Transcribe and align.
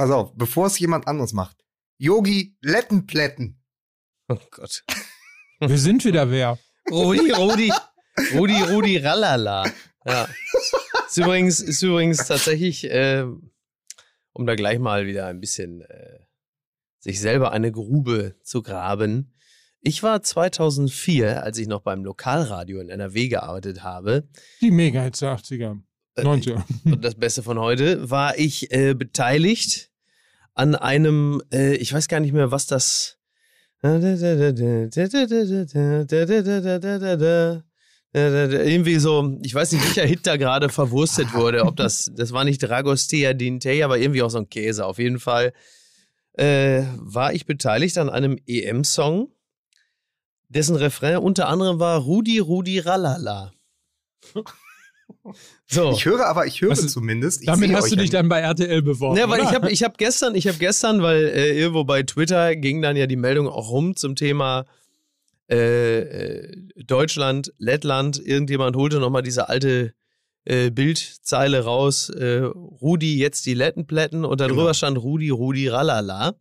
pass 0.00 0.10
auf, 0.10 0.34
bevor 0.34 0.66
es 0.66 0.78
jemand 0.78 1.06
anderes 1.06 1.34
macht. 1.34 1.58
Yogi 1.98 2.56
Lettenplätten. 2.62 3.62
Oh 4.28 4.38
Gott. 4.50 4.82
Wir 5.60 5.76
sind 5.76 6.06
wieder 6.06 6.30
wer. 6.30 6.58
Rudi, 6.90 7.30
Rudi, 7.30 7.70
Rudi, 8.34 8.62
Rudi, 8.62 8.96
Rallala. 8.96 9.70
Ja. 10.06 10.26
Ist 11.06 11.18
übrigens, 11.18 11.60
ist 11.60 11.82
übrigens 11.82 12.26
tatsächlich, 12.26 12.84
äh, 12.90 13.26
um 14.32 14.46
da 14.46 14.54
gleich 14.54 14.78
mal 14.78 15.06
wieder 15.06 15.26
ein 15.26 15.38
bisschen 15.38 15.82
äh, 15.82 16.20
sich 16.98 17.20
selber 17.20 17.52
eine 17.52 17.70
Grube 17.70 18.36
zu 18.42 18.62
graben. 18.62 19.34
Ich 19.82 20.02
war 20.02 20.22
2004, 20.22 21.42
als 21.42 21.58
ich 21.58 21.68
noch 21.68 21.82
beim 21.82 22.04
Lokalradio 22.04 22.80
in 22.80 22.88
NRW 22.88 23.28
gearbeitet 23.28 23.82
habe, 23.82 24.26
Die 24.62 24.70
Mega-Hits 24.70 25.18
der 25.18 25.36
80er. 25.36 25.82
Äh, 26.14 26.22
90er. 26.22 26.64
und 26.86 27.04
das 27.04 27.16
Beste 27.16 27.42
von 27.42 27.58
heute, 27.58 28.08
war 28.08 28.38
ich 28.38 28.72
äh, 28.72 28.94
beteiligt 28.94 29.89
an 30.60 30.74
einem, 30.74 31.42
äh, 31.50 31.74
ich 31.76 31.90
weiß 31.90 32.06
gar 32.06 32.20
nicht 32.20 32.34
mehr, 32.34 32.50
was 32.50 32.66
das. 32.66 33.16
Irgendwie 38.12 38.96
so, 38.96 39.38
ich 39.42 39.54
weiß 39.54 39.72
nicht, 39.72 39.82
welcher 39.86 40.06
Hit 40.06 40.26
da 40.26 40.36
gerade 40.36 40.68
verwurstet 40.68 41.32
wurde. 41.32 41.64
Ob 41.64 41.76
das, 41.76 42.10
das 42.14 42.32
war 42.32 42.44
nicht 42.44 42.58
Dragostea 42.58 43.32
Dintei, 43.32 43.82
aber 43.82 43.96
irgendwie 43.96 44.22
auch 44.22 44.28
so 44.28 44.36
ein 44.36 44.50
Käse. 44.50 44.84
Auf 44.84 44.98
jeden 44.98 45.18
Fall 45.18 45.54
äh, 46.34 46.82
war 46.96 47.32
ich 47.32 47.46
beteiligt 47.46 47.96
an 47.96 48.10
einem 48.10 48.36
EM-Song, 48.46 49.32
dessen 50.50 50.76
Refrain 50.76 51.18
unter 51.18 51.48
anderem 51.48 51.78
war 51.78 52.00
Rudi, 52.00 52.38
Rudi, 52.38 52.80
Ralala. 52.80 53.54
So. 55.66 55.92
Ich 55.92 56.04
höre 56.04 56.26
aber, 56.26 56.46
ich 56.46 56.60
höre 56.60 56.70
Was 56.70 56.80
ist- 56.80 56.92
zumindest. 56.92 57.40
Ich 57.42 57.46
Damit 57.46 57.72
hast 57.72 57.90
du 57.92 57.96
dich 57.96 58.10
dann 58.10 58.28
bei 58.28 58.40
RTL 58.40 58.82
beworben. 58.82 59.16
Ja, 59.16 59.28
weil 59.28 59.40
oder? 59.40 59.48
ich 59.50 59.54
habe 59.54 59.70
ich 59.70 59.82
hab 59.82 59.98
gestern, 59.98 60.34
ich 60.34 60.48
habe 60.48 60.58
gestern, 60.58 61.02
weil 61.02 61.26
äh, 61.26 61.58
irgendwo 61.58 61.84
bei 61.84 62.02
Twitter 62.02 62.56
ging 62.56 62.82
dann 62.82 62.96
ja 62.96 63.06
die 63.06 63.16
Meldung 63.16 63.48
auch 63.48 63.70
rum 63.70 63.94
zum 63.96 64.16
Thema 64.16 64.66
äh, 65.50 66.00
äh, 66.00 66.56
Deutschland, 66.76 67.52
Lettland. 67.58 68.18
Irgendjemand 68.24 68.76
holte 68.76 68.98
nochmal 69.00 69.22
diese 69.22 69.48
alte 69.48 69.94
äh, 70.44 70.70
Bildzeile 70.70 71.64
raus. 71.64 72.08
Äh, 72.10 72.38
Rudi, 72.44 73.18
jetzt 73.18 73.46
die 73.46 73.54
Lettenplätten 73.54 74.24
und 74.24 74.40
darüber 74.40 74.62
Genau. 74.62 74.74
stand 74.74 74.98
Rudi, 74.98 75.30
Rudi, 75.30 75.68
Ralala. 75.68 76.34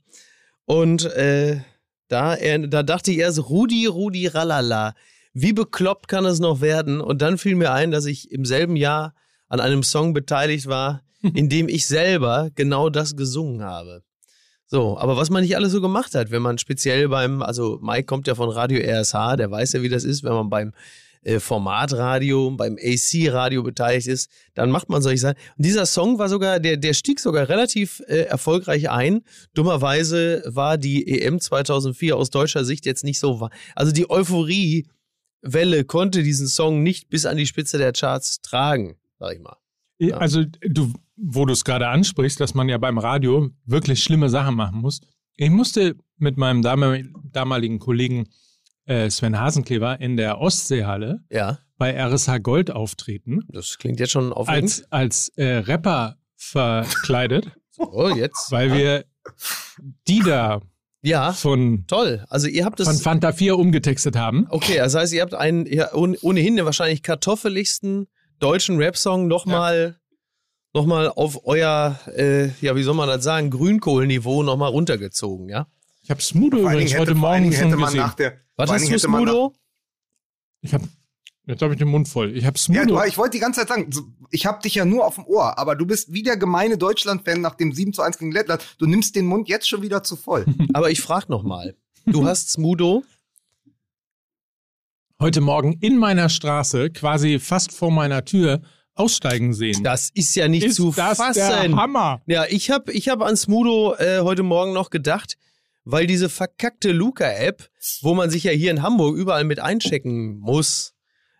Und 0.66 1.06
äh, 1.06 1.62
da, 2.08 2.36
er, 2.36 2.60
da 2.68 2.84
dachte 2.84 3.12
ich 3.12 3.18
erst, 3.20 3.50
Rudi, 3.50 3.86
Rudi, 3.88 4.28
Ralala. 4.28 4.94
Wie 5.34 5.54
bekloppt 5.54 6.08
kann 6.08 6.26
es 6.26 6.40
noch 6.40 6.62
werden? 6.62 7.02
Und 7.02 7.22
dann 7.22 7.38
fiel 7.38 7.56
mir 7.56 7.72
ein, 7.72 7.92
dass 7.92 8.06
ich 8.06 8.32
im 8.32 8.46
selben 8.46 8.76
Jahr 8.76 9.14
an 9.48 9.60
einem 9.60 9.84
Song 9.84 10.14
beteiligt 10.14 10.68
war, 10.68 11.02
in 11.34 11.50
dem 11.50 11.68
ich 11.70 11.88
selber 11.88 12.50
genau 12.56 12.90
das 12.90 13.16
gesungen 13.16 13.64
habe. 13.64 14.04
So, 14.66 15.00
aber 15.00 15.18
was 15.18 15.32
man 15.32 15.42
nicht 15.42 15.56
alles 15.56 15.72
so 15.72 15.82
gemacht 15.82 16.14
hat, 16.14 16.30
wenn 16.30 16.44
man 16.44 16.60
speziell 16.60 17.10
beim, 17.10 17.42
also 17.42 17.80
Mike 17.82 18.06
kommt 18.06 18.28
ja 18.28 18.36
von 18.36 18.50
Radio 18.50 18.80
RSH, 18.80 19.38
der 19.38 19.50
weiß 19.50 19.74
ja, 19.74 19.82
wie 19.82 19.90
das 19.90 20.04
ist, 20.04 20.24
wenn 20.24 20.34
man 20.34 20.50
beim 20.50 20.74
äh, 21.24 21.40
Formatradio, 21.40 22.52
beim 22.52 22.78
AC-Radio 22.80 23.64
beteiligt 23.64 24.08
ist, 24.08 24.30
dann 24.54 24.70
macht 24.70 24.90
man 24.90 25.02
solche 25.02 25.18
Sachen. 25.18 25.38
Und 25.58 25.66
dieser 25.66 25.88
Song 25.88 26.20
war 26.20 26.30
sogar, 26.30 26.60
der, 26.60 26.78
der 26.78 26.94
stieg 26.94 27.20
sogar 27.20 27.50
relativ 27.50 28.02
äh, 28.08 28.22
erfolgreich 28.22 28.90
ein. 28.92 29.22
Dummerweise 29.56 30.44
war 30.46 30.78
die 30.78 31.20
EM 31.20 31.40
2004 31.40 32.16
aus 32.16 32.30
deutscher 32.30 32.64
Sicht 32.64 32.86
jetzt 32.86 33.04
nicht 33.04 33.20
so, 33.20 33.50
also 33.76 33.92
die 33.92 34.10
Euphorie-Welle 35.44 35.84
konnte 35.86 36.24
diesen 36.24 36.48
Song 36.48 36.84
nicht 36.84 37.10
bis 37.10 37.26
an 37.26 37.38
die 37.38 37.46
Spitze 37.46 37.78
der 37.78 37.94
Charts 37.94 38.42
tragen, 38.42 38.96
sag 39.20 39.34
ich 39.36 39.40
mal. 39.42 39.58
Ja. 40.00 40.18
Also, 40.18 40.44
du, 40.62 40.94
wo 41.18 41.46
du 41.46 41.54
es 41.54 41.64
gerade 41.66 41.88
ansprichst, 41.88 42.40
dass 42.40 42.54
man 42.54 42.70
ja 42.70 42.78
beim 42.78 42.98
Radio 42.98 43.50
wirklich 43.66 44.04
schlimme 44.04 44.30
Sachen 44.30 44.56
machen 44.56 44.80
muss. 44.80 45.02
Ich 45.36 45.50
musste 45.50 45.96
mit 46.18 46.38
meinem 46.38 46.62
damal- 46.62 47.10
damaligen 47.32 47.80
Kollegen 47.80 48.28
äh, 48.86 49.10
Sven 49.10 49.40
Hasenkleber 49.40 50.00
in 50.00 50.18
der 50.18 50.40
Ostseehalle 50.40 51.24
Ja, 51.30 51.60
bei 51.78 51.92
RSH 51.98 52.40
Gold 52.42 52.72
auftreten, 52.72 53.42
das 53.50 53.78
klingt 53.78 54.00
jetzt 54.00 54.12
schon 54.12 54.34
aufregend. 54.34 54.64
als, 54.64 54.92
als 54.92 55.30
äh, 55.38 55.58
Rapper 55.60 56.18
verkleidet, 56.36 57.52
Oh, 57.78 58.10
jetzt. 58.10 58.52
weil 58.52 58.74
wir 58.74 59.06
die 60.08 60.20
da 60.20 60.62
Ja, 61.02 61.32
von, 61.32 61.86
toll. 61.88 62.26
Also 62.30 62.48
ihr 62.48 62.66
habt 62.66 62.82
von 62.84 62.94
es. 62.94 63.02
Fanta 63.02 63.32
4 63.32 63.58
umgetextet 63.58 64.16
haben. 64.18 64.48
Okay, 64.50 64.78
das 64.78 64.96
heißt, 64.96 65.14
ihr 65.14 65.22
habt 65.22 65.34
einen 65.34 65.66
ja, 65.66 65.94
ohn- 65.94 66.18
ohnehin 66.22 66.56
den 66.58 66.66
wahrscheinlich 66.66 67.04
kartoffeligsten 67.04 68.08
deutschen 68.40 68.78
Rap-Song 68.78 69.28
nochmal 69.28 69.98
noch 70.74 70.86
mal 70.86 71.08
auf 71.10 71.46
euer, 71.46 72.00
äh, 72.16 72.50
ja, 72.62 72.76
wie 72.76 72.84
soll 72.84 72.94
man 72.96 73.08
das 73.08 73.24
sagen, 73.24 73.50
Grünkohlniveau 73.50 74.44
nochmal 74.44 74.70
runtergezogen, 74.70 75.50
ja? 75.50 75.68
Ich 76.04 76.12
habe 76.12 76.22
Smudo 76.22 76.58
übrigens 76.60 76.96
heute 76.98 77.16
Morgen 77.16 77.52
schon 77.52 77.66
hätte 77.66 77.76
man 77.78 77.86
gesehen. 77.86 78.00
nach 78.02 78.14
der. 78.14 78.34
Was 78.56 78.70
Smudo? 79.00 79.54
Ich 80.62 80.74
habe, 80.74 80.88
jetzt 81.50 81.62
habe 81.62 81.74
ich 81.74 81.80
den 81.80 81.88
Mund 81.90 82.08
voll. 82.08 82.36
Ich 82.38 82.46
habe 82.46 82.58
Ja, 82.58 82.62
Smudo. 82.84 82.96
du, 83.00 83.04
ich 83.08 83.18
wollte 83.18 83.32
die 83.32 83.40
ganze 83.40 83.60
Zeit 83.62 83.70
sagen, 83.70 83.90
ich 84.32 84.46
habe 84.46 84.62
dich 84.62 84.76
ja 84.76 84.86
nur 84.86 85.06
auf 85.06 85.16
dem 85.16 85.26
Ohr, 85.26 85.58
aber 85.58 85.76
du 85.76 85.86
bist 85.86 86.14
wie 86.14 86.24
der 86.24 86.38
gemeine 86.38 86.78
Deutschland-Fan 86.78 87.42
nach 87.42 87.56
dem 87.56 87.72
7 87.74 87.92
zu 87.94 88.02
1 88.02 88.18
gegen 88.18 88.32
Lettland. 88.32 88.64
Du 88.78 88.86
nimmst 88.86 89.16
den 89.16 89.26
Mund 89.26 89.50
jetzt 89.50 89.68
schon 89.68 89.82
wieder 89.82 90.04
zu 90.04 90.16
voll. 90.16 90.46
Aber 90.74 90.90
ich 90.92 91.02
frag 91.02 91.28
nochmal. 91.30 91.76
Du 92.06 92.26
hast 92.26 92.50
Smudo. 92.52 93.04
heute 95.20 95.42
Morgen 95.42 95.74
in 95.82 95.98
meiner 95.98 96.30
Straße, 96.30 96.90
quasi 96.92 97.40
fast 97.40 97.72
vor 97.74 97.92
meiner 97.92 98.24
Tür, 98.26 98.62
aussteigen 98.96 99.54
sehen. 99.54 99.84
Das 99.84 100.10
ist 100.14 100.36
ja 100.36 100.48
nicht 100.48 100.66
ist 100.66 100.76
zu 100.76 100.92
das 100.96 101.18
fassen. 101.18 101.40
der 101.40 101.76
Hammer. 101.76 102.22
Ja, 102.26 102.46
ich 102.50 102.70
habe 102.70 102.92
ich 102.92 103.10
hab 103.10 103.22
an 103.22 103.36
Smudo 103.38 103.96
äh, 103.96 104.20
heute 104.22 104.44
Morgen 104.44 104.74
noch 104.74 104.90
gedacht, 104.90 105.38
weil 105.86 106.06
diese 106.08 106.30
verkackte 106.30 106.92
Luca-App, 106.92 107.70
wo 108.02 108.14
man 108.14 108.30
sich 108.30 108.44
ja 108.44 108.52
hier 108.52 108.72
in 108.72 108.82
Hamburg 108.82 109.16
überall 109.18 109.44
mit 109.46 109.60
einchecken 109.60 110.38
muss, 110.40 110.94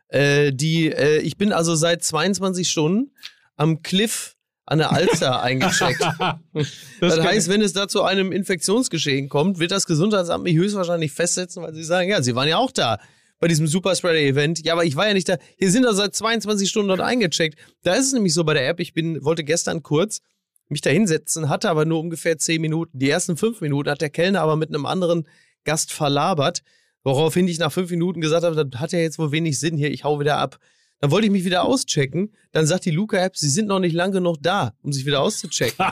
äh, 0.10 0.52
die, 0.52 0.92
äh, 0.92 1.20
ich 1.20 1.38
bin 1.38 1.54
also 1.54 1.76
seit 1.76 2.04
22 2.04 2.70
Stunden 2.70 3.12
am 3.56 3.82
Cliff 3.82 4.36
an 4.66 4.80
der 4.80 4.92
Alster 4.92 5.42
eingecheckt. 5.42 6.02
Das, 6.02 7.16
kann 7.16 7.24
heißt, 7.24 7.50
wenn 7.50 7.62
es 7.62 7.74
da 7.74 7.88
zu 7.88 8.04
einem 8.04 8.32
Infektionsgeschehen 8.32 9.30
kommt, 9.30 9.60
wird 9.60 9.72
das 9.72 9.86
Gesundheitsamt 9.86 10.44
mich 10.44 10.56
höchstwahrscheinlich 10.56 11.12
festsetzen, 11.12 11.64
weil 11.64 11.74
sie 11.74 11.84
sagen, 11.84 12.10
ja, 12.10 12.22
sie 12.22 12.36
waren 12.36 12.48
ja 12.48 12.58
auch 12.58 12.72
da 12.72 13.00
bei 13.40 13.48
diesem 13.48 13.68
Superspreader-Event. 13.68 14.66
Ja, 14.66 14.74
aber 14.74 14.86
ich 14.86 14.96
war 14.96 15.08
ja 15.08 15.14
nicht 15.14 15.30
da. 15.30 15.38
Hier 15.58 15.72
sind 15.72 15.86
also 15.86 16.02
seit 16.02 16.14
22 16.14 16.70
Stunden 16.70 16.90
dort 16.90 17.02
eingecheckt. 17.02 17.58
Da 17.84 17.94
ist 17.94 18.08
es 18.08 18.14
nämlich 18.14 18.34
so 18.34 18.44
bei 18.44 18.54
der 18.54 18.68
App, 18.68 18.80
ich 18.80 18.94
bin, 18.94 19.24
wollte 19.24 19.44
gestern 19.44 19.82
kurz 19.82 20.22
mich 20.68 20.82
da 20.82 20.90
hinsetzen, 20.92 21.50
hatte 21.50 21.70
aber 21.70 21.86
nur 21.86 22.00
ungefähr 22.00 22.38
10 22.38 22.62
Minuten. 22.62 23.00
Die 23.00 23.10
ersten 23.10 23.38
fünf 23.38 23.62
Minuten 23.62 23.90
hat 23.90 24.02
der 24.02 24.12
Kellner 24.12 24.42
aber 24.42 24.56
mit 24.56 24.70
einem 24.70 24.86
anderen 24.86 25.28
Gast 25.64 25.92
verlabert, 25.92 26.62
woraufhin 27.04 27.48
ich 27.48 27.60
nach 27.60 27.72
fünf 27.72 27.90
Minuten 27.92 28.22
gesagt 28.22 28.44
habe, 28.44 28.66
das 28.66 28.80
hat 28.80 28.92
ja 28.92 29.00
jetzt 29.00 29.20
wohl 29.20 29.32
wenig 29.32 29.60
Sinn 29.60 29.78
hier, 29.78 29.92
ich 29.92 30.04
hau 30.04 30.20
wieder 30.20 30.38
ab. 30.38 30.58
Dann 31.02 31.12
wollte 31.12 31.28
ich 31.28 31.32
mich 31.32 31.46
wieder 31.46 31.64
auschecken. 31.64 32.34
Dann 32.52 32.68
sagt 32.68 32.84
die 32.86 32.92
Luca-App, 32.92 33.38
sie 33.38 33.50
sind 33.50 33.68
noch 33.68 33.80
nicht 33.80 33.94
lang 33.94 34.12
genug 34.12 34.38
da, 34.42 34.74
um 34.82 34.92
sich 34.92 35.06
wieder 35.06 35.22
auszuchecken. 35.22 35.86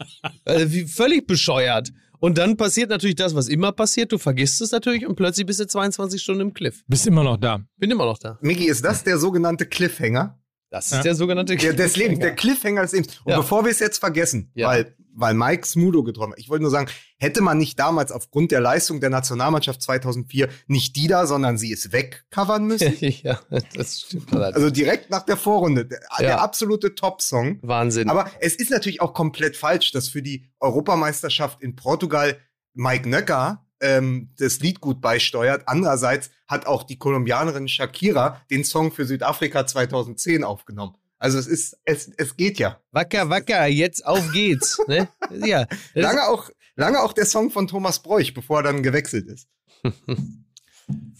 also 0.44 0.72
wie 0.72 0.84
völlig 0.86 1.26
bescheuert. 1.26 1.90
Und 2.18 2.36
dann 2.36 2.58
passiert 2.58 2.90
natürlich 2.90 3.16
das, 3.16 3.34
was 3.34 3.48
immer 3.48 3.72
passiert. 3.72 4.12
Du 4.12 4.18
vergisst 4.18 4.60
es 4.60 4.72
natürlich 4.72 5.06
und 5.06 5.16
plötzlich 5.16 5.46
bist 5.46 5.60
du 5.60 5.66
22 5.66 6.20
Stunden 6.20 6.42
im 6.42 6.52
Cliff. 6.52 6.82
Bist 6.86 7.06
immer 7.06 7.24
noch 7.24 7.38
da. 7.38 7.60
Bin 7.78 7.90
immer 7.90 8.04
noch 8.04 8.18
da. 8.18 8.38
Migi, 8.42 8.66
ist 8.66 8.84
das 8.84 9.02
der 9.02 9.16
sogenannte 9.18 9.64
Cliffhanger? 9.64 10.38
Das 10.68 10.86
ist 10.86 10.92
Ja. 10.92 11.02
der 11.02 11.14
sogenannte 11.14 11.56
Der, 11.56 11.72
des 11.72 11.96
Lebens, 11.96 12.18
der 12.20 12.34
Cliffhanger 12.34 12.82
des 12.82 12.92
Lebens. 12.92 13.18
Und 13.24 13.30
Ja. 13.32 13.38
bevor 13.38 13.64
wir 13.64 13.70
es 13.72 13.78
jetzt 13.78 13.98
vergessen, 13.98 14.50
Ja. 14.54 14.68
weil, 14.68 14.94
weil 15.20 15.34
Mike 15.34 15.66
Smudo 15.66 16.02
getroffen 16.02 16.32
hat, 16.32 16.38
ich 16.38 16.48
wollte 16.48 16.62
nur 16.62 16.70
sagen, 16.70 16.90
hätte 17.18 17.42
man 17.42 17.58
nicht 17.58 17.78
damals 17.78 18.10
aufgrund 18.10 18.50
der 18.50 18.60
Leistung 18.60 19.00
der 19.00 19.10
Nationalmannschaft 19.10 19.82
2004 19.82 20.48
nicht 20.66 20.96
die 20.96 21.06
da, 21.06 21.26
sondern 21.26 21.58
sie 21.58 21.70
ist 21.70 21.92
weg 21.92 22.24
covern 22.30 22.66
müssen? 22.66 22.94
ja, 23.00 23.38
das 23.74 24.00
stimmt. 24.00 24.32
allerdings. 24.32 24.56
Also 24.56 24.70
direkt 24.70 25.10
nach 25.10 25.24
der 25.24 25.36
Vorrunde. 25.36 25.86
Der, 25.86 26.00
Ja. 26.18 26.18
der 26.18 26.40
absolute 26.40 26.94
Top-Song. 26.94 27.58
Wahnsinn. 27.62 28.08
Aber 28.08 28.30
es 28.40 28.54
ist 28.56 28.70
natürlich 28.70 29.00
auch 29.00 29.14
komplett 29.14 29.56
falsch, 29.56 29.92
dass 29.92 30.08
für 30.08 30.22
die 30.22 30.46
Europameisterschaft 30.60 31.62
in 31.62 31.76
Portugal 31.76 32.36
Mike 32.74 33.08
Nöcker 33.08 33.66
ähm, 33.80 34.30
das 34.38 34.60
Lied 34.60 34.80
gut 34.80 35.00
beisteuert. 35.00 35.62
Andererseits 35.66 36.30
hat 36.46 36.66
auch 36.66 36.82
die 36.82 36.98
Kolumbianerin 36.98 37.68
Shakira 37.68 38.40
den 38.50 38.64
Song 38.64 38.92
für 38.92 39.04
Südafrika 39.06 39.66
2010 39.66 40.44
aufgenommen. 40.44 40.94
Also 41.20 41.38
es 41.38 41.46
ist, 41.46 41.78
es, 41.84 42.10
es 42.16 42.34
geht 42.34 42.58
ja. 42.58 42.80
wacker, 42.92 43.28
wacker, 43.28 43.66
jetzt 43.66 44.04
auf 44.06 44.32
geht's. 44.32 44.80
ne? 44.88 45.06
Ja. 45.46 45.66
Lange 45.92 46.26
auch, 46.26 46.48
lange 46.76 47.00
auch 47.00 47.12
der 47.12 47.26
Song 47.26 47.50
von 47.50 47.68
Thomas 47.68 48.02
Bräuch, 48.02 48.32
bevor 48.32 48.60
er 48.60 48.62
dann 48.64 48.82
gewechselt 48.82 49.28
ist. 49.28 49.46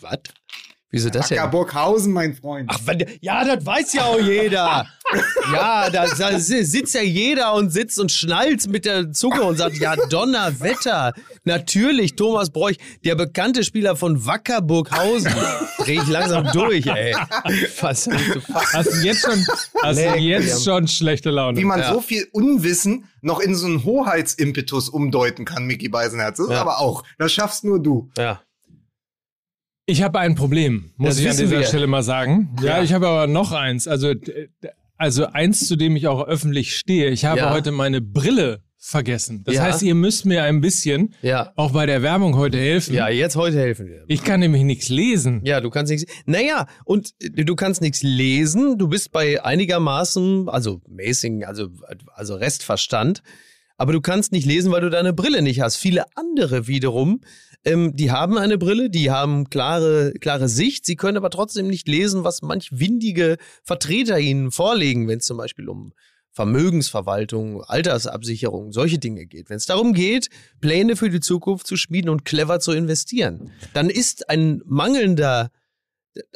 Was? 0.01 0.21
Wieso 0.89 1.11
das? 1.11 1.31
Wacker 1.31 1.49
Burghausen, 1.49 2.13
mein 2.15 2.35
Freund. 2.35 2.71
Ach, 2.73 2.81
ja, 3.21 3.45
das 3.45 3.65
weiß 3.65 3.93
ja 3.93 4.05
auch 4.07 4.19
jeder. 4.19 4.89
Ja, 5.53 5.91
da, 5.91 6.07
da 6.07 6.39
sitzt 6.39 6.95
ja 6.95 7.03
jeder 7.03 7.55
und 7.55 7.71
sitzt 7.71 7.99
und 7.99 8.13
schnallt 8.13 8.69
mit 8.69 8.85
der 8.85 9.13
Zunge 9.13 9.43
und 9.43 9.57
sagt, 9.57 9.79
ja, 9.79 9.97
Donnerwetter. 10.09 11.13
Natürlich, 11.45 12.15
Thomas 12.17 12.51
Bräuch, 12.51 12.77
der 13.05 13.15
bekannte 13.17 13.65
Spieler 13.65 13.97
von 13.97 14.25
Wackerburghausen. 14.27 15.33
Dreh 15.79 15.95
ich 15.97 16.07
langsam 16.09 16.49
durch, 16.53 16.87
ey. 16.87 17.15
Was, 17.81 18.09
Hast 18.73 18.93
du 18.93 18.97
jetzt 19.05 19.23
schon, 19.23 19.45
hast 19.83 19.99
du 19.99 20.17
jetzt 20.19 20.65
schon 20.65 20.87
schlechte 20.89 21.31
Laune? 21.31 21.59
Wie 21.59 21.65
man 21.65 21.81
Ja. 21.81 21.93
so 21.93 22.01
viel 22.01 22.29
Unwissen 22.33 23.05
noch 23.23 23.41
in 23.41 23.55
so 23.55 23.67
einen 23.67 23.85
Hoheitsimpetus 23.85 24.89
umdeuten 24.89 25.45
kann, 25.45 25.65
Mickey 25.67 25.89
Beisenherz. 25.89 26.39
Das 26.39 26.47
ist 26.47 26.53
Ja. 26.53 26.61
aber 26.61 26.79
auch, 26.79 27.03
das 27.19 27.33
schaffst 27.33 27.65
nur 27.65 27.83
du. 27.83 28.11
ja. 28.17 28.41
Ich 29.87 30.03
habe 30.05 30.21
ein 30.21 30.37
Problem, 30.37 30.93
muss 30.99 31.17
Das 31.17 31.19
ich 31.19 31.29
an 31.29 31.37
dieser 31.37 31.51
wir. 31.59 31.67
Stelle 31.67 31.89
mal 31.89 32.05
sagen. 32.05 32.55
Ja, 32.63 32.77
Ja. 32.77 32.83
ich 32.85 32.93
habe 32.93 33.09
aber 33.09 33.27
noch 33.27 33.51
eins. 33.51 33.89
Also, 33.89 34.15
also 35.01 35.27
eins, 35.27 35.67
zu 35.67 35.77
dem 35.77 35.97
ich 35.97 36.07
auch 36.07 36.27
öffentlich 36.27 36.77
stehe. 36.77 37.09
Ich 37.11 37.25
habe 37.25 37.41
Ja. 37.41 37.53
heute 37.55 37.73
meine 37.73 38.01
Brille 38.01 38.63
vergessen. 38.79 39.43
Das 39.45 39.55
Ja. 39.55 39.63
heißt, 39.63 39.83
ihr 39.83 39.95
müsst 39.95 40.25
mir 40.27 40.43
ein 40.45 40.61
bisschen 40.61 41.15
Ja. 41.23 41.53
auch 41.57 41.73
bei 41.73 41.87
der 41.87 42.03
Werbung 42.03 42.37
heute 42.37 42.59
helfen. 42.59 42.95
Ja, 42.95 43.09
jetzt 43.09 43.37
heute 43.37 43.59
helfen 43.59 43.87
wir. 43.87 44.05
Ich 44.09 44.23
kann 44.25 44.41
nämlich 44.41 44.63
nichts 44.63 44.89
lesen. 44.89 45.41
Ja, 45.45 45.61
du 45.61 45.71
kannst 45.71 45.91
nichts. 45.91 46.11
Naja, 46.27 46.67
und 46.85 47.11
du 47.21 47.55
kannst 47.57 47.81
nichts 47.81 48.03
lesen. 48.03 48.79
Du 48.79 48.89
bist 48.89 49.11
bei 49.13 49.43
einigermaßen, 49.45 50.49
also 50.49 50.81
mäßigen, 50.89 51.45
also, 51.45 51.69
also 52.15 52.35
Restverstand. 52.35 53.23
Aber 53.77 53.95
du 53.95 54.03
kannst 54.03 54.33
nicht 54.33 54.47
lesen, 54.47 54.71
weil 54.73 54.83
du 54.83 54.91
deine 54.91 55.15
Brille 55.15 55.41
nicht 55.41 55.61
hast. 55.63 55.77
Viele 55.77 56.05
andere 56.15 56.67
wiederum, 56.67 57.23
ähm, 57.65 57.95
die 57.95 58.11
haben 58.11 58.39
eine 58.39 58.59
Brille, 58.59 58.91
die 58.91 59.11
haben 59.11 59.51
klare, 59.51 60.13
klare 60.21 60.49
Sicht. 60.49 60.87
Sie 60.87 60.97
können 60.97 61.17
aber 61.17 61.31
trotzdem 61.31 61.67
nicht 61.69 61.89
lesen, 61.89 62.25
was 62.25 62.43
manch 62.43 62.69
windige 62.73 63.37
Vertreter 63.65 64.19
ihnen 64.19 64.51
vorlegen, 64.51 65.09
wenn 65.09 65.19
es 65.19 65.27
zum 65.27 65.37
Beispiel 65.37 65.69
um 65.69 65.93
Vermögensverwaltung, 66.33 67.63
Altersabsicherung, 67.63 68.73
solche 68.73 68.99
Dinge 68.99 69.27
geht. 69.27 69.51
Wenn 69.51 69.57
es 69.57 69.67
darum 69.67 69.93
geht, 69.93 70.29
Pläne 70.61 70.97
für 70.97 71.11
die 71.11 71.21
Zukunft 71.21 71.67
zu 71.67 71.77
schmieden 71.77 72.09
und 72.09 72.25
clever 72.25 72.61
zu 72.61 72.73
investieren, 72.73 73.51
dann 73.75 73.91
ist 73.91 74.31
ein 74.31 74.63
mangelnder, 74.65 75.51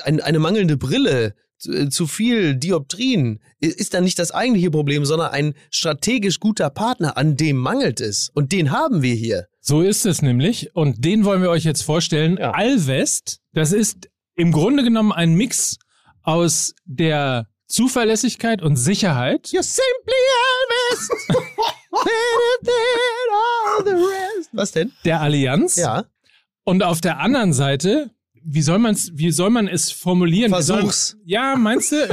ein, 0.03 0.21
eine 0.21 0.41
mangelnde 0.41 0.77
Brille, 0.77 1.35
zu, 1.57 1.89
zu 1.89 2.07
viel 2.07 2.57
Dioptrien, 2.57 3.41
ist 3.61 3.95
dann 3.95 4.05
nicht 4.05 4.19
das 4.19 4.33
eigentliche 4.33 4.71
Problem, 4.71 5.05
sondern 5.05 5.31
ein 5.31 5.55
strategisch 5.71 6.41
guter 6.41 6.71
Partner, 6.71 7.17
an 7.17 7.37
dem 7.37 7.57
mangelt 7.57 8.01
es. 8.01 8.31
Und 8.35 8.53
den 8.53 8.73
haben 8.73 9.03
wir 9.03 9.15
hier. 9.15 9.47
So 9.67 9.81
ist 9.81 10.05
es 10.05 10.21
nämlich. 10.21 10.77
Und 10.77 11.07
den 11.07 11.25
wollen 11.25 11.41
wir 11.41 11.49
euch 11.49 11.65
jetzt 11.65 11.85
vorstellen. 11.85 12.37
Ja. 12.37 12.51
Alvest, 12.51 13.41
das 13.55 13.73
ist 13.73 14.11
im 14.37 14.53
Grunde 14.53 14.83
genommen 14.85 15.11
ein 15.11 15.33
Mix 15.33 15.79
aus 16.23 16.75
der 16.85 17.47
Zuverlässigkeit 17.67 18.61
und 18.61 18.77
Sicherheit. 18.77 19.47
You're 19.47 19.63
simply 19.63 20.13
rest. 20.91 21.11
Was 24.53 24.73
denn? 24.73 24.93
Der 25.07 25.23
Allianz. 25.23 25.77
Ja. 25.77 26.05
Und 26.65 26.83
auf 26.83 27.01
der 27.01 27.21
anderen 27.21 27.55
Seite, 27.55 28.11
wie 28.43 28.61
soll 28.61 28.79
man's, 28.79 29.13
wie 29.15 29.31
soll 29.31 29.49
man 29.49 29.67
es 29.67 29.91
formulieren? 29.91 30.53
Wie 30.53 30.61
soll- 30.63 30.81
Versuch's. 30.81 31.17
Ja, 31.25 31.57
meinst 31.57 31.91
du? 31.91 31.97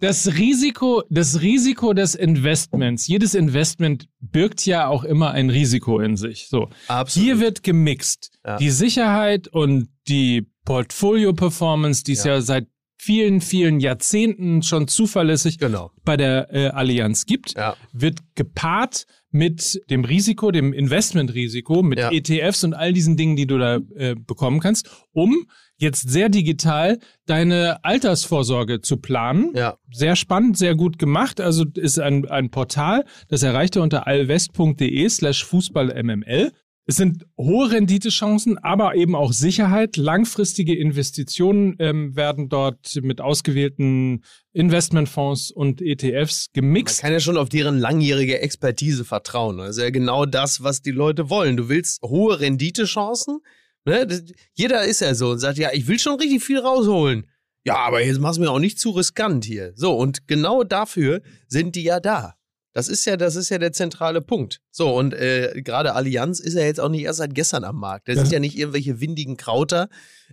das 0.00 0.34
Risiko, 0.34 1.02
das 1.10 1.40
Risiko 1.40 1.92
des 1.92 2.14
Investments. 2.14 3.06
Jedes 3.06 3.34
Investment 3.34 4.08
birgt 4.20 4.64
ja 4.66 4.86
auch 4.86 5.04
immer 5.04 5.30
ein 5.32 5.50
Risiko 5.50 5.98
in 6.00 6.16
sich. 6.16 6.48
So. 6.48 6.68
Absolut. 6.88 7.24
Hier 7.24 7.40
wird 7.40 7.62
gemixt. 7.62 8.30
Ja. 8.44 8.56
Die 8.56 8.70
Sicherheit 8.70 9.48
und 9.48 9.88
die 10.08 10.46
Portfolio-Performance, 10.64 12.04
die 12.04 12.12
es 12.12 12.24
Ja. 12.24 12.34
ja 12.34 12.40
seit 12.40 12.66
vielen, 13.04 13.40
vielen 13.40 13.80
Jahrzehnten 13.80 14.62
schon 14.62 14.86
zuverlässig 14.86 15.58
Genau. 15.58 15.90
bei 16.04 16.16
der 16.16 16.54
äh, 16.54 16.68
Allianz 16.68 17.26
gibt, 17.26 17.54
Ja. 17.56 17.74
wird 17.92 18.20
gepaart 18.36 19.06
mit 19.32 19.80
dem 19.90 20.04
Risiko, 20.04 20.52
dem 20.52 20.72
Investmentrisiko, 20.72 21.82
mit 21.82 21.98
Ja. 21.98 22.12
ETFs 22.12 22.62
und 22.62 22.74
all 22.74 22.92
diesen 22.92 23.16
Dingen, 23.16 23.34
die 23.34 23.46
du 23.48 23.58
da 23.58 23.78
äh, 23.96 24.14
bekommen 24.14 24.60
kannst, 24.60 24.88
um 25.12 25.46
jetzt 25.78 26.08
sehr 26.08 26.28
digital 26.28 26.98
deine 27.26 27.82
Altersvorsorge 27.84 28.82
zu 28.82 28.98
planen. 28.98 29.50
Ja. 29.56 29.78
Sehr 29.90 30.14
spannend, 30.14 30.56
sehr 30.56 30.76
gut 30.76 30.98
gemacht. 31.00 31.40
Also 31.40 31.64
ist 31.74 31.98
ein, 31.98 32.28
ein 32.28 32.50
Portal, 32.50 33.04
das 33.28 33.42
erreicht 33.42 33.74
ihr 33.74 33.82
unter 33.82 34.06
allwest.de 34.06 35.08
slash 35.08 35.44
fußballmml. 35.44 36.52
Es 36.84 36.96
sind 36.96 37.26
hohe 37.38 37.70
Renditechancen, 37.70 38.58
aber 38.58 38.96
eben 38.96 39.14
auch 39.14 39.32
Sicherheit. 39.32 39.96
Langfristige 39.96 40.76
Investitionen 40.76 41.76
ähm, 41.78 42.16
werden 42.16 42.48
dort 42.48 42.98
mit 43.02 43.20
ausgewählten 43.20 44.24
Investmentfonds 44.52 45.52
und 45.52 45.80
ETFs 45.80 46.48
Man 46.48 46.64
gemixt. 46.64 47.00
kann 47.00 47.12
ja 47.12 47.20
schon 47.20 47.36
auf 47.36 47.48
deren 47.48 47.78
langjährige 47.78 48.40
Expertise 48.40 49.04
vertrauen. 49.04 49.58
Das 49.58 49.76
ist 49.76 49.82
ja 49.82 49.90
genau 49.90 50.26
das, 50.26 50.64
was 50.64 50.82
die 50.82 50.90
Leute 50.90 51.30
wollen. 51.30 51.56
Du 51.56 51.68
willst 51.68 52.02
hohe 52.02 52.40
Renditechancen. 52.40 53.38
Ne? 53.84 54.24
Jeder 54.54 54.84
ist 54.84 55.00
ja 55.00 55.14
so 55.14 55.30
und 55.30 55.38
sagt, 55.38 55.58
ja, 55.58 55.70
ich 55.72 55.86
will 55.86 56.00
schon 56.00 56.18
richtig 56.18 56.42
viel 56.42 56.58
rausholen. 56.58 57.28
Ja, 57.64 57.76
aber 57.76 58.04
jetzt 58.04 58.18
mach's 58.18 58.38
mir 58.38 58.50
auch 58.50 58.58
nicht 58.58 58.80
zu 58.80 58.90
riskant 58.90 59.44
hier. 59.44 59.72
So, 59.76 59.96
und 59.96 60.26
genau 60.26 60.64
dafür 60.64 61.22
sind 61.46 61.76
die 61.76 61.84
ja 61.84 62.00
da. 62.00 62.34
Das 62.74 62.88
ist 62.88 63.04
ja, 63.04 63.16
das 63.16 63.36
ist 63.36 63.48
ja 63.50 63.58
der 63.58 63.72
zentrale 63.72 64.20
Punkt. 64.22 64.60
So, 64.70 64.94
und 64.96 65.12
äh, 65.14 65.60
gerade 65.62 65.94
Allianz 65.94 66.40
ist 66.40 66.54
ja 66.54 66.62
jetzt 66.62 66.80
auch 66.80 66.88
nicht 66.88 67.02
erst 67.02 67.18
seit 67.18 67.34
gestern 67.34 67.64
am 67.64 67.76
Markt. 67.76 68.08
Das 68.08 68.16
Ja. 68.16 68.22
sind 68.22 68.32
ja 68.32 68.40
nicht 68.40 68.56
irgendwelche 68.56 69.00
windigen 69.00 69.36
Krauter, 69.36 69.88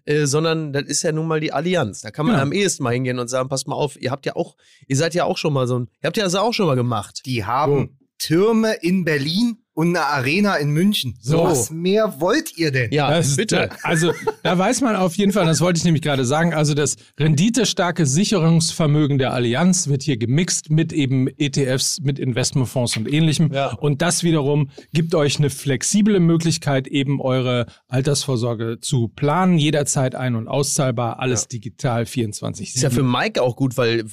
äh, 0.06 0.26
sondern 0.26 0.72
das 0.72 0.84
ist 0.84 1.04
ja 1.04 1.12
nun 1.12 1.28
mal 1.28 1.40
die 1.42 1.52
Allianz. 1.52 2.02
Da 2.02 2.12
kann 2.12 2.26
man 2.26 2.36
Genau. 2.36 2.44
am 2.44 2.52
ehesten 2.54 2.84
mal 2.84 2.94
hingehen 2.94 3.20
und 3.20 3.28
sagen, 3.28 3.50
pass 3.50 3.66
mal 3.68 3.76
auf, 3.76 4.02
ihr 4.02 4.12
habt 4.12 4.26
ja 4.26 4.36
auch, 4.36 4.56
ihr 4.88 4.96
seid 4.96 5.14
ja 5.16 5.26
auch 5.26 5.38
schon 5.38 5.52
mal 5.54 5.68
so 5.68 5.80
ein, 5.80 5.90
ihr 6.02 6.08
habt 6.08 6.18
ja 6.18 6.24
das 6.24 6.36
auch 6.36 6.54
schon 6.54 6.68
mal 6.68 6.76
gemacht. 6.76 7.22
Die 7.26 7.44
haben 7.46 7.98
Türme 8.18 8.74
in 8.82 9.04
Berlin 9.06 9.58
und 9.74 9.90
eine 9.96 10.06
Arena 10.06 10.56
in 10.56 10.72
München. 10.72 11.16
So. 11.22 11.44
Was 11.44 11.70
mehr 11.72 12.16
wollt 12.20 12.58
ihr 12.58 12.72
denn? 12.72 12.92
Ja, 12.92 13.10
Das- 13.12 13.36
bitte. 13.38 13.70
Da, 13.70 13.76
also 13.84 14.12
da 14.44 14.58
weiß 14.58 14.82
man 14.82 14.96
auf 14.96 15.16
jeden 15.16 15.32
Fall, 15.32 15.46
das 15.46 15.62
wollte 15.62 15.78
ich 15.78 15.86
nämlich 15.86 16.02
gerade 16.02 16.26
sagen, 16.26 16.54
also 16.54 16.74
das 16.74 16.98
renditestarke 17.20 18.06
Sicherungsvermögen 18.06 19.18
der 19.20 19.34
Allianz 19.34 19.88
wird 19.88 20.04
hier 20.04 20.18
gemixt 20.18 20.70
mit 20.70 20.92
eben 20.92 21.28
ETFs, 21.38 22.02
mit 22.02 22.20
Investmentfonds 22.20 22.98
und 22.98 23.12
ähnlichem. 23.12 23.54
Ja. 23.54 23.74
Und 23.76 24.02
das 24.02 24.24
wiederum 24.24 24.70
gibt 24.94 25.16
euch 25.16 25.38
eine 25.40 25.50
flexible 25.50 26.20
Möglichkeit, 26.20 26.88
eben 26.88 27.22
eure 27.22 27.66
Altersvorsorge 27.88 28.80
zu 28.82 29.08
planen, 29.08 29.58
jederzeit 29.58 30.16
ein- 30.16 30.36
und 30.36 30.48
auszahlbar, 30.48 31.20
alles 31.20 31.48
digital 31.48 32.06
24 32.06 32.76
Ist 32.76 32.82
ja 32.82 32.90
für 32.90 33.04
Mike 33.04 33.42
auch 33.42 33.56
gut, 33.56 33.78
weil 33.78 34.04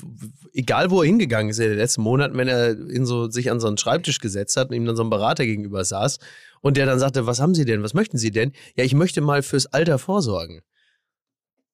egal 0.52 0.90
wo 0.90 1.02
er 1.02 1.06
hingegangen 1.06 1.50
ist 1.50 1.58
in 1.58 1.68
den 1.70 1.78
letzten 1.78 2.02
Monaten, 2.02 2.36
wenn 2.36 2.48
er 2.48 2.70
in 2.70 3.04
so, 3.06 3.28
sich 3.30 3.50
an 3.50 3.60
so 3.60 3.66
einen 3.68 3.78
Schreibtisch 3.78 4.20
gesetzt 4.20 4.56
hat 4.56 4.70
und 4.70 4.76
ihm 4.76 4.84
dann 4.84 4.96
so 4.96 5.02
ein 5.02 5.10
Berater 5.10 5.44
gegenüber 5.56 5.84
saß 5.84 6.18
und 6.60 6.76
der 6.76 6.86
dann 6.86 6.98
sagte, 6.98 7.26
was 7.26 7.40
haben 7.40 7.54
Sie 7.54 7.64
denn, 7.64 7.82
was 7.82 7.94
möchten 7.94 8.18
Sie 8.18 8.30
denn? 8.30 8.52
Ja, 8.76 8.84
ich 8.84 8.94
möchte 8.94 9.20
mal 9.20 9.42
fürs 9.42 9.66
Alter 9.66 9.98
vorsorgen. 9.98 10.62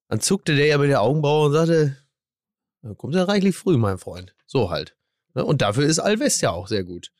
Dann 0.09 0.19
zuckte 0.19 0.55
der 0.55 0.67
ja 0.67 0.77
mit 0.77 0.89
der 0.89 1.01
Augenbraue 1.01 1.47
und 1.47 1.53
sagte, 1.53 1.97
da 2.81 2.93
kommt 2.93 3.15
ja 3.15 3.23
reichlich 3.23 3.55
früh, 3.55 3.77
mein 3.77 3.97
Freund. 3.97 4.35
So 4.45 4.69
halt. 4.69 4.95
Ne? 5.33 5.43
Und 5.45 5.61
dafür 5.61 5.85
ist 5.85 5.99
Alvest 5.99 6.41
ja 6.41 6.51
auch 6.51 6.67
sehr 6.67 6.83
gut. 6.83 7.11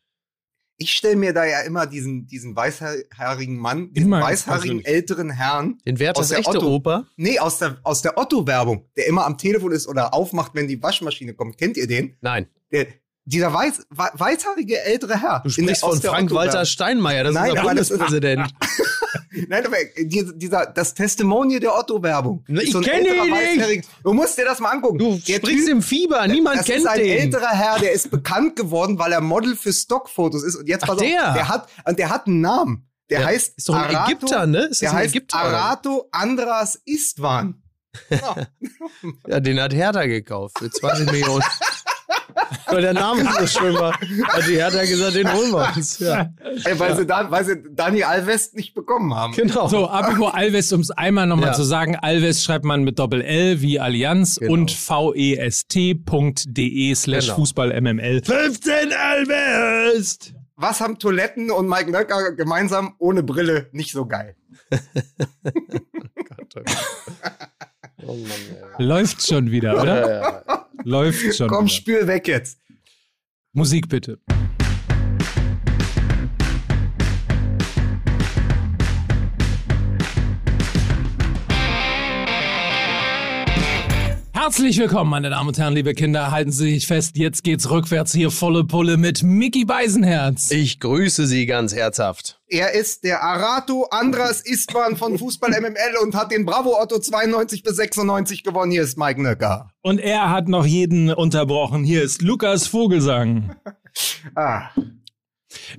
Ich 0.78 0.92
stelle 0.94 1.16
mir 1.16 1.34
da 1.34 1.46
ja 1.46 1.62
immer 1.62 1.86
diesen, 1.86 2.26
diesen 2.26 2.56
weißhaarigen 2.56 3.58
Mann, 3.58 3.94
diesen 3.94 4.08
Immer 4.08 4.22
weißhaarigen 4.22 4.84
älteren 4.84 5.30
Herrn, 5.30 5.78
Den 5.86 6.00
Wert 6.00 6.18
Aus 6.18 6.24
das 6.24 6.30
der 6.30 6.40
echte 6.40 6.58
Otto. 6.58 6.76
Oper. 6.76 7.08
nee, 7.16 7.38
aus 7.40 7.60
der, 7.60 7.78
aus 7.84 8.02
der 8.02 8.18
Otto-Werbung, 8.18 8.90
der 8.98 9.06
immer 9.08 9.26
am 9.26 9.38
Telefon 9.38 9.72
ist 9.72 9.88
oder 9.88 10.14
aufmacht, 10.14 10.56
wenn 10.56 10.68
die 10.68 10.82
Waschmaschine 10.82 11.36
kommt. 11.36 11.58
Kennt 11.60 11.78
ihr 11.78 11.88
den? 11.88 12.18
Nein, 12.22 12.48
Der, 12.72 12.88
dieser 13.26 13.54
weiß, 13.54 13.86
wei- 13.90 14.12
weißhaarige 14.14 14.82
ältere 14.84 15.20
Herr. 15.22 15.40
du 15.40 15.50
der- 15.50 15.52
sprichst 15.52 15.82
von 15.82 16.00
der 16.00 16.12
Frank-Walter. 16.12 16.66
Steinmeier, 16.66 17.24
das 17.24 17.34
Nein, 17.34 17.50
ist 17.50 17.56
das 17.56 17.62
ist- 17.64 17.68
Bundespräsident. 17.68 18.54
Nein, 19.48 19.66
aber 19.66 19.78
die- 19.98 20.32
dieser, 20.36 20.66
das 20.68 20.94
Testimonial 20.94 21.60
der 21.60 21.76
Otto-Werbung. 21.76 22.44
Ich 22.48 22.76
ein 22.76 22.82
kenn 22.84 23.06
älterer 23.06 23.26
ihn 23.26 23.60
nicht. 23.78 23.90
Du 24.04 24.14
musst 24.14 24.38
dir 24.38 24.46
das 24.46 24.60
mal 24.60 24.70
angucken. 24.72 25.00
Du 25.00 25.18
Der 25.28 25.38
sprichst 25.38 25.68
Typ- 25.68 25.72
im 25.72 25.82
Fieber, 25.82 26.28
niemand 26.28 26.60
das 26.60 26.66
kennt 26.66 26.80
ist 26.80 26.88
ein 26.88 27.00
den. 27.00 27.18
älterer 27.20 27.50
Herr, 27.50 27.80
der 27.80 27.94
ist 27.94 28.12
bekannt 28.12 28.56
geworden, 28.56 29.00
weil 29.00 29.12
er 29.12 29.22
Model 29.22 29.56
für 29.56 29.74
Stockfotos 29.74 30.44
ist. 30.44 30.56
Und 30.56 30.68
jetzt 30.68 30.84
Ach, 30.84 30.90
pass 30.90 30.98
auf, 30.98 31.04
der. 31.04 31.34
der 31.34 31.50
hat, 31.50 31.68
und 31.88 31.98
der 31.98 32.10
hat 32.10 32.28
einen 32.28 32.42
Namen. 32.42 32.88
Der 33.10 33.22
Ja, 33.22 33.26
heißt 33.28 33.58
ist 33.58 33.68
doch 33.70 33.76
ein 33.76 33.96
Arato, 33.96 34.12
Ägypter, 34.12 34.46
ne? 34.48 34.60
Ist 34.64 34.70
das 34.70 34.80
der 34.80 34.90
ein 34.92 34.96
heißt 34.98 35.16
Ägypter? 35.16 35.38
Arato 35.38 36.08
Andras 36.12 36.80
Istvan. 36.86 37.60
Ja. 38.10 38.36
Ja, 39.28 39.40
den 39.40 39.62
hat 39.62 39.72
Hertha 39.72 40.06
gekauft 40.08 40.58
für 40.58 40.70
20 40.72 41.12
Millionen. 41.12 41.44
Weil 42.68 42.82
der 42.82 42.94
Name 42.94 43.24
so 43.40 43.48
schön 43.48 43.74
war, 43.76 43.94
hat 43.94 44.48
die 44.48 44.56
Hertha 44.56 44.84
gesagt, 44.86 45.16
den 45.16 45.32
holen 45.32 45.52
wir 45.52 45.72
uns. 45.76 46.00
Ja, 46.00 46.30
Ey, 46.66 46.80
weil, 46.80 46.96
sie 46.96 47.06
da, 47.06 47.30
weil 47.32 47.46
sie 47.46 47.64
Dani 47.72 48.04
Alves 48.04 48.54
nicht 48.54 48.74
bekommen 48.74 49.14
haben. 49.16 49.34
genau. 49.34 49.68
So, 49.68 49.88
apropos 49.90 50.34
Alves, 50.34 50.72
um 50.74 50.82
es 50.82 50.92
einmal 50.92 51.28
nochmal 51.28 51.48
Ja. 51.50 51.54
zu 51.54 51.64
sagen, 51.64 51.96
Alves 51.96 52.44
schreibt 52.44 52.66
man 52.66 52.84
mit 52.84 53.00
Doppel-L 53.00 53.62
wie 53.62 53.80
Allianz 53.80 54.38
Genau. 54.40 54.54
und 54.54 54.72
vest.de 54.72 55.46
slash 56.96 57.26
Genau. 57.26 57.36
Fußball-MML. 57.38 58.22
15 58.24 58.74
Alvest! 58.94 60.34
Was 60.56 60.82
haben 60.82 61.00
Toiletten 61.00 61.50
und 61.52 61.68
Mike 61.68 61.90
Nöcker 61.92 62.32
gemeinsam 62.34 62.94
ohne 63.00 63.24
Brille 63.24 63.68
nicht 63.72 63.92
so 63.92 64.06
geil? 64.06 64.36
Oh 68.06 68.16
Mann, 68.16 68.86
Läuft 68.86 69.26
schon 69.26 69.50
wieder, 69.52 69.82
oder? 69.82 70.22
ja. 70.22 70.44
ja. 70.48 70.66
Läuft 70.84 71.36
schon 71.36 71.48
Komm, 71.48 71.66
wieder. 71.66 71.76
spül 71.76 72.08
weg 72.08 72.28
jetzt. 72.28 72.60
Musik 73.54 73.88
bitte. 73.90 74.20
Herzlich 84.44 84.78
willkommen, 84.78 85.10
meine 85.10 85.30
Damen 85.30 85.48
und 85.48 85.58
Herren, 85.58 85.74
liebe 85.74 85.94
Kinder. 85.94 86.30
Halten 86.30 86.52
Sie 86.52 86.74
sich 86.74 86.86
fest, 86.86 87.16
jetzt 87.16 87.46
geht's 87.46 87.70
rückwärts 87.70 88.12
hier 88.12 88.30
volle 88.30 88.66
Pulle 88.66 88.98
mit 88.98 89.24
Mickey 89.24 89.64
Beisenherz. 89.64 90.52
Ich 90.52 90.82
grüße 90.82 91.28
Sie 91.28 91.46
ganz 91.46 91.74
herzhaft. 91.74 92.42
Er 92.50 92.74
ist 92.74 93.06
der 93.06 93.24
Arato 93.24 93.88
Andras 93.90 94.42
Istvan 94.42 94.98
von 94.98 95.18
Fußball 95.18 95.50
MML 95.50 95.96
und 96.04 96.14
hat 96.14 96.34
den 96.34 96.46
Bravo 96.46 96.78
Otto 96.78 97.00
92 97.00 97.64
bis 97.64 97.78
96 97.78 98.44
gewonnen. 98.44 98.74
Hier 98.74 98.84
ist 98.84 98.98
Mike 98.98 99.22
Nöcker. 99.22 99.72
Und 99.82 100.00
er 100.00 100.30
hat 100.30 100.50
noch 100.50 100.66
jeden 100.66 101.14
unterbrochen. 101.14 101.86
Hier 101.86 102.04
ist 102.04 102.22
Lukas 102.22 102.68
Vogelsang. 102.68 103.56
Ah, 104.36 104.72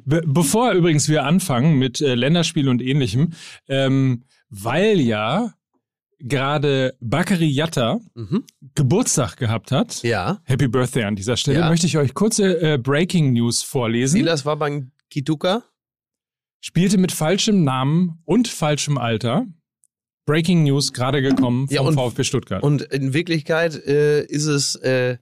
Be 0.04 0.22
bevor 0.24 0.70
übrigens 0.70 1.08
wir 1.08 1.24
anfangen 1.24 1.80
mit 1.80 2.00
äh, 2.00 2.14
Länderspiel 2.14 2.68
und 2.68 2.80
ähnlichem, 2.80 3.32
ähm, 3.68 4.22
weil 4.48 5.00
ja 5.00 5.52
gerade 6.20 6.94
Bakary 7.00 7.46
Yatta 7.48 8.00
Mhm. 8.14 8.44
Geburtstag 8.74 9.36
gehabt 9.36 9.70
hat. 9.72 10.02
Ja. 10.02 10.40
Happy 10.44 10.68
Birthday 10.68 11.04
an 11.04 11.16
dieser 11.16 11.36
Stelle. 11.36 11.58
Ja. 11.60 11.68
Möchte 11.68 11.86
ich 11.86 11.96
euch 11.98 12.14
kurze 12.14 12.60
äh, 12.60 12.78
Breaking 12.78 13.32
News 13.32 13.62
vorlesen. 13.62 14.16
Silas 14.18 14.44
war 14.46 14.56
beim 14.56 14.90
Kituka. 15.10 15.62
Spielte 16.60 16.96
mit 16.98 17.12
falschem 17.12 17.62
Namen 17.64 18.20
und 18.24 18.48
falschem 18.48 18.96
Alter. 18.98 19.46
Breaking 20.26 20.62
News 20.64 20.92
gerade 20.94 21.20
gekommen 21.20 21.68
vom 21.68 21.74
Ja, 21.74 21.82
und- 21.82 21.94
VfB 21.94 22.24
Stuttgart. 22.24 22.62
Und 22.62 22.80
in 22.82 23.12
Wirklichkeit 23.12 23.74
äh, 23.86 24.24
ist 24.24 24.46
es 24.46 24.74
äh, 24.76 25.18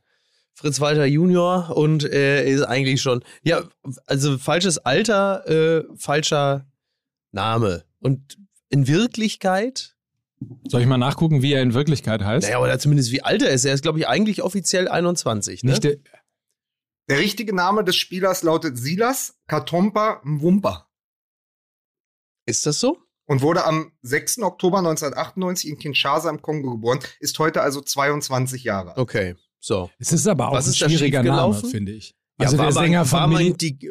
Fritz 0.55 0.81
Walter 0.81 1.07
Junior 1.07 1.77
und 1.77 2.05
er 2.05 2.45
ist 2.45 2.63
eigentlich 2.63 3.03
schon, 3.03 3.25
ja, 3.43 3.65
also 4.07 4.39
falsches 4.39 4.79
Alter, 4.79 5.49
äh, 5.49 5.85
falscher 5.97 6.67
Name. 7.33 7.83
Und 7.99 8.39
in 8.69 8.87
Wirklichkeit, 8.87 9.97
Soll 10.69 10.81
ich 10.81 10.87
mal 10.87 10.99
nachgucken, 10.99 11.43
wie 11.43 11.53
er 11.53 11.63
in 11.63 11.75
Wirklichkeit 11.75 12.23
heißt? 12.23 12.47
naja, 12.47 12.61
oder 12.61 12.79
zumindest 12.79 13.13
wie 13.13 13.23
alt 13.23 13.43
er 13.43 13.51
ist. 13.51 13.65
Er 13.65 13.75
ist, 13.75 13.83
glaube 13.83 13.99
ich, 13.99 14.09
eigentlich 14.09 14.43
offiziell 14.43 14.89
21. 14.89 15.65
Ne? 15.65 15.71
Nicht 15.71 15.85
der, 15.85 15.97
der 17.09 17.19
richtige 17.19 17.55
Name 17.55 17.85
des 17.85 17.97
Spielers 17.97 18.43
lautet 18.43 18.79
Silas 18.79 19.39
Katompa 19.47 20.21
Mwumpa 20.25 20.89
ist 22.47 22.67
das 22.67 22.81
so? 22.81 22.99
und 23.27 23.41
wurde 23.41 23.65
am 23.65 23.93
6. 24.03 24.41
Oktober 24.43 24.79
1998 24.79 25.71
in 25.71 25.79
Kinshasa 25.79 26.29
im 26.29 26.43
Kongo 26.43 26.73
geboren, 26.73 26.99
ist 27.21 27.39
heute 27.39 27.63
also 27.63 27.81
22 27.81 28.65
Jahre 28.65 28.91
alt. 28.91 28.99
Okay, 28.99 29.37
so. 29.59 29.91
es 29.99 30.13
ist 30.13 30.27
aber 30.27 30.49
auch 30.49 30.55
Was 30.55 30.67
ein 30.67 30.75
schwieriger 30.75 31.23
Name, 31.23 31.55
finde 31.55 31.93
ich. 31.93 32.15
Ja, 32.41 32.47
Also 32.47 32.57
der 32.57 32.73
Sänger 32.73 33.05
von 33.05 33.31
die- 33.59 33.91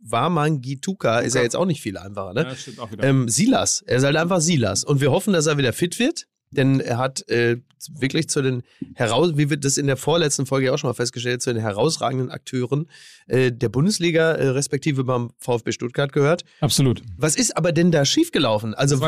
Warmangituka 0.00 1.18
ist 1.20 1.34
ja 1.34 1.42
jetzt 1.42 1.56
auch 1.56 1.66
nicht 1.66 1.80
viel 1.82 1.96
einfacher, 1.98 2.32
ne? 2.34 2.42
Ja, 2.44 2.54
stimmt 2.56 2.78
auch 2.78 2.90
wieder. 2.92 3.04
Ähm, 3.04 3.28
Silas, 3.28 3.82
er 3.86 3.96
ist 3.98 4.04
halt 4.04 4.16
einfach 4.16 4.40
Silas. 4.40 4.84
Und 4.84 5.00
wir 5.00 5.10
hoffen, 5.10 5.32
dass 5.32 5.46
er 5.46 5.58
wieder 5.58 5.72
fit 5.72 5.98
wird, 5.98 6.26
denn 6.50 6.80
er 6.80 6.98
hat 6.98 7.28
äh, 7.28 7.56
wirklich 7.98 8.28
zu 8.28 8.42
den 8.42 8.62
heraus, 8.94 9.32
wie 9.36 9.48
wir 9.50 9.56
das 9.56 9.76
in 9.78 9.86
der 9.86 9.96
vorletzten 9.96 10.44
Folge 10.46 10.66
ja 10.66 10.72
auch 10.74 10.78
schon 10.78 10.88
mal 10.88 10.94
festgestellt, 10.94 11.40
zu 11.42 11.52
den 11.52 11.62
herausragenden 11.62 12.30
Akteuren 12.30 12.88
äh, 13.26 13.50
der 13.50 13.70
Bundesliga, 13.70 14.32
äh, 14.32 14.48
respektive 14.48 15.02
beim 15.04 15.30
VfB 15.38 15.72
Stuttgart 15.72 16.12
gehört. 16.12 16.44
Absolut. 16.60 17.02
Was 17.16 17.36
ist 17.36 17.56
aber 17.56 17.72
denn 17.72 17.90
da 17.90 18.04
schiefgelaufen? 18.04 18.74
Also, 18.74 19.00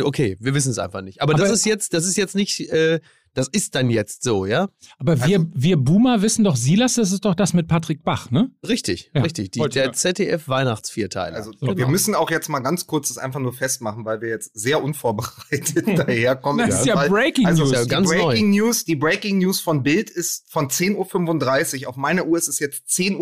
okay, 0.00 0.36
wir 0.40 0.54
wissen 0.54 0.70
es 0.70 0.78
einfach 0.78 1.00
nicht. 1.02 1.22
Aber, 1.22 1.34
Aber- 1.34 1.42
das 1.42 1.52
ist 1.52 1.64
jetzt, 1.64 1.94
das 1.94 2.04
ist 2.04 2.16
jetzt 2.16 2.34
nicht, 2.34 2.60
äh, 2.72 3.00
das 3.34 3.48
ist 3.48 3.74
dann 3.74 3.90
jetzt 3.90 4.22
so, 4.22 4.46
ja? 4.46 4.68
Aber 4.98 5.26
wir, 5.26 5.46
wir 5.54 5.76
Boomer 5.76 6.22
wissen 6.22 6.44
doch, 6.44 6.56
Silas, 6.56 6.94
das 6.94 7.12
ist 7.12 7.24
doch 7.24 7.34
das 7.34 7.52
mit 7.52 7.68
Patrick 7.68 8.02
Bach, 8.04 8.30
ne? 8.30 8.50
Richtig, 8.66 9.10
Ja, 9.14 9.22
richtig. 9.22 9.50
Die, 9.50 9.60
der 9.60 9.86
ja. 9.86 9.92
ZDF-Weihnachtsvierteiler. 9.92 11.36
Also 11.36 11.52
So. 11.60 11.76
wir 11.76 11.86
müssen 11.88 12.14
auch 12.14 12.30
jetzt 12.30 12.48
mal 12.48 12.60
ganz 12.60 12.86
kurz 12.86 13.08
das 13.08 13.18
einfach 13.18 13.40
nur 13.40 13.52
festmachen, 13.52 14.04
weil 14.04 14.20
wir 14.20 14.28
jetzt 14.28 14.50
sehr 14.54 14.82
unvorbereitet 14.82 15.86
daherkommen. 15.98 16.68
Das 16.68 16.80
ist 16.80 16.86
ja 16.86 16.96
Weil- 16.96 17.10
Breaking 17.10 17.46
also 17.46 17.64
News. 17.64 17.72
ja 17.72 17.82
die 17.82 17.88
ganz 17.88 18.08
Breaking 18.08 18.50
News, 18.50 18.84
die 18.84 18.96
Breaking 18.96 19.38
News 19.38 19.60
von 19.60 19.82
Bild 19.82 20.10
ist 20.10 20.44
von 20.50 20.68
10.35 20.68 21.82
Uhr. 21.82 21.88
Auf 21.88 21.96
meiner 21.96 22.26
Uhr 22.26 22.38
ist 22.38 22.48
es 22.48 22.58
jetzt 22.58 22.88
10.44 22.88 23.16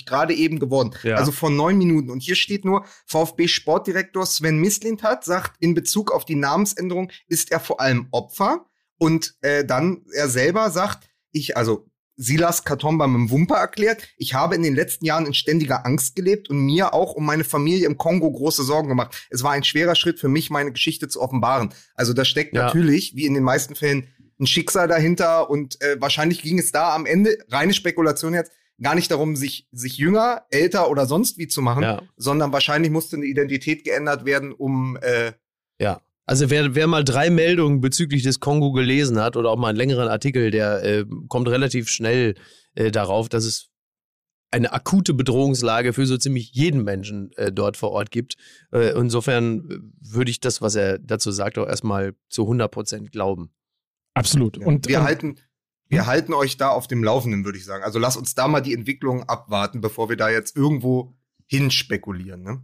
Uhr, 0.00 0.04
gerade 0.06 0.34
eben 0.34 0.58
geworden. 0.58 0.90
Ja. 1.02 1.16
Also 1.16 1.32
von 1.32 1.56
neun 1.56 1.78
Minuten. 1.78 2.10
Und 2.10 2.20
hier 2.22 2.34
steht 2.36 2.64
nur, 2.64 2.84
VfB 3.06 3.48
Sportdirektor 3.48 4.26
Sven 4.26 4.58
Mislintat 4.58 5.24
sagt, 5.24 5.56
in 5.60 5.74
Bezug 5.74 6.10
auf 6.12 6.24
die 6.24 6.34
Namensänderung 6.34 7.10
ist 7.28 7.50
er 7.52 7.60
vor 7.60 7.80
allem 7.80 8.08
Opfer. 8.10 8.66
Und 8.98 9.34
äh, 9.42 9.64
dann 9.64 10.02
er 10.12 10.28
selber 10.28 10.70
sagt, 10.70 11.08
ich, 11.32 11.56
also 11.56 11.86
Silas 12.16 12.64
Katomba 12.64 13.06
mit 13.06 13.20
dem 13.20 13.30
Wumper 13.30 13.54
erklärt, 13.56 14.02
ich 14.16 14.34
habe 14.34 14.56
in 14.56 14.62
den 14.64 14.74
letzten 14.74 15.04
Jahren 15.04 15.24
in 15.26 15.34
ständiger 15.34 15.86
Angst 15.86 16.16
gelebt 16.16 16.50
und 16.50 16.58
mir 16.58 16.92
auch 16.92 17.14
um 17.14 17.24
meine 17.24 17.44
Familie 17.44 17.86
im 17.86 17.96
Kongo 17.96 18.28
große 18.30 18.64
Sorgen 18.64 18.88
gemacht. 18.88 19.28
Es 19.30 19.44
war 19.44 19.52
ein 19.52 19.62
schwerer 19.62 19.94
Schritt 19.94 20.18
für 20.18 20.26
mich, 20.28 20.50
meine 20.50 20.72
Geschichte 20.72 21.06
zu 21.06 21.20
offenbaren. 21.22 21.72
Also 21.94 22.12
da 22.14 22.24
steckt 22.24 22.54
Ja. 22.56 22.64
natürlich, 22.64 23.14
wie 23.14 23.24
in 23.26 23.34
den 23.34 23.44
meisten 23.44 23.76
Fällen, 23.76 24.08
ein 24.40 24.46
Schicksal 24.48 24.88
dahinter 24.88 25.48
und 25.50 25.80
äh, 25.80 25.96
wahrscheinlich 26.00 26.42
ging 26.42 26.58
es 26.58 26.72
da 26.72 26.94
am 26.94 27.06
Ende, 27.06 27.38
reine 27.50 27.72
Spekulation 27.74 28.34
jetzt, 28.34 28.50
gar 28.80 28.94
nicht 28.94 29.10
darum, 29.10 29.34
sich, 29.36 29.68
sich 29.72 29.96
jünger, 29.96 30.42
älter 30.50 30.90
oder 30.90 31.06
sonst 31.06 31.38
wie 31.38 31.48
zu 31.48 31.62
machen, 31.62 31.82
Ja. 31.82 32.02
sondern 32.16 32.52
wahrscheinlich 32.52 32.90
musste 32.92 33.16
eine 33.16 33.26
Identität 33.26 33.84
geändert 33.84 34.24
werden, 34.24 34.52
um 34.52 34.96
äh. 35.02 35.32
Also 36.28 36.50
wer, 36.50 36.74
wer 36.74 36.86
mal 36.86 37.04
drei 37.04 37.30
Meldungen 37.30 37.80
bezüglich 37.80 38.22
des 38.22 38.38
Kongo 38.38 38.72
gelesen 38.72 39.18
hat 39.18 39.34
oder 39.34 39.48
auch 39.48 39.56
mal 39.56 39.68
einen 39.68 39.78
längeren 39.78 40.08
Artikel, 40.08 40.50
der 40.50 40.84
äh, 40.84 41.06
kommt 41.26 41.48
relativ 41.48 41.88
schnell 41.88 42.34
äh, 42.74 42.90
darauf, 42.90 43.30
dass 43.30 43.46
es 43.46 43.70
eine 44.50 44.74
akute 44.74 45.14
Bedrohungslage 45.14 45.94
für 45.94 46.04
so 46.04 46.18
ziemlich 46.18 46.52
jeden 46.52 46.84
Menschen 46.84 47.32
äh, 47.36 47.50
dort 47.50 47.78
vor 47.78 47.92
Ort 47.92 48.10
gibt. 48.10 48.36
Äh, 48.72 48.90
insofern 48.90 49.70
äh, 49.70 49.78
würde 50.00 50.30
ich 50.30 50.38
das, 50.38 50.60
was 50.60 50.74
er 50.74 50.98
dazu 50.98 51.30
sagt, 51.30 51.56
auch 51.56 51.66
erstmal 51.66 52.14
zu 52.28 52.42
100 52.42 52.70
Prozent 52.70 53.10
glauben. 53.10 53.50
Absolut. 54.12 54.58
Ja, 54.58 54.66
Und, 54.66 54.86
wir 54.86 54.98
und 54.98 55.04
halten, 55.04 55.36
wir 55.86 56.06
halten 56.06 56.34
euch 56.34 56.58
da 56.58 56.68
auf 56.68 56.88
dem 56.88 57.02
Laufenden, 57.02 57.46
würde 57.46 57.56
ich 57.56 57.64
sagen. 57.64 57.84
Also 57.84 57.98
lasst 57.98 58.18
uns 58.18 58.34
da 58.34 58.48
mal 58.48 58.60
die 58.60 58.74
Entwicklung 58.74 59.22
abwarten, 59.22 59.80
bevor 59.80 60.10
wir 60.10 60.18
da 60.18 60.28
jetzt 60.28 60.54
irgendwo 60.54 61.14
hinspekulieren. 61.46 62.42
Ne? 62.42 62.62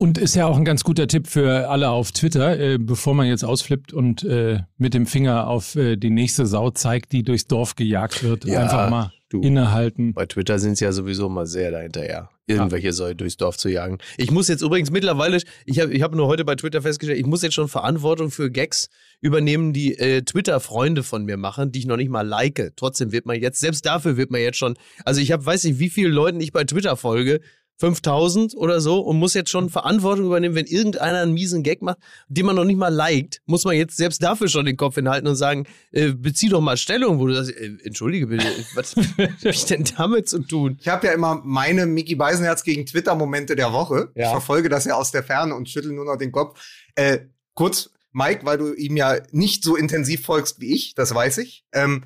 Und 0.00 0.16
ist 0.16 0.36
ja 0.36 0.46
auch 0.46 0.56
ein 0.56 0.64
ganz 0.64 0.84
guter 0.84 1.08
Tipp 1.08 1.26
für 1.26 1.68
alle 1.68 1.90
auf 1.90 2.12
Twitter, 2.12 2.58
äh, 2.58 2.78
bevor 2.78 3.14
man 3.14 3.26
jetzt 3.26 3.44
ausflippt 3.44 3.92
und 3.92 4.22
äh, 4.22 4.60
mit 4.76 4.94
dem 4.94 5.06
Finger 5.06 5.48
auf 5.48 5.74
äh, 5.74 5.96
die 5.96 6.10
nächste 6.10 6.46
Sau 6.46 6.70
zeigt, 6.70 7.10
die 7.10 7.24
durchs 7.24 7.48
Dorf 7.48 7.74
gejagt 7.74 8.22
wird. 8.22 8.44
Ja, 8.44 8.62
Einfach 8.62 8.88
mal 8.90 9.12
du. 9.28 9.40
innehalten. 9.40 10.14
Bei 10.14 10.26
Twitter 10.26 10.60
sind 10.60 10.78
sie 10.78 10.84
ja 10.84 10.92
sowieso 10.92 11.28
mal 11.28 11.46
sehr 11.46 11.72
dahinterher, 11.72 12.30
irgendwelche 12.46 12.92
Säue 12.92 13.16
durchs 13.16 13.38
Dorf 13.38 13.56
zu 13.56 13.68
jagen. 13.68 13.98
Ich 14.16 14.30
muss 14.30 14.46
jetzt 14.46 14.62
übrigens 14.62 14.92
mittlerweile, 14.92 15.40
ich 15.66 15.80
habe 15.80 15.92
ich 15.92 16.02
hab 16.02 16.14
nur 16.14 16.28
heute 16.28 16.44
bei 16.44 16.54
Twitter 16.54 16.80
festgestellt, 16.80 17.18
ich 17.18 17.26
muss 17.26 17.42
jetzt 17.42 17.54
schon 17.54 17.66
Verantwortung 17.66 18.30
für 18.30 18.52
Gags 18.52 18.90
übernehmen, 19.20 19.72
die 19.72 19.98
äh, 19.98 20.22
Twitter-Freunde 20.22 21.02
von 21.02 21.24
mir 21.24 21.36
machen, 21.36 21.72
die 21.72 21.80
ich 21.80 21.86
noch 21.86 21.96
nicht 21.96 22.10
mal 22.10 22.26
like. 22.26 22.72
Trotzdem 22.76 23.10
wird 23.10 23.26
man 23.26 23.40
jetzt, 23.40 23.58
selbst 23.58 23.84
dafür 23.84 24.16
wird 24.16 24.30
man 24.30 24.40
jetzt 24.40 24.58
schon, 24.58 24.76
also 25.04 25.20
ich 25.20 25.32
habe, 25.32 25.44
weiß 25.44 25.64
nicht, 25.64 25.80
wie 25.80 25.90
viele 25.90 26.10
Leuten 26.10 26.40
ich 26.40 26.52
bei 26.52 26.62
Twitter 26.62 26.96
folge, 26.96 27.40
5000 27.78 28.54
oder 28.56 28.80
so 28.80 29.00
und 29.00 29.18
muss 29.18 29.34
jetzt 29.34 29.50
schon 29.50 29.70
Verantwortung 29.70 30.26
übernehmen, 30.26 30.54
wenn 30.54 30.66
irgendeiner 30.66 31.20
einen 31.20 31.32
miesen 31.32 31.62
Gag 31.62 31.80
macht, 31.80 31.98
den 32.28 32.46
man 32.46 32.56
noch 32.56 32.64
nicht 32.64 32.76
mal 32.76 32.88
liked, 32.92 33.40
muss 33.46 33.64
man 33.64 33.76
jetzt 33.76 33.96
selbst 33.96 34.22
dafür 34.22 34.48
schon 34.48 34.66
den 34.66 34.76
Kopf 34.76 34.96
hinhalten 34.96 35.28
und 35.28 35.36
sagen, 35.36 35.64
äh, 35.92 36.12
bezieh 36.12 36.48
doch 36.48 36.60
mal 36.60 36.76
Stellung, 36.76 37.18
wo 37.20 37.26
du 37.26 37.34
sagst, 37.34 37.52
äh, 37.52 37.76
entschuldige 37.84 38.26
bitte, 38.26 38.46
was 38.74 38.96
hab 38.96 39.44
ich 39.44 39.64
denn 39.66 39.84
damit 39.96 40.28
zu 40.28 40.40
tun? 40.40 40.76
Ich 40.80 40.88
habe 40.88 41.06
ja 41.06 41.12
immer 41.12 41.40
meine 41.44 41.86
Mickey 41.86 42.14
Beisenherz 42.16 42.64
gegen 42.64 42.84
Twitter-Momente 42.84 43.54
der 43.56 43.72
Woche. 43.72 44.10
Ja. 44.14 44.24
Ich 44.26 44.30
verfolge 44.30 44.68
das 44.68 44.84
ja 44.84 44.94
aus 44.94 45.12
der 45.12 45.22
Ferne 45.22 45.54
und 45.54 45.68
schüttel 45.68 45.92
nur 45.92 46.04
noch 46.04 46.16
den 46.16 46.32
Kopf. 46.32 46.60
Äh, 46.96 47.20
kurz, 47.54 47.90
Mike, 48.12 48.44
weil 48.44 48.58
du 48.58 48.74
ihm 48.74 48.96
ja 48.96 49.18
nicht 49.30 49.62
so 49.62 49.76
intensiv 49.76 50.24
folgst 50.24 50.60
wie 50.60 50.74
ich, 50.74 50.94
das 50.94 51.14
weiß 51.14 51.38
ich. 51.38 51.64
Ähm, 51.72 52.04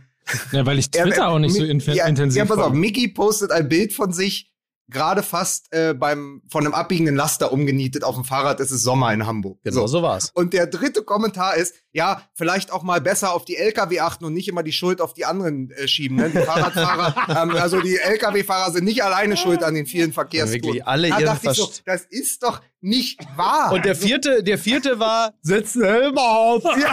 Ja, 0.53 0.67
weil 0.67 0.79
ich 0.79 0.89
er- 0.95 1.05
Twitter 1.07 1.29
auch 1.29 1.39
nicht 1.39 1.55
so 1.55 1.65
ja, 1.65 2.07
intensiv 2.07 2.39
Ja, 2.39 2.45
pass 2.45 2.59
auf, 2.59 2.65
folge. 2.65 2.79
Mickey 2.79 3.09
postet 3.09 3.51
ein 3.51 3.69
Bild 3.69 3.93
von 3.95 4.13
sich, 4.13 4.52
gerade 4.89 5.23
fast 5.23 5.73
äh, 5.73 5.95
beim 5.95 6.43
von 6.49 6.65
einem 6.65 6.75
abbiegenden 6.75 7.17
Laster 7.17 7.53
umgenietet 7.53 8.05
auf 8.05 8.15
dem 8.15 8.25
Fahrrad. 8.25 8.61
Es 8.61 8.71
ist 8.71 8.83
Sommer 8.83 9.13
in 9.13 9.27
Hamburg. 9.27 9.59
Genau 9.65 9.87
so, 9.87 10.03
war's. 10.03 10.31
Und 10.35 10.53
der 10.53 10.67
dritte 10.67 11.03
Kommentar 11.03 11.57
ist, 11.57 11.75
ja, 11.93 12.23
vielleicht 12.35 12.73
auch 12.73 12.83
mal 12.83 13.01
besser 13.01 13.33
auf 13.33 13.45
die 13.45 13.57
LKW 13.57 14.01
achten 14.01 14.25
und 14.25 14.33
nicht 14.33 14.49
immer 14.49 14.63
die 14.63 14.73
Schuld 14.73 15.01
auf 15.01 15.13
die 15.13 15.27
anderen 15.27 15.71
äh, 15.73 15.87
schieben. 15.87 16.17
Ne? 16.17 16.31
Die 16.31 16.39
Fahrradfahrer, 16.39 17.43
ähm, 17.43 17.57
also 17.57 17.81
die 17.81 17.99
LKW-Fahrer 17.99 18.73
sind 18.73 18.85
nicht 18.85 19.05
alleine 19.05 19.37
schuld 19.37 19.63
an 19.63 19.75
den 19.75 19.87
vielen 19.87 20.13
Verkehrstoten. 20.13 20.65
Wirklich 20.65 20.87
alle 20.87 21.11
da 21.11 21.19
ihren 21.19 21.27
dachte 21.27 21.51
ich 21.51 21.57
so, 21.57 21.71
das 21.85 22.07
ist 22.09 22.43
doch 22.43 22.63
nicht 22.81 23.21
wahr. 23.37 23.73
Und 23.73 23.85
der 23.85 23.95
vierte, 23.95 24.43
der 24.43 24.59
vierte 24.59 24.99
war, 24.99 25.35
setz 25.43 25.75
den 25.75 25.85
Helm 25.85 26.19
auf. 26.19 26.65
ja, 26.65 26.91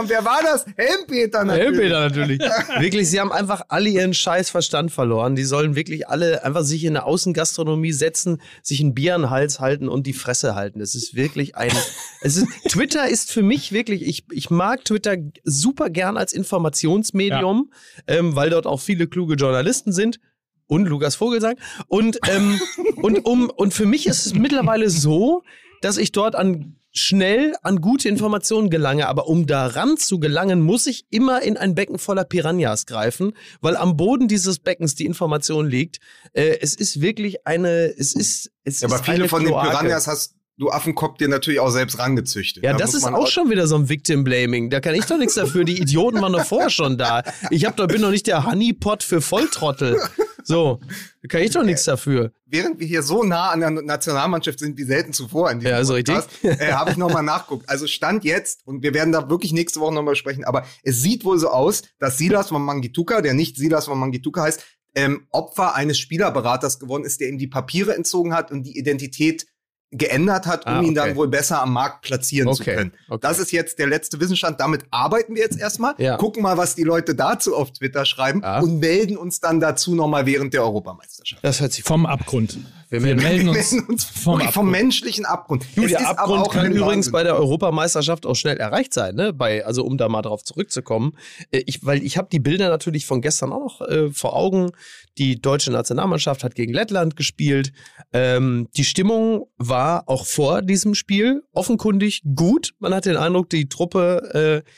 und 0.02 0.10
wer 0.10 0.24
war 0.24 0.42
das? 0.42 0.66
Helmpeter 0.76 1.44
natürlich. 1.44 1.64
Helmpeter 1.64 2.00
natürlich. 2.00 2.40
wirklich, 2.80 3.08
sie 3.08 3.18
haben 3.18 3.32
einfach 3.32 3.62
alle 3.68 3.88
ihren 3.88 4.12
scheiß 4.12 4.50
Verstand 4.50 4.92
verloren. 4.92 5.36
Die 5.36 5.44
sollen 5.44 5.74
wirklich 5.74 6.08
alle 6.08 6.44
einfach 6.44 6.64
sich 6.64 6.84
in 6.84 6.96
eine 6.96 7.06
Außengastronomie 7.06 7.92
setzen, 7.92 8.42
sich 8.62 8.80
ein 8.80 8.94
Bier 8.94 9.14
an 9.14 9.22
den 9.22 9.30
Hals 9.30 9.58
halten 9.58 9.88
und 9.88 10.06
die 10.06 10.12
Fresse 10.12 10.54
halten. 10.54 10.82
Es 10.82 10.94
ist 10.94 11.14
wirklich 11.14 11.56
ein, 11.56 11.72
es 12.20 12.36
ist, 12.36 12.46
Twi 12.68 12.87
Twitter 12.88 13.08
ist 13.08 13.32
für 13.32 13.42
mich 13.42 13.72
wirklich, 13.72 14.02
ich, 14.02 14.24
ich 14.30 14.48
mag 14.48 14.84
Twitter 14.84 15.16
super 15.44 15.90
gern 15.90 16.16
als 16.16 16.32
Informationsmedium, 16.32 17.70
ähm, 18.06 18.34
weil 18.34 18.48
dort 18.48 18.66
auch 18.66 18.80
viele 18.80 19.06
kluge 19.06 19.34
Journalisten 19.34 19.92
sind 19.92 20.20
und 20.66 20.86
Lukas 20.86 21.16
Vogelsang. 21.16 21.56
Und, 21.88 22.18
ähm, 22.28 22.58
und, 22.96 23.26
um, 23.26 23.50
und 23.50 23.74
für 23.74 23.84
mich 23.84 24.06
ist 24.06 24.24
es 24.24 24.34
mittlerweile 24.34 24.88
so, 24.88 25.42
dass 25.82 25.98
ich 25.98 26.12
dort 26.12 26.34
an 26.34 26.76
schnell 26.90 27.54
an 27.62 27.82
gute 27.82 28.08
Informationen 28.08 28.70
gelange, 28.70 29.06
aber 29.06 29.28
um 29.28 29.46
daran 29.46 29.98
zu 29.98 30.18
gelangen, 30.18 30.62
muss 30.62 30.86
ich 30.86 31.04
immer 31.10 31.42
in 31.42 31.58
ein 31.58 31.74
Becken 31.74 31.98
voller 31.98 32.24
Piranhas 32.24 32.86
greifen, 32.86 33.34
weil 33.60 33.76
am 33.76 33.98
Boden 33.98 34.26
dieses 34.26 34.58
Beckens 34.58 34.94
die 34.94 35.04
Information 35.04 35.68
liegt. 35.68 35.98
Äh, 36.32 36.56
es 36.62 36.74
ist 36.74 37.02
wirklich 37.02 37.46
eine, 37.46 37.94
es 37.96 38.14
ist, 38.14 38.50
es 38.64 38.80
Ja, 38.80 38.88
ist 38.88 38.94
aber 38.94 39.04
viele 39.04 39.16
eine 39.18 39.28
von 39.28 39.42
den 39.42 39.50
Kloake. 39.50 39.68
Piranhas 39.68 40.06
hast 40.06 40.37
du 40.58 40.70
Affenkopf 40.70 41.18
dir 41.18 41.28
natürlich 41.28 41.60
auch 41.60 41.70
selbst 41.70 41.98
rangezüchtet. 41.98 42.64
Ja, 42.64 42.72
Da 42.72 42.78
das 42.78 42.94
ist 42.94 43.04
auch 43.04 43.28
schon 43.28 43.50
wieder 43.50 43.66
so 43.66 43.76
ein 43.76 43.88
Victim-Blaming. 43.88 44.70
Da 44.70 44.80
kann 44.80 44.94
ich 44.94 45.04
doch 45.06 45.18
nichts 45.18 45.34
dafür. 45.34 45.64
Die 45.64 45.80
Idioten 45.80 46.20
waren 46.20 46.32
doch 46.32 46.44
vorher 46.44 46.70
schon 46.70 46.98
da. 46.98 47.22
Ich 47.50 47.64
hab 47.64 47.76
doch, 47.76 47.86
bin 47.86 48.02
doch 48.02 48.10
nicht 48.10 48.26
der 48.26 48.44
Honeypot 48.44 49.02
für 49.02 49.20
Volltrottel. 49.20 49.98
So, 50.44 50.80
da 51.22 51.28
kann 51.28 51.42
ich 51.42 51.50
doch 51.50 51.62
nichts 51.62 51.84
dafür. 51.84 52.32
Während 52.46 52.80
wir 52.80 52.86
hier 52.86 53.02
so 53.02 53.22
nah 53.22 53.50
an 53.50 53.60
der 53.60 53.70
Nationalmannschaft 53.70 54.58
sind 54.58 54.78
wie 54.78 54.84
selten 54.84 55.12
zuvor 55.12 55.50
in 55.50 55.60
diesem 55.60 55.72
Ja, 55.72 55.78
richtig. 55.80 56.14
Podcast, 56.14 56.30
äh, 56.42 56.72
habe 56.72 56.90
ich 56.90 56.96
nochmal 56.96 57.22
nachguckt. 57.22 57.68
Also 57.68 57.86
Stand 57.86 58.24
jetzt, 58.24 58.66
und 58.66 58.82
wir 58.82 58.94
werden 58.94 59.12
da 59.12 59.28
wirklich 59.28 59.52
nächste 59.52 59.80
Woche 59.80 59.92
nochmal 59.92 60.16
sprechen, 60.16 60.44
aber 60.44 60.64
es 60.82 61.02
sieht 61.02 61.24
wohl 61.24 61.38
so 61.38 61.50
aus, 61.50 61.82
dass 61.98 62.16
Silas 62.16 62.48
von 62.48 62.62
Mangituka, 62.62 63.20
der 63.20 63.34
nicht 63.34 63.56
Silas 63.56 63.84
von 63.86 63.98
Mangituka 63.98 64.42
heißt, 64.42 64.64
ähm, 64.94 65.26
Opfer 65.30 65.74
eines 65.74 65.98
Spielerberaters 65.98 66.78
geworden 66.78 67.04
ist, 67.04 67.20
der 67.20 67.28
ihm 67.28 67.36
die 67.36 67.46
Papiere 67.46 67.94
entzogen 67.94 68.32
hat 68.32 68.50
und 68.50 68.62
die 68.62 68.78
Identität 68.78 69.46
geändert 69.90 70.46
hat, 70.46 70.66
um 70.66 70.72
Ah, 70.72 70.80
ihn 70.82 70.86
okay. 70.90 70.94
dann 70.94 71.16
wohl 71.16 71.28
besser 71.28 71.62
am 71.62 71.72
Markt 71.72 72.02
platzieren 72.02 72.52
zu 72.52 72.62
Okay, 72.62 72.74
können. 72.76 72.92
okay. 73.08 73.18
Das 73.22 73.38
ist 73.38 73.52
jetzt 73.52 73.78
der 73.78 73.86
letzte 73.86 74.20
Wissensstand. 74.20 74.60
Damit 74.60 74.84
arbeiten 74.90 75.34
wir 75.34 75.42
jetzt 75.42 75.58
erstmal, 75.58 75.94
Ja. 75.96 76.16
gucken 76.18 76.42
mal, 76.42 76.58
was 76.58 76.74
die 76.74 76.82
Leute 76.82 77.14
dazu 77.14 77.56
auf 77.56 77.72
Twitter 77.72 78.04
schreiben 78.04 78.42
Ja. 78.42 78.60
und 78.60 78.78
melden 78.80 79.16
uns 79.16 79.40
dann 79.40 79.60
dazu 79.60 79.94
nochmal 79.94 80.26
während 80.26 80.52
der 80.52 80.62
Europameisterschaft. 80.62 81.42
Das 81.42 81.60
hört 81.60 81.72
sich 81.72 81.84
Vom 81.84 82.04
Abgrund. 82.04 82.58
Wir 82.90 83.02
Wir 83.02 83.16
melden- 83.16 83.48
uns, 83.50 83.72
melden 83.72 83.86
uns 83.88 84.04
vom 84.04 84.40
vom 84.40 84.46
Abgrund. 84.48 84.70
menschlichen 84.70 85.24
Abgrund. 85.26 85.64
Du, 85.74 85.82
Es 85.84 85.90
der 85.90 86.00
ist 86.00 86.06
aber 86.06 86.18
Abgrund 86.20 86.40
auch 86.42 86.52
kann 86.52 86.66
übrigens 86.66 86.86
Wahnsinn. 87.06 87.12
bei 87.12 87.22
der 87.22 87.36
Europameisterschaft 87.36 88.24
auch 88.26 88.34
schnell 88.34 88.56
erreicht 88.58 88.94
sein, 88.94 89.14
ne? 89.14 89.32
Bei, 89.32 89.64
also 89.64 89.84
um 89.84 89.98
da 89.98 90.08
mal 90.08 90.22
drauf 90.22 90.42
zurückzukommen. 90.44 91.12
Äh, 91.50 91.62
Ich, 91.66 91.84
weil 91.84 92.02
ich 92.02 92.16
habe 92.18 92.28
die 92.30 92.38
Bilder 92.40 92.68
natürlich 92.68 93.04
von 93.06 93.20
gestern 93.20 93.52
auch 93.52 93.80
noch 93.80 93.88
äh, 93.88 94.10
vor 94.10 94.34
Augen. 94.36 94.70
Die 95.18 95.40
deutsche 95.40 95.72
Nationalmannschaft 95.72 96.44
hat 96.44 96.54
gegen 96.54 96.72
Lettland 96.72 97.16
gespielt. 97.16 97.72
Ähm, 98.12 98.68
die 98.76 98.84
Stimmung 98.84 99.46
war 99.56 100.08
auch 100.08 100.24
vor 100.24 100.62
diesem 100.62 100.94
Spiel 100.94 101.42
offenkundig 101.52 102.22
gut. 102.34 102.74
Man 102.78 102.94
hat 102.94 103.04
den 103.04 103.16
Eindruck, 103.16 103.50
die 103.50 103.68
Truppe, 103.68 104.64
äh, 104.64 104.70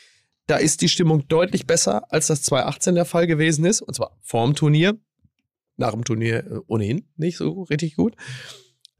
da 0.46 0.56
ist 0.56 0.80
die 0.80 0.88
Stimmung 0.88 1.28
deutlich 1.28 1.66
besser, 1.66 2.10
als 2.12 2.26
das 2.26 2.42
2018 2.42 2.94
der 2.94 3.04
Fall 3.04 3.26
gewesen 3.26 3.64
ist. 3.64 3.82
Und 3.82 3.94
zwar 3.94 4.16
vorm 4.22 4.54
Turnier. 4.54 4.98
Nach 5.76 5.92
dem 5.92 6.04
Turnier 6.04 6.46
äh, 6.46 6.60
ohnehin 6.66 7.06
nicht 7.16 7.36
so 7.36 7.62
richtig 7.62 7.96
gut 7.96 8.16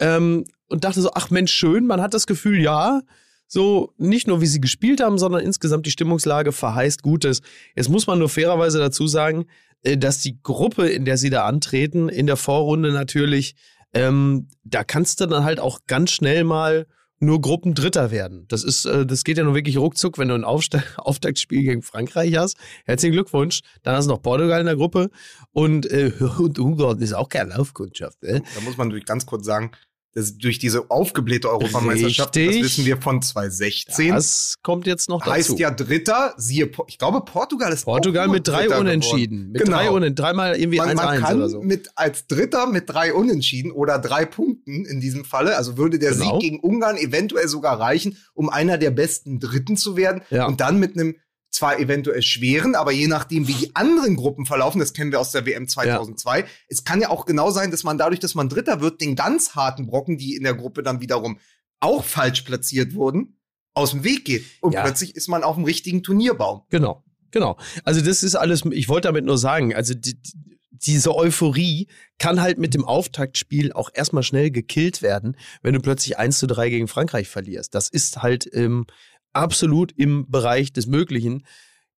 ähm, 0.00 0.44
und 0.68 0.84
dachte 0.84 1.00
so, 1.00 1.10
ach 1.14 1.30
Mensch, 1.30 1.52
schön, 1.52 1.86
man 1.86 2.00
hat 2.00 2.14
das 2.14 2.26
Gefühl, 2.26 2.60
ja, 2.60 3.02
so 3.52 3.92
nicht 3.98 4.28
nur 4.28 4.40
wie 4.40 4.46
sie 4.46 4.60
gespielt 4.60 5.00
haben, 5.00 5.18
sondern 5.18 5.42
insgesamt 5.42 5.84
die 5.84 5.90
Stimmungslage 5.90 6.52
verheißt 6.52 7.02
Gutes. 7.02 7.42
Jetzt 7.74 7.88
muss 7.88 8.06
man 8.06 8.20
nur 8.20 8.28
fairerweise 8.28 8.78
dazu 8.78 9.08
sagen, 9.08 9.46
äh, 9.82 9.98
dass 9.98 10.18
die 10.18 10.40
Gruppe, 10.40 10.88
in 10.88 11.04
der 11.04 11.16
sie 11.16 11.30
da 11.30 11.44
antreten, 11.44 12.08
in 12.08 12.28
der 12.28 12.36
Vorrunde 12.36 12.92
natürlich, 12.92 13.56
ähm, 13.92 14.48
da 14.62 14.84
kannst 14.84 15.20
du 15.20 15.26
dann 15.26 15.42
halt 15.42 15.58
auch 15.58 15.80
ganz 15.88 16.12
schnell 16.12 16.44
mal 16.44 16.86
nur 17.18 17.40
Gruppendritter 17.40 18.12
werden. 18.12 18.46
Das 18.48 18.62
ist, 18.62 18.84
äh, 18.84 19.04
das 19.04 19.24
geht 19.24 19.36
ja 19.36 19.42
nur 19.42 19.56
wirklich 19.56 19.78
ruckzuck, 19.78 20.16
wenn 20.16 20.28
du 20.28 20.34
ein 20.34 20.44
Aufste 20.44 20.84
Auftaktspiel 20.96 21.64
gegen 21.64 21.82
Frankreich 21.82 22.36
hast. 22.36 22.56
Herzlichen 22.86 23.14
Glückwunsch. 23.14 23.62
Dann 23.82 23.96
hast 23.96 24.06
du 24.06 24.12
noch 24.12 24.22
Portugal 24.22 24.60
in 24.60 24.66
der 24.66 24.76
Gruppe 24.76 25.10
und, 25.50 25.90
äh, 25.90 26.12
und 26.38 26.60
Ungarn 26.60 27.00
ist 27.00 27.14
auch 27.14 27.28
keine 27.28 27.50
Laufkundschaft. 27.50 28.22
Ne? 28.22 28.42
Da 28.54 28.60
muss 28.60 28.76
man 28.76 28.88
natürlich 28.88 29.06
ganz 29.06 29.26
kurz 29.26 29.44
sagen, 29.44 29.72
dass 30.14 30.36
durch 30.36 30.58
diese 30.58 30.90
aufgeblähte 30.90 31.48
Europameisterschaft, 31.48 32.34
Richtig. 32.36 32.56
das 32.62 32.64
wissen 32.72 32.86
wir 32.86 32.96
von 32.96 33.22
2016, 33.22 34.12
Das 34.14 34.56
kommt 34.62 34.86
jetzt 34.86 35.08
noch 35.08 35.20
dazu. 35.20 35.30
heißt 35.32 35.58
ja 35.58 35.70
Dritter, 35.70 36.34
siehe, 36.36 36.70
ich 36.88 36.98
glaube, 36.98 37.20
Portugal 37.24 37.72
ist 37.72 37.84
Portugal 37.84 38.28
mit 38.28 38.46
drei 38.48 38.62
Dritter 38.66 38.80
Unentschieden. 38.80 39.36
geworden. 39.38 39.52
Mit 39.52 39.62
genau. 39.64 39.76
drei 39.76 39.90
Unentschieden. 39.90 40.16
Dreimal 40.16 40.56
irgendwie 40.56 40.78
man, 40.78 40.96
man 40.96 41.06
1-1 41.16 41.20
kann 41.20 41.36
oder 41.36 41.48
so. 41.48 41.62
mit 41.62 41.90
als 41.94 42.26
Dritter 42.26 42.66
mit 42.66 42.88
drei 42.90 43.14
Unentschieden 43.14 43.70
oder 43.70 43.98
drei 43.98 44.24
Punkten 44.24 44.84
in 44.84 45.00
diesem 45.00 45.24
Falle, 45.24 45.56
also 45.56 45.76
würde 45.76 45.98
der 45.98 46.12
Genau. 46.12 46.32
Sieg 46.32 46.40
gegen 46.40 46.60
Ungarn 46.60 46.96
eventuell 46.96 47.46
sogar 47.48 47.78
reichen, 47.78 48.16
um 48.34 48.48
einer 48.48 48.78
der 48.78 48.90
besten 48.90 49.38
Dritten 49.40 49.76
zu 49.76 49.96
werden 49.96 50.22
Ja. 50.30 50.46
und 50.46 50.60
dann 50.60 50.78
mit 50.78 50.94
einem 50.98 51.14
zwar 51.50 51.78
eventuell 51.78 52.22
schweren, 52.22 52.74
aber 52.74 52.92
je 52.92 53.06
nachdem, 53.08 53.48
wie 53.48 53.54
die 53.54 53.74
anderen 53.74 54.16
Gruppen 54.16 54.46
verlaufen, 54.46 54.78
das 54.78 54.92
kennen 54.92 55.10
wir 55.12 55.20
aus 55.20 55.32
der 55.32 55.46
WM 55.46 55.66
2002, 55.68 56.44
es 56.68 56.84
kann 56.84 57.00
ja 57.00 57.10
auch 57.10 57.26
genau 57.26 57.50
sein, 57.50 57.70
dass 57.70 57.82
man 57.84 57.98
dadurch, 57.98 58.20
dass 58.20 58.34
man 58.34 58.48
Dritter 58.48 58.80
wird, 58.80 59.00
den 59.00 59.16
ganz 59.16 59.54
harten 59.54 59.86
Brocken, 59.86 60.16
die 60.16 60.36
in 60.36 60.44
der 60.44 60.54
Gruppe 60.54 60.82
dann 60.82 61.00
wiederum 61.00 61.38
auch 61.80 62.04
falsch 62.04 62.42
platziert 62.42 62.94
wurden, 62.94 63.36
aus 63.74 63.90
dem 63.92 64.04
Weg 64.04 64.24
geht. 64.24 64.44
Und 64.60 64.72
Ja. 64.74 64.82
plötzlich 64.82 65.16
ist 65.16 65.28
man 65.28 65.42
auf 65.42 65.56
dem 65.56 65.64
richtigen 65.64 66.02
Turnierbaum. 66.02 66.62
Genau, 66.70 67.02
genau. 67.30 67.56
Also 67.84 68.00
das 68.00 68.22
ist 68.22 68.36
alles, 68.36 68.62
ich 68.70 68.88
wollte 68.88 69.08
damit 69.08 69.24
nur 69.24 69.38
sagen, 69.38 69.74
also 69.74 69.94
die, 69.94 70.20
die, 70.20 70.32
diese 70.70 71.14
Euphorie 71.14 71.88
kann 72.18 72.40
halt 72.40 72.58
mit 72.58 72.74
dem 72.74 72.84
Auftaktspiel 72.84 73.72
auch 73.72 73.90
erstmal 73.92 74.22
schnell 74.22 74.50
gekillt 74.50 75.02
werden, 75.02 75.36
wenn 75.62 75.74
du 75.74 75.80
plötzlich 75.80 76.18
1 76.18 76.38
zu 76.38 76.46
3 76.46 76.70
gegen 76.70 76.88
Frankreich 76.88 77.28
verlierst. 77.28 77.74
Das 77.74 77.88
ist 77.88 78.22
halt 78.22 78.48
ähm, 78.54 78.86
absolut 79.32 79.92
im 79.96 80.30
Bereich 80.30 80.72
des 80.72 80.86
Möglichen. 80.86 81.44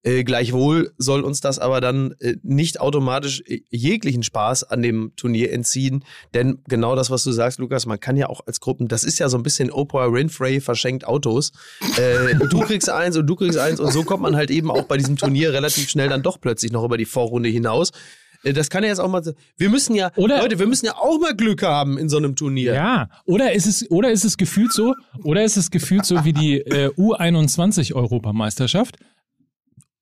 Äh, 0.03 0.23
gleichwohl 0.23 0.93
soll 0.97 1.21
uns 1.21 1.41
das 1.41 1.59
aber 1.59 1.79
dann 1.79 2.15
äh, 2.19 2.35
nicht 2.41 2.79
automatisch 2.79 3.43
äh, 3.45 3.61
jeglichen 3.69 4.23
Spaß 4.23 4.63
an 4.63 4.81
dem 4.81 5.11
Turnier 5.15 5.51
entziehen, 5.53 6.03
denn 6.33 6.63
genau 6.67 6.95
das, 6.95 7.11
was 7.11 7.23
du 7.23 7.31
sagst, 7.31 7.59
Lukas, 7.59 7.85
man 7.85 7.99
kann 7.99 8.17
ja 8.17 8.27
auch 8.27 8.41
als 8.47 8.59
Gruppen, 8.59 8.87
das 8.87 9.03
ist 9.03 9.19
ja 9.19 9.29
so 9.29 9.37
ein 9.37 9.43
bisschen 9.43 9.69
Oprah 9.69 10.11
Winfrey 10.11 10.59
verschenkt 10.59 11.05
Autos. 11.05 11.51
Äh, 11.97 12.33
du 12.49 12.61
kriegst 12.61 12.89
eins 12.89 13.15
und 13.15 13.27
du 13.27 13.35
kriegst 13.35 13.59
eins 13.59 13.79
und 13.79 13.91
so 13.91 14.03
kommt 14.03 14.23
man 14.23 14.35
halt 14.35 14.49
eben 14.49 14.71
auch 14.71 14.83
bei 14.83 14.97
diesem 14.97 15.17
Turnier 15.17 15.53
relativ 15.53 15.87
schnell 15.87 16.09
dann 16.09 16.23
doch 16.23 16.41
plötzlich 16.41 16.71
noch 16.71 16.83
über 16.83 16.97
die 16.97 17.05
Vorrunde 17.05 17.49
hinaus. 17.49 17.91
Äh, 18.43 18.54
Das 18.54 18.69
kann 18.69 18.84
ja 18.84 18.89
jetzt 18.89 18.99
auch 18.99 19.10
mal. 19.10 19.23
so- 19.23 19.34
Wir 19.58 19.69
müssen 19.69 19.95
ja, 19.95 20.12
Oder- 20.15 20.39
Leute, 20.41 20.60
wir 20.60 20.67
müssen 20.67 20.86
ja 20.86 20.95
auch 20.95 21.19
mal 21.19 21.36
Glück 21.36 21.63
haben 21.63 21.97
in 21.97 22.10
so 22.10 22.17
einem 22.17 22.36
Turnier. 22.36 22.73
Ja, 22.73 23.10
oder 23.25 23.54
ist 23.54 23.67
es, 23.67 23.89
oder 23.91 24.12
ist 24.12 24.25
es 24.25 24.38
gefühlt 24.38 24.73
so, 24.73 24.93
oder 25.23 25.43
ist 25.43 25.58
es 25.58 25.71
gefühlt 25.71 26.06
so 26.06 26.23
wie 26.25 26.34
die 26.34 26.58
äh, 26.60 26.89
U21-Europameisterschaft? 26.97 28.97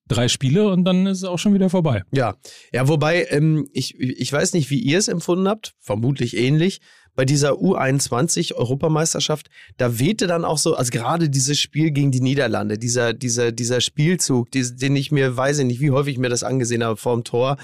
Drei 0.07 0.27
Spiele 0.27 0.69
und 0.69 0.85
dann 0.85 1.05
ist 1.05 1.19
es 1.19 1.23
auch 1.23 1.37
schon 1.37 1.53
wieder 1.53 1.69
vorbei. 1.69 2.01
Ja, 2.11 2.35
ja, 2.73 2.87
wobei, 2.87 3.27
ähm, 3.29 3.67
ich, 3.73 3.99
ich 3.99 4.33
weiß 4.33 4.53
nicht, 4.53 4.71
wie 4.71 4.79
ihr 4.79 4.97
es 4.97 5.07
empfunden 5.07 5.47
habt, 5.47 5.73
vermutlich 5.79 6.35
ähnlich. 6.35 6.81
Bei 7.15 7.25
dieser 7.25 7.53
U21-Europameisterschaft, 7.59 9.49
da 9.77 9.99
wehte 9.99 10.25
dann 10.25 10.45
auch 10.45 10.57
so, 10.57 10.75
also 10.75 10.89
gerade 10.91 11.29
dieses 11.29 11.59
Spiel 11.59 11.91
gegen 11.91 12.11
die 12.11 12.21
Niederlande, 12.21 12.77
dieser, 12.77 13.13
dieser, 13.13 13.51
dieser 13.51 13.81
Spielzug, 13.81 14.49
den 14.51 14.95
ich 14.95 15.11
mir, 15.11 15.35
weiß 15.35 15.59
ich 15.59 15.65
nicht, 15.65 15.81
wie 15.81 15.91
häufig 15.91 16.13
ich 16.13 16.19
mir 16.19 16.29
das 16.29 16.43
angesehen 16.43 16.83
habe 16.83 16.97
vorm 16.97 17.23
Tor. 17.23 17.57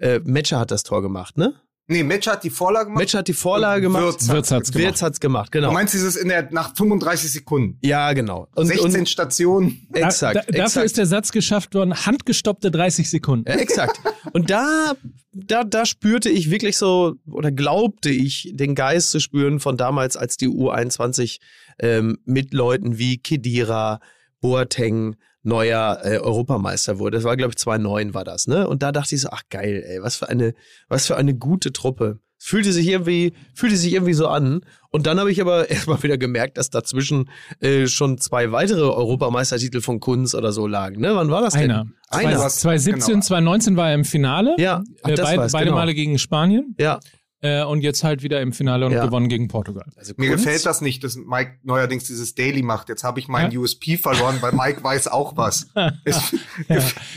Äh, 0.00 0.20
Metscher 0.24 0.58
hat 0.58 0.70
das 0.70 0.82
Tor 0.82 1.02
gemacht, 1.02 1.38
ne? 1.38 1.54
Nee, 1.90 2.04
Metsch 2.04 2.28
hat 2.28 2.44
die 2.44 2.50
Vorlage 2.50 2.84
gemacht. 2.86 3.00
Metscher 3.00 3.18
hat 3.18 3.26
die 3.26 3.32
Vorlage 3.32 3.82
gemacht. 3.82 4.04
Wirtz 4.04 4.28
Wirtz 4.28 4.52
hat's 4.52 4.70
gemacht. 4.70 4.86
Wirtz 4.86 5.02
hat's 5.02 5.18
gemacht, 5.18 5.52
Du 5.52 5.58
genau. 5.58 5.72
meinst 5.72 5.92
dieses 5.92 6.14
in 6.14 6.28
der, 6.28 6.48
nach 6.52 6.76
35 6.76 7.32
Sekunden? 7.32 7.78
Ja, 7.82 8.12
genau. 8.12 8.46
Und, 8.54 8.66
16 8.66 9.00
und, 9.00 9.08
Stationen. 9.08 9.88
exakt, 9.92 10.36
da, 10.36 10.40
dafür 10.42 10.62
exakt. 10.62 10.86
ist 10.86 10.98
der 10.98 11.06
Satz 11.06 11.32
geschafft 11.32 11.74
worden, 11.74 11.92
handgestoppte 12.06 12.70
30 12.70 13.10
Sekunden. 13.10 13.50
Ja, 13.50 13.56
exakt. 13.56 14.00
Und 14.32 14.50
da, 14.50 14.92
da, 15.32 15.64
da 15.64 15.84
spürte 15.84 16.30
ich 16.30 16.52
wirklich 16.52 16.76
so, 16.76 17.16
oder 17.28 17.50
glaubte 17.50 18.10
ich, 18.10 18.52
den 18.54 18.76
Geist 18.76 19.10
zu 19.10 19.18
spüren 19.18 19.58
von 19.58 19.76
damals, 19.76 20.16
als 20.16 20.36
die 20.36 20.48
U21 20.48 21.40
ähm, 21.80 22.18
mit 22.24 22.54
Leuten 22.54 22.98
wie 22.98 23.18
Kedira, 23.18 23.98
Boateng, 24.40 25.16
neuer 25.42 26.00
äh, 26.04 26.18
Europameister 26.18 26.98
wurde. 26.98 27.16
Das 27.18 27.24
war, 27.24 27.36
glaube 27.36 27.50
ich, 27.52 27.56
2009 27.58 28.14
war 28.14 28.24
das, 28.24 28.46
ne? 28.46 28.68
Und 28.68 28.82
da 28.82 28.92
dachte 28.92 29.14
ich 29.14 29.20
so, 29.22 29.28
ach 29.30 29.42
geil, 29.50 29.82
ey, 29.86 30.02
was 30.02 30.16
für 30.16 30.28
eine, 30.28 30.54
was 30.88 31.06
für 31.06 31.16
eine 31.16 31.34
gute 31.34 31.72
Truppe. 31.72 32.18
Es 32.38 32.46
fühlte 32.46 32.72
sich 32.72 32.86
irgendwie, 32.88 33.34
fühlte 33.54 33.76
sich 33.76 33.92
irgendwie 33.92 34.14
so 34.14 34.26
an. 34.28 34.60
Und 34.90 35.06
dann 35.06 35.20
habe 35.20 35.30
ich 35.30 35.40
aber 35.42 35.68
erstmal 35.70 36.02
wieder 36.02 36.16
gemerkt, 36.16 36.56
dass 36.56 36.70
dazwischen 36.70 37.28
äh, 37.60 37.86
schon 37.86 38.16
zwei 38.18 38.50
weitere 38.50 38.80
Europameistertitel 38.82 39.80
von 39.82 40.00
Kunz 40.00 40.34
oder 40.34 40.50
so 40.52 40.66
lagen. 40.66 41.00
Ne? 41.00 41.14
Wann 41.14 41.30
war 41.30 41.42
das 41.42 41.52
denn? 41.54 41.70
Einer. 41.70 41.86
Einer. 42.08 42.38
Zwei- 42.38 42.48
2017, 42.78 43.12
Genau. 43.14 43.20
2019 43.26 43.76
war 43.76 43.88
er 43.90 43.94
im 43.94 44.04
Finale. 44.04 44.54
Ja, 44.58 44.82
ach, 45.02 45.08
äh, 45.10 45.14
das 45.14 45.28
beid- 45.28 45.38
war's, 45.38 45.52
beide 45.52 45.64
genau. 45.66 45.76
Male 45.76 45.94
gegen 45.94 46.18
Spanien. 46.18 46.74
Ja, 46.78 46.98
Äh, 47.42 47.64
und 47.64 47.80
jetzt 47.80 48.04
halt 48.04 48.22
wieder 48.22 48.40
im 48.42 48.52
Finale 48.52 48.84
und 48.84 48.92
Ja. 48.92 49.04
gewonnen 49.06 49.28
gegen 49.30 49.48
Portugal. 49.48 49.86
Also 49.96 50.12
Mir 50.18 50.28
Kunst- 50.30 50.44
gefällt 50.44 50.66
das 50.66 50.82
nicht, 50.82 51.02
dass 51.04 51.16
Mike 51.16 51.52
neuerdings 51.62 52.04
dieses 52.04 52.34
Daily 52.34 52.60
macht. 52.62 52.90
Jetzt 52.90 53.02
habe 53.02 53.18
ich 53.18 53.28
meinen 53.28 53.50
Ja. 53.50 53.60
USP 53.60 53.96
verloren, 53.96 54.36
weil 54.40 54.52
Mike 54.52 54.84
weiß 54.84 55.08
auch 55.08 55.36
was. 55.38 55.68
Es, 56.04 56.34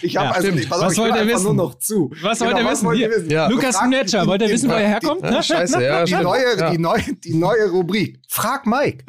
ich 0.01 0.15
habe 0.15 0.27
Ja, 0.27 0.31
also, 0.31 0.47
ich, 0.49 0.69
pass 0.69 0.79
auf, 0.79 0.87
Was 0.91 0.97
wollt 0.97 1.15
ihr 1.15 1.27
wissen? 1.27 1.43
nur 1.43 1.53
noch 1.55 1.77
zu. 1.79 2.11
Was 2.21 2.39
wollt 2.39 2.57
ihr 2.57 2.69
wissen? 2.69 2.85
wollt 2.85 2.99
ihr 2.99 3.07
Hier. 3.09 3.17
wissen? 3.17 3.29
Ja. 3.29 3.47
Lukas 3.47 3.75
Frag- 3.75 3.87
Mnetscher, 3.87 4.25
wollt 4.27 4.41
ihr 4.41 4.49
wissen, 4.49 4.69
wo 4.69 4.73
er 4.73 4.87
herkommt? 4.87 5.23
Ja, 5.23 5.43
scheiße, 5.43 5.83
ja, 5.83 6.05
Die 6.05 6.13
neue, 6.13 6.57
ja. 6.57 6.71
die, 6.71 6.77
neue, 6.77 7.01
die 7.23 7.33
neue 7.33 7.69
Rubrik. 7.69 8.19
Frag 8.29 8.65
Mike. 8.65 9.03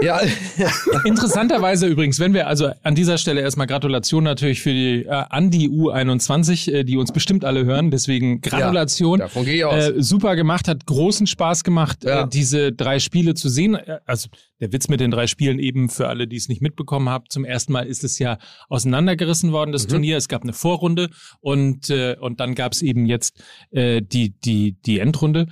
ja. 0.00 0.20
Interessanterweise 1.04 1.86
übrigens, 1.86 2.18
wenn 2.20 2.34
wir 2.34 2.46
also 2.46 2.70
an 2.82 2.94
dieser 2.94 3.18
Stelle 3.18 3.40
erstmal 3.40 3.66
Gratulation 3.66 4.24
natürlich 4.24 4.60
für 4.62 4.70
die 4.72 5.04
äh, 5.04 5.08
an 5.10 5.50
die 5.50 5.68
U21, 5.70 6.72
äh, 6.72 6.84
die 6.84 6.96
uns 6.96 7.12
bestimmt 7.12 7.44
alle 7.44 7.64
hören. 7.64 7.90
Deswegen 7.90 8.40
Gratulation. 8.40 9.18
davon 9.20 9.44
gehe 9.44 9.56
ich 9.56 9.64
aus. 9.64 9.84
Äh, 10.14 10.20
super 10.20 10.36
gemacht, 10.36 10.68
hat 10.68 10.86
großen 10.86 11.26
Spaß 11.26 11.64
gemacht, 11.64 12.04
Ja. 12.04 12.22
äh, 12.22 12.28
diese 12.28 12.72
drei 12.72 12.98
Spiele 12.98 13.34
zu 13.34 13.48
sehen. 13.48 13.74
Äh, 13.74 13.98
Also 14.06 14.28
der 14.60 14.72
Witz 14.72 14.88
mit 14.88 15.00
den 15.00 15.10
drei 15.10 15.26
Spielen 15.26 15.58
eben 15.58 15.88
für 15.88 16.08
alle, 16.08 16.26
die 16.28 16.36
es 16.36 16.48
nicht 16.48 16.62
mitbekommen 16.62 17.08
haben. 17.08 17.24
Zum 17.28 17.44
ersten 17.44 17.72
Mal 17.72 17.86
ist 17.86 18.04
es 18.04 18.18
ja 18.18 18.38
auseinandergerissen 18.68 19.52
worden, 19.52 19.72
das 19.72 19.84
Mhm. 19.86 19.90
Turnier. 19.90 20.16
Es 20.16 20.28
gab 20.28 20.42
eine 20.42 20.52
Vorrunde 20.52 21.10
und, 21.40 21.90
äh, 21.90 22.16
und 22.20 22.40
dann 22.40 22.54
gab 22.54 22.72
es 22.72 22.82
eben 22.82 23.06
jetzt 23.06 23.42
äh, 23.70 24.00
die, 24.02 24.30
die, 24.40 24.76
die 24.86 24.98
Endrunde 25.00 25.46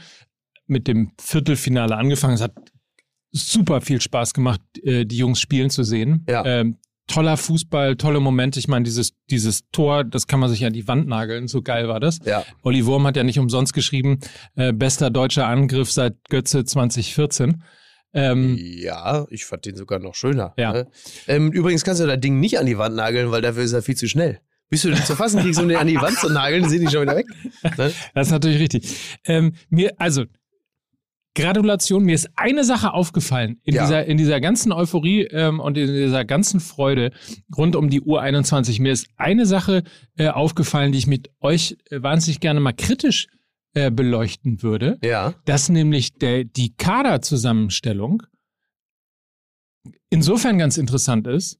mit 0.66 0.86
dem 0.88 1.12
Viertelfinale 1.20 1.96
angefangen. 1.96 2.34
Es 2.34 2.40
hat 2.40 2.54
super 3.32 3.80
viel 3.80 4.00
Spaß 4.00 4.34
gemacht, 4.34 4.60
äh, 4.82 5.04
die 5.06 5.16
Jungs 5.16 5.40
spielen 5.40 5.70
zu 5.70 5.82
sehen. 5.84 6.24
Ja. 6.28 6.44
Ähm, 6.44 6.76
toller 7.12 7.36
Fußball, 7.36 7.96
tolle 7.96 8.20
Momente. 8.20 8.58
Ich 8.58 8.68
meine, 8.68 8.84
dieses, 8.84 9.12
dieses 9.30 9.62
Tor, 9.70 10.04
das 10.04 10.26
kann 10.26 10.40
man 10.40 10.48
sich 10.50 10.64
an 10.64 10.72
die 10.72 10.88
Wand 10.88 11.06
nageln. 11.06 11.46
So 11.48 11.62
geil 11.62 11.88
war 11.88 12.00
das. 12.00 12.18
ja. 12.24 12.44
Olli 12.62 12.86
Wurm 12.86 13.06
hat 13.06 13.16
ja 13.16 13.22
nicht 13.22 13.38
umsonst 13.38 13.74
geschrieben, 13.74 14.18
äh, 14.56 14.72
bester 14.72 15.10
deutscher 15.10 15.46
Angriff 15.46 15.90
seit 15.92 16.16
Götze 16.28 16.64
2014. 16.64 17.62
Ähm, 18.14 18.58
Ja, 18.58 19.26
ich 19.30 19.44
fand 19.44 19.64
den 19.64 19.76
sogar 19.76 19.98
noch 19.98 20.14
schöner. 20.14 20.52
Ja. 20.56 20.72
ne? 20.72 20.86
Ähm, 21.28 21.50
übrigens 21.52 21.84
kannst 21.84 22.00
du 22.00 22.06
das 22.06 22.20
Ding 22.20 22.40
nicht 22.40 22.58
an 22.58 22.66
die 22.66 22.78
Wand 22.78 22.94
nageln, 22.96 23.30
weil 23.30 23.42
dafür 23.42 23.62
ist 23.62 23.72
er 23.72 23.82
viel 23.82 23.96
zu 23.96 24.08
schnell. 24.08 24.40
Bis 24.68 24.82
du 24.82 24.88
den 24.90 25.02
zu 25.04 25.16
fassen 25.16 25.40
kriegst, 25.40 25.60
um 25.60 25.68
den 25.68 25.76
an 25.76 25.86
die 25.86 26.00
Wand 26.00 26.16
zu 26.18 26.30
nageln, 26.30 26.66
sind 26.68 26.80
die 26.80 26.88
schon 26.88 27.02
wieder 27.02 27.16
weg. 27.16 27.26
Ne? 27.76 27.92
Das 28.14 28.26
ist 28.28 28.32
natürlich 28.32 28.58
richtig. 28.58 28.96
Ähm, 29.26 29.52
mir, 29.68 29.92
also, 29.98 30.24
Gratulation, 31.34 32.04
mir 32.04 32.14
ist 32.14 32.28
eine 32.36 32.62
Sache 32.64 32.92
aufgefallen 32.92 33.58
in, 33.64 33.74
Ja. 33.74 33.82
dieser, 33.84 34.04
in 34.04 34.18
dieser 34.18 34.40
ganzen 34.40 34.70
Euphorie 34.72 35.22
ähm, 35.30 35.60
und 35.60 35.78
in 35.78 35.86
dieser 35.86 36.24
ganzen 36.24 36.60
Freude 36.60 37.10
rund 37.56 37.74
um 37.74 37.88
die 37.88 38.02
U21. 38.02 38.82
Mir 38.82 38.92
ist 38.92 39.08
eine 39.16 39.46
Sache 39.46 39.82
äh, 40.16 40.28
aufgefallen, 40.28 40.92
die 40.92 40.98
ich 40.98 41.06
mit 41.06 41.30
euch 41.40 41.76
äh, 41.90 42.02
wahnsinnig 42.02 42.40
gerne 42.40 42.60
mal 42.60 42.72
kritisch 42.74 43.28
äh, 43.74 43.90
beleuchten 43.90 44.62
würde. 44.62 44.98
Ja. 45.02 45.32
dass 45.46 45.70
nämlich 45.70 46.12
der, 46.18 46.44
die 46.44 46.74
Kaderzusammenstellung 46.76 48.22
insofern 50.10 50.58
ganz 50.58 50.76
interessant 50.76 51.26
ist, 51.26 51.58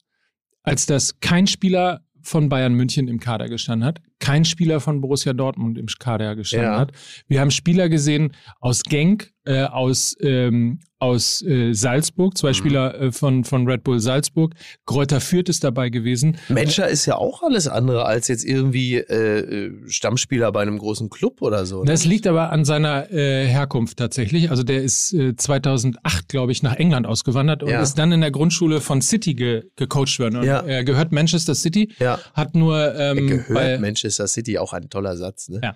als 0.62 0.86
dass 0.86 1.18
kein 1.20 1.46
Spieler 1.46 2.04
von 2.20 2.48
Bayern 2.48 2.74
München 2.74 3.08
im 3.08 3.18
Kader 3.18 3.48
gestanden 3.48 3.86
hat, 3.86 4.00
kein 4.22 4.44
Spieler 4.44 4.80
von 4.80 5.00
Borussia 5.00 5.32
Dortmund 5.32 5.76
im 5.78 5.86
Kader 5.98 6.36
gestanden 6.36 6.70
Ja. 6.72 6.78
hat. 6.78 6.92
Wir 7.28 7.40
haben 7.40 7.50
Spieler 7.50 7.88
gesehen 7.88 8.32
aus 8.60 8.82
Genk, 8.84 9.32
äh, 9.44 9.64
aus, 9.64 10.16
ähm, 10.20 10.78
aus 11.00 11.42
äh, 11.42 11.72
Salzburg, 11.72 12.38
zwei 12.38 12.50
Mhm. 12.50 12.54
Spieler 12.54 13.00
äh, 13.00 13.10
von, 13.10 13.42
von 13.42 13.66
Red 13.68 13.82
Bull 13.82 13.98
Salzburg. 13.98 14.54
Kräuter 14.86 15.20
Fürth 15.20 15.48
ist 15.48 15.64
dabei 15.64 15.88
gewesen. 15.88 16.36
Menscher 16.48 16.86
ist 16.88 17.06
ja 17.06 17.16
auch 17.16 17.42
alles 17.42 17.66
andere 17.66 18.04
als 18.06 18.28
jetzt 18.28 18.44
irgendwie 18.44 18.98
äh, 18.98 19.40
äh, 19.66 19.72
Stammspieler 19.88 20.52
bei 20.52 20.62
einem 20.62 20.78
großen 20.78 21.10
Club 21.10 21.42
oder 21.42 21.66
so. 21.66 21.80
ne? 21.80 21.86
Das 21.90 22.04
liegt 22.04 22.28
aber 22.28 22.52
an 22.52 22.64
seiner 22.64 23.10
äh, 23.10 23.44
Herkunft 23.48 23.96
tatsächlich. 23.98 24.50
Also 24.50 24.62
der 24.62 24.80
ist 24.84 25.12
äh, 25.12 25.34
2008, 25.34 26.28
glaube 26.28 26.52
ich, 26.52 26.62
nach 26.62 26.76
England 26.76 27.08
ausgewandert 27.08 27.64
und 27.64 27.70
Ja. 27.70 27.82
ist 27.82 27.94
dann 27.98 28.12
in 28.12 28.20
der 28.20 28.30
Grundschule 28.30 28.80
von 28.80 29.02
City 29.02 29.34
ge 29.34 29.64
gecoacht 29.74 30.20
worden. 30.20 30.36
Und 30.36 30.44
Ja. 30.44 30.60
Er 30.60 30.84
gehört 30.84 31.10
Manchester 31.10 31.56
City, 31.56 31.90
ja. 31.98 32.20
hat 32.34 32.54
nur 32.54 32.94
ähm, 32.96 33.26
Gehört 33.26 33.52
bei, 33.52 33.78
Manchester 33.78 34.11
City 34.12 34.58
auch 34.58 34.72
ein 34.72 34.88
toller 34.90 35.16
Satz. 35.16 35.48
Ne? 35.48 35.60
Ja. 35.62 35.74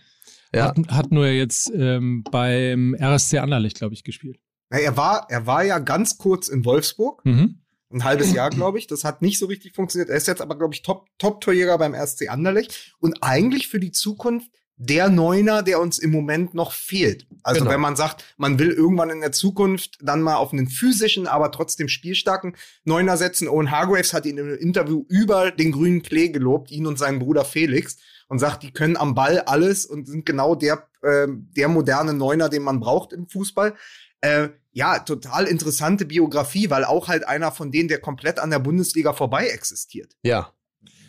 Ja. 0.55 0.67
Hat, 0.69 0.79
hat 0.91 1.11
nur 1.13 1.27
jetzt 1.27 1.71
ähm, 1.75 2.23
beim 2.31 2.95
RSC 2.99 3.39
Anderlecht, 3.39 3.79
glaube 3.79 3.95
ich, 3.95 4.05
gespielt. 4.05 4.39
Na, 4.71 4.79
er, 4.79 4.97
war, 4.97 5.27
er 5.29 5.47
war 5.47 5.65
ja 5.65 5.79
ganz 5.79 6.19
kurz 6.19 6.49
in 6.49 6.65
Wolfsburg, 6.65 7.25
Mhm. 7.25 7.61
ein 7.93 8.05
halbes 8.05 8.33
Jahr, 8.33 8.51
glaube 8.51 8.79
ich. 8.79 8.87
Das 8.87 9.05
hat 9.05 9.23
nicht 9.23 9.39
so 9.39 9.47
richtig 9.47 9.75
funktioniert. 9.75 10.09
Er 10.09 10.17
ist 10.17 10.29
jetzt 10.29 10.41
aber, 10.41 10.57
glaube 10.57 10.73
ich, 10.75 10.83
Top- 10.83 11.07
Top-Torjäger 11.19 11.77
beim 11.79 11.95
RSC 11.95 12.29
Anderlecht 12.29 12.95
und 13.01 13.19
eigentlich 13.23 13.69
für 13.69 13.81
die 13.81 13.91
Zukunft 13.93 14.51
der 14.79 15.09
Neuner, 15.09 15.63
der 15.63 15.81
uns 15.81 15.99
im 15.99 16.11
Moment 16.11 16.53
noch 16.55 16.73
fehlt. 16.73 17.27
Also 17.43 17.61
Genau. 17.61 17.71
wenn 17.73 17.81
man 17.81 17.97
sagt, 17.97 18.25
man 18.37 18.59
will 18.59 18.71
irgendwann 18.71 19.09
in 19.11 19.21
der 19.23 19.33
Zukunft 19.33 19.99
dann 20.03 20.21
mal 20.21 20.37
auf 20.37 20.53
einen 20.53 20.69
physischen, 20.69 21.27
aber 21.27 21.51
trotzdem 21.51 21.89
spielstarken 21.89 22.57
Neuner 22.85 23.17
setzen. 23.17 23.49
Owen 23.49 23.71
Hargraves 23.71 24.13
hat 24.13 24.27
ihn 24.27 24.37
im 24.37 24.55
Interview 24.55 25.05
über 25.09 25.51
den 25.51 25.73
grünen 25.73 26.03
Klee 26.03 26.29
gelobt, 26.29 26.71
ihn 26.71 26.87
und 26.87 26.99
seinen 26.99 27.19
Bruder 27.21 27.45
Felix, 27.47 27.97
und 28.29 28.39
sagt, 28.39 28.63
die 28.63 28.73
können 28.73 28.97
am 28.97 29.15
Ball 29.15 29.41
alles 29.41 29.87
und 29.87 30.07
sind 30.07 30.27
genau 30.27 30.55
der, 30.55 30.89
ähm, 31.03 31.49
der 31.57 31.69
moderne 31.69 32.13
Neuner, 32.13 32.49
den 32.49 32.63
man 32.63 32.81
braucht 32.81 33.13
im 33.13 33.29
Fußball. 33.29 33.75
Äh, 34.21 34.49
ja, 34.73 34.99
total 34.99 35.47
interessante 35.47 36.05
Biografie, 36.05 36.71
weil 36.71 36.85
auch 36.85 37.09
halt 37.09 37.27
einer 37.27 37.53
von 37.53 37.71
denen, 37.71 37.89
der 37.89 38.01
komplett 38.01 38.39
an 38.39 38.51
der 38.51 38.59
Bundesliga 38.59 39.13
vorbei 39.13 39.47
existiert. 39.49 40.17
ja. 40.23 40.53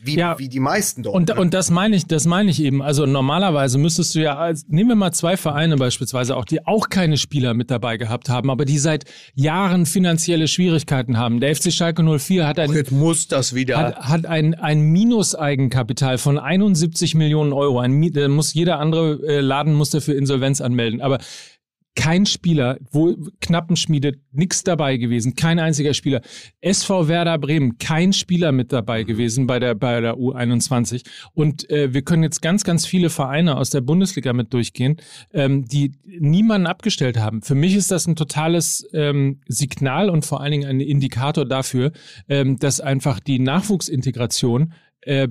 Wie, 0.03 0.15
Ja. 0.15 0.37
wie 0.39 0.49
die 0.49 0.59
meisten 0.59 1.03
dort. 1.03 1.15
Und, 1.15 1.29
ne? 1.29 1.35
und 1.35 1.53
das 1.53 1.69
meine 1.71 1.95
ich, 1.95 2.05
das 2.07 2.25
meine 2.25 2.49
ich 2.51 2.61
eben. 2.61 2.81
Also 2.81 3.05
normalerweise 3.05 3.77
müsstest 3.77 4.15
du 4.15 4.19
ja, 4.21 4.37
als, 4.37 4.65
nehmen 4.67 4.89
wir 4.89 4.95
mal 4.95 5.11
zwei 5.11 5.37
Vereine 5.37 5.75
beispielsweise 5.77 6.35
auch, 6.37 6.45
die 6.45 6.65
auch 6.65 6.89
keine 6.89 7.17
Spieler 7.17 7.53
mit 7.53 7.71
dabei 7.71 7.97
gehabt 7.97 8.29
haben, 8.29 8.49
aber 8.49 8.65
die 8.65 8.77
seit 8.79 9.05
Jahren 9.35 9.85
finanzielle 9.85 10.47
Schwierigkeiten 10.47 11.17
haben. 11.17 11.39
Der 11.39 11.55
FC 11.55 11.71
Schalke 11.73 12.03
04 12.03 12.47
hat 12.47 12.59
ein 12.59 12.71
Jetzt 12.73 12.91
muss 12.91 13.27
das 13.27 13.53
wieder. 13.55 13.77
hat, 13.77 13.95
hat 13.97 14.25
ein, 14.25 14.53
ein 14.55 14.81
Minus-Eigenkapital 14.81 16.17
von 16.17 16.37
71 16.37 17.15
Millionen 17.15 17.53
Euro. 17.53 17.79
Ein, 17.79 17.99
muss 18.29 18.53
jeder 18.53 18.79
andere 18.79 19.19
äh, 19.27 19.39
Laden 19.39 19.73
muss 19.73 19.89
dafür 19.89 20.15
Insolvenz 20.17 20.61
anmelden. 20.61 21.01
Aber 21.01 21.19
kein 21.97 22.27
Spieler, 22.27 22.77
wo 22.91 23.15
Knappenschmiede, 23.41 24.13
nix 24.31 24.63
dabei 24.63 24.97
gewesen, 24.97 25.35
kein 25.35 25.57
einziger 25.57 25.95
Spieler. 25.95 26.21
SV 26.61 27.07
Werder 27.07 27.39
Bremen, 27.39 27.79
kein 27.79 28.13
Spieler 28.13 28.51
mit 28.51 28.71
dabei 28.71 29.03
gewesen 29.03 29.47
bei 29.47 29.59
der, 29.59 29.73
bei 29.73 29.99
der 29.99 30.15
U21. 30.15 31.03
Und 31.33 31.69
äh, 31.71 31.93
wir 31.93 32.03
können 32.03 32.21
jetzt 32.21 32.41
ganz, 32.41 32.63
ganz 32.63 32.85
viele 32.85 33.09
Vereine 33.09 33.57
aus 33.57 33.71
der 33.71 33.81
Bundesliga 33.81 34.31
mit 34.31 34.53
durchgehen, 34.53 34.97
ähm, 35.33 35.65
die 35.65 35.93
niemanden 36.05 36.67
abgestellt 36.67 37.17
haben. 37.17 37.41
Für 37.41 37.55
mich 37.55 37.75
ist 37.75 37.89
das 37.89 38.05
ein 38.07 38.15
totales 38.15 38.87
ähm, 38.93 39.41
Signal 39.47 40.11
und 40.11 40.23
vor 40.23 40.41
allen 40.41 40.51
Dingen 40.51 40.69
ein 40.69 40.79
Indikator 40.79 41.45
dafür, 41.45 41.91
ähm, 42.29 42.59
dass 42.59 42.79
einfach 42.79 43.19
die 43.19 43.39
Nachwuchsintegration 43.39 44.73
äh, 45.07 45.29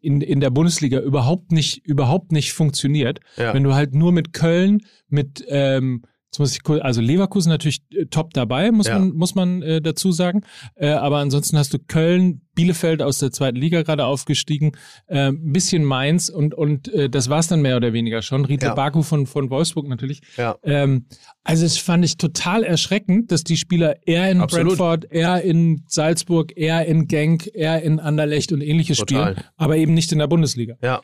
in, 0.00 0.20
in 0.20 0.40
der 0.40 0.50
Bundesliga 0.50 1.00
überhaupt 1.00 1.52
nicht, 1.52 1.86
überhaupt 1.86 2.32
nicht 2.32 2.52
funktioniert. 2.52 3.20
Ja. 3.36 3.54
Wenn 3.54 3.62
du 3.62 3.74
halt 3.74 3.94
nur 3.94 4.12
mit 4.12 4.32
Köln, 4.32 4.82
mit, 5.08 5.44
ähm, 5.48 6.02
jetzt 6.32 6.38
muss 6.38 6.52
ich 6.54 6.62
kurz, 6.62 6.82
also 6.82 7.02
Leverkusen 7.02 7.50
natürlich 7.50 7.82
äh, 7.90 8.06
top 8.06 8.32
dabei, 8.32 8.72
muss 8.72 8.86
Ja. 8.86 8.98
man, 8.98 9.10
muss 9.10 9.34
man 9.34 9.60
äh, 9.60 9.82
dazu 9.82 10.12
sagen. 10.12 10.40
Äh, 10.76 10.88
aber 10.88 11.18
ansonsten 11.18 11.58
hast 11.58 11.74
du 11.74 11.78
Köln, 11.78 12.40
Bielefeld 12.54 13.02
aus 13.02 13.18
der 13.18 13.32
zweiten 13.32 13.58
Liga 13.58 13.82
gerade 13.82 14.06
aufgestiegen, 14.06 14.72
äh, 15.08 15.28
ein 15.28 15.52
bisschen 15.52 15.84
Mainz 15.84 16.30
und, 16.30 16.54
und 16.54 16.88
äh, 16.88 17.10
das 17.10 17.28
war's 17.28 17.48
dann 17.48 17.60
mehr 17.60 17.76
oder 17.76 17.92
weniger 17.92 18.22
schon. 18.22 18.46
Riedle 18.46 18.68
Ja. 18.68 18.74
Baku 18.74 19.02
von, 19.02 19.26
von 19.26 19.50
Wolfsburg 19.50 19.86
natürlich. 19.88 20.22
Ja. 20.38 20.56
Ähm, 20.62 21.04
also 21.44 21.66
es 21.66 21.76
fand 21.76 22.02
ich 22.02 22.16
total 22.16 22.62
erschreckend, 22.64 23.30
dass 23.30 23.44
die 23.44 23.58
Spieler 23.58 23.96
eher 24.06 24.30
in 24.30 24.40
Absolut. 24.40 24.68
Brentford, 24.68 25.04
eher 25.12 25.42
in 25.42 25.84
Salzburg, 25.86 26.56
eher 26.56 26.86
in 26.86 27.08
Genk, 27.08 27.50
eher 27.52 27.82
in 27.82 28.00
Anderlecht 28.00 28.52
und 28.52 28.62
ähnliches 28.62 28.96
Total. 28.98 29.32
spielen, 29.34 29.46
aber 29.58 29.76
eben 29.76 29.92
nicht 29.92 30.12
in 30.12 30.18
der 30.18 30.28
Bundesliga. 30.28 30.76
Ja. 30.82 31.02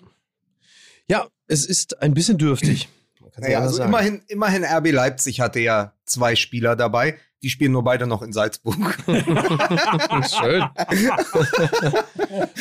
Ja, 1.10 1.26
es 1.46 1.66
ist 1.66 2.00
ein 2.02 2.14
bisschen 2.14 2.38
dürftig. 2.38 2.88
Naja, 3.40 3.60
also 3.60 3.76
sagen. 3.76 3.88
immerhin, 3.88 4.22
immerhin 4.28 4.64
RB 4.64 4.90
Leipzig 4.90 5.40
hatte 5.40 5.60
ja 5.60 5.92
zwei 6.04 6.36
Spieler 6.36 6.76
dabei. 6.76 7.18
Die 7.42 7.50
spielen 7.50 7.70
nur 7.72 7.84
beide 7.84 8.06
noch 8.06 8.22
in 8.22 8.32
Salzburg. 8.32 8.98
Schön. 9.06 10.64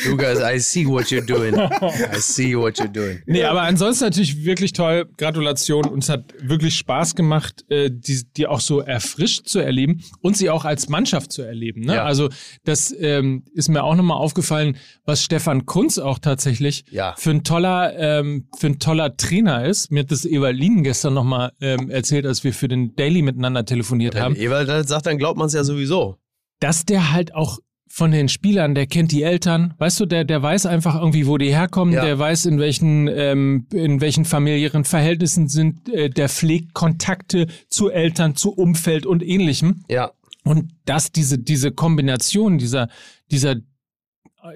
Lukas, 0.06 0.38
I 0.40 0.58
see 0.60 0.86
what 0.86 1.06
you're 1.06 1.24
doing. 1.24 1.54
I 1.56 2.20
see 2.20 2.56
what 2.56 2.78
you're 2.78 2.86
doing. 2.86 3.20
Nee, 3.26 3.42
aber 3.44 3.62
ansonsten 3.62 4.04
natürlich 4.04 4.44
wirklich 4.44 4.72
toll. 4.72 5.08
Gratulation. 5.16 5.84
Uns 5.86 6.08
hat 6.08 6.32
wirklich 6.40 6.76
Spaß 6.76 7.14
gemacht, 7.16 7.64
äh, 7.70 7.90
die, 7.92 8.22
die 8.36 8.46
auch 8.46 8.60
so 8.60 8.80
erfrischt 8.80 9.48
zu 9.48 9.58
erleben 9.58 10.02
und 10.20 10.36
sie 10.36 10.48
auch 10.50 10.64
als 10.64 10.88
Mannschaft 10.88 11.32
zu 11.32 11.42
erleben. 11.42 11.80
Ne? 11.82 11.96
Ja. 11.96 12.04
Also 12.04 12.28
das 12.64 12.94
ähm, 12.98 13.44
ist 13.54 13.68
mir 13.68 13.82
auch 13.82 13.96
nochmal 13.96 14.18
aufgefallen, 14.18 14.76
was 15.04 15.24
Stefan 15.24 15.66
Kunz 15.66 15.98
auch 15.98 16.18
tatsächlich 16.20 16.84
Ja. 16.90 17.14
für 17.18 17.30
ein 17.30 17.42
toller, 17.42 17.96
ähm, 17.98 18.48
für 18.56 18.68
ein 18.68 18.78
toller 18.78 19.16
Trainer 19.16 19.64
ist. 19.64 19.90
Mir 19.90 20.00
hat 20.00 20.10
das 20.12 20.24
Evalin 20.24 20.84
gestern 20.84 21.14
nochmal 21.14 21.52
ähm, 21.60 21.90
erzählt, 21.90 22.26
als 22.26 22.44
wir 22.44 22.52
für 22.54 22.68
den 22.68 22.94
Daily 22.94 23.22
miteinander 23.22 23.64
telefoniert 23.64 24.14
haben 24.14 24.36
Wenn 24.36 24.42
Ewald 24.42 24.67
das 24.68 24.88
sagt, 24.88 25.06
dann 25.06 25.18
glaubt 25.18 25.38
man 25.38 25.46
es 25.46 25.54
ja 25.54 25.64
sowieso. 25.64 26.16
dass 26.60 26.84
der 26.84 27.12
halt 27.12 27.34
auch 27.34 27.58
von 27.90 28.10
den 28.10 28.28
Spielern, 28.28 28.74
der 28.74 28.86
kennt 28.86 29.12
die 29.12 29.22
Eltern, 29.22 29.72
weißt 29.78 30.00
du, 30.00 30.06
der, 30.06 30.24
der 30.24 30.42
weiß 30.42 30.66
einfach 30.66 30.94
irgendwie, 31.00 31.26
wo 31.26 31.38
die 31.38 31.50
herkommen, 31.54 31.94
Ja. 31.94 32.04
der 32.04 32.18
weiß, 32.18 32.44
in 32.46 32.58
welchen, 32.58 33.08
ähm, 33.08 33.66
in 33.72 34.00
welchen 34.02 34.24
familiären 34.26 34.84
Verhältnissen 34.84 35.48
sind, 35.48 35.88
äh, 35.88 36.10
der 36.10 36.28
pflegt 36.28 36.74
Kontakte 36.74 37.46
zu 37.68 37.88
Eltern, 37.90 38.36
zu 38.36 38.52
Umfeld 38.52 39.06
und 39.06 39.22
ähnlichem. 39.22 39.84
Ja. 39.88 40.10
Und 40.44 40.70
dass 40.84 41.12
diese, 41.12 41.38
diese 41.38 41.72
Kombination 41.72 42.58
dieser, 42.58 42.88
dieser, 43.30 43.56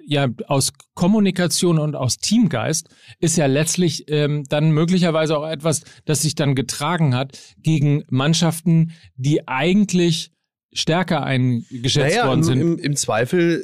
ja, 0.07 0.29
aus 0.47 0.73
Kommunikation 0.95 1.79
und 1.79 1.97
aus 1.97 2.19
Teamgeist 2.19 2.89
ist 3.21 3.37
ja 3.37 3.47
letztlich 3.47 4.05
ähm, 4.09 4.45
dann 4.49 4.73
möglicherweise 4.73 5.37
auch 5.37 5.49
etwas, 5.49 5.83
das 6.05 6.23
sich 6.23 6.35
dann 6.35 6.55
getragen 6.55 7.15
hat 7.15 7.39
gegen 7.59 8.05
Mannschaften, 8.09 8.93
die 9.17 9.47
eigentlich 9.49 10.33
stärker 10.73 11.23
eingeschätzt 11.23 12.17
Naja, 12.17 12.29
worden 12.29 12.43
sind. 12.43 12.61
im, 12.61 12.79
im 12.79 12.97
Zweifel 12.97 13.63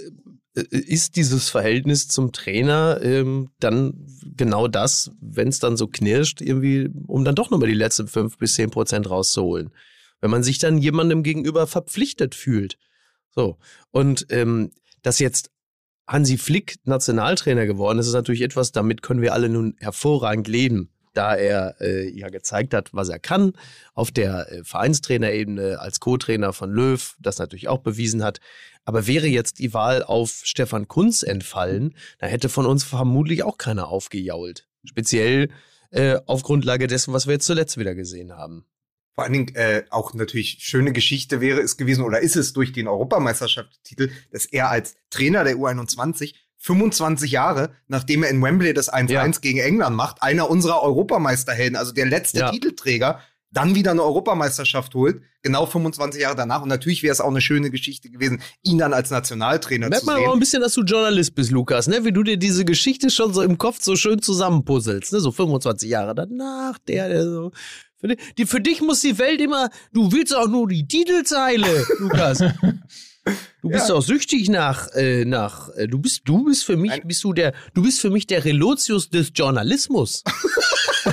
äh, 0.55 0.63
ist 0.71 1.17
dieses 1.17 1.49
Verhältnis 1.49 2.09
zum 2.09 2.33
Trainer 2.33 3.01
ähm, 3.03 3.51
dann 3.61 4.07
genau 4.37 4.69
das, 4.69 5.11
wenn 5.21 5.49
es 5.49 5.59
dann 5.59 5.77
so 5.77 5.87
knirscht, 5.87 6.41
irgendwie, 6.41 6.89
um 7.07 7.25
dann 7.25 7.35
doch 7.35 7.51
nochmal 7.51 7.69
die 7.69 7.75
letzten 7.75 8.09
fünf 8.09 8.39
bis 8.39 8.55
zehn 8.55 8.71
Prozent 8.71 9.09
rauszuholen. 9.09 9.71
Wenn 10.21 10.31
man 10.31 10.43
sich 10.43 10.59
dann 10.59 10.79
jemandem 10.79 11.23
gegenüber 11.23 11.67
verpflichtet 11.67 12.35
fühlt. 12.35 12.77
So. 13.31 13.57
Und 13.91 14.27
ähm, 14.31 14.73
dass 15.03 15.19
jetzt 15.21 15.51
Hansi 16.09 16.39
Flick 16.39 16.77
Nationaltrainer 16.85 17.67
geworden 17.67 17.99
ist, 17.99 18.07
ist 18.07 18.15
natürlich 18.15 18.41
etwas, 18.43 18.73
damit 18.73 19.03
können 19.03 19.21
wir 19.21 19.35
alle 19.35 19.51
nun 19.51 19.77
hervorragend 19.79 20.49
leben, 20.49 20.91
da 21.13 21.35
er 21.35 21.77
äh, 21.81 22.09
ja 22.09 22.31
gezeigt 22.31 22.73
hat, 22.73 22.95
was 22.95 23.11
er 23.11 23.19
kann, 23.19 23.53
auf 23.93 24.11
der 24.11 24.51
äh, 24.51 24.65
Vereinstrainerebene 24.65 25.79
als 25.79 26.01
Co-Trainer 26.01 26.55
von 26.55 26.71
Löw, 26.71 27.15
das 27.21 27.39
natürlich 27.39 27.69
auch 27.69 27.81
bewiesen 27.81 28.25
hat. 28.25 28.41
Aber 28.87 29.07
wäre 29.07 29.27
jetzt 29.27 29.59
die 29.59 29.75
Wahl 29.75 30.03
auf 30.03 30.41
Stefan 30.45 30.89
Kunz 30.89 31.23
entfallen, 31.23 31.95
da 32.19 32.27
hätte 32.27 32.49
von 32.49 32.65
uns 32.65 32.85
vermutlich 32.85 33.43
auch 33.43 33.59
keiner 33.59 33.89
aufgejault. 33.89 34.67
Speziell 34.85 35.51
äh, 35.91 36.19
auf 36.25 36.43
Grundlage 36.43 36.87
dessen, 36.87 37.13
was 37.13 37.27
wir 37.27 37.35
jetzt 37.35 37.47
zuletzt 37.47 37.77
wieder 37.77 37.95
gesehen 37.95 38.33
haben. 38.33 38.65
Vor 39.19 39.25
allen 39.25 39.33
Dingen 39.33 39.53
äh, 39.57 39.83
auch 39.91 40.15
natürlich 40.15 40.59
schöne 40.61 40.93
Geschichte 40.93 41.41
wäre 41.41 41.61
es 41.61 41.77
gewesen 41.77 42.05
oder 42.05 42.21
ist 42.21 42.37
es 42.37 42.53
durch 42.53 42.73
den 42.73 42.87
Europameisterschaftstitel, 42.87 44.11
dass 44.31 44.47
er 44.47 44.71
als 44.71 44.95
Trainer 45.11 45.43
der 45.43 45.57
U21 45.57 46.35
25 46.59 47.33
Jahre, 47.33 47.73
nachdem 47.89 48.23
er 48.23 48.31
in 48.31 48.41
Wembley 48.41 48.75
das 48.75 48.93
1-1 48.93 49.11
Ja. 49.11 49.27
gegen 49.41 49.59
England 49.59 49.97
macht, 49.97 50.23
einer 50.23 50.49
unserer 50.49 50.85
Europameisterhelden, 50.85 51.75
also 51.77 51.91
der 51.93 52.07
letzte 52.07 52.39
Ja. 52.39 52.51
Titelträger, 52.53 53.19
dann 53.51 53.75
wieder 53.75 53.91
eine 53.91 54.05
Europameisterschaft 54.05 54.95
holt, 54.95 55.21
genau 55.43 55.67
25 55.67 56.21
Jahre 56.23 56.37
danach. 56.37 56.63
Und 56.63 56.69
natürlich 56.69 57.03
wäre 57.03 57.13
es 57.13 57.21
auch 57.21 57.31
eine 57.31 57.41
schöne 57.41 57.71
Geschichte 57.73 58.11
gewesen, 58.11 58.41
ihn 58.63 58.79
dann 58.79 58.93
als 58.95 59.11
Nationaltrainer 59.11 59.89
Merkt 59.89 60.03
zu 60.03 60.07
man 60.07 60.17
aber 60.17 60.27
auch 60.27 60.29
ein 60.29 60.35
sehen. 60.35 60.41
bisschen, 60.41 60.63
dass 60.63 60.75
du 60.75 60.83
Journalist 60.83 61.35
bist, 61.35 61.51
Lukas, 61.51 61.89
ne? 61.89 62.05
Wie 62.05 62.13
du 62.13 62.23
dir 62.23 62.37
diese 62.37 62.65
Geschichte 62.65 63.11
schon 63.11 63.35
so 63.35 63.43
im 63.43 63.59
Kopf 63.59 63.79
so 63.81 63.97
schön 63.97 64.23
zusammenpuzzelst, 64.23 65.13
ne? 65.13 65.19
So 65.21 65.33
25 65.33 65.89
Jahre 65.91 66.15
danach, 66.15 66.79
der, 66.87 67.09
der 67.09 67.25
so. 67.25 67.51
Für, 68.01 68.09
di- 68.09 68.17
die, 68.39 68.47
für 68.47 68.61
dich 68.61 68.81
muss 68.81 69.01
die 69.01 69.19
Welt 69.19 69.41
immer, 69.41 69.71
du 69.93 70.13
willst 70.13 70.35
auch 70.35 70.47
nur 70.49 70.69
die 70.69 70.87
Titelzeile, 70.87 71.85
Lukas. 71.99 72.39
Du 73.61 73.69
bist 73.69 73.89
Ja. 73.91 73.95
auch 73.97 74.01
süchtig 74.01 74.49
nach, 74.49 74.89
äh, 74.95 75.25
nach, 75.27 75.69
äh, 75.77 75.87
du 75.89 75.99
bist, 75.99 76.23
du 76.25 76.45
bist 76.45 76.65
für 76.65 76.77
mich, 76.79 76.93
Nein. 76.93 77.03
bist 77.05 77.23
du 77.25 77.33
der, 77.35 77.53
du 77.75 77.83
bist 77.83 78.01
für 78.01 78.09
mich 78.11 78.27
der 78.27 78.43
Relotius 78.45 79.11
des 79.11 79.33
Journalismus. 79.35 80.23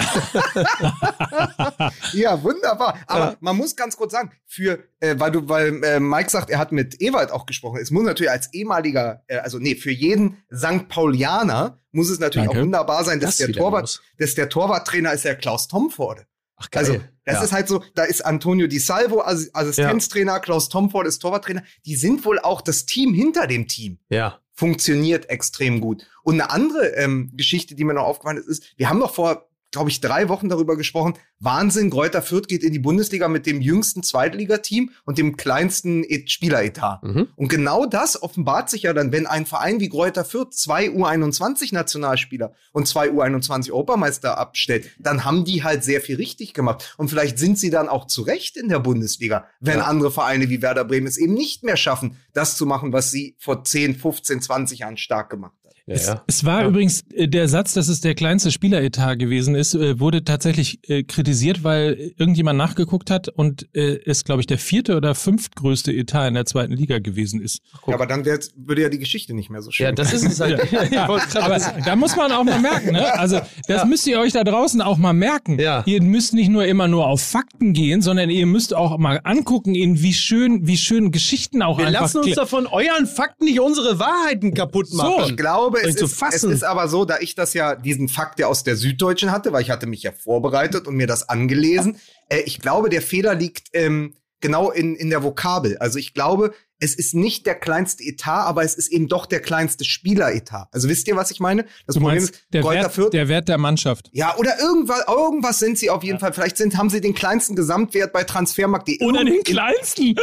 Ja, 2.13 2.41
wunderbar. 2.43 2.97
Aber 3.07 3.25
Ja. 3.31 3.37
man 3.39 3.57
muss 3.57 3.75
ganz 3.75 3.97
kurz 3.97 4.11
sagen, 4.13 4.31
für, 4.45 4.79
äh, 4.99 5.15
weil 5.17 5.31
du, 5.31 5.47
weil 5.49 5.83
äh, 5.83 5.99
Mike 5.99 6.29
sagt, 6.29 6.49
er 6.49 6.59
hat 6.59 6.71
mit 6.71 7.01
Ewald 7.01 7.31
auch 7.31 7.45
gesprochen. 7.45 7.79
Es 7.81 7.91
muss 7.91 8.03
natürlich 8.03 8.31
als 8.31 8.53
ehemaliger, 8.53 9.23
äh, 9.27 9.37
also 9.37 9.59
nee, 9.59 9.75
für 9.75 9.91
jeden 9.91 10.37
St. 10.53 10.87
Paulianer 10.87 11.79
muss 11.91 12.09
es 12.09 12.19
natürlich 12.19 12.47
Danke. 12.47 12.59
auch 12.61 12.65
wunderbar 12.65 13.03
sein, 13.03 13.19
dass 13.19 13.37
Das 13.37 13.47
der 13.47 13.55
Torwart, 13.55 14.01
dass 14.19 14.35
der 14.35 14.49
Torwarttrainer 14.49 15.13
ist 15.13 15.25
ja 15.25 15.35
Klaus 15.35 15.67
Tomforde. 15.67 16.25
Ach, 16.57 16.67
Also, 16.73 16.93
das 17.25 17.35
ja. 17.35 17.43
ist 17.43 17.51
halt 17.51 17.67
so, 17.67 17.83
da 17.95 18.03
ist 18.03 18.25
Antonio 18.25 18.67
Di 18.67 18.79
Salvo 18.79 19.21
Ass- 19.21 19.49
Assistenztrainer, 19.53 20.39
Klaus 20.39 20.69
Tomford 20.69 21.07
ist 21.07 21.19
Torwarttrainer. 21.19 21.63
Die 21.85 21.95
sind 21.95 22.23
wohl 22.25 22.39
auch 22.39 22.61
das 22.61 22.85
Team 22.85 23.13
hinter 23.13 23.47
dem 23.47 23.67
Team. 23.67 23.99
ja. 24.09 24.39
Funktioniert 24.57 25.29
extrem 25.29 25.81
gut. 25.81 26.07
Und 26.23 26.35
eine 26.35 26.49
andere 26.49 26.95
ähm, 26.95 27.29
Geschichte, 27.35 27.75
die 27.75 27.83
mir 27.83 27.93
noch 27.93 28.05
aufgefallen 28.05 28.37
ist, 28.37 28.47
ist, 28.47 28.73
wir 28.77 28.87
haben 28.89 29.01
doch 29.01 29.13
vor, 29.13 29.49
glaube 29.75 29.89
ich, 29.89 30.01
drei 30.01 30.29
Wochen 30.29 30.49
darüber 30.49 30.75
gesprochen. 30.77 31.13
Wahnsinn, 31.39 31.89
Greuther 31.89 32.21
Fürth 32.21 32.47
geht 32.47 32.63
in 32.63 32.71
die 32.73 32.79
Bundesliga 32.79 33.27
mit 33.27 33.45
dem 33.45 33.61
jüngsten 33.61 34.01
Zweitligateam 34.03 34.89
und 35.05 35.17
dem 35.17 35.35
kleinsten 35.37 36.03
E- 36.03 36.25
Spieleretat. 36.27 37.03
Mhm. 37.03 37.27
Und 37.35 37.49
genau 37.49 37.85
das 37.85 38.21
offenbart 38.23 38.69
sich 38.69 38.83
ja 38.83 38.93
dann, 38.93 39.11
wenn 39.11 39.27
ein 39.27 39.45
Verein 39.45 39.79
wie 39.81 39.89
Greuther 39.89 40.23
Fürth 40.25 40.53
zwei 40.53 40.87
U21-Nationalspieler 40.89 42.53
und 42.71 42.87
zwei 42.87 43.09
U21-Europameister 43.09 44.37
abstellt, 44.37 44.89
dann 44.99 45.25
haben 45.25 45.45
die 45.45 45.63
halt 45.63 45.83
sehr 45.83 46.01
viel 46.01 46.15
richtig 46.15 46.53
gemacht. 46.53 46.95
Und 46.97 47.09
vielleicht 47.09 47.37
sind 47.37 47.59
sie 47.59 47.69
dann 47.69 47.89
auch 47.89 48.07
zu 48.07 48.21
Recht 48.21 48.57
in 48.57 48.69
der 48.69 48.79
Bundesliga, 48.79 49.45
wenn 49.59 49.79
Ja. 49.79 49.85
andere 49.85 50.11
Vereine 50.11 50.49
wie 50.49 50.61
Werder 50.61 50.85
Bremen 50.85 51.07
es 51.07 51.17
eben 51.17 51.33
nicht 51.33 51.63
mehr 51.63 51.77
schaffen, 51.77 52.17
das 52.33 52.55
zu 52.57 52.65
machen, 52.65 52.93
was 52.93 53.11
sie 53.11 53.35
vor 53.39 53.63
10, 53.63 53.95
15, 53.95 54.41
20 54.41 54.79
Jahren 54.79 54.97
stark 54.97 55.29
gemacht. 55.29 55.53
Ja, 55.87 55.93
Es, 55.93 56.07
ja. 56.07 56.23
es 56.25 56.43
war 56.45 56.61
Ja. 56.61 56.67
übrigens 56.67 57.03
äh, 57.13 57.27
der 57.27 57.47
Satz, 57.47 57.73
dass 57.73 57.89
es 57.89 58.01
der 58.01 58.15
kleinste 58.15 58.49
Spieleretat 58.51 59.19
gewesen 59.19 59.53
ist, 59.53 59.75
äh, 59.75 59.99
wurde 59.99 60.23
tatsächlich 60.23 60.79
äh, 60.89 61.03
kritisiert, 61.03 61.63
weil 61.63 62.13
irgendjemand 62.17 62.57
nachgeguckt 62.57 63.11
hat 63.11 63.29
und 63.29 63.67
äh, 63.75 63.99
es, 64.05 64.23
glaube 64.23 64.41
ich, 64.41 64.47
der 64.47 64.57
vierte 64.57 64.97
oder 64.97 65.13
fünftgrößte 65.13 65.91
Etat 65.93 66.27
in 66.27 66.33
der 66.33 66.45
zweiten 66.45 66.73
Liga 66.73 66.97
gewesen 66.97 67.39
ist. 67.39 67.59
Ja, 67.85 67.93
aber 67.93 68.07
dann 68.07 68.25
wär's- 68.25 68.51
würde 68.55 68.81
ja 68.81 68.89
die 68.89 68.97
Geschichte 68.97 69.35
nicht 69.35 69.51
mehr 69.51 69.61
so 69.61 69.69
schön. 69.69 69.85
Ja, 69.85 69.91
das 69.91 70.11
ist 70.11 70.23
es 70.25 70.39
halt. 70.39 70.59
Grad 70.91 71.35
Aber 71.35 71.59
da 71.85 71.95
muss 71.95 72.15
man 72.15 72.31
auch 72.31 72.43
mal 72.43 72.59
merken, 72.59 72.91
ne? 72.93 73.13
Also 73.19 73.39
das 73.67 73.85
müsst 73.85 74.07
ihr 74.07 74.19
euch 74.19 74.33
da 74.33 74.43
draußen 74.43 74.81
auch 74.81 74.97
mal 74.97 75.13
merken. 75.13 75.59
Ja. 75.59 75.83
Ihr 75.85 76.01
müsst 76.01 76.33
nicht 76.33 76.49
nur 76.49 76.65
immer 76.65 76.87
nur 76.87 77.05
auf 77.07 77.21
Fakten 77.21 77.73
gehen, 77.73 78.01
sondern 78.01 78.29
ihr 78.31 78.47
müsst 78.47 78.73
auch 78.75 78.97
mal 78.97 79.21
angucken, 79.23 79.75
in 79.75 80.01
wie 80.01 80.13
schön, 80.13 80.65
wie 80.65 80.77
schön 80.77 81.11
Geschichten 81.11 81.61
auch 81.61 81.77
Wir 81.77 81.87
einfach. 81.87 82.01
lassen 82.01 82.17
uns 82.21 82.33
davon 82.35 82.65
euren 82.65 83.05
Fakten 83.05 83.45
nicht 83.45 83.59
unsere 83.59 83.99
Wahrheiten 83.99 84.53
kaputt 84.55 84.87
So. 84.87 84.97
machen. 84.97 85.23
Ich 85.29 85.37
glaube, 85.37 85.74
Euch 85.75 85.95
es 85.95 86.01
ist, 86.01 86.21
es 86.21 86.43
ist 86.43 86.63
aber 86.63 86.87
so, 86.87 87.05
da 87.05 87.19
ich 87.19 87.35
das 87.35 87.53
ja, 87.53 87.75
diesen 87.75 88.07
Fakt 88.07 88.39
ja 88.39 88.47
aus 88.47 88.63
der 88.63 88.75
Süddeutschen 88.75 89.31
hatte, 89.31 89.53
weil 89.53 89.61
ich 89.61 89.69
hatte 89.69 89.87
mich 89.87 90.03
ja 90.03 90.11
vorbereitet 90.11 90.87
und 90.87 90.95
mir 90.95 91.07
das 91.07 91.29
angelesen. 91.29 91.97
Äh, 92.29 92.41
ich 92.41 92.59
glaube, 92.59 92.89
der 92.89 93.01
Fehler 93.01 93.35
liegt 93.35 93.69
ähm, 93.73 94.13
genau 94.41 94.71
in, 94.71 94.95
in 94.95 95.09
der 95.09 95.23
Vokabel. 95.23 95.77
Also 95.79 95.97
ich 95.97 96.13
glaube, 96.13 96.53
es 96.79 96.93
ist 96.93 97.15
nicht 97.15 97.45
der 97.45 97.55
kleinste 97.55 98.03
Etat, 98.03 98.45
aber 98.45 98.63
es 98.63 98.75
ist 98.75 98.89
eben 98.89 99.07
doch 99.07 99.25
der 99.25 99.39
kleinste 99.39 99.85
Spieleretat. 99.85 100.67
Also 100.71 100.89
wisst 100.89 101.07
ihr, 101.07 101.15
was 101.15 101.31
ich 101.31 101.39
meine? 101.39 101.65
Das 101.87 101.95
Du 101.95 102.01
meinst, 102.01 102.31
ist, 102.31 102.43
der 102.51 102.63
Wert, 102.63 102.91
Fürth, 102.91 103.13
der 103.13 103.29
Wert 103.29 103.47
der 103.47 103.57
Mannschaft. 103.57 104.09
ja, 104.11 104.35
oder 104.37 104.59
irgendwas, 104.59 105.03
irgendwas 105.07 105.59
sind 105.59 105.77
sie 105.77 105.89
auf 105.89 106.03
jeden 106.03 106.19
Fall. 106.19 106.33
Vielleicht 106.33 106.57
sind, 106.57 106.77
haben 106.77 106.89
sie 106.89 106.99
den 107.01 107.13
kleinsten 107.13 107.55
Gesamtwert 107.55 108.11
bei 108.11 108.23
Transfermarkt.de. 108.23 109.03
Oder 109.03 109.23
den 109.23 109.41
kleinsten. 109.43 110.15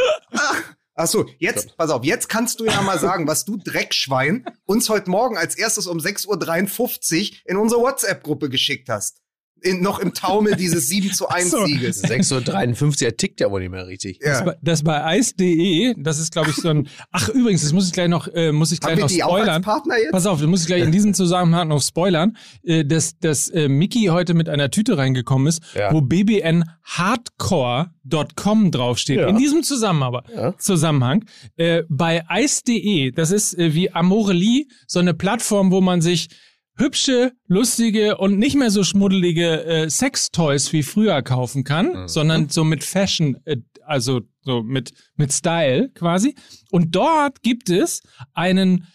Ach 0.95 1.07
so, 1.07 1.25
jetzt, 1.39 1.75
pass 1.75 1.89
auf, 1.89 2.03
jetzt 2.03 2.29
kannst 2.29 2.59
du 2.59 2.65
ja 2.65 2.81
mal 2.83 2.99
sagen, 2.99 3.27
was 3.27 3.45
du 3.45 3.57
Dreckschwein 3.57 4.45
uns 4.65 4.89
heute 4.89 5.09
Morgen 5.09 5.37
als 5.37 5.55
erstes 5.55 5.87
um 5.87 5.97
6.53 5.97 7.31
Uhr 7.31 7.37
in 7.45 7.57
unsere 7.57 7.81
WhatsApp-Gruppe 7.81 8.49
geschickt 8.49 8.89
hast. 8.89 9.22
In, 9.63 9.81
noch 9.81 9.99
im 9.99 10.13
Taumel 10.13 10.55
dieses 10.55 10.87
7 10.89 11.11
zu 11.13 11.27
1 11.29 11.51
So. 11.51 11.65
Sieges. 11.65 12.03
6.53 12.03 13.05
Uhr 13.05 13.17
tickt 13.17 13.39
ja 13.39 13.49
wohl 13.49 13.61
nicht 13.61 13.71
mehr 13.71 13.87
richtig. 13.87 14.19
Das, 14.19 14.39
Ja. 14.39 14.45
bei- 14.45 14.57
das 14.61 14.83
bei 14.83 15.03
Eis.de, 15.05 15.95
das 15.97 16.19
ist, 16.19 16.31
glaube 16.33 16.49
ich, 16.49 16.55
so 16.57 16.69
ein. 16.69 16.87
Ach, 17.11 17.29
übrigens, 17.29 17.61
das 17.61 17.71
muss 17.73 17.87
ich 17.87 17.93
gleich 17.93 18.09
noch, 18.09 18.27
äh, 18.27 18.51
muss 18.51 18.71
ich 18.71 18.79
gleich 18.79 18.91
Haben 18.91 18.97
wir 18.99 19.03
noch 19.05 19.11
die 19.11 19.23
auch 19.23 19.33
als 19.33 19.43
spoilern. 19.43 19.61
Partner 19.61 19.97
jetzt? 19.97 20.11
Pass 20.11 20.25
auf, 20.25 20.39
das 20.39 20.47
muss 20.47 20.61
ich 20.61 20.67
gleich 20.67 20.83
in 20.83 20.91
diesem 20.91 21.13
Zusammenhang 21.13 21.67
noch 21.69 21.81
spoilern, 21.81 22.35
äh, 22.63 22.83
dass, 22.85 23.17
dass 23.19 23.49
äh, 23.49 23.67
Mickey 23.69 24.05
heute 24.07 24.33
mit 24.33 24.49
einer 24.49 24.69
Tüte 24.69 24.97
reingekommen 24.97 25.47
ist, 25.47 25.61
Ja. 25.75 25.91
wo 25.93 26.01
bbnhardcore.com 26.01 28.71
draufsteht. 28.71 29.19
Ja. 29.19 29.27
In 29.27 29.37
diesem 29.37 29.63
Zusammenhang. 29.63 30.21
Ja. 30.35 30.57
Zusammenhang. 30.57 31.25
Äh, 31.55 31.83
bei 31.89 32.23
Eis.de, 32.27 33.11
das 33.11 33.31
ist 33.31 33.57
äh, 33.57 33.73
wie 33.73 33.91
Amorelie, 33.91 34.67
so 34.87 34.99
eine 34.99 35.13
Plattform, 35.13 35.71
wo 35.71 35.79
man 35.81 36.01
sich 36.01 36.29
hübsche, 36.75 37.33
lustige 37.47 38.17
und 38.17 38.39
nicht 38.39 38.55
mehr 38.55 38.71
so 38.71 38.83
schmuddelige 38.83 39.63
äh, 39.65 39.89
Sextoys 39.89 40.73
wie 40.73 40.83
früher 40.83 41.21
kaufen 41.21 41.63
kann, 41.63 41.93
Mhm. 42.03 42.07
sondern 42.07 42.49
so 42.49 42.63
mit 42.63 42.83
Fashion, 42.83 43.37
äh, 43.45 43.57
also 43.85 44.21
so 44.41 44.63
mit, 44.63 44.93
mit 45.15 45.31
Style 45.33 45.89
quasi. 45.93 46.35
Und 46.71 46.95
dort 46.95 47.41
gibt 47.43 47.69
es 47.69 48.01
einen 48.33 48.87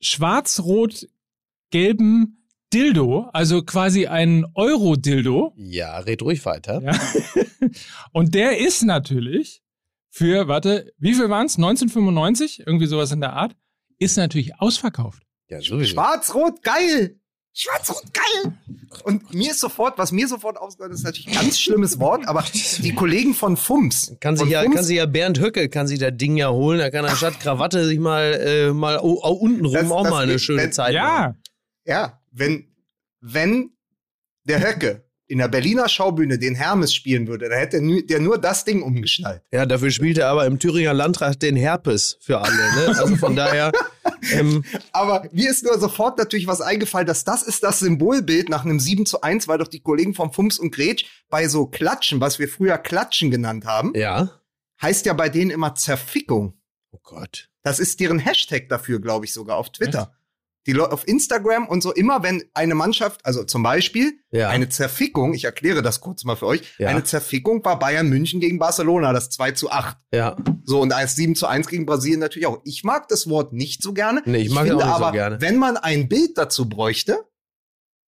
schwarz-rot-gelben 0.00 2.38
Dildo, 2.72 3.28
also 3.32 3.62
quasi 3.62 4.06
einen 4.06 4.44
Euro-Dildo. 4.54 5.52
Ja, 5.56 5.98
red 5.98 6.22
ruhig 6.22 6.44
weiter. 6.44 6.82
Ja. 6.82 6.98
Und 8.12 8.34
der 8.34 8.58
ist 8.58 8.82
natürlich 8.82 9.62
für, 10.10 10.48
warte, 10.48 10.92
wie 10.98 11.14
viel 11.14 11.30
waren 11.30 11.46
es? 11.46 11.56
1995? 11.56 12.64
Irgendwie 12.66 12.86
sowas 12.86 13.12
in 13.12 13.20
der 13.20 13.34
Art. 13.34 13.54
Ist 13.98 14.16
natürlich 14.16 14.60
ausverkauft. 14.60 15.23
Ja, 15.54 15.60
sowieso. 15.62 15.92
Schwarz-Rot, 15.94 16.62
geil! 16.62 17.16
Schwarz-Rot, 17.52 18.02
geil! 18.12 18.52
Und 19.04 19.32
mir 19.32 19.52
ist 19.52 19.60
sofort, 19.60 19.96
was 19.98 20.10
mir 20.10 20.26
sofort 20.26 20.56
ausgehört 20.56 20.92
ist, 20.92 21.04
natürlich 21.04 21.28
ein 21.28 21.34
ganz 21.34 21.60
schlimmes 21.60 22.00
Wort, 22.00 22.26
aber 22.26 22.44
die 22.78 22.94
Kollegen 22.94 23.34
von 23.34 23.56
FUMS. 23.56 24.16
Kann 24.20 24.36
sich, 24.36 24.48
ja, 24.48 24.62
FUMS, 24.62 24.74
kann 24.74 24.84
sich 24.84 24.96
ja 24.96 25.06
Bernd 25.06 25.38
Höcke, 25.40 25.68
kann 25.68 25.86
sich 25.86 25.98
das 26.00 26.12
Ding 26.16 26.36
ja 26.36 26.50
holen. 26.50 26.78
Da 26.80 26.90
kann 26.90 27.04
er 27.04 27.14
statt 27.14 27.38
Krawatte 27.40 27.86
sich 27.86 27.98
mal, 28.00 28.34
äh, 28.34 28.72
mal 28.72 28.98
oh, 29.00 29.20
oh, 29.22 29.30
unten 29.32 29.64
rum 29.66 29.92
auch 29.92 30.02
das 30.02 30.10
mal 30.10 30.22
eine 30.24 30.32
geht, 30.32 30.40
schöne 30.40 30.62
wenn- 30.62 30.72
Zeit 30.72 30.94
machen. 30.94 31.36
Ja, 31.86 31.94
Ja, 31.94 32.20
wenn, 32.32 32.66
wenn 33.20 33.70
der 34.44 34.60
Höcke 34.60 35.03
in 35.26 35.38
der 35.38 35.48
Berliner 35.48 35.88
Schaubühne 35.88 36.38
den 36.38 36.54
Hermes 36.54 36.94
spielen 36.94 37.26
würde, 37.26 37.48
dann 37.48 37.58
hätte 37.58 37.80
der 38.04 38.20
nur 38.20 38.38
das 38.38 38.64
Ding 38.64 38.82
umgeschnallt. 38.82 39.42
Ja, 39.52 39.64
dafür 39.64 39.90
spielt 39.90 40.18
er 40.18 40.28
aber 40.28 40.46
im 40.46 40.58
Thüringer 40.58 40.92
Landrat 40.92 41.42
den 41.42 41.56
Herpes 41.56 42.18
für 42.20 42.40
alle. 42.40 42.54
Ne? 42.54 42.98
Also 42.98 43.16
von 43.16 43.34
daher, 43.34 43.72
ähm, 44.32 44.64
Aber 44.92 45.28
mir 45.32 45.50
ist 45.50 45.64
nur 45.64 45.78
sofort 45.78 46.18
natürlich 46.18 46.46
was 46.46 46.60
eingefallen, 46.60 47.06
dass 47.06 47.24
das 47.24 47.42
ist 47.42 47.62
das 47.62 47.80
Symbolbild 47.80 48.48
nach 48.48 48.64
einem 48.64 48.80
7 48.80 49.06
zu 49.06 49.22
1, 49.22 49.48
weil 49.48 49.58
doch 49.58 49.68
die 49.68 49.80
Kollegen 49.80 50.14
vom 50.14 50.32
Fums 50.32 50.58
und 50.58 50.74
Gretsch 50.74 51.06
bei 51.28 51.48
so 51.48 51.66
Klatschen, 51.66 52.20
was 52.20 52.38
wir 52.38 52.48
früher 52.48 52.78
Klatschen 52.78 53.30
genannt 53.30 53.64
haben, 53.64 53.92
ja. 53.94 54.30
heißt 54.82 55.06
ja 55.06 55.14
bei 55.14 55.28
denen 55.28 55.50
immer 55.50 55.74
Zerfickung. 55.74 56.54
Oh 56.92 57.00
Gott. 57.02 57.48
Das 57.62 57.80
ist 57.80 57.98
deren 58.00 58.18
Hashtag 58.18 58.68
dafür, 58.68 59.00
glaube 59.00 59.24
ich, 59.24 59.32
sogar 59.32 59.56
auf 59.56 59.72
Twitter. 59.72 60.14
Die 60.66 60.72
Leute 60.72 60.92
auf 60.92 61.06
Instagram 61.06 61.66
und 61.68 61.82
so, 61.82 61.92
immer 61.92 62.22
wenn 62.22 62.42
eine 62.54 62.74
Mannschaft, 62.74 63.24
also 63.26 63.44
zum 63.44 63.62
Beispiel 63.62 64.12
Ja. 64.30 64.48
eine 64.48 64.68
Zerfickung, 64.70 65.34
ich 65.34 65.44
erkläre 65.44 65.82
das 65.82 66.00
kurz 66.00 66.24
mal 66.24 66.36
für 66.36 66.46
euch, 66.46 66.62
Ja. 66.78 66.88
eine 66.88 67.04
Zerfickung 67.04 67.64
war 67.64 67.78
Bayern 67.78 68.08
München 68.08 68.40
gegen 68.40 68.58
Barcelona, 68.58 69.12
das 69.12 69.28
2 69.30 69.52
zu 69.52 69.70
8. 69.70 69.98
ja. 70.12 70.36
So, 70.64 70.80
und 70.80 70.92
als 70.94 71.14
7 71.16 71.34
zu 71.34 71.46
1 71.46 71.68
gegen 71.68 71.84
Brasilien 71.84 72.20
natürlich 72.20 72.46
auch. 72.46 72.60
Ich 72.64 72.84
mag 72.84 73.08
das 73.08 73.28
Wort 73.28 73.52
nicht 73.52 73.82
so 73.82 73.92
gerne. 73.92 74.22
Nee, 74.24 74.38
ich 74.38 74.50
mag 74.50 74.64
es 74.64 74.70
finde 74.70 74.84
auch 74.84 74.88
nicht 74.88 74.96
so 74.98 75.04
aber, 75.04 75.12
gerne. 75.12 75.40
wenn 75.42 75.56
man 75.58 75.76
ein 75.76 76.08
Bild 76.08 76.38
dazu 76.38 76.68
bräuchte, 76.68 77.18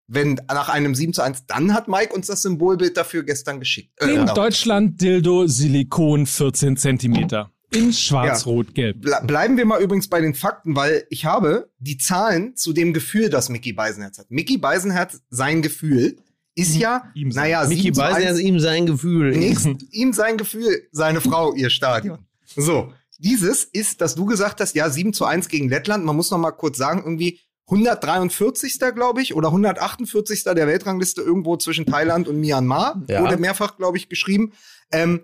wenn 0.08 0.34
nach 0.48 0.68
einem 0.68 0.94
7 0.94 1.12
zu 1.12 1.20
1, 1.22 1.46
dann 1.46 1.74
hat 1.74 1.88
Mike 1.88 2.14
uns 2.14 2.28
das 2.28 2.42
Symbolbild 2.42 2.96
dafür 2.96 3.24
gestern 3.24 3.58
geschickt. 3.58 3.92
Äh, 4.00 4.14
in 4.14 4.20
oder- 4.22 4.34
Deutschland 4.34 5.00
Dildo 5.02 5.46
Silikon 5.48 6.26
14 6.26 6.76
Zentimeter. 6.76 7.50
In 7.72 7.92
schwarz-rot-gelb. 7.92 9.00
Ble 9.02 9.16
bleiben 9.26 9.56
wir 9.56 9.64
mal 9.66 9.82
übrigens 9.82 10.08
bei 10.08 10.20
den 10.20 10.34
Fakten, 10.34 10.76
weil 10.76 11.04
ich 11.10 11.24
habe 11.24 11.70
die 11.78 11.98
Zahlen 11.98 12.54
zu 12.56 12.72
dem 12.72 12.92
Gefühl, 12.94 13.28
das 13.28 13.48
Mickey 13.48 13.72
Beisenherz 13.72 14.18
hat. 14.18 14.30
Mickey 14.30 14.56
Beisenherz, 14.58 15.20
sein 15.30 15.62
Gefühl, 15.62 16.16
ist 16.54 16.74
ja, 16.76 17.10
Ihm 17.14 17.32
sein- 17.32 17.44
naja, 17.44 17.66
Micky 17.66 17.82
7 17.82 17.94
zu 17.94 18.00
weiß 18.00 18.22
ja 18.22 18.30
1, 18.30 18.38
ihm 18.40 18.60
sein 18.60 18.86
Gefühl. 18.86 19.36
Nächst, 19.36 19.68
ihm 19.90 20.12
sein 20.12 20.36
Gefühl, 20.38 20.88
seine 20.92 21.20
Frau, 21.20 21.52
ihr 21.54 21.68
Stadion. 21.70 22.18
So, 22.54 22.92
dieses 23.18 23.64
ist, 23.64 24.00
dass 24.00 24.14
du 24.14 24.24
gesagt 24.26 24.60
hast, 24.60 24.74
ja, 24.74 24.88
7 24.88 25.12
zu 25.12 25.24
1 25.24 25.48
gegen 25.48 25.68
Lettland. 25.68 26.04
Man 26.04 26.16
muss 26.16 26.30
noch 26.30 26.38
mal 26.38 26.52
kurz 26.52 26.78
sagen, 26.78 27.02
irgendwie 27.04 27.40
143. 27.68 28.78
glaube 28.94 29.22
ich, 29.22 29.34
oder 29.34 29.48
148. 29.48 30.44
der 30.44 30.66
Weltrangliste 30.66 31.20
irgendwo 31.20 31.56
zwischen 31.56 31.84
Thailand 31.86 32.28
und 32.28 32.40
Myanmar. 32.40 33.02
Ja. 33.08 33.22
Wurde 33.22 33.36
mehrfach, 33.38 33.76
glaube 33.76 33.96
ich, 33.98 34.08
geschrieben. 34.08 34.52
Ähm, 34.92 35.22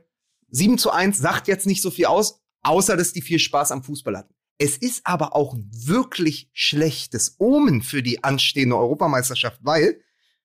7 0.52 0.78
zu 0.78 0.90
1 0.90 1.18
sagt 1.18 1.48
jetzt 1.48 1.66
nicht 1.66 1.82
so 1.82 1.90
viel 1.90 2.06
aus, 2.06 2.40
außer 2.62 2.96
dass 2.96 3.12
die 3.12 3.22
viel 3.22 3.38
Spaß 3.38 3.72
am 3.72 3.82
Fußball 3.82 4.16
hatten. 4.16 4.34
Es 4.58 4.76
ist 4.76 5.04
aber 5.04 5.34
auch 5.34 5.54
ein 5.54 5.68
wirklich 5.72 6.48
schlechtes 6.52 7.36
Omen 7.38 7.82
für 7.82 8.02
die 8.02 8.22
anstehende 8.22 8.76
Europameisterschaft, 8.76 9.58
weil 9.62 10.00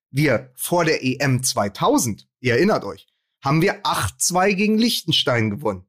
wir 0.10 0.52
vor 0.56 0.86
der 0.86 1.04
EM 1.04 1.44
2000, 1.44 2.28
ihr 2.40 2.54
erinnert 2.54 2.84
euch, 2.84 3.08
haben 3.44 3.62
wir 3.62 3.84
8-2 3.84 4.54
gegen 4.54 4.78
Liechtenstein 4.78 5.50
gewonnen. 5.50 5.88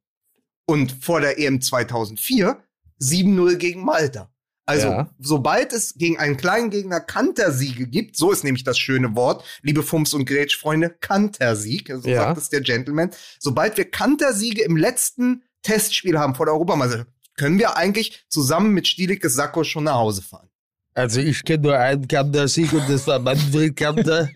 Und 0.66 0.92
vor 1.00 1.20
der 1.20 1.38
EM 1.38 1.62
2004 1.62 2.62
7-0 3.00 3.56
gegen 3.56 3.84
Malta. 3.84 4.30
Also, 4.68 4.88
Ja. 4.88 5.10
sobald 5.18 5.72
es 5.72 5.94
gegen 5.94 6.18
einen 6.18 6.36
kleinen 6.36 6.68
Gegner 6.68 7.00
Kantersiege 7.00 7.86
gibt, 7.86 8.16
so 8.18 8.30
ist 8.30 8.44
nämlich 8.44 8.64
das 8.64 8.78
schöne 8.78 9.16
Wort, 9.16 9.42
liebe 9.62 9.82
Fums- 9.82 10.12
und 10.14 10.26
Grätsch-Freunde, 10.26 10.90
Kantersieg, 11.00 11.90
so 12.02 12.06
Ja. 12.06 12.24
sagt 12.24 12.38
es 12.38 12.48
der 12.50 12.60
Gentleman. 12.60 13.10
Sobald 13.38 13.78
wir 13.78 13.90
Kantersiege 13.90 14.62
im 14.62 14.76
letzten 14.76 15.42
Testspiel 15.62 16.18
haben 16.18 16.34
vor 16.34 16.44
der 16.44 16.52
Europameisterschaft, 16.52 17.08
können 17.38 17.58
wir 17.58 17.78
eigentlich 17.78 18.26
zusammen 18.28 18.74
mit 18.74 18.86
Stielikes 18.86 19.34
Sakko 19.34 19.64
schon 19.64 19.84
nach 19.84 19.94
Hause 19.94 20.20
fahren. 20.20 20.50
Also 20.92 21.20
ich 21.20 21.42
kenne 21.44 21.62
nur 21.62 21.78
einen 21.78 22.06
Kantersieg 22.06 22.70
und 22.74 22.90
das 22.90 23.06
war 23.06 23.18
Manfred 23.20 23.74
Kanter. 23.74 24.28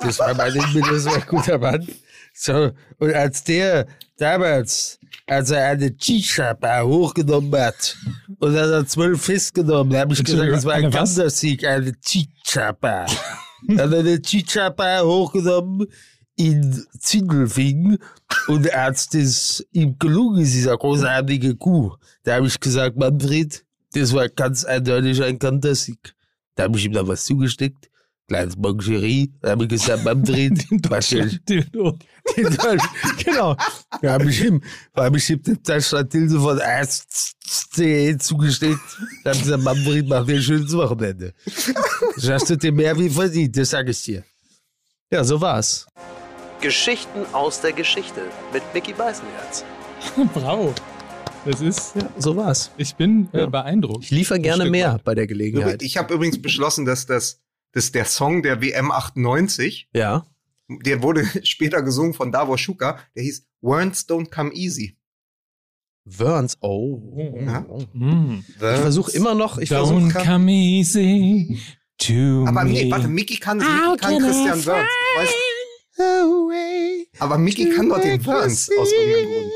Das 0.00 0.18
war 0.18 0.34
mein 0.34 0.52
das 0.54 1.04
war 1.06 1.14
ein 1.14 1.26
guter 1.26 1.58
Mann. 1.58 1.88
So, 2.34 2.72
und 2.98 3.14
als 3.14 3.42
der 3.42 3.86
damals, 4.18 4.98
als 5.26 5.50
er 5.50 5.68
eine 5.68 5.96
Chicha-Bar 5.96 6.86
hochgenommen 6.86 7.58
hat. 7.58 7.96
Und 8.38 8.52
dann 8.54 8.64
hat 8.64 8.70
er 8.70 8.86
zwölf 8.86 9.22
festgenommen, 9.22 9.92
da 9.92 10.00
habe 10.00 10.12
ich 10.12 10.22
gesagt, 10.22 10.52
das 10.52 10.64
war 10.64 10.74
ein? 10.74 10.90
Kantersieg, 10.90 11.64
eine 11.64 11.98
Chicha-Bar. 11.98 13.06
Dann 13.66 13.80
hat 13.80 13.92
er 13.92 14.00
eine 14.00 14.20
Chicha-Bar 14.20 15.06
hochgenommen 15.06 15.86
in 16.36 16.86
Zindelfingen 16.98 17.98
und 18.46 18.72
als 18.72 19.08
das 19.08 19.64
ihm 19.72 19.98
gelungen 19.98 20.42
ist, 20.42 20.54
dieser 20.54 20.76
großartige 20.76 21.56
Kuh, 21.56 21.96
da 22.22 22.36
habe 22.36 22.46
ich 22.46 22.60
gesagt, 22.60 22.96
Manfred, 22.96 23.64
das 23.92 24.12
war 24.12 24.28
ganz 24.28 24.64
eindeutig 24.64 25.22
ein 25.22 25.40
Kantersieg. 25.40 26.14
Da 26.54 26.64
habe 26.64 26.78
ich 26.78 26.84
ihm 26.84 26.92
dann 26.92 27.08
was 27.08 27.24
zugesteckt, 27.24 27.90
kleines 28.28 28.56
Mangerie, 28.56 29.32
da 29.40 29.50
habe 29.50 29.64
ich 29.64 29.70
gesagt, 29.70 30.04
was 30.04 31.08
soll 31.08 31.26
ich- 31.26 31.44
Dildo. 31.44 31.98
den 32.36 32.44
Deutsch- 32.44 32.88
genau. 33.24 33.56
Da 34.02 34.12
habe 34.12 34.30
ich 34.30 34.44
ihm, 34.44 34.60
da 34.94 35.04
habe 35.04 35.16
ich 35.16 35.30
ihm 35.30 35.42
den 35.42 35.62
Deutschland-Tilde 35.62 36.38
von 36.38 36.60
ASC 36.60 38.20
zugesteckt. 38.20 38.78
Da 39.24 39.30
habe 39.30 39.36
ich 39.38 39.42
gesagt, 39.44 39.62
Manfred, 39.64 40.06
mach 40.08 40.26
dir 40.26 40.36
ein 40.36 40.42
schönes 40.42 40.72
Wochenende. 40.76 41.32
Das 42.16 42.28
hast 42.28 42.50
du 42.50 42.56
dir 42.56 42.72
mehr 42.72 42.96
wie 42.98 43.08
verdient, 43.08 43.56
das 43.56 43.70
sage 43.70 43.90
ich 43.90 44.02
dir. 44.02 44.22
Ja, 45.10 45.24
so 45.24 45.40
war's. 45.40 45.86
Geschichten 46.60 47.24
aus 47.32 47.60
der 47.60 47.72
Geschichte 47.72 48.20
mit 48.52 48.62
Mickey 48.74 48.92
Beißenherz. 48.92 49.64
Bravo. 50.34 50.74
Das 51.44 51.60
ist, 51.62 51.94
Ja, 51.96 52.10
so 52.18 52.36
war's. 52.36 52.70
ich 52.76 52.94
bin 52.94 53.28
äh, 53.32 53.40
Ja. 53.40 53.46
beeindruckt. 53.46 54.04
Ich 54.04 54.10
liefere 54.10 54.40
gerne 54.40 54.68
mehr 54.68 55.00
bei 55.02 55.14
der 55.14 55.26
Gelegenheit. 55.26 55.82
Ich 55.82 55.96
habe 55.96 56.12
übrigens 56.12 56.42
beschlossen, 56.42 56.84
dass 56.84 57.06
das, 57.06 57.40
dass 57.72 57.92
der 57.92 58.04
Song 58.04 58.42
der 58.42 58.60
WM 58.62 58.90
98, 58.90 59.88
Ja. 59.92 60.26
der 60.68 61.02
wurde 61.02 61.24
später 61.44 61.82
gesungen 61.82 62.14
von 62.14 62.32
Davor 62.32 62.58
Schuka, 62.58 62.98
der 63.14 63.22
hieß 63.24 63.46
Words 63.60 64.08
Don't 64.08 64.30
Come 64.30 64.52
Easy. 64.52 64.96
Burns, 66.04 66.56
oh. 66.60 67.34
Ja. 67.38 67.66
Mm. 67.92 68.42
Ich 68.48 68.56
versuche 68.56 69.12
immer 69.12 69.34
noch, 69.34 69.58
ich 69.58 69.68
versuche. 69.68 70.00
Don't 70.00 70.24
come 70.24 70.50
easy 70.50 71.60
to 71.98 72.46
Aber 72.46 72.64
nee, 72.64 72.90
warte, 72.90 73.08
Mickey 73.08 73.36
kann, 73.36 73.58
Mickey 73.58 73.96
kann 73.98 74.18
Christian 74.18 74.62
Burns. 74.62 74.88
Weißt, 75.16 75.34
aber 77.18 77.38
Mickey 77.38 77.70
kann 77.74 77.88
doch 77.88 78.00
den 78.00 78.22
Burns 78.22 78.70
aus 78.78 78.92
irgendeinem 78.92 79.26
Grund. 79.26 79.52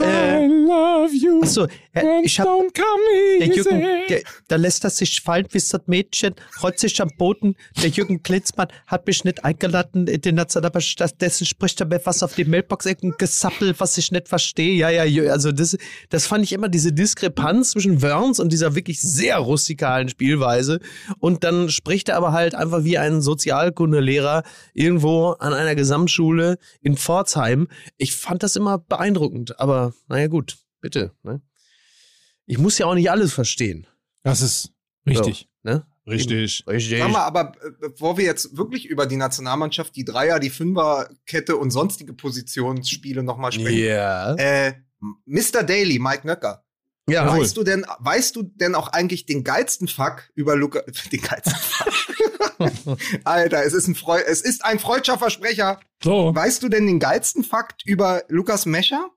I 0.00 0.46
love 0.46 1.14
you. 1.14 1.42
Achso, 1.42 1.66
äh, 1.92 2.22
ich 2.22 2.38
hab. 2.40 2.46
Don't 2.46 2.74
come 2.74 3.38
Der. 3.40 3.54
Jürgen, 3.54 3.80
der, 4.08 4.22
da 4.48 4.56
lässt 4.56 4.84
er 4.84 4.90
sich 4.90 5.20
fallen 5.20 5.46
wie 5.50 5.58
das 5.58 5.80
Mädchen, 5.86 6.34
rollt 6.62 6.78
sich 6.78 7.00
am 7.00 7.10
Boden. 7.18 7.56
Der 7.82 7.90
Jürgen 7.90 8.22
Klinsmann 8.22 8.68
hat 8.86 9.06
mich 9.06 9.24
nicht 9.24 9.44
eingeladen 9.44 10.06
in 10.06 10.20
den 10.20 10.34
Nationalpark. 10.36 10.82
Stattdessen 10.82 11.46
spricht 11.46 11.80
er 11.80 11.86
mir 11.86 12.00
was 12.04 12.22
auf 12.22 12.34
die 12.34 12.44
Mailbox, 12.44 12.86
irgendein 12.86 13.18
Gesappel, 13.18 13.74
was 13.78 13.98
ich 13.98 14.10
nicht 14.12 14.28
verstehe. 14.28 14.74
Ja, 14.74 14.90
ja, 14.90 15.04
ja, 15.04 15.32
also 15.32 15.52
das, 15.52 15.76
das 16.08 16.26
fand 16.26 16.44
ich 16.44 16.52
immer 16.52 16.68
diese 16.68 16.92
Diskrepanz 16.92 17.72
zwischen 17.72 18.02
Wörns 18.02 18.40
und 18.40 18.52
dieser 18.52 18.74
wirklich 18.74 19.00
sehr 19.00 19.38
rustikalen 19.38 20.08
Spielweise. 20.08 20.80
Und 21.18 21.44
dann 21.44 21.68
spricht 21.68 22.08
er 22.08 22.16
aber 22.16 22.32
halt 22.32 22.54
einfach 22.54 22.84
wie 22.84 22.98
ein 22.98 23.20
Sozialkundelehrer 23.20 24.42
irgendwo 24.72 25.30
an 25.38 25.52
einer 25.52 25.74
Gesamtschule 25.74 26.58
in 26.80 26.96
Pforzheim. 26.96 27.68
Ich 27.96 28.14
fand 28.16 28.42
das 28.42 28.56
immer 28.56 28.78
beeindruckend, 28.78 29.58
aber 29.60 29.73
naja, 30.08 30.26
gut, 30.28 30.58
bitte. 30.80 31.12
Ne? 31.22 31.40
Ich 32.46 32.58
muss 32.58 32.78
ja 32.78 32.86
auch 32.86 32.94
nicht 32.94 33.10
alles 33.10 33.32
verstehen. 33.32 33.86
Das 34.22 34.40
ist 34.40 34.72
richtig. 35.06 35.48
Ne? 35.62 35.86
Richtig. 36.06 36.64
Richtig. 36.66 36.98
Sag 36.98 37.10
mal, 37.10 37.24
aber 37.24 37.52
äh, 37.62 37.70
bevor 37.80 38.18
wir 38.18 38.24
jetzt 38.24 38.56
wirklich 38.56 38.86
über 38.86 39.06
die 39.06 39.16
Nationalmannschaft, 39.16 39.96
die 39.96 40.04
Dreier, 40.04 40.38
die 40.38 40.50
Fünferkette 40.50 41.56
und 41.56 41.70
sonstige 41.70 42.12
Positionsspiele 42.12 43.22
nochmal 43.22 43.52
sprechen. 43.52 43.84
Ja. 43.84 44.34
Äh, 44.34 44.74
Mr. 45.24 45.62
Daily, 45.62 45.98
Mike 45.98 46.26
Nöcker. 46.26 46.64
Ja. 47.08 47.26
Weißt 47.26 47.56
du 47.56 47.64
denn, 47.64 47.86
weißt 47.98 48.36
du 48.36 48.42
denn 48.42 48.74
auch 48.74 48.88
eigentlich 48.88 49.26
den 49.26 49.44
geilsten 49.44 49.88
Fuck 49.88 50.30
über 50.34 50.56
Luca, 50.56 50.82
den 51.12 51.20
geilsten 51.20 51.54
Fuck? 51.54 51.92
Alter, 53.24 53.64
es 53.64 53.72
ist 53.72 53.88
ein 53.88 53.94
Freu 53.94 54.20
es 54.20 54.40
ist 54.40 54.64
ein 54.64 54.78
freudscher 54.78 55.18
Versprecher. 55.18 55.80
So. 56.02 56.34
Weißt 56.34 56.62
du 56.62 56.68
denn 56.68 56.86
den 56.86 57.00
geilsten 57.00 57.44
Fakt 57.44 57.84
über 57.84 58.22
Lukas 58.28 58.66
Mescher? 58.66 59.10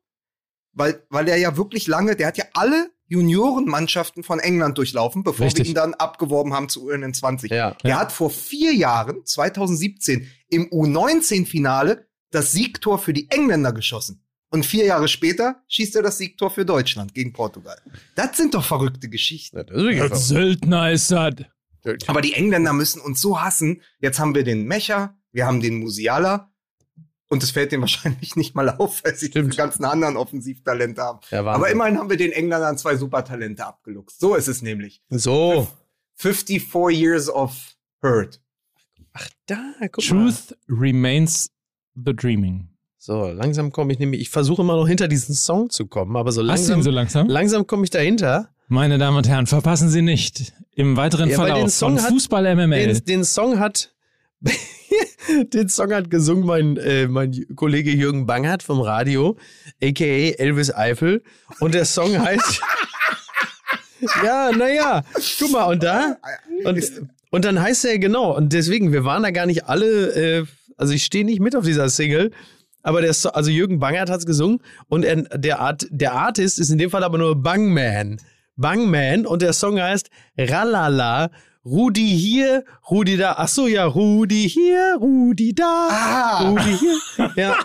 Weil, 0.78 1.04
weil 1.10 1.28
er 1.28 1.38
ja 1.38 1.58
wirklich 1.58 1.88
lange, 1.88 2.16
der 2.16 2.28
hat 2.28 2.38
ja 2.38 2.46
alle 2.54 2.92
Juniorenmannschaften 3.08 4.24
von 4.24 4.40
England 4.40 4.78
durchlaufen, 4.78 5.24
bevor 5.24 5.46
Richtig. 5.46 5.66
wir 5.66 5.72
ihn 5.72 5.76
dann 5.76 5.94
abgeworben 5.94 6.54
haben 6.54 6.70
zu 6.70 6.90
UN20. 6.90 7.54
Ja. 7.54 7.72
Der 7.84 7.90
Ja. 7.92 8.00
hat 8.00 8.12
vor 8.12 8.30
vier 8.30 8.74
Jahren, 8.76 9.26
2017, 9.26 10.28
im 10.50 10.68
U19-Finale 10.70 12.08
das 12.32 12.52
Siegtor 12.52 13.00
für 13.00 13.14
die 13.14 13.30
Engländer 13.32 13.72
geschossen. 13.74 14.24
Und 14.50 14.66
vier 14.66 14.86
Jahre 14.86 15.08
später 15.08 15.64
schießt 15.68 15.96
er 15.98 16.04
das 16.04 16.18
Siegtor 16.18 16.50
für 16.52 16.66
Deutschland 16.66 17.14
gegen 17.14 17.34
Portugal. 17.34 17.78
Das 18.16 18.38
sind 18.38 18.54
doch 18.54 18.64
verrückte 18.64 19.10
Geschichten. 19.10 19.58
Das 19.58 19.68
ist 19.68 19.74
wirklich 19.76 20.02
Als 20.02 20.28
Söldner 20.28 20.92
ist 20.92 21.12
das. 21.12 21.36
Aber 22.08 22.22
die 22.22 22.34
Engländer 22.34 22.74
müssen 22.74 23.02
uns 23.02 23.20
so 23.20 23.42
hassen. 23.42 23.82
Jetzt 24.00 24.20
haben 24.20 24.36
wir 24.36 24.44
den 24.44 24.66
Mecher, 24.66 25.18
wir 25.32 25.46
haben 25.46 25.60
den 25.62 25.80
Musiala. 25.80 26.52
Und 27.30 27.44
es 27.44 27.52
fällt 27.52 27.72
denen 27.72 27.82
wahrscheinlich 27.82 28.36
nicht 28.36 28.56
mal 28.56 28.70
auf, 28.70 29.04
weil 29.04 29.16
sie 29.16 29.28
Stimmt. 29.28 29.54
die 29.54 29.58
ganzen 29.58 29.84
anderen 29.86 30.16
Offensivtalente 30.18 31.02
haben. 31.02 31.20
Ja. 31.30 31.44
Aber 31.46 31.70
immerhin 31.70 31.98
haben 31.98 32.10
wir 32.10 32.18
den 32.18 32.32
Engländern 32.32 32.78
zwei 32.78 32.96
Supertalente 32.96 33.66
abgeluchst. 33.66 34.20
So 34.20 34.36
ist 34.36 34.48
es 34.48 34.62
nämlich. 34.62 35.02
So. 35.10 35.68
54 36.16 36.90
years 36.98 37.30
of 37.30 37.54
hurt. 38.02 38.42
Ach, 39.14 39.28
da, 39.46 39.58
guck 39.92 39.98
mal. 40.10 40.26
Truth 40.30 40.56
remains 40.70 41.50
the 41.96 42.14
dreaming. 42.16 42.70
So, 42.98 43.28
langsam 43.28 43.72
komme 43.72 43.94
ich 43.94 44.00
nämlich, 44.00 44.22
ich 44.22 44.30
versuche 44.30 44.62
immer 44.64 44.76
noch 44.76 44.88
hinter 44.88 45.08
diesen 45.08 45.34
Song 45.36 45.70
zu 45.70 45.86
kommen, 45.88 46.16
aber 46.18 46.32
so 46.32 46.42
Hast 46.42 46.46
du 46.46 46.48
langsam, 46.74 46.80
ihn 46.80 46.84
so 46.84 46.92
langsam? 46.92 47.28
langsam 47.28 47.66
komme 47.68 47.84
ich 47.86 47.90
dahinter. 47.90 48.50
Meine 48.68 48.98
Damen 48.98 49.16
und 49.18 49.28
Herren, 49.28 49.48
verpassen 49.48 49.90
Sie 49.90 50.02
nicht 50.02 50.54
im 50.76 50.98
weiteren 50.98 51.30
Ja, 51.30 51.38
weil 51.38 51.46
den 51.48 51.54
Verlauf 51.56 51.72
Song 51.72 51.96
von 51.98 52.04
hat- 52.04 52.10
Fußball 52.12 52.56
MML. 52.56 52.94
Den, 52.96 53.06
den 53.06 53.24
Song 53.24 53.60
hat, 53.60 53.94
den 55.54 55.70
Song 55.70 55.94
hat 55.94 56.10
gesungen 56.10 56.46
mein, 56.46 56.78
äh, 56.78 57.08
mein 57.08 57.46
Kollege 57.56 57.92
Jürgen 57.92 58.26
Bangert 58.26 58.64
vom 58.64 58.82
Radio, 58.82 59.38
aka 59.84 60.04
Elvis 60.06 60.74
Eifel. 60.74 61.24
Und 61.60 61.74
der 61.74 61.86
Song 61.86 62.18
heißt, 62.26 62.62
ja, 64.24 64.52
naja, 64.52 65.04
guck 65.40 65.52
mal, 65.52 65.66
und 65.66 65.84
da, 65.84 66.18
und, 66.66 66.82
und 67.32 67.46
dann 67.46 67.60
heißt 67.62 67.86
er 67.86 68.00
genau, 68.00 68.36
und 68.36 68.54
deswegen, 68.54 68.92
wir 68.94 69.04
waren 69.06 69.24
da 69.24 69.32
gar 69.32 69.46
nicht 69.46 69.66
alle, 69.66 70.40
äh, 70.42 70.46
also 70.78 70.94
ich 70.94 71.04
stehe 71.04 71.26
nicht 71.26 71.40
mit 71.42 71.56
auf 71.56 71.66
dieser 71.66 71.90
Single, 71.90 72.32
aber 72.84 73.02
der, 73.02 73.14
So- 73.14 73.32
also 73.32 73.50
Jürgen 73.50 73.80
Bangert 73.80 74.10
hat's 74.10 74.26
gesungen 74.26 74.60
und 74.88 75.04
er, 75.04 75.24
der, 75.38 75.60
Art, 75.60 75.88
der 75.90 76.14
Artist 76.14 76.60
ist 76.60 76.70
in 76.70 76.78
dem 76.78 76.90
Fall 76.90 77.04
aber 77.04 77.18
nur 77.18 77.42
Bangman. 77.42 78.22
Bangman 78.56 79.26
und 79.26 79.42
der 79.42 79.54
Song 79.54 79.80
heißt 79.80 80.10
Ralala. 80.38 81.30
Rudi 81.70 82.08
hier, 82.18 82.64
Rudi 82.90 83.18
da. 83.18 83.36
Ach 83.38 83.48
so, 83.50 83.68
ja, 83.68 83.84
Rudi 83.86 84.48
hier, 84.48 84.96
Rudi 85.02 85.54
da. 85.54 85.88
Ah. 85.92 86.50
Rudi 86.50 86.78
hier. 86.78 87.32
Ja, 87.36 87.58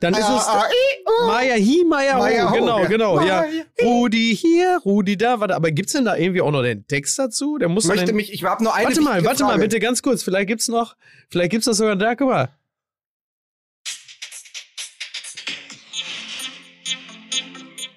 dann 0.00 0.14
ist 0.14 0.20
es 0.20 0.26
Ah, 0.48 0.64
ah. 0.64 1.26
Maya 1.26 1.54
hi, 1.56 1.84
Maya 1.86 2.16
Maya 2.18 2.44
ho. 2.44 2.50
ho, 2.50 2.54
Genau, 2.54 2.78
ja. 2.80 2.86
genau, 2.88 3.20
ja. 3.20 3.40
Maya 3.42 3.64
Rudi 3.82 4.34
hier, 4.34 4.80
Rudi 4.84 5.18
da. 5.18 5.40
Warte, 5.40 5.54
aber 5.54 5.70
gibt's 5.72 5.92
denn 5.92 6.06
da 6.06 6.16
irgendwie 6.16 6.40
auch 6.40 6.50
noch 6.50 6.62
den 6.62 6.86
Text 6.86 7.18
dazu? 7.18 7.58
Der 7.58 7.68
muss 7.68 7.84
möchte 7.86 8.06
den, 8.06 8.16
mich, 8.16 8.32
ich 8.32 8.42
habe 8.44 8.62
nur 8.64 8.74
eine 8.74 8.86
Warte 8.88 9.00
mal, 9.02 9.24
warte 9.26 9.42
mal, 9.42 9.50
Frage. 9.50 9.62
bitte 9.62 9.78
ganz 9.78 10.00
kurz. 10.00 10.22
Vielleicht 10.22 10.48
gibt's 10.48 10.68
noch, 10.68 10.96
vielleicht 11.28 11.50
gibt's 11.50 11.66
das 11.66 11.76
sogar 11.76 11.96
da. 11.96 12.14
Guck 12.14 12.28
mal. 12.28 12.48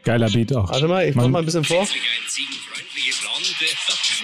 Geiler 0.03 0.29
Beat 0.29 0.53
auch. 0.53 0.69
Warte 0.69 0.87
mal, 0.87 1.07
ich 1.07 1.15
mach 1.15 1.27
mal 1.29 1.39
ein 1.39 1.45
bisschen 1.45 1.63
vor. 1.63 1.87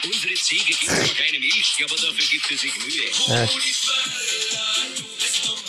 Unsere 0.06 0.34
Ziege 0.36 0.64
gibt 0.66 0.86
zwar 0.86 1.16
keine 1.16 1.40
Milch, 1.40 1.76
aber 1.84 1.96
dafür 1.96 2.26
gibt 2.32 2.52
es 2.52 2.62
sich 2.62 2.74
Mühe. 2.78 3.10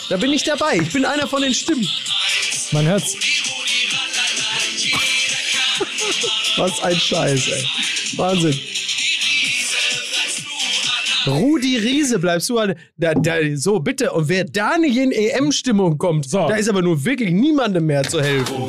Da 0.09 0.17
bin 0.17 0.33
ich 0.33 0.43
dabei. 0.43 0.77
Ich 0.77 0.91
bin 0.91 1.05
einer 1.05 1.27
von 1.27 1.41
den 1.41 1.53
Stimmen. 1.53 1.87
Man 2.71 2.85
hört's. 2.85 3.15
Was 6.57 6.79
ein 6.81 6.99
Scheiß, 6.99 7.47
ey. 7.47 7.65
Wahnsinn. 8.17 8.59
Rudi 11.27 11.77
Riese, 11.77 12.19
bleibst 12.19 12.49
du 12.49 12.57
an. 12.57 12.75
Da, 12.97 13.13
da, 13.13 13.35
so, 13.55 13.79
bitte. 13.79 14.11
Und 14.11 14.27
wer 14.27 14.43
da 14.43 14.77
nicht 14.77 14.97
in 14.97 15.11
EM-Stimmung 15.11 15.97
kommt, 15.97 16.29
So. 16.29 16.47
da 16.47 16.55
ist 16.55 16.67
aber 16.69 16.81
nur 16.81 17.03
wirklich 17.05 17.31
niemandem 17.31 17.85
mehr 17.85 18.03
zu 18.03 18.21
helfen. 18.21 18.67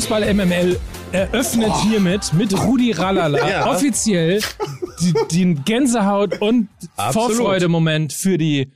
Fußball 0.00 0.32
MML 0.32 0.80
eröffnet 1.12 1.70
hiermit 1.82 2.32
mit 2.32 2.58
Rudi 2.58 2.92
Rallala 2.92 3.46
Ja. 3.46 3.70
offiziell 3.70 4.40
die, 5.02 5.12
den 5.30 5.62
Gänsehaut 5.66 6.40
und. 6.40 6.70
Vorfreude-Moment 6.96 8.14
für 8.14 8.38
die 8.38 8.72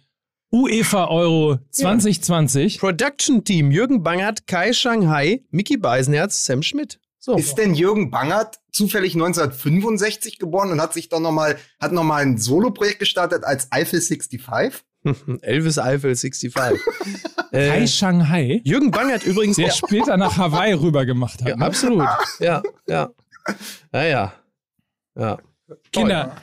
UEFA 0.53 1.07
Euro 1.09 1.61
2020. 1.71 2.79
Production 2.79 3.43
Team: 3.43 3.71
Jürgen 3.71 4.03
Bangert, 4.03 4.47
Kai 4.47 4.75
Shanghai, 4.75 5.43
Mickey 5.51 5.79
Beisenherz, 5.79 6.45
Sam 6.45 6.63
Schmidt. 6.63 7.01
So. 7.19 7.37
Ist 7.37 7.55
denn 7.57 7.75
Jürgen 7.75 8.11
Bangert 8.11 8.59
zufällig 8.71 9.15
1965 9.15 10.39
geboren 10.39 10.73
und 10.73 10.83
hat 10.83 10.93
sich 10.93 11.09
dann 11.09 11.23
nochmal, 11.23 11.57
hat 11.81 11.93
noch 11.93 12.05
mal 12.05 12.21
ein 12.21 12.37
Soloprojekt 12.37 12.99
gestartet 12.99 13.45
als 13.45 13.73
Eiffel 13.73 14.03
65? 14.03 14.85
Elvis 15.43 15.79
Eifel 15.79 16.15
65. 16.17 16.55
äh, 17.53 17.69
Kai 17.69 17.87
Shanghai, 17.87 18.61
Jürgen 18.65 18.91
Bangert 18.91 19.25
übrigens 19.25 19.57
der 19.57 19.67
auch. 19.73 19.77
später 19.77 20.17
nach 20.17 20.37
Hawaii 20.37 20.73
rüber 20.75 21.05
gemacht 21.07 21.41
hat. 21.43 21.49
Ja, 21.49 21.57
ne? 21.57 21.65
absolut. 21.67 22.09
Ja, 22.41 22.63
ja. 22.87 23.11
Ja, 23.93 24.03
ja. 24.05 24.33
Ja. 25.17 25.39
Kinder, 25.93 26.37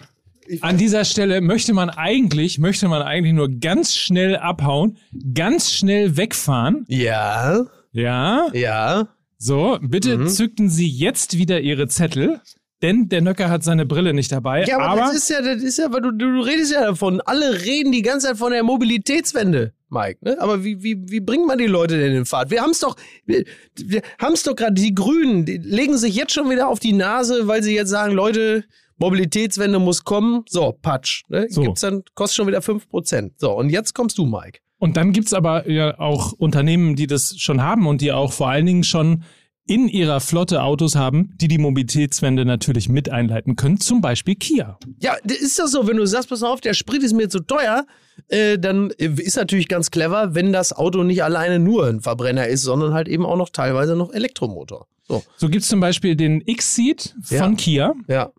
an 0.62 0.78
dieser 0.78 1.04
Stelle 1.06 1.42
möchte 1.42 1.74
man 1.74 1.90
eigentlich, 1.90 2.60
möchte 2.60 2.88
man 2.88 3.02
eigentlich 3.02 3.34
nur 3.34 3.50
ganz 3.50 3.96
schnell 3.96 4.36
abhauen, 4.38 4.98
ganz 5.34 5.72
schnell 5.72 6.16
wegfahren. 6.18 6.86
Ja, 6.88 7.66
Ja, 7.92 8.48
ja. 8.54 9.08
so, 9.38 9.78
bitte 9.82 10.18
Mhm. 10.18 10.28
zückten 10.28 10.70
Sie 10.70 10.88
jetzt 10.88 11.38
wieder 11.38 11.60
Ihre 11.62 11.88
Zettel, 11.88 12.40
denn 12.82 13.10
der 13.10 13.22
Nöcker 13.22 13.50
hat 13.50 13.64
seine 13.64 13.86
Brille 13.86 14.14
nicht 14.14 14.32
dabei. 14.32 14.64
Ja, 14.66 14.78
aber, 14.78 14.90
aber 14.90 15.02
das 15.02 15.16
ist 15.16 15.30
ja, 15.30 15.42
das 15.42 15.62
ist 15.62 15.78
ja, 15.78 15.92
weil 15.92 16.02
du, 16.02 16.12
du 16.12 16.42
redest 16.42 16.72
ja 16.72 16.82
davon. 16.82 17.22
Alle 17.22 17.64
reden 17.64 17.92
die 17.92 18.02
ganze 18.02 18.28
Zeit 18.28 18.38
von 18.38 18.52
der 18.52 18.64
Mobilitätswende, 18.64 19.74
Mike. 19.90 20.20
Ne? 20.22 20.38
Aber 20.40 20.64
wie, 20.64 20.82
wie, 20.82 20.98
wie 21.10 21.20
bringt 21.20 21.48
man 21.48 21.58
die 21.58 21.68
Leute 21.68 22.00
denn 22.00 22.16
in 22.16 22.26
Fahrt? 22.26 22.50
Wir 22.50 22.62
haben 22.62 22.72
es 22.72 22.80
doch, 22.80 22.96
wir, 23.26 23.46
wir 23.76 24.02
haben 24.20 24.34
es 24.34 24.44
doch 24.44 24.56
gerade, 24.56 24.74
die 24.74 24.96
Grünen, 24.96 25.46
die 25.46 25.58
legen 25.58 25.98
sich 25.98 26.16
jetzt 26.16 26.34
schon 26.34 26.50
wieder 26.50 26.68
auf 26.68 26.80
die 26.80 26.94
Nase, 26.94 27.48
weil 27.48 27.62
sie 27.62 27.76
jetzt 27.76 27.90
sagen, 27.90 28.14
Leute, 28.14 28.64
Mobilitätswende 28.98 29.80
muss 29.80 30.04
kommen. 30.04 30.44
So, 30.48 30.78
Patsch. 30.82 31.24
Ne? 31.30 31.48
So. 31.50 31.62
Gibt's 31.62 31.82
dann, 31.82 32.04
kostet 32.16 32.38
schon 32.38 32.48
wieder 32.48 32.60
5%. 32.60 33.32
So, 33.38 33.52
und 33.52 33.70
jetzt 33.70 33.94
kommst 33.94 34.18
du, 34.18 34.26
Mike. 34.26 34.60
Und 34.78 34.98
dann 34.98 35.12
gibt's 35.12 35.34
aber 35.34 35.70
ja 35.70 36.00
auch 36.00 36.34
Unternehmen, 36.34 36.96
die 36.96 37.06
das 37.06 37.36
schon 37.38 37.62
haben 37.62 37.86
und 37.86 38.02
die 38.02 38.12
auch 38.12 38.34
vor 38.34 38.50
allen 38.50 38.66
Dingen 38.66 38.84
schon 38.84 39.24
in 39.68 39.88
ihrer 39.88 40.20
Flotte 40.20 40.64
Autos 40.64 40.96
haben, 40.96 41.34
die 41.40 41.48
die 41.48 41.58
Mobilitätswende 41.58 42.46
natürlich 42.46 42.90
mit 42.90 43.10
einleiten 43.10 43.56
können, 43.56 43.80
zum 43.80 44.02
Beispiel 44.02 44.36
Kia. 44.36 44.78
Ja, 45.00 45.14
ist 45.24 45.60
das 45.60 45.72
so, 45.72 45.88
wenn 45.88 45.98
du 45.98 46.06
sagst, 46.06 46.30
pass 46.30 46.44
auf, 46.44 46.62
der 46.62 46.74
Sprit 46.74 47.04
ist 47.04 47.14
mir 47.14 47.30
zu 47.30 47.40
teuer, 47.42 47.86
äh, 48.28 48.58
dann 48.58 48.92
äh, 48.98 49.06
ist 49.22 49.36
natürlich 49.38 49.68
ganz 49.68 49.92
clever, 49.92 50.34
wenn 50.36 50.52
das 50.52 50.74
Auto 50.74 51.04
nicht 51.04 51.24
alleine 51.24 51.60
nur 51.60 51.88
ein 51.88 52.02
Verbrenner 52.02 52.48
ist, 52.48 52.64
sondern 52.64 52.94
halt 52.94 53.08
eben 53.08 53.26
auch 53.26 53.38
noch 53.38 53.50
teilweise 53.50 53.96
noch 53.96 54.12
Elektromotor. 54.14 54.88
So, 55.08 55.24
So 55.38 55.48
gibt's 55.50 55.68
zum 55.68 55.80
Beispiel 55.80 56.16
den 56.16 56.42
X-Seat 56.42 57.16
von 57.22 57.38
Ja. 57.38 57.52
Kia. 57.56 57.94
ja. 58.08 58.32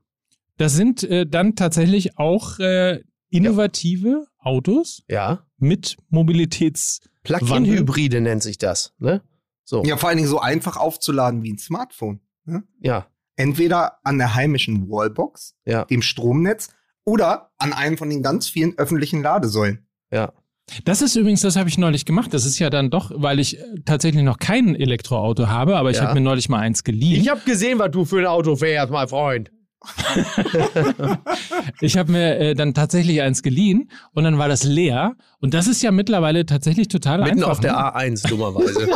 Das 0.59 0.75
sind 0.75 1.03
äh, 1.05 1.27
dann 1.27 1.57
tatsächlich 1.57 2.19
auch 2.19 2.59
äh, 2.59 3.01
innovative 3.31 4.27
Autos 4.39 5.03
Ja. 5.09 5.45
mit 5.59 5.97
Mobilitäts... 6.11 7.01
Plug-in-Hybride 7.25 8.21
nennt 8.21 8.43
sich 8.43 8.59
das, 8.59 8.93
ne? 8.99 9.23
So, 9.65 9.83
Ja, 9.85 9.97
vor 9.97 10.09
allen 10.09 10.19
Dingen 10.19 10.29
so 10.29 10.41
einfach 10.41 10.77
aufzuladen 10.77 11.43
wie 11.43 11.53
ein 11.53 11.59
Smartphone. 11.59 12.21
Ne? 12.45 12.65
ja, 12.81 13.07
Entweder 13.37 13.99
an 14.05 14.19
der 14.19 14.35
heimischen 14.35 14.89
Wallbox, 14.91 15.55
ja, 15.65 15.85
dem 15.87 16.03
Stromnetz, 16.03 16.69
oder 17.05 17.51
an 17.59 17.73
einem 17.73 17.97
von 17.99 18.11
den 18.11 18.23
ganz 18.23 18.49
vielen 18.49 18.77
öffentlichen 18.79 19.23
Ladesäulen. 19.23 19.87
ja. 20.11 20.33
Das 20.85 21.03
ist 21.03 21.17
übrigens, 21.17 21.41
das 21.41 21.57
habe 21.57 21.69
ich 21.69 21.77
neulich 21.77 22.05
gemacht. 22.07 22.33
Das 22.33 22.47
ist 22.47 22.59
ja 22.61 22.71
dann 22.71 22.89
doch, 22.89 23.11
weil 23.17 23.41
ich 23.41 23.59
äh, 23.59 23.65
tatsächlich 23.85 24.23
noch 24.23 24.39
kein 24.39 24.77
Elektroauto 24.77 25.49
habe, 25.49 25.77
aber 25.77 25.91
ich 25.91 25.97
Ja. 25.97 26.05
habe 26.05 26.15
mir 26.15 26.21
neulich 26.21 26.49
mal 26.49 26.61
eins 26.61 26.85
geliehen. 26.85 27.21
Ich 27.21 27.29
habe 27.29 27.41
gesehen, 27.45 27.81
was 27.81 27.91
du 27.91 28.05
für 28.05 28.21
ein 28.21 28.27
Auto 28.27 28.55
fährst, 28.55 28.91
mein 28.93 29.09
Freund. 29.09 29.51
Ich 31.81 31.97
habe 31.97 32.13
mir 32.13 32.37
äh, 32.39 32.55
dann 32.55 32.75
tatsächlich 32.75 33.21
eins 33.23 33.43
geliehen 33.43 33.91
und 34.13 34.25
dann 34.25 34.39
war 34.39 34.49
das 34.49 34.63
leer. 34.65 35.15
Und 35.41 35.55
das 35.55 35.67
ist 35.67 35.83
ja 35.83 35.91
mittlerweile 35.91 36.47
tatsächlich 36.47 36.89
total 36.89 37.19
Mitten 37.19 37.39
einfach. 37.39 37.51
auf 37.51 37.61
der 37.61 37.73
ne? 37.73 37.79
A1, 37.95 38.29
dummerweise. 38.29 38.89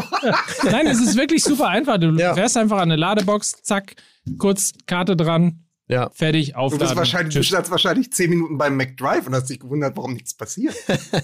Nein, 0.71 0.87
es 0.87 1.01
ist 1.01 1.17
wirklich 1.17 1.43
super 1.43 1.69
einfach. 1.69 1.99
Du 1.99 2.11
Ja. 2.17 2.35
fährst 2.35 2.57
einfach 2.57 2.77
an 2.79 2.85
eine 2.91 2.97
Ladebox, 2.97 3.63
zack, 3.63 3.95
kurz 4.39 4.73
Karte 4.87 5.17
dran, 5.17 5.65
ja. 5.89 6.11
fertig, 6.13 6.51
Du 6.53 6.57
aufladen. 6.57 6.87
bist 6.87 6.97
wahrscheinlich, 6.97 7.35
du 7.35 7.43
standst 7.43 7.71
wahrscheinlich 7.71 8.13
zehn 8.13 8.31
Minuten 8.31 8.59
beim 8.59 8.77
McDrive 8.77 9.27
und 9.27 9.35
hast 9.35 9.49
dich 9.51 9.61
gewundert, 9.61 9.97
warum 9.97 10.13
nichts 10.15 10.35
passiert. 10.35 10.75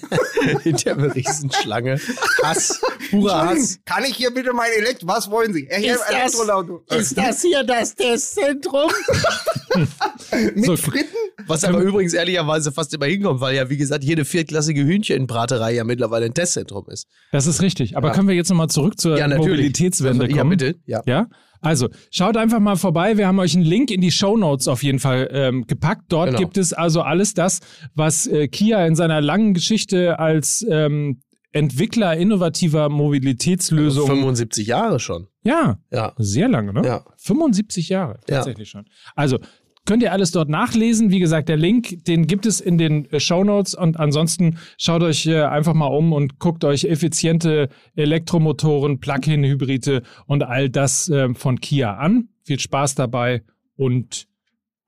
Hinter 0.62 0.92
einer 0.92 1.14
Riesenschlange. 1.14 1.98
Hass. 2.42 2.80
Purer 3.10 3.48
Hass. 3.50 3.78
Kann 3.84 4.04
ich 4.04 4.16
hier 4.16 4.32
bitte 4.32 4.52
mein 4.52 4.70
Elektro? 4.78 5.06
Was 5.08 5.30
wollen 5.30 5.52
Sie? 5.52 5.68
Hier 5.70 5.94
Ist 5.94 6.02
ein 6.02 6.14
das-. 6.88 7.00
Ist 7.00 7.18
das 7.18 7.42
hier 7.42 7.64
das 7.64 7.94
Testzentrum? 7.94 8.90
Mit 10.54 10.64
So. 10.64 10.76
Fritten? 10.76 11.14
Was 11.46 11.64
aber 11.64 11.80
übrigens 11.80 12.12
ehrlicherweise 12.14 12.72
fast 12.72 12.94
immer 12.94 13.06
hinkommt, 13.06 13.40
weil 13.40 13.54
ja, 13.56 13.68
wie 13.68 13.76
gesagt, 13.76 14.04
jede 14.04 14.24
viertklassige 14.24 14.84
Hühnchenbraterei 14.84 15.72
ja 15.74 15.84
mittlerweile 15.84 16.26
ein 16.26 16.34
Testzentrum 16.34 16.86
ist. 16.88 17.06
Das 17.32 17.46
ist 17.46 17.60
richtig. 17.62 17.96
Aber 17.96 18.08
Ja. 18.08 18.14
können 18.14 18.28
wir 18.28 18.34
jetzt 18.34 18.48
nochmal 18.50 18.68
zurück 18.68 18.98
zur 19.00 19.18
Ja. 19.18 19.28
Mobilitätswende 19.28 20.28
Ja, 20.30 20.36
kommen? 20.38 20.50
bitte. 20.50 20.76
Ja. 20.86 21.02
Ja, 21.06 21.26
also 21.62 21.88
schaut 22.10 22.36
einfach 22.36 22.60
mal 22.60 22.76
vorbei. 22.76 23.16
Wir 23.16 23.26
haben 23.26 23.38
euch 23.38 23.54
einen 23.54 23.64
Link 23.64 23.90
in 23.90 24.00
die 24.02 24.10
Show 24.10 24.36
Notes 24.36 24.68
auf 24.68 24.82
jeden 24.82 24.98
Fall 24.98 25.28
ähm, 25.32 25.66
gepackt. 25.66 26.04
Dort 26.12 26.26
Genau. 26.28 26.38
gibt 26.38 26.58
es 26.58 26.72
also 26.74 27.00
alles 27.00 27.32
das, 27.32 27.60
was 27.94 28.26
äh, 28.26 28.48
Kia 28.48 28.84
in 28.86 28.94
seiner 28.96 29.20
langen 29.22 29.54
Geschichte 29.54 30.18
als 30.18 30.66
ähm, 30.68 31.22
Entwickler 31.54 32.16
innovativer 32.16 32.88
Mobilitätslösungen. 32.88 34.08
75 34.08 34.66
Jahre 34.66 34.98
schon. 35.00 35.28
Ja, 35.44 35.78
Ja. 35.90 36.12
sehr 36.18 36.48
lange, 36.48 36.72
ne? 36.72 36.82
Ja. 36.84 37.04
75 37.18 37.88
Jahre, 37.88 38.14
Ja. 38.28 38.36
tatsächlich 38.36 38.68
schon. 38.70 38.84
Also, 39.14 39.38
könnt 39.86 40.02
ihr 40.02 40.12
alles 40.12 40.30
dort 40.30 40.48
nachlesen. 40.48 41.10
Wie 41.10 41.18
gesagt, 41.18 41.48
der 41.48 41.56
Link, 41.56 42.04
den 42.04 42.26
gibt 42.26 42.46
es 42.46 42.60
in 42.60 42.78
den 42.78 43.04
äh, 43.10 43.18
Shownotes 43.20 43.74
und 43.74 43.98
ansonsten 43.98 44.58
schaut 44.78 45.02
euch 45.02 45.26
äh, 45.26 45.42
einfach 45.42 45.74
mal 45.74 45.86
um 45.86 46.12
und 46.12 46.38
guckt 46.38 46.64
euch 46.64 46.84
effiziente 46.84 47.68
Elektromotoren, 47.96 49.00
Plug-in-Hybride 49.00 50.02
und 50.26 50.42
all 50.44 50.68
das 50.70 51.08
äh, 51.08 51.34
von 51.34 51.60
Kia 51.60 51.96
an. 51.96 52.28
Viel 52.44 52.58
Spaß 52.60 52.94
dabei 52.94 53.42
und 53.76 54.28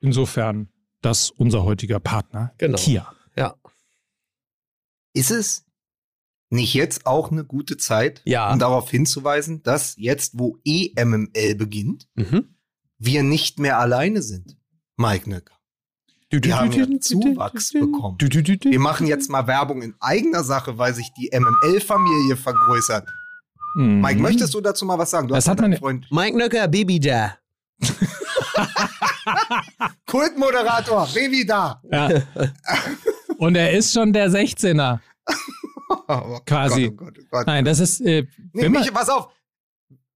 insofern 0.01 0.69
das 1.01 1.31
unser 1.31 1.65
heutiger 1.65 2.01
Partner 2.01 2.53
Genau. 2.59 2.77
Kia. 2.79 3.13
Ja. 3.37 3.55
Ist 5.13 5.31
es 5.31 5.65
nicht 6.51 6.75
jetzt 6.75 7.07
auch 7.07 7.31
eine 7.33 7.45
gute 7.45 7.77
Zeit, 7.77 8.23
Ja. 8.25 8.53
um 8.53 8.59
darauf 8.59 8.91
hinzuweisen, 8.91 9.63
dass 9.63 9.97
jetzt, 9.97 10.39
wo 10.39 10.59
EMML 10.65 11.55
beginnt, 11.57 12.07
Mhm. 12.15 12.55
wir 12.99 13.23
nicht 13.23 13.59
mehr 13.59 13.79
alleine 13.79 14.23
sind? 14.23 14.57
Mike 14.97 15.29
Nöcker. 15.29 15.55
Wir 16.31 16.59
haben 16.59 16.73
ja 16.73 16.87
Zuwachs 17.01 17.73
bekommen. 17.73 18.17
Wir 18.21 18.81
machen 18.81 19.07
jetzt 19.07 19.31
mal 19.31 19.47
Werbung 19.47 19.83
in 19.83 19.95
eigener 20.01 20.43
Sache, 20.43 20.79
weil 20.79 20.93
sich 20.95 21.13
die 21.17 21.31
MML-Familie 21.33 22.37
vergrößert. 22.37 23.09
Mhm. 23.77 24.01
Mike, 24.01 24.21
möchtest 24.21 24.53
du 24.55 24.61
dazu 24.61 24.85
mal 24.85 24.99
was 24.99 25.11
sagen? 25.11 25.29
Du 25.29 25.35
Das 25.35 25.45
hast 25.47 25.53
hat 25.53 25.61
man- 25.61 25.77
Freund 25.77 26.07
Mike 26.11 26.37
Nöcker, 26.37 26.67
Baby 26.69 26.99
da. 26.99 27.37
Kultmoderator, 30.07 31.09
Revi 31.15 31.45
da. 31.47 31.81
Ja. 31.91 32.09
Und 33.39 33.57
er 33.57 33.73
ist 33.73 33.93
schon 33.93 34.13
der 34.13 34.31
16er. 34.31 35.01
Oh 36.09 36.41
Quasi. 36.47 36.91
Gott, 36.91 36.95
oh 37.01 37.05
Gott, 37.05 37.19
oh 37.21 37.27
Gott. 37.31 37.47
Nein, 37.47 37.65
das 37.65 37.81
ist. 37.81 38.01
Äh, 38.01 38.27
Nee, 38.53 38.69
Mich, 38.69 38.93
pass 38.93 39.09
auf. 39.09 39.29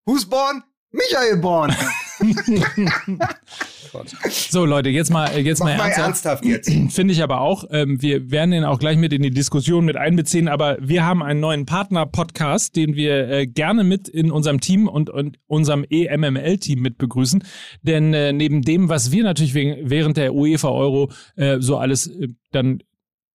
Who's 0.07 0.24
born? 0.29 0.62
Michael 0.91 1.37
born. 1.39 1.74
so, 4.51 4.64
Leute, 4.64 4.89
jetzt 4.89 5.11
mal, 5.11 5.29
äh, 5.31 5.41
jetzt 5.41 5.61
mal 5.61 5.77
mal 5.77 5.85
ernsthaft. 5.85 6.07
ernsthaft 6.07 6.45
jetzt. 6.45 6.71
Finde 6.91 7.14
ich 7.14 7.23
aber 7.23 7.41
auch. 7.41 7.64
Ähm, 7.71 8.01
wir 8.03 8.31
werden 8.31 8.51
den 8.51 8.64
auch 8.64 8.79
gleich 8.79 8.97
mit 8.97 9.12
in 9.12 9.23
die 9.23 9.31
Diskussion 9.31 9.85
mit 9.85 9.97
einbeziehen, 9.97 10.49
aber 10.49 10.79
wir 10.81 11.05
haben 11.05 11.23
einen 11.23 11.41
neuen 11.41 11.66
Partner-Podcast, 11.66 12.77
den 12.77 12.97
wir 12.97 13.29
äh, 13.29 13.47
gerne 13.47 13.85
mit 13.85 14.09
in 14.09 14.31
unserem 14.31 14.61
Team 14.61 14.89
und, 14.89 15.11
und 15.11 15.39
unserem 15.47 15.85
EMML-Team 15.89 16.81
mit 16.81 16.99
begrüßen. 16.99 17.45
Denn 17.83 18.14
äh, 18.14 18.33
neben 18.33 18.62
dem, 18.62 18.89
was 18.89 19.12
wir 19.12 19.25
natürlich 19.25 19.55
wegen, 19.55 19.89
während 19.89 20.16
der 20.16 20.35
UEFA 20.35 20.71
Euro 20.71 21.11
äh, 21.37 21.59
so 21.61 21.79
alles 21.79 22.09
äh, 22.09 22.29
dann 22.51 22.83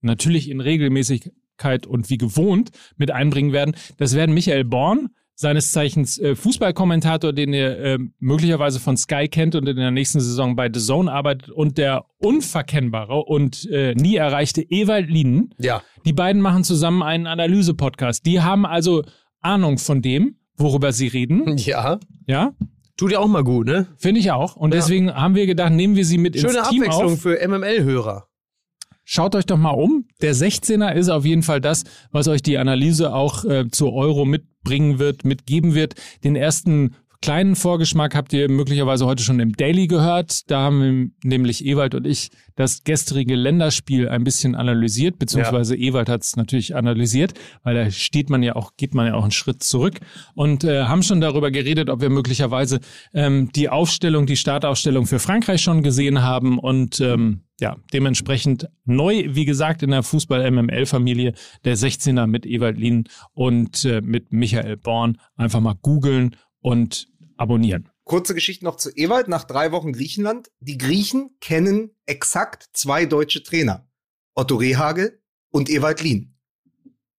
natürlich 0.01 0.49
in 0.49 0.59
Regelmäßigkeit 0.59 1.87
und 1.87 2.09
wie 2.09 2.17
gewohnt 2.17 2.71
mit 2.97 3.11
einbringen 3.11 3.53
werden, 3.53 3.75
das 3.97 4.15
werden 4.15 4.33
Michael 4.33 4.65
Born, 4.65 5.09
seines 5.35 5.71
Zeichens 5.71 6.17
äh, 6.19 6.35
Fußballkommentator, 6.35 7.33
den 7.33 7.53
ihr 7.53 7.77
äh, 7.79 7.97
möglicherweise 8.19 8.79
von 8.79 8.97
Sky 8.97 9.27
kennt 9.27 9.55
und 9.55 9.67
in 9.67 9.75
der 9.77 9.91
nächsten 9.91 10.19
Saison 10.19 10.55
bei 10.55 10.69
The 10.71 10.79
Zone 10.79 11.11
arbeitet 11.11 11.49
und 11.49 11.77
der 11.77 12.05
unverkennbare 12.19 13.23
und 13.23 13.67
äh, 13.71 13.95
nie 13.95 14.15
erreichte 14.15 14.61
Ewald 14.61 15.09
Lienen. 15.09 15.53
Ja. 15.59 15.81
Die 16.05 16.13
beiden 16.13 16.41
machen 16.41 16.63
zusammen 16.63 17.01
einen 17.01 17.25
Analyse-Podcast. 17.27 18.25
Die 18.25 18.41
haben 18.41 18.65
also 18.65 19.03
Ahnung 19.41 19.77
von 19.79 20.01
dem, 20.01 20.37
worüber 20.55 20.91
sie 20.93 21.07
reden. 21.07 21.57
Ja. 21.57 21.99
Ja, 22.27 22.53
Tut 22.95 23.11
ja 23.11 23.17
auch 23.19 23.27
mal 23.27 23.43
gut, 23.43 23.65
ne? 23.65 23.87
finde 23.97 24.19
ich 24.19 24.31
auch. 24.31 24.55
Und 24.55 24.71
Ja. 24.73 24.79
deswegen 24.79 25.11
haben 25.13 25.33
wir 25.33 25.47
gedacht, 25.47 25.73
nehmen 25.73 25.95
wir 25.95 26.05
sie 26.05 26.19
mit 26.19 26.39
Schöne 26.39 26.59
ins 26.59 26.69
Team 26.69 26.83
Abwechslung 26.83 27.13
auf. 27.13 27.21
für 27.21 27.39
MML-Hörer. 27.47 28.27
Schaut 29.03 29.35
euch 29.35 29.45
doch 29.47 29.57
mal 29.57 29.71
um. 29.71 30.05
Der 30.21 30.33
16er 30.35 30.93
ist 30.93 31.09
auf 31.09 31.25
jeden 31.25 31.41
Fall 31.43 31.59
das, 31.59 31.83
was 32.11 32.27
euch 32.27 32.41
die 32.43 32.57
Analyse 32.57 33.13
auch 33.13 33.43
äh, 33.45 33.67
zur 33.69 33.93
Euro 33.93 34.25
mitbringen 34.63 34.99
wird, 34.99 35.25
mitgeben 35.25 35.75
wird. 35.75 35.95
Den 36.23 36.35
ersten 36.35 36.95
kleinen 37.23 37.55
Vorgeschmack 37.55 38.15
habt 38.15 38.33
ihr 38.33 38.49
möglicherweise 38.49 39.05
heute 39.05 39.23
schon 39.23 39.39
im 39.39 39.53
Daily 39.53 39.87
gehört. 39.87 40.51
Da 40.51 40.59
haben 40.59 41.15
nämlich 41.23 41.63
Ewald 41.65 41.95
und 41.95 42.05
ich 42.05 42.31
das 42.57 42.83
gestrige 42.83 43.35
Länderspiel 43.35 44.09
ein 44.09 44.25
bisschen 44.25 44.55
analysiert, 44.55 45.19
beziehungsweise 45.19 45.77
Ewald 45.77 46.09
hat 46.09 46.21
es 46.21 46.35
natürlich 46.35 46.75
analysiert, 46.75 47.33
weil 47.63 47.75
da 47.75 47.89
steht 47.91 48.29
man 48.29 48.43
ja 48.43 48.57
auch, 48.57 48.71
geht 48.75 48.93
man 48.93 49.07
ja 49.07 49.13
auch 49.13 49.23
einen 49.23 49.31
Schritt 49.31 49.63
zurück 49.63 50.01
und 50.35 50.65
äh, 50.65 50.83
haben 50.83 51.01
schon 51.01 51.21
darüber 51.21 51.49
geredet, 51.49 51.89
ob 51.89 52.01
wir 52.01 52.09
möglicherweise 52.09 52.81
ähm, 53.13 53.49
die 53.55 53.69
Aufstellung, 53.69 54.25
die 54.25 54.35
Startaufstellung 54.35 55.05
für 55.05 55.19
Frankreich 55.19 55.61
schon 55.61 55.81
gesehen 55.81 56.23
haben 56.23 56.59
und 56.59 56.99
ähm, 56.99 57.43
ja, 57.61 57.77
dementsprechend 57.93 58.67
neu, 58.83 59.23
wie 59.29 59.45
gesagt, 59.45 59.81
in 59.81 59.91
der 59.91 60.03
Fußball-MML-Familie 60.03 61.35
der 61.63 61.77
16er 61.77 62.27
mit 62.27 62.45
Ewald 62.45 62.77
Lien 62.77 63.05
und 63.33 63.85
äh, 63.85 64.01
mit 64.01 64.33
Michael 64.33 64.75
Born. 64.75 65.19
Einfach 65.37 65.61
mal 65.61 65.75
googeln 65.81 66.35
und 66.63 67.07
abonnieren. 67.37 67.89
Kurze 68.05 68.33
Geschichte 68.33 68.65
noch 68.65 68.75
zu 68.77 68.89
Ewald. 68.91 69.27
Nach 69.27 69.43
drei 69.45 69.71
Wochen 69.71 69.93
Griechenland. 69.93 70.51
Die 70.59 70.77
Griechen 70.77 71.37
kennen 71.39 71.91
exakt 72.05 72.67
zwei 72.73 73.05
deutsche 73.05 73.43
Trainer. 73.43 73.87
Otto 74.35 74.55
Rehagel 74.55 75.21
und 75.51 75.69
Ewald 75.69 76.01
Lien. 76.01 76.29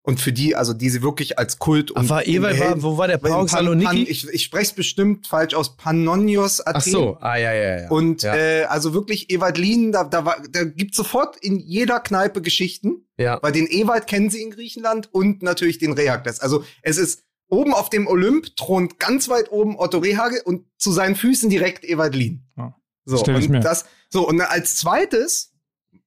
Und 0.07 0.19
für 0.21 0.31
die, 0.31 0.55
also 0.55 0.73
die 0.73 0.91
sie 0.91 1.01
wirklich 1.01 1.39
als 1.39 1.57
Kult 1.57 1.89
und 1.89 2.11
Aber 2.11 2.27
Ewald 2.27 2.59
war, 2.59 2.83
wo 2.83 2.95
war 2.99 3.07
der? 3.07 3.17
Pauk 3.17 3.31
Pan- 3.31 3.47
Saloniki? 3.47 4.03
ich 4.03 4.27
ich 4.29 4.43
spreche 4.43 4.65
es 4.65 4.73
bestimmt 4.73 5.25
falsch 5.25 5.55
aus. 5.55 5.77
Pannonios 5.77 6.61
Athen. 6.61 6.75
Ach 6.77 6.81
so. 6.83 7.17
Ah, 7.21 7.37
ja, 7.37 7.51
ja, 7.53 7.79
ja. 7.81 7.89
Und 7.89 8.21
ja. 8.21 8.35
äh, 8.35 8.63
also 8.65 8.93
wirklich 8.93 9.31
Ewald 9.31 9.57
Lien, 9.57 9.91
da, 9.91 10.03
da, 10.03 10.23
war, 10.23 10.37
da 10.51 10.63
gibt 10.63 10.93
sofort 10.93 11.37
in 11.37 11.57
jeder 11.57 11.99
Kneipe 12.01 12.43
Geschichten. 12.43 13.07
ja. 13.17 13.39
Weil 13.41 13.53
den 13.53 13.65
Ewald 13.65 14.05
kennen 14.05 14.29
sie 14.29 14.43
in 14.43 14.51
Griechenland 14.51 15.11
und 15.11 15.41
natürlich 15.41 15.79
den 15.79 15.93
Reakles. 15.93 16.39
Also 16.39 16.63
es 16.83 16.99
ist 16.99 17.23
oben 17.47 17.73
auf 17.73 17.89
dem 17.89 18.07
Olymp 18.07 18.55
thront 18.55 18.99
ganz 18.99 19.29
weit 19.29 19.51
oben 19.51 19.77
Otto 19.77 19.99
Rehagel 19.99 20.41
und 20.43 20.65
zu 20.77 20.91
seinen 20.91 21.15
Füßen 21.15 21.49
direkt 21.49 21.83
Ewald 21.83 22.15
Lien. 22.15 22.47
Ja. 22.57 22.75
So, 23.05 23.23
und 23.23 23.49
mir. 23.49 23.59
das, 23.59 23.85
so, 24.09 24.27
und 24.27 24.41
als 24.41 24.77
zweites, 24.77 25.53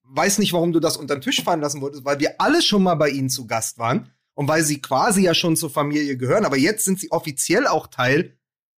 weiß 0.02 0.38
nicht, 0.38 0.52
warum 0.52 0.72
du 0.72 0.80
das 0.80 0.96
unter 0.96 1.16
den 1.16 1.22
Tisch 1.22 1.42
fallen 1.42 1.60
lassen 1.60 1.80
wolltest, 1.80 2.04
weil 2.04 2.18
wir 2.18 2.40
alle 2.40 2.60
schon 2.60 2.82
mal 2.82 2.96
bei 2.96 3.08
ihnen 3.10 3.28
zu 3.28 3.46
Gast 3.46 3.78
waren 3.78 4.10
und 4.34 4.48
weil 4.48 4.64
sie 4.64 4.80
quasi 4.80 5.22
ja 5.22 5.34
schon 5.34 5.56
zur 5.56 5.70
Familie 5.70 6.16
gehören, 6.16 6.44
aber 6.44 6.56
jetzt 6.56 6.84
sind 6.84 6.98
sie 6.98 7.10
offiziell 7.12 7.66
auch 7.66 7.86
Teil 7.86 8.37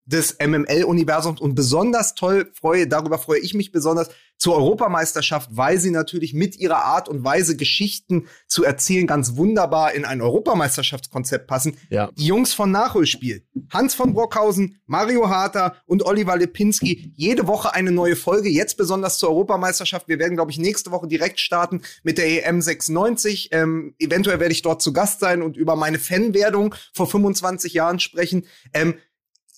des 0.09 0.37
MML-Universums 0.39 1.39
und 1.39 1.53
besonders 1.53 2.15
toll 2.15 2.51
freue, 2.53 2.87
darüber 2.87 3.19
freue 3.19 3.39
ich 3.39 3.53
mich 3.53 3.71
besonders 3.71 4.09
zur 4.39 4.55
Europameisterschaft, 4.55 5.49
weil 5.51 5.77
sie 5.79 5.91
natürlich 5.91 6.33
mit 6.33 6.57
ihrer 6.57 6.85
Art 6.85 7.09
und 7.09 7.23
Weise 7.25 7.57
Geschichten 7.57 8.27
zu 8.47 8.63
erzählen 8.63 9.05
ganz 9.05 9.35
wunderbar 9.35 9.93
in 9.93 10.05
ein 10.05 10.21
Europameisterschaftskonzept 10.21 11.45
passen. 11.45 11.77
Ja. 11.89 12.09
Die 12.17 12.25
Jungs 12.25 12.53
von 12.53 12.71
Nachholspiel, 12.71 13.43
Hans 13.69 13.93
von 13.93 14.13
Brockhausen, 14.13 14.79
Mario 14.85 15.29
Harter 15.29 15.75
und 15.85 16.03
Oliver 16.05 16.37
Lipinski, 16.37 17.11
jede 17.15 17.47
Woche 17.47 17.75
eine 17.75 17.91
neue 17.91 18.15
Folge, 18.15 18.49
jetzt 18.49 18.77
besonders 18.77 19.17
zur 19.17 19.29
Europameisterschaft. 19.29 20.07
Wir 20.07 20.19
werden, 20.19 20.35
glaube 20.35 20.51
ich, 20.51 20.57
nächste 20.57 20.91
Woche 20.91 21.07
direkt 21.07 21.41
starten 21.41 21.81
mit 22.03 22.17
der 22.17 22.47
EM 22.47 22.61
96. 22.61 23.49
Ähm, 23.51 23.93
eventuell 23.99 24.39
werde 24.39 24.53
ich 24.53 24.61
dort 24.61 24.81
zu 24.81 24.93
Gast 24.93 25.19
sein 25.19 25.41
und 25.41 25.57
über 25.57 25.75
meine 25.75 25.99
Fanwerdung 25.99 26.73
vor 26.93 27.07
25 27.07 27.73
Jahren 27.73 27.99
sprechen. 27.99 28.45
Ähm, 28.73 28.95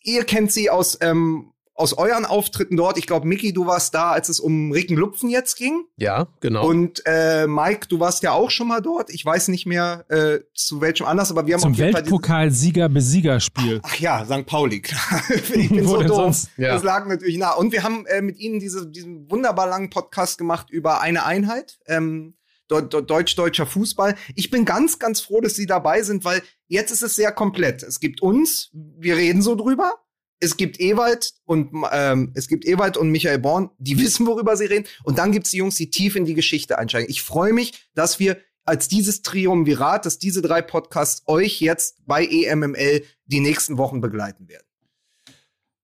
ihr 0.04 0.24
kennt 0.24 0.52
sie 0.52 0.70
aus, 0.70 0.98
ähm, 1.02 1.52
aus 1.74 1.94
euren 1.94 2.26
Auftritten 2.26 2.78
dort. 2.78 2.98
Ich 2.98 3.08
glaube, 3.08 3.28
Micky, 3.28 3.54
du 3.54 3.66
warst 3.66 3.96
da, 3.96 4.12
als 4.12 4.30
es 4.30 4.40
um 4.40 4.72
Ricken 4.72 4.98
Lupfen 4.98 5.30
jetzt 5.30 5.56
ging. 5.56 5.86
ja, 5.98 6.28
genau. 6.40 6.68
Und 6.68 7.02
äh, 7.06 7.48
Mike, 7.48 7.88
du 7.88 8.00
warst 8.00 8.22
ja 8.24 8.34
auch 8.34 8.52
schon 8.52 8.68
mal 8.68 8.82
dort. 8.82 9.10
Ich 9.10 9.26
weiß 9.26 9.48
nicht 9.48 9.66
mehr 9.66 10.06
äh, 10.10 10.42
zu 10.54 10.80
welchem 10.82 11.08
Anlass, 11.08 11.32
aber 11.32 11.48
wir 11.48 11.56
haben 11.56 11.62
Zum 11.62 11.72
auf 11.72 11.78
jeden 11.78 11.96
Weltpokal-Sieger-Besiegerspiel. 11.96 13.80
Ach 13.84 13.96
ja, 13.96 14.26
St. 14.26 14.46
Pauli, 14.46 14.82
klar. 14.82 15.22
ich 15.30 15.70
bin 15.70 15.86
Wo 15.86 15.92
so 15.92 15.98
denn 15.98 16.08
doof. 16.08 16.18
sonst? 16.18 16.50
Ja. 16.58 16.74
Das 16.74 16.84
lag 16.84 17.08
natürlich 17.08 17.38
nah. 17.38 17.54
Und 17.54 17.72
wir 17.72 17.84
haben 17.84 18.06
äh, 18.08 18.22
mit 18.22 18.38
Ihnen 18.38 18.60
diese, 18.60 18.88
diesen 18.88 19.30
wunderbar 19.32 19.68
langen 19.68 19.90
Podcast 19.90 20.38
gemacht 20.38 20.70
über 20.70 21.02
eine 21.02 21.26
Einheit. 21.26 21.80
Ähm, 21.88 22.36
Deutsch-deutscher 22.72 23.66
Fußball. 23.66 24.16
Ich 24.36 24.50
bin 24.50 24.66
ganz, 24.66 24.98
ganz 25.00 25.20
froh, 25.20 25.42
dass 25.42 25.56
Sie 25.56 25.66
dabei 25.66 26.02
sind, 26.02 26.24
weil 26.24 26.42
jetzt 26.68 26.92
ist 26.92 27.04
es 27.04 27.16
sehr 27.16 27.32
komplett. 27.32 27.84
Es 27.84 28.00
gibt 28.00 28.22
uns, 28.22 28.70
wir 28.74 29.18
reden 29.18 29.42
so 29.42 29.56
drüber. 29.56 29.94
Es 30.40 30.58
gibt 30.58 30.80
Ewald 30.80 31.34
und 31.46 31.72
ähm, 31.92 32.32
es 32.34 32.48
gibt 32.48 32.66
Ewald 32.66 32.98
und 32.98 33.12
Michael 33.12 33.40
Born, 33.40 33.70
die 33.78 34.00
wissen, 34.04 34.26
worüber 34.26 34.58
sie 34.58 34.66
reden. 34.66 34.88
Und 35.04 35.18
dann 35.18 35.32
gibt's 35.32 35.52
die 35.52 35.58
Jungs, 35.58 35.76
die 35.76 35.92
tief 35.92 36.16
in 36.16 36.26
die 36.26 36.34
Geschichte 36.34 36.78
einsteigen. 36.78 37.10
Ich 37.10 37.22
freue 37.22 37.54
mich, 37.54 37.90
dass 37.94 38.20
wir 38.20 38.38
als 38.64 38.88
dieses 38.88 39.22
Triumvirat, 39.22 40.06
dass 40.06 40.18
diese 40.18 40.42
drei 40.42 40.62
Podcasts 40.62 41.24
euch 41.28 41.62
jetzt 41.62 41.98
bei 42.06 42.26
EMML 42.26 43.04
die 43.26 43.40
nächsten 43.40 43.78
Wochen 43.78 44.02
begleiten 44.02 44.48
werden. 44.48 44.66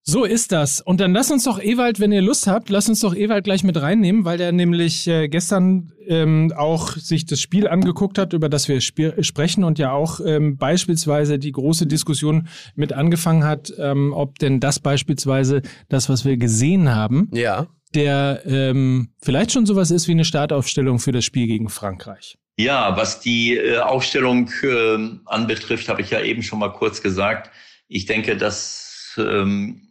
So 0.09 0.23
ist 0.23 0.53
das. 0.53 0.79
Und 0.79 1.01
dann 1.01 1.11
lasst 1.11 1.33
uns 1.33 1.43
doch 1.43 1.61
Ewald, 1.61 1.99
wenn 1.99 2.13
ihr 2.13 2.21
Lust 2.21 2.47
habt, 2.47 2.69
lasst 2.69 2.87
uns 2.87 3.01
doch 3.01 3.13
Ewald 3.13 3.43
gleich 3.43 3.65
mit 3.65 3.75
reinnehmen, 3.81 4.23
weil 4.23 4.37
der 4.37 4.53
nämlich 4.53 5.05
äh, 5.05 5.27
gestern 5.27 5.91
ähm, 6.07 6.53
auch 6.55 6.91
sich 6.91 7.25
das 7.25 7.41
Spiel 7.41 7.67
angeguckt 7.67 8.17
hat, 8.17 8.31
über 8.31 8.47
das 8.47 8.69
wir 8.69 8.77
sp 8.79 9.19
sprechen 9.19 9.65
und 9.65 9.79
ja 9.79 9.91
auch 9.91 10.21
ähm, 10.25 10.55
beispielsweise 10.55 11.39
die 11.39 11.51
große 11.51 11.87
Diskussion 11.87 12.47
mit 12.73 12.93
angefangen 12.93 13.43
hat, 13.43 13.73
ähm, 13.77 14.13
ob 14.13 14.39
denn 14.39 14.61
das 14.61 14.79
beispielsweise 14.79 15.61
das, 15.89 16.07
was 16.07 16.23
wir 16.23 16.37
gesehen 16.37 16.95
haben, 16.95 17.29
ja. 17.33 17.67
der 17.93 18.43
ähm, 18.45 19.09
vielleicht 19.21 19.51
schon 19.51 19.65
sowas 19.65 19.91
ist 19.91 20.07
wie 20.07 20.13
eine 20.13 20.23
Startaufstellung 20.23 20.99
für 20.99 21.11
das 21.11 21.25
Spiel 21.25 21.47
gegen 21.47 21.67
Frankreich. 21.67 22.37
Ja, 22.55 22.95
was 22.95 23.19
die 23.19 23.57
äh, 23.57 23.79
Aufstellung 23.79 24.49
äh, 24.63 24.97
anbetrifft, 25.25 25.89
habe 25.89 26.01
ich 26.01 26.11
ja 26.11 26.21
eben 26.21 26.43
schon 26.43 26.59
mal 26.59 26.71
kurz 26.71 27.01
gesagt. 27.01 27.51
Ich 27.89 28.05
denke, 28.05 28.37
dass 28.37 29.17
ähm, 29.17 29.86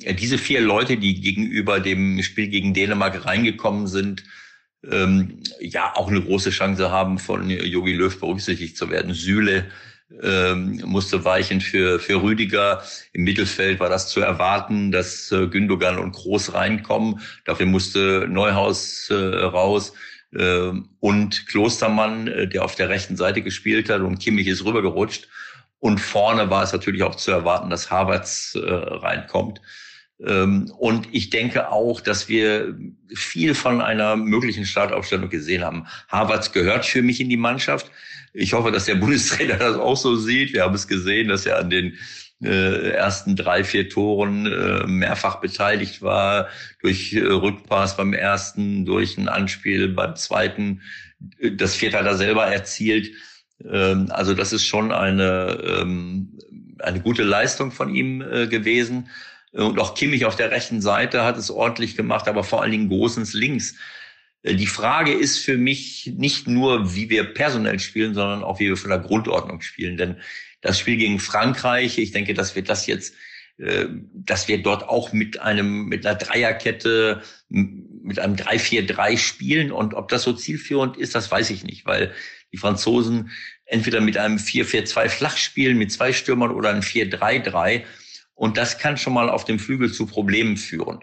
diese 0.00 0.38
vier 0.38 0.60
Leute, 0.60 0.96
die 0.96 1.20
gegenüber 1.20 1.80
dem 1.80 2.22
Spiel 2.22 2.48
gegen 2.48 2.74
Dänemark 2.74 3.24
reingekommen 3.24 3.86
sind, 3.86 4.24
ähm, 4.88 5.42
ja 5.60 5.94
auch 5.96 6.08
eine 6.08 6.22
große 6.22 6.50
Chance 6.50 6.90
haben, 6.90 7.18
von 7.18 7.50
Jogi 7.50 7.92
Löw 7.92 8.18
berücksichtigt 8.18 8.76
zu 8.76 8.90
werden. 8.90 9.12
Süle 9.12 9.66
ähm, 10.22 10.82
musste 10.86 11.24
weichen 11.24 11.60
für, 11.60 11.98
für 11.98 12.22
Rüdiger. 12.22 12.82
Im 13.12 13.24
Mittelfeld 13.24 13.80
war 13.80 13.88
das 13.88 14.08
zu 14.08 14.20
erwarten, 14.20 14.90
dass 14.92 15.30
äh, 15.32 15.48
Gündogan 15.48 15.98
und 15.98 16.12
Groß 16.12 16.54
reinkommen. 16.54 17.20
Dafür 17.44 17.66
musste 17.66 18.26
Neuhaus 18.28 19.10
äh, 19.10 19.14
raus. 19.14 19.92
Ähm, 20.36 20.90
und 21.00 21.46
Klostermann, 21.46 22.28
äh, 22.28 22.48
der 22.48 22.64
auf 22.64 22.74
der 22.74 22.88
rechten 22.88 23.16
Seite 23.16 23.42
gespielt 23.42 23.90
hat 23.90 24.00
und 24.00 24.18
Kimmich 24.18 24.46
ist 24.46 24.64
rübergerutscht. 24.64 25.28
Und 25.80 26.00
vorne 26.00 26.50
war 26.50 26.62
es 26.62 26.72
natürlich 26.72 27.02
auch 27.02 27.14
zu 27.14 27.30
erwarten, 27.30 27.70
dass 27.70 27.90
Havertz 27.90 28.56
äh, 28.56 28.60
reinkommt. 28.68 29.60
Ähm, 30.24 30.72
und 30.78 31.08
ich 31.12 31.30
denke 31.30 31.70
auch, 31.70 32.00
dass 32.00 32.28
wir 32.28 32.76
viel 33.14 33.54
von 33.54 33.80
einer 33.80 34.16
möglichen 34.16 34.64
Startaufstellung 34.64 35.30
gesehen 35.30 35.64
haben. 35.64 35.86
Havertz 36.08 36.52
gehört 36.52 36.86
für 36.86 37.02
mich 37.02 37.20
in 37.20 37.28
die 37.28 37.36
Mannschaft. 37.36 37.90
Ich 38.32 38.52
hoffe, 38.52 38.72
dass 38.72 38.86
der 38.86 38.94
Bundestrainer 38.96 39.56
das 39.56 39.76
auch 39.76 39.96
so 39.96 40.16
sieht. 40.16 40.52
Wir 40.52 40.64
haben 40.64 40.74
es 40.74 40.88
gesehen, 40.88 41.28
dass 41.28 41.46
er 41.46 41.58
an 41.58 41.70
den 41.70 41.94
äh, 42.42 42.90
ersten 42.90 43.34
drei, 43.34 43.64
vier 43.64 43.88
Toren 43.88 44.46
äh, 44.46 44.86
mehrfach 44.86 45.40
beteiligt 45.40 46.02
war, 46.02 46.48
durch 46.80 47.12
äh, 47.12 47.20
Rückpass 47.20 47.96
beim 47.96 48.12
ersten, 48.12 48.84
durch 48.84 49.18
ein 49.18 49.28
Anspiel 49.28 49.88
beim 49.88 50.14
zweiten, 50.14 50.82
das 51.52 51.74
vierte 51.74 51.98
hat 51.98 52.06
er 52.06 52.16
selber 52.16 52.46
erzielt. 52.46 53.10
Ähm, 53.68 54.06
also 54.10 54.34
das 54.34 54.52
ist 54.52 54.64
schon 54.64 54.92
eine, 54.92 55.80
ähm, 55.80 56.38
eine 56.78 57.00
gute 57.00 57.24
Leistung 57.24 57.72
von 57.72 57.92
ihm 57.92 58.20
gewesen. 58.20 59.08
Und 59.52 59.78
auch 59.78 59.94
Kimmich 59.94 60.24
auf 60.24 60.36
der 60.36 60.50
rechten 60.50 60.80
Seite 60.80 61.24
hat 61.24 61.36
es 61.36 61.50
ordentlich 61.50 61.96
gemacht, 61.96 62.28
aber 62.28 62.44
vor 62.44 62.62
allen 62.62 62.72
Dingen 62.72 62.88
Gosens 62.88 63.32
links. 63.32 63.74
Äh, 64.42 64.54
die 64.54 64.66
Frage 64.66 65.12
ist 65.12 65.38
für 65.38 65.56
mich 65.56 66.12
nicht 66.16 66.46
nur, 66.46 66.94
wie 66.94 67.10
wir 67.10 67.24
personell 67.34 67.78
spielen, 67.78 68.14
sondern 68.14 68.42
auch, 68.42 68.60
wie 68.60 68.68
wir 68.68 68.76
von 68.76 68.90
der 68.90 68.98
Grundordnung 68.98 69.60
spielen. 69.60 69.96
Denn 69.96 70.16
das 70.60 70.78
Spiel 70.78 70.96
gegen 70.96 71.20
Frankreich, 71.20 71.98
ich 71.98 72.12
denke, 72.12 72.34
dass 72.34 72.54
wir 72.54 72.62
das 72.62 72.86
jetzt, 72.86 73.14
äh, 73.58 73.86
dass 74.12 74.48
wir 74.48 74.62
dort 74.62 74.88
auch 74.88 75.12
mit 75.12 75.40
einem, 75.40 75.86
mit 75.86 76.06
einer 76.06 76.18
Dreierkette, 76.18 77.22
mit 77.48 78.18
einem 78.18 78.36
3-4-3 78.36 79.16
spielen. 79.18 79.72
Und 79.72 79.94
ob 79.94 80.08
das 80.08 80.22
so 80.22 80.32
zielführend 80.32 80.96
ist, 80.96 81.14
das 81.14 81.30
weiß 81.30 81.50
ich 81.50 81.64
nicht, 81.64 81.86
weil 81.86 82.12
die 82.52 82.58
Franzosen 82.58 83.30
entweder 83.64 84.00
mit 84.00 84.16
einem 84.16 84.38
4-4-2 84.38 85.08
flach 85.08 85.36
spielen, 85.36 85.78
mit 85.78 85.92
zwei 85.92 86.12
Stürmern 86.12 86.50
oder 86.50 86.70
einem 86.70 86.80
4-3-3. 86.80 87.84
Und 88.38 88.56
das 88.56 88.78
kann 88.78 88.96
schon 88.96 89.14
mal 89.14 89.28
auf 89.28 89.44
dem 89.44 89.58
Flügel 89.58 89.92
zu 89.92 90.06
Problemen 90.06 90.56
führen. 90.56 91.00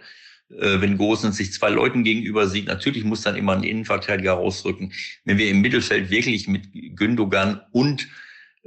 Äh, 0.50 0.80
wenn 0.80 0.98
Gosens 0.98 1.36
sich 1.36 1.52
zwei 1.52 1.70
Leuten 1.70 2.06
gegenüber 2.06 2.48
sieht, 2.48 2.68
natürlich 2.68 3.04
muss 3.04 3.24
dann 3.24 3.36
immer 3.36 3.54
ein 3.54 3.64
Innenverteidiger 3.64 4.34
rausrücken. 4.34 4.94
Wenn 5.26 5.38
wir 5.38 5.50
im 5.50 5.60
Mittelfeld 5.60 6.10
wirklich 6.10 6.48
mit 6.48 6.70
Gündogan 6.96 7.62
und 7.72 8.08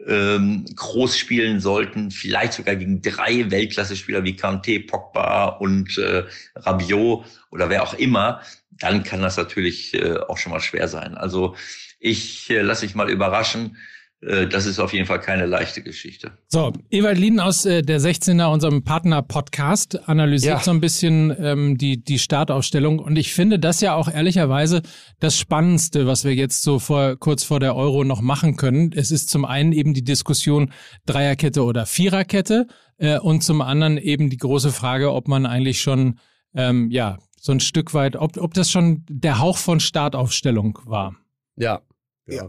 ähm, 0.07 0.67
groß 0.77 1.17
spielen 1.17 1.61
sollten, 1.61 2.11
vielleicht 2.11 2.53
sogar 2.53 2.77
gegen 2.77 3.01
drei 3.01 3.51
Weltklasse-Spieler 3.51 4.23
wie 4.25 4.35
Kanté, 4.35 4.87
Pogba 4.87 5.47
und 5.47 5.97
äh, 5.97 6.25
Rabiot 6.55 7.25
oder 7.51 7.71
wer 7.71 7.83
auch 7.83 7.95
immer, 7.95 8.43
dann 8.71 9.03
kann 9.03 9.23
das 9.23 9.39
natürlich 9.39 9.95
äh, 9.95 10.19
auch 10.19 10.37
schon 10.37 10.53
mal 10.53 10.61
schwer 10.61 10.89
sein. 10.89 11.15
Also 11.15 11.57
ich 11.99 12.51
äh, 12.51 12.61
lasse 12.61 12.85
mich 12.85 12.95
mal 12.95 13.11
überraschen. 13.11 13.79
Äh, 14.21 14.49
das 14.49 14.67
ist 14.67 14.79
auf 14.79 14.93
jeden 14.93 15.07
Fall 15.07 15.21
keine 15.21 15.47
leichte 15.47 15.83
Geschichte. 15.83 16.33
So, 16.49 16.73
Ewald 16.91 17.19
Lieden 17.19 17.41
aus 17.41 17.65
äh, 17.65 17.83
der 17.83 18.01
16er, 18.01 18.53
unserem 18.53 18.83
Partner-Podcast, 18.83 20.09
analysiert 20.09 20.59
ja. 20.59 20.63
so 20.63 20.71
ein 20.71 20.81
bisschen 20.81 21.35
ähm, 21.39 21.79
die, 21.79 22.03
die 22.03 22.19
Startaufstellung. 22.19 22.99
Und 22.99 23.17
ich 23.17 23.33
finde 23.33 23.59
das 23.59 23.81
ja 23.81 23.95
auch 23.95 24.09
ehrlicherweise 24.13 24.83
das 25.21 25.39
Spannendste, 25.39 26.07
was 26.07 26.25
wir 26.25 26.35
jetzt 26.35 26.63
so 26.63 26.79
vor, 26.79 27.17
kurz 27.17 27.45
vor 27.45 27.61
der 27.61 27.77
Euro 27.77 28.05
noch 28.05 28.21
machen 28.21 28.57
können. 28.57 28.93
Es 28.93 29.11
ist 29.11 29.31
zum 29.31 29.45
einen 29.45 29.73
eben 29.73 29.95
die 29.95 30.05
Diskussion 30.05 30.73
Dreierkette 31.07 31.63
oder 31.63 31.87
Viererkette 31.87 32.67
äh, 32.99 33.19
und 33.19 33.45
zum 33.45 33.61
anderen 33.61 33.99
eben 33.99 34.31
die 34.31 34.37
große 34.37 34.73
Frage, 34.73 35.13
ob 35.13 35.29
man 35.29 35.47
eigentlich 35.47 35.81
schon, 35.81 36.19
ähm, 36.55 36.91
ja, 36.91 37.19
so 37.41 37.53
ein 37.53 37.61
Stück 37.61 37.95
weit, 37.95 38.17
ob, 38.17 38.37
ob 38.37 38.53
das 38.55 38.69
schon 38.69 39.05
der 39.09 39.39
Hauch 39.39 39.59
von 39.59 39.79
Startaufstellung 39.79 40.81
war. 40.87 41.15
Ja, 41.55 41.83
ja 42.27 42.49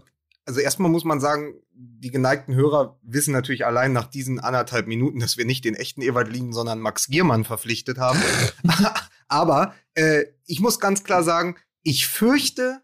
also 0.50 0.62
erstmal 0.62 0.90
muss 0.90 1.04
man 1.04 1.20
sagen, 1.20 1.54
die 1.74 2.10
geneigten 2.10 2.56
Hörer 2.56 3.00
wissen 3.04 3.34
natürlich 3.34 3.68
allein 3.68 3.94
nach 3.94 4.08
diesen 4.08 4.40
anderthalb 4.40 4.88
Minuten, 4.88 5.20
dass 5.20 5.38
wir 5.38 5.46
nicht 5.46 5.64
den 5.64 5.76
echten 5.76 6.02
Ewald 6.02 6.28
Lien, 6.28 6.54
sondern 6.54 6.80
Max 6.80 7.06
Giermann 7.06 7.46
verpflichtet 7.46 8.00
haben. 8.00 8.20
Aber 9.28 9.76
äh, 9.94 10.24
ich 10.48 10.60
muss 10.60 10.80
ganz 10.80 11.04
klar 11.04 11.24
sagen, 11.24 11.56
ich 11.84 12.08
fürchte, 12.08 12.82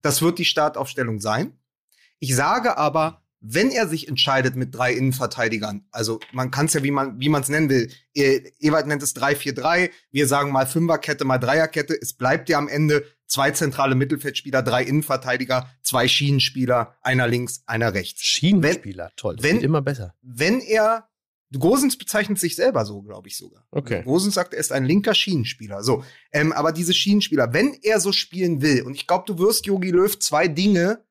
das 0.00 0.22
wird 0.22 0.38
die 0.38 0.46
Startaufstellung 0.46 1.20
sein. 1.20 1.58
Ich 2.20 2.34
sage 2.34 2.78
aber, 2.78 3.22
wenn 3.40 3.70
er 3.70 3.86
sich 3.86 4.08
entscheidet 4.08 4.56
mit 4.56 4.74
drei 4.74 4.94
Innenverteidigern, 4.94 5.84
also 5.90 6.20
man 6.32 6.50
kann 6.50 6.66
es 6.66 6.72
ja, 6.72 6.82
wie 6.82 6.90
man 6.90 7.20
wie 7.20 7.28
man 7.28 7.42
es 7.42 7.48
nennen 7.48 7.68
will, 7.68 7.92
e 8.14 8.50
Ewald 8.60 8.86
nennt 8.86 9.02
es 9.02 9.14
3-4-3, 9.14 9.90
wir 10.10 10.26
sagen 10.26 10.52
mal 10.52 10.66
Fünferkette, 10.66 11.24
mal 11.24 11.38
Dreierkette, 11.38 12.00
es 12.00 12.14
bleibt 12.14 12.48
ja 12.48 12.56
am 12.58 12.68
Ende 12.68 13.04
zwei 13.32 13.50
zentrale 13.50 13.94
Mittelfeldspieler, 13.94 14.62
drei 14.62 14.84
Innenverteidiger, 14.84 15.70
zwei 15.82 16.06
Schienenspieler, 16.06 16.96
einer 17.00 17.26
links, 17.26 17.62
einer 17.66 17.94
rechts. 17.94 18.22
Schienenspieler, 18.22 19.06
wenn, 19.06 19.16
toll, 19.16 19.36
wenn, 19.40 19.60
immer 19.60 19.80
besser. 19.80 20.14
Wenn 20.20 20.60
er 20.60 21.08
Gosens 21.58 21.98
bezeichnet 21.98 22.38
sich 22.38 22.56
selber 22.56 22.84
so, 22.84 23.02
glaube 23.02 23.28
ich 23.28 23.36
sogar. 23.36 23.66
Okay. 23.70 24.02
Gosens 24.04 24.34
sagt, 24.34 24.54
er 24.54 24.60
ist 24.60 24.72
ein 24.72 24.84
linker 24.84 25.14
Schienenspieler. 25.14 25.82
So, 25.82 26.04
ähm, 26.32 26.52
aber 26.52 26.72
diese 26.72 26.94
Schienenspieler, 26.94 27.52
wenn 27.52 27.74
er 27.82 28.00
so 28.00 28.12
spielen 28.12 28.62
will, 28.62 28.82
und 28.82 28.94
ich 28.94 29.06
glaube, 29.06 29.24
du 29.26 29.38
wirst 29.38 29.66
Jogi 29.66 29.90
Löw 29.90 30.18
zwei 30.18 30.48
Dinge 30.48 31.04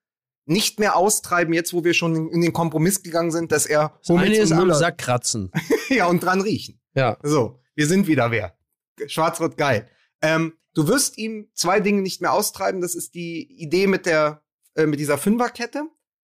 nicht 0.46 0.80
mehr 0.80 0.96
austreiben, 0.96 1.54
jetzt 1.54 1.74
wo 1.74 1.84
wir 1.84 1.94
schon 1.94 2.30
in 2.30 2.42
den 2.42 2.54
Kompromiss 2.54 3.04
gegangen 3.04 3.32
sind, 3.32 3.52
dass 3.52 3.66
er 3.66 3.94
das 4.06 4.18
eine 4.18 4.36
ist 4.36 4.52
am 4.52 4.74
Sack 4.74 4.98
kratzen. 4.98 5.52
ja, 5.90 6.08
und 6.08 6.24
dran 6.24 6.42
riechen. 6.42 6.80
Ja. 6.96 7.18
So, 7.22 7.60
wir 7.76 7.88
sind 7.88 8.08
wieder 8.08 8.32
wer. 8.32 8.56
Schwarz-Rot 9.08 9.58
geil. 9.58 9.88
Ähm, 10.22 10.54
du 10.74 10.88
wirst 10.88 11.18
ihm 11.18 11.50
zwei 11.54 11.80
Dinge 11.80 12.02
nicht 12.02 12.22
mehr 12.22 12.34
austreiben. 12.34 12.82
Das 12.82 12.96
ist 12.96 13.14
die 13.16 13.44
Idee 13.62 13.88
mit 13.88 14.06
der, 14.06 14.42
äh, 14.76 14.86
mit 14.86 15.00
dieser 15.00 15.18
Fünferkette. 15.18 15.84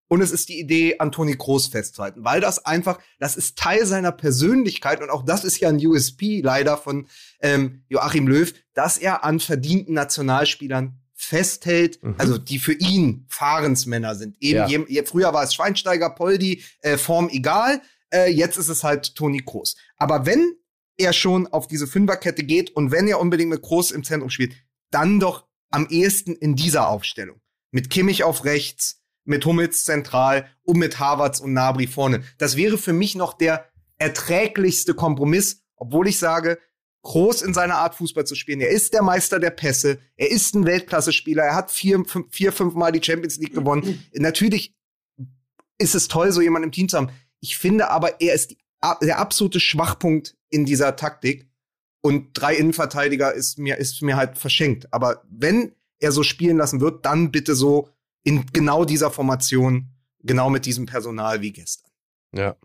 Und 0.10 0.22
es 0.22 0.32
ist 0.32 0.48
die 0.50 0.60
Idee, 0.60 1.00
Antoni 1.00 1.36
Groß 1.36 1.68
festzuhalten, 1.68 2.24
weil 2.24 2.40
das 2.40 2.66
einfach, 2.66 3.00
das 3.20 3.36
ist 3.36 3.58
Teil 3.58 3.86
seiner 3.86 4.14
Persönlichkeit 4.14 5.02
und 5.02 5.10
auch 5.10 5.24
das 5.26 5.44
ist 5.44 5.60
ja 5.60 5.68
ein 5.68 5.86
USP 5.86 6.40
leider 6.42 6.78
von 6.78 7.08
ähm, 7.42 7.84
Joachim 7.90 8.26
Löw, 8.26 8.54
dass 8.74 8.98
er 8.98 9.26
an 9.26 9.42
verdienten 9.42 9.94
Nationalspielern 9.94 10.98
festhält, 11.14 12.02
mhm. 12.02 12.16
also 12.18 12.38
die 12.38 12.60
für 12.60 12.74
ihn 12.74 13.26
Fahrensmänner 13.28 14.16
sind. 14.16 14.38
Eben 14.40 14.70
ja. 14.70 14.86
je, 14.88 15.04
früher 15.04 15.34
war 15.34 15.44
es 15.44 15.54
Schweinsteiger, 15.54 16.12
Poldi, 16.12 16.64
äh, 16.82 16.98
Form 16.98 17.28
egal. 17.30 17.82
Äh, 18.10 18.32
jetzt 18.32 18.58
ist 18.58 18.70
es 18.70 18.84
halt 18.86 19.16
Toni 19.16 19.42
Kroos. 19.46 19.76
Aber 19.98 20.26
wenn 20.26 20.56
er 20.98 21.14
schon 21.14 21.48
auf 21.48 21.68
diese 21.68 21.88
Fünferkette 21.88 22.44
geht 22.44 22.72
und 22.76 22.92
wenn 22.92 23.08
er 23.08 23.20
unbedingt 23.20 23.50
mit 23.50 23.62
Kroos 23.62 23.92
im 23.92 24.04
Zentrum 24.04 24.30
spielt, 24.30 24.56
dann 24.92 25.20
doch 25.20 25.48
am 25.70 25.88
ehesten 25.90 26.36
in 26.36 26.56
dieser 26.56 26.90
Aufstellung. 26.90 27.40
Mit 27.72 27.90
Kimmich 27.90 28.24
auf 28.24 28.46
rechts, 28.46 29.02
mit 29.26 29.46
Hummels 29.46 29.84
zentral 29.84 30.50
und 30.64 30.78
mit 30.78 31.00
Havertz 31.00 31.40
und 31.40 31.54
Nabri 31.54 31.88
vorne. 31.88 32.24
Das 32.38 32.56
wäre 32.56 32.78
für 32.78 32.94
mich 32.94 33.16
noch 33.16 33.34
der 33.34 33.66
erträglichste 33.98 34.94
Kompromiss, 34.94 35.64
obwohl 35.76 36.08
ich 36.08 36.18
sage, 36.18 36.60
groß 37.04 37.42
in 37.42 37.54
seiner 37.54 37.76
Art, 37.76 37.96
Fußball 37.96 38.26
zu 38.26 38.36
spielen. 38.36 38.62
Er 38.62 38.70
ist 38.70 38.94
der 38.94 39.02
Meister 39.02 39.40
der 39.40 39.52
Pässe. 39.52 40.00
Er 40.16 40.32
ist 40.32 40.56
ein 40.56 40.66
Weltklasse-Spieler. 40.66 41.44
Er 41.44 41.56
hat 41.56 41.72
vier, 41.72 42.04
fünf, 42.06 42.28
vier, 42.32 42.52
fünf 42.52 42.74
Mal 42.74 42.92
die 42.92 43.04
Champions 43.04 43.38
League 43.38 43.54
gewonnen. 43.54 44.06
Natürlich 44.14 44.76
ist 45.78 45.96
es 45.96 46.08
toll, 46.08 46.32
so 46.32 46.42
jemanden 46.42 46.68
im 46.68 46.72
Team 46.72 46.90
zu 46.90 46.98
haben. 46.98 47.12
Ich 47.40 47.58
finde 47.58 47.90
aber, 47.90 48.20
er 48.20 48.34
ist 48.34 48.52
die, 48.52 48.58
der 48.96 49.20
absolute 49.20 49.60
Schwachpunkt 49.60 50.36
in 50.50 50.66
dieser 50.66 50.96
Taktik. 50.96 51.50
Und 52.02 52.30
drei 52.34 52.56
Innenverteidiger 52.56 53.34
ist 53.34 53.58
mir, 53.58 53.78
ist 53.78 54.02
mir 54.02 54.16
halt 54.16 54.38
verschenkt. 54.38 54.94
Aber 54.94 55.24
wenn 55.30 55.74
er 56.00 56.12
so 56.12 56.24
spielen 56.24 56.58
lassen 56.58 56.80
wird, 56.80 57.06
dann 57.06 57.32
bitte 57.32 57.56
so 57.56 57.90
in 58.24 58.46
genau 58.54 58.86
dieser 58.86 59.12
Formation, 59.12 59.90
genau 60.24 60.50
mit 60.50 60.66
diesem 60.66 60.86
Personal 60.86 61.42
wie 61.42 61.52
gestern. 61.52 61.92
Ja. 62.34 62.56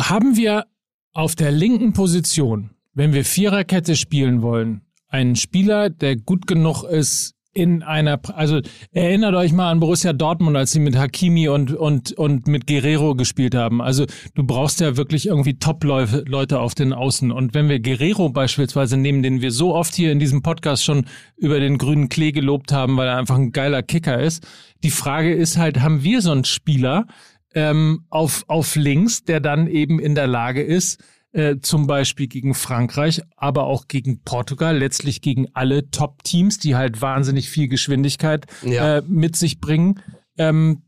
Haben 0.00 0.36
wir 0.36 0.66
auf 1.12 1.34
der 1.34 1.50
linken 1.50 1.92
Position 1.92 2.70
wenn 2.98 3.12
wir 3.12 3.24
Viererkette 3.24 3.94
spielen 3.94 4.42
wollen, 4.42 4.80
einen 5.06 5.36
Spieler, 5.36 5.88
der 5.88 6.16
gut 6.16 6.48
genug 6.48 6.82
ist, 6.82 7.36
in 7.54 7.82
einer, 7.82 8.20
also 8.34 8.60
erinnert 8.92 9.34
euch 9.34 9.52
mal 9.52 9.70
an 9.70 9.80
Borussia 9.80 10.12
Dortmund, 10.12 10.56
als 10.56 10.72
sie 10.72 10.80
mit 10.80 10.96
Hakimi 10.96 11.48
und, 11.48 11.72
und, 11.72 12.12
und 12.12 12.46
mit 12.46 12.66
Guerrero 12.66 13.14
gespielt 13.14 13.54
haben. 13.54 13.80
Also 13.80 14.06
du 14.34 14.44
brauchst 14.44 14.80
ja 14.80 14.96
wirklich 14.96 15.26
irgendwie 15.26 15.58
Top-Leute 15.58 16.60
auf 16.60 16.74
den 16.74 16.92
Außen. 16.92 17.32
Und 17.32 17.54
wenn 17.54 17.68
wir 17.68 17.80
Guerrero 17.80 18.28
beispielsweise 18.28 18.96
nehmen, 18.96 19.22
den 19.22 19.40
wir 19.40 19.50
so 19.50 19.74
oft 19.74 19.94
hier 19.94 20.12
in 20.12 20.20
diesem 20.20 20.42
Podcast 20.42 20.84
schon 20.84 21.06
über 21.36 21.58
den 21.58 21.78
grünen 21.78 22.08
Klee 22.08 22.32
gelobt 22.32 22.72
haben, 22.72 22.96
weil 22.96 23.08
er 23.08 23.16
einfach 23.16 23.36
ein 23.36 23.52
geiler 23.52 23.82
Kicker 23.82 24.20
ist. 24.20 24.46
Die 24.84 24.90
Frage 24.90 25.34
ist 25.34 25.56
halt, 25.56 25.80
haben 25.80 26.04
wir 26.04 26.22
so 26.22 26.30
einen 26.30 26.44
Spieler 26.44 27.06
ähm, 27.54 28.04
auf, 28.10 28.44
auf 28.46 28.76
links, 28.76 29.24
der 29.24 29.40
dann 29.40 29.66
eben 29.66 29.98
in 29.98 30.14
der 30.14 30.26
Lage 30.26 30.62
ist, 30.62 31.02
äh, 31.32 31.56
zum 31.60 31.86
Beispiel 31.86 32.26
gegen 32.26 32.54
Frankreich, 32.54 33.22
aber 33.36 33.64
auch 33.64 33.86
gegen 33.88 34.22
Portugal, 34.22 34.78
letztlich 34.78 35.20
gegen 35.20 35.46
alle 35.54 35.90
Top-Teams, 35.90 36.58
die 36.58 36.74
halt 36.76 37.02
wahnsinnig 37.02 37.50
viel 37.50 37.68
Geschwindigkeit 37.68 38.46
Ja. 38.62 38.98
äh, 38.98 39.02
mit 39.06 39.36
sich 39.36 39.60
bringen. 39.60 40.00
Ähm, 40.38 40.82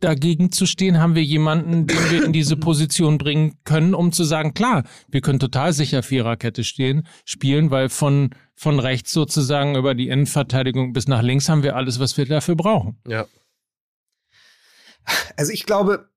dagegen 0.00 0.52
zu 0.52 0.64
stehen, 0.64 1.00
haben 1.00 1.16
wir 1.16 1.24
jemanden, 1.24 1.88
den 1.88 2.10
wir 2.10 2.24
in 2.24 2.32
diese 2.32 2.56
Position 2.56 3.18
bringen 3.18 3.58
können, 3.64 3.94
um 3.94 4.12
zu 4.12 4.22
sagen, 4.22 4.54
klar, 4.54 4.84
wir 5.08 5.20
können 5.22 5.40
total 5.40 5.72
sicher 5.72 6.04
Viererkette 6.04 6.62
stehen, 6.62 7.04
spielen, 7.24 7.72
weil 7.72 7.88
von, 7.88 8.30
von 8.54 8.78
rechts 8.78 9.12
sozusagen 9.12 9.74
über 9.74 9.96
die 9.96 10.06
Innenverteidigung 10.08 10.92
bis 10.92 11.08
nach 11.08 11.20
links 11.22 11.48
haben 11.48 11.64
wir 11.64 11.74
alles, 11.74 11.98
was 11.98 12.16
wir 12.16 12.26
dafür 12.26 12.54
brauchen. 12.54 12.96
Ja. 13.08 13.26
Also 15.36 15.52
ich 15.52 15.64
glaube, 15.66 16.08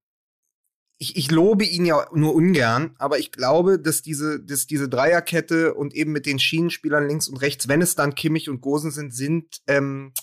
ich, 1.02 1.16
ich 1.16 1.32
lobe 1.32 1.66
ihn 1.66 1.84
ja 1.84 2.06
nur 2.14 2.36
ungern, 2.36 2.94
aber 3.00 3.18
ich 3.18 3.32
glaube, 3.32 3.80
dass 3.80 4.04
diese, 4.04 4.40
dass 4.40 4.68
diese 4.68 4.88
Dreierkette 4.88 5.74
und 5.74 5.96
eben 5.96 6.12
mit 6.12 6.28
den 6.28 6.38
Schienenspielern 6.38 7.08
links 7.08 7.28
und 7.28 7.38
rechts, 7.38 7.68
wenn 7.68 7.82
es 7.82 7.96
dann 7.96 8.14
Kimmich 8.14 8.50
und 8.50 8.62
Gosen 8.62 8.92
sind, 8.92 9.12
sind 9.12 9.62
ähm, 9.66 10.14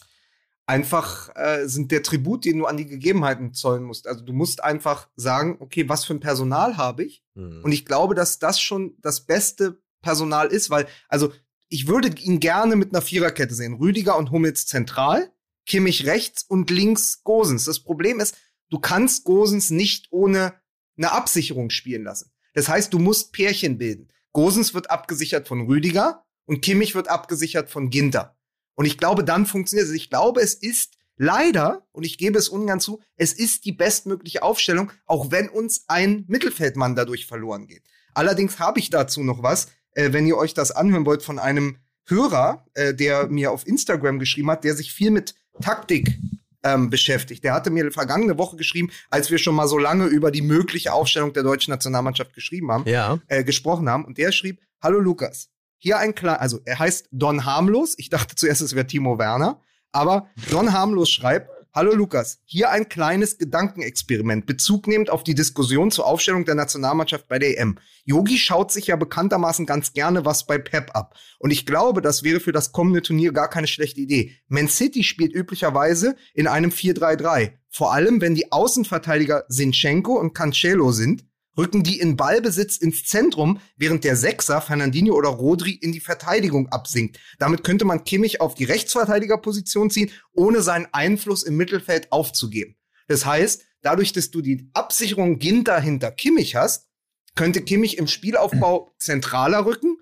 einfach 0.66 1.35
äh, 1.35 1.66
sind 1.66 1.91
der 1.91 2.05
Tribut, 2.05 2.45
den 2.45 2.59
du 2.59 2.66
an 2.66 2.76
die 2.76 2.87
Gegebenheiten 2.87 3.55
zollen 3.55 3.83
musst. 3.83 4.07
Also 4.07 4.24
du 4.24 4.33
musst 4.33 4.62
einfach 4.62 5.09
sagen, 5.16 5.57
okay, 5.59 5.89
was 5.89 6.05
für 6.05 6.14
ein 6.14 6.20
Personal 6.20 6.76
habe 6.76 7.03
ich? 7.03 7.24
Mhm. 7.35 7.64
Und 7.64 7.72
ich 7.72 7.85
glaube, 7.85 8.14
dass 8.14 8.39
das 8.39 8.61
schon 8.61 8.95
das 9.01 9.26
beste 9.26 9.83
Personal 10.01 10.47
ist, 10.47 10.70
weil, 10.70 10.87
also 11.09 11.33
ich 11.68 11.89
würde 11.89 12.09
ihn 12.20 12.39
gerne 12.39 12.76
mit 12.76 12.95
einer 12.95 13.03
Viererkette 13.03 13.53
sehen. 13.53 13.74
Rüdiger 13.74 14.16
und 14.16 14.31
Hummels 14.31 14.66
zentral, 14.66 15.33
Kimmich 15.66 16.07
rechts 16.07 16.45
und 16.45 16.70
links 16.70 17.24
Gosens. 17.24 17.64
Das 17.64 17.81
Problem 17.81 18.20
ist, 18.20 18.37
du 18.70 18.79
kannst 18.79 19.24
Gosens 19.24 19.70
nicht 19.70 20.07
ohne 20.12 20.55
eine 20.99 21.12
Absicherung 21.12 21.70
spielen 21.70 22.05
lassen. 22.05 22.30
Das 22.55 22.68
heißt, 22.68 22.92
du 22.92 22.99
musst 22.99 23.32
Pärchen 23.32 23.78
bilden. 23.78 24.09
Gosens 24.32 24.74
wird 24.74 24.90
abgesichert 24.90 25.49
von 25.49 25.62
Rüdiger 25.62 26.24
und 26.44 26.61
Kimmich 26.61 26.94
wird 26.94 27.09
abgesichert 27.09 27.70
von 27.70 27.90
Ginter. 27.90 28.36
Und 28.74 28.84
ich 28.84 28.99
glaube, 28.99 29.24
dann 29.24 29.46
funktioniert 29.46 29.88
es. 29.88 29.94
Ich 29.94 30.11
glaube, 30.11 30.40
es 30.40 30.55
ist 30.55 30.99
leider, 31.16 31.86
und 31.92 32.05
ich 32.05 32.18
gebe 32.18 32.38
es 32.38 32.49
ungern 32.49 32.80
zu, 32.80 33.01
es 33.16 33.32
ist 33.32 33.64
die 33.64 33.72
bestmögliche 33.72 34.42
Aufstellung, 34.42 34.92
auch 35.07 35.30
wenn 35.30 35.49
uns 35.49 35.84
ein 35.88 36.24
Mittelfeldmann 36.28 36.94
dadurch 36.94 37.26
verloren 37.26 37.66
geht. 37.66 37.82
Allerdings 38.14 38.59
habe 38.59 38.78
ich 38.80 38.90
dazu 38.90 39.22
noch 39.22 39.42
was, 39.42 39.68
äh, 39.92 40.12
wenn 40.12 40.26
ihr 40.26 40.36
euch 40.36 40.55
das 40.55 40.70
anhören 40.70 41.07
wollt, 41.07 41.22
von 41.22 41.38
einem 41.38 41.78
Hörer, 42.07 42.66
äh, 42.74 42.94
der 42.94 43.28
mir 43.28 43.51
auf 43.51 43.66
Instagram 43.66 44.18
geschrieben 44.18 44.51
hat, 44.51 44.64
der 44.64 44.74
sich 44.74 44.92
viel 44.92 45.11
mit 45.11 45.34
Taktik 45.61 46.18
ähm, 46.62 46.90
beschäftigt. 46.90 47.44
Der 47.44 47.54
hatte 47.54 47.70
mir 47.70 47.90
vergangene 47.92 48.36
Woche 48.38 48.56
geschrieben, 48.56 48.90
als 49.11 49.30
wir 49.30 49.38
schon 49.38 49.54
mal 49.54 49.68
so 49.68 49.78
lange 49.78 50.06
über 50.06 50.30
die 50.30 50.42
mögliche 50.42 50.92
Aufstellung 50.92 51.32
der 51.32 51.42
deutschen 51.42 51.70
Nationalmannschaft 51.70 52.32
geschrieben 52.34 52.70
haben 52.72 52.84
Ja. 52.86 53.18
äh, 53.28 53.44
gesprochen 53.44 53.88
haben. 53.88 54.04
Und 54.04 54.18
der 54.18 54.32
schrieb, 54.32 54.61
hallo 54.82 54.98
Lukas, 54.98 55.50
hier 55.78 55.98
ein 55.98 56.14
kleiner, 56.14 56.40
also 56.40 56.61
er 56.64 56.78
heißt 56.78 57.09
Don 57.12 57.44
Harmlos. 57.44 57.94
Ich 57.98 58.11
dachte 58.11 58.34
zuerst, 58.34 58.61
es 58.61 58.74
wäre 58.74 58.86
Timo 58.86 59.18
Werner. 59.18 59.61
Aber 59.92 60.28
Don 60.50 60.72
Harmlos 60.72 61.11
schreibt, 61.11 61.48
hallo 61.74 61.94
Lukas, 61.94 62.40
hier 62.44 62.70
ein 62.70 62.88
kleines 62.88 63.38
Gedankenexperiment, 63.38 64.46
Bezug 64.46 64.86
nehmend 64.86 65.10
auf 65.10 65.22
die 65.22 65.34
Diskussion 65.34 65.90
zur 65.90 66.06
Aufstellung 66.06 66.44
der 66.44 66.54
Nationalmannschaft 66.54 67.28
bei 67.28 67.38
der 67.38 67.58
EM. 67.58 67.78
Yogi 68.04 68.38
schaut 68.38 68.72
sich 68.72 68.88
ja 68.88 68.96
bekanntermaßen 68.96 69.66
ganz 69.66 69.92
gerne 69.92 70.24
was 70.24 70.46
bei 70.46 70.58
Pep 70.58 70.90
ab. 70.94 71.14
Und 71.38 71.50
ich 71.50 71.66
glaube, 71.66 72.02
das 72.02 72.22
wäre 72.22 72.40
für 72.40 72.52
das 72.52 72.72
kommende 72.72 73.02
Turnier 73.02 73.32
gar 73.32 73.48
keine 73.48 73.66
schlechte 73.66 74.00
Idee. 74.00 74.32
Man 74.48 74.68
City 74.68 75.04
spielt 75.04 75.34
üblicherweise 75.34 76.16
in 76.34 76.46
einem 76.46 76.70
4-3-3. 76.70 77.52
Vor 77.68 77.92
allem, 77.92 78.20
wenn 78.20 78.34
die 78.34 78.50
Außenverteidiger 78.50 79.44
Sinchenko 79.48 80.18
und 80.18 80.34
Cancelo 80.34 80.90
sind, 80.92 81.28
rücken 81.59 81.82
die 81.82 81.98
in 82.00 82.16
Ballbesitz 82.16 82.76
ins 82.76 83.04
Zentrum, 83.04 83.61
während 83.76 84.04
der 84.04 84.16
Sechser, 84.16 84.61
Fernandinho 84.61 85.14
oder 85.14 85.28
Rodri, 85.28 85.72
in 85.72 85.92
die 85.92 86.00
Verteidigung 86.00 86.68
absinkt. 86.68 87.18
Damit 87.38 87.64
könnte 87.64 87.84
man 87.84 88.04
Kimmich 88.04 88.40
auf 88.40 88.54
die 88.54 88.64
Rechtsverteidigerposition 88.64 89.90
ziehen, 89.90 90.11
ohne 90.32 90.62
seinen 90.62 90.86
Einfluss 90.92 91.42
im 91.42 91.56
Mittelfeld 91.56 92.12
aufzugeben. 92.12 92.76
Das 93.09 93.26
heißt, 93.26 93.64
dadurch, 93.82 94.12
dass 94.12 94.30
du 94.30 94.40
die 94.40 94.70
Absicherung 94.72 95.38
Ginter 95.38 95.80
hinter 95.80 96.12
Kimmich 96.12 96.54
hast, 96.54 96.86
könnte 97.34 97.62
Kimmich 97.62 97.98
im 97.98 98.06
Spielaufbau 98.06 98.92
zentraler 98.98 99.64
rücken. 99.66 99.96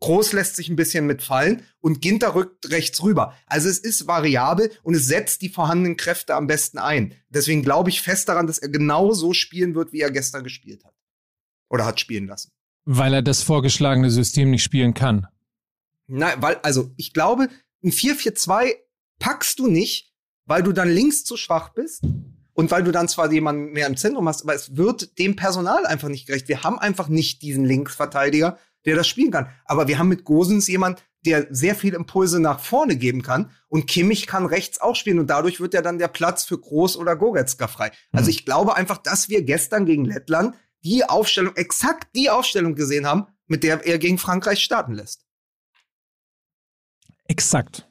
Groß 0.00 0.32
lässt 0.32 0.56
sich 0.56 0.68
ein 0.68 0.76
bisschen 0.76 1.06
mitfallen 1.06 1.62
und 1.80 2.02
Ginter 2.02 2.34
rückt 2.34 2.70
rechts 2.70 3.02
rüber. 3.04 3.34
Also 3.46 3.68
es 3.68 3.78
ist 3.78 4.08
variabel 4.08 4.72
und 4.82 4.94
es 4.94 5.06
setzt 5.06 5.42
die 5.42 5.48
vorhandenen 5.48 5.96
Kräfte 5.96 6.34
am 6.34 6.48
besten 6.48 6.78
ein. 6.78 7.14
Deswegen 7.28 7.62
glaube 7.62 7.88
ich 7.90 8.02
fest 8.02 8.28
daran, 8.28 8.48
dass 8.48 8.58
er 8.58 8.68
genau 8.68 9.12
so 9.12 9.32
spielen 9.32 9.76
wird, 9.76 9.92
wie 9.92 10.00
er 10.00 10.10
gestern 10.10 10.42
gespielt 10.42 10.84
hat. 10.84 10.91
Oder 11.72 11.86
hat 11.86 11.98
spielen 11.98 12.26
lassen. 12.26 12.52
Weil 12.84 13.14
er 13.14 13.22
das 13.22 13.42
vorgeschlagene 13.42 14.10
System 14.10 14.50
nicht 14.50 14.62
spielen 14.62 14.92
kann. 14.92 15.26
Nein, 16.06 16.34
weil, 16.40 16.56
also 16.62 16.90
ich 16.96 17.14
glaube, 17.14 17.48
ein 17.82 17.90
4-4-2 17.90 18.74
packst 19.18 19.58
du 19.58 19.68
nicht, 19.68 20.12
weil 20.44 20.62
du 20.62 20.72
dann 20.72 20.90
links 20.90 21.24
zu 21.24 21.36
schwach 21.36 21.70
bist 21.70 22.04
und 22.52 22.70
weil 22.70 22.84
du 22.84 22.92
dann 22.92 23.08
zwar 23.08 23.32
jemanden 23.32 23.72
mehr 23.72 23.86
im 23.86 23.96
Zentrum 23.96 24.28
hast, 24.28 24.42
aber 24.42 24.54
es 24.54 24.76
wird 24.76 25.18
dem 25.18 25.34
Personal 25.34 25.86
einfach 25.86 26.08
nicht 26.08 26.26
gerecht. 26.26 26.48
Wir 26.48 26.62
haben 26.62 26.78
einfach 26.78 27.08
nicht 27.08 27.40
diesen 27.40 27.64
Linksverteidiger, 27.64 28.58
der 28.84 28.96
das 28.96 29.08
spielen 29.08 29.30
kann. 29.30 29.48
Aber 29.64 29.88
wir 29.88 29.98
haben 29.98 30.08
mit 30.08 30.24
Gosens 30.24 30.66
jemand, 30.68 31.02
der 31.24 31.46
sehr 31.50 31.74
viel 31.74 31.94
Impulse 31.94 32.40
nach 32.40 32.60
vorne 32.60 32.96
geben 32.96 33.22
kann 33.22 33.50
und 33.68 33.86
Kimmich 33.86 34.26
kann 34.26 34.44
rechts 34.44 34.80
auch 34.80 34.96
spielen 34.96 35.20
und 35.20 35.30
dadurch 35.30 35.60
wird 35.60 35.72
ja 35.72 35.80
dann 35.80 35.98
der 35.98 36.08
Platz 36.08 36.44
für 36.44 36.58
Groß 36.58 36.96
oder 36.96 37.16
Goretzka 37.16 37.68
frei. 37.68 37.92
Also 38.10 38.28
ich 38.28 38.44
glaube 38.44 38.76
einfach, 38.76 38.98
dass 38.98 39.28
wir 39.28 39.42
gestern 39.42 39.86
gegen 39.86 40.04
Lettland 40.04 40.56
die 40.84 41.04
Aufstellung, 41.04 41.54
exakt 41.56 42.08
die 42.14 42.30
Aufstellung 42.30 42.74
gesehen 42.74 43.06
haben, 43.06 43.26
mit 43.46 43.62
der 43.64 43.84
er 43.86 43.98
gegen 43.98 44.18
Frankreich 44.18 44.60
starten 44.62 44.94
lässt. 44.94 45.24
Exakt. 47.28 47.88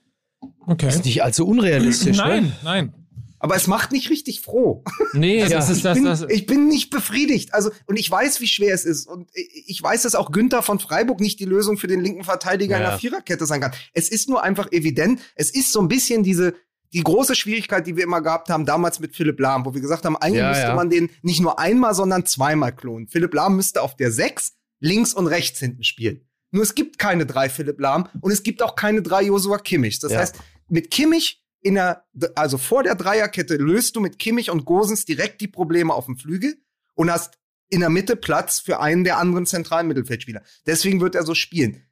Okay. 0.67 0.87
Ist 0.87 1.05
nicht 1.05 1.23
allzu 1.23 1.47
unrealistisch, 1.47 2.17
Nein, 2.17 2.43
ne? 2.45 2.55
nein. 2.63 2.93
Aber 3.39 3.55
es 3.55 3.65
macht 3.65 3.91
nicht 3.91 4.11
richtig 4.11 4.41
froh. 4.41 4.83
Nee, 5.13 5.41
Also 5.41 5.55
das 5.55 5.69
ist 5.71 5.77
ich, 5.77 5.83
das, 5.83 5.95
bin, 5.95 6.05
das. 6.05 6.21
ich 6.29 6.45
bin 6.45 6.67
nicht 6.67 6.91
befriedigt. 6.91 7.55
Also, 7.55 7.71
und 7.87 7.97
ich 7.97 8.09
weiß, 8.09 8.39
wie 8.39 8.45
schwer 8.47 8.73
es 8.75 8.85
ist. 8.85 9.07
Und 9.07 9.31
ich 9.33 9.81
weiß, 9.81 10.03
dass 10.03 10.13
auch 10.13 10.31
Günther 10.31 10.61
von 10.61 10.77
Freiburg 10.77 11.19
nicht 11.19 11.39
die 11.39 11.45
Lösung 11.45 11.77
für 11.79 11.87
den 11.87 12.01
linken 12.01 12.23
Verteidiger 12.23 12.77
in 12.77 12.83
Ja. 12.83 12.89
der 12.91 12.99
Viererkette 12.99 13.47
sein 13.47 13.59
kann. 13.61 13.71
Es 13.93 14.09
ist 14.09 14.29
nur 14.29 14.43
einfach 14.43 14.71
evident. 14.71 15.21
Es 15.35 15.49
ist 15.49 15.71
so 15.73 15.81
ein 15.81 15.87
bisschen 15.87 16.21
diese, 16.21 16.53
die 16.93 17.03
große 17.03 17.35
Schwierigkeit, 17.35 17.87
die 17.87 17.95
wir 17.95 18.03
immer 18.03 18.21
gehabt 18.21 18.49
haben, 18.49 18.65
damals 18.65 18.99
mit 18.99 19.15
Philipp 19.15 19.39
Lahm, 19.39 19.65
wo 19.65 19.73
wir 19.73 19.81
gesagt 19.81 20.05
haben, 20.05 20.17
eigentlich 20.17 20.41
Ja, 20.41 20.49
müsste 20.49 20.63
ja. 20.67 20.75
man 20.75 20.89
den 20.89 21.09
nicht 21.21 21.39
nur 21.39 21.57
einmal, 21.59 21.93
sondern 21.95 22.25
zweimal 22.25 22.75
klonen. 22.75 23.07
Philipp 23.07 23.33
Lahm 23.33 23.55
müsste 23.55 23.81
auf 23.81 23.95
der 23.95 24.11
Sechs 24.11 24.53
links 24.79 25.13
und 25.13 25.27
rechts 25.27 25.59
hinten 25.59 25.83
spielen. 25.83 26.27
Nur 26.51 26.63
es 26.63 26.75
gibt 26.75 26.99
keine 26.99 27.25
drei 27.25 27.47
Philipp 27.47 27.79
Lahm 27.79 28.09
und 28.19 28.31
es 28.31 28.43
gibt 28.43 28.61
auch 28.61 28.75
keine 28.75 29.01
drei 29.01 29.23
Josua 29.23 29.57
Kimmich. 29.57 29.99
Das 29.99 30.11
Ja. 30.11 30.19
heißt, 30.19 30.35
mit 30.67 30.91
Kimmich 30.91 31.45
in 31.61 31.75
der, 31.75 32.05
also 32.35 32.57
vor 32.57 32.83
der 32.83 32.95
Dreierkette 32.95 33.55
löst 33.55 33.95
du 33.95 33.99
mit 34.01 34.19
Kimmich 34.19 34.49
und 34.49 34.65
Gosens 34.65 35.05
direkt 35.05 35.39
die 35.41 35.47
Probleme 35.47 35.93
auf 35.93 36.05
dem 36.07 36.17
Flügel 36.17 36.57
und 36.95 37.11
hast 37.11 37.37
in 37.69 37.79
der 37.79 37.89
Mitte 37.89 38.15
Platz 38.17 38.59
für 38.59 38.79
einen 38.81 39.03
der 39.05 39.17
anderen 39.17 39.45
zentralen 39.45 39.87
Mittelfeldspieler. 39.87 40.41
Deswegen 40.65 40.99
wird 40.99 41.15
er 41.15 41.23
so 41.23 41.35
spielen. 41.35 41.83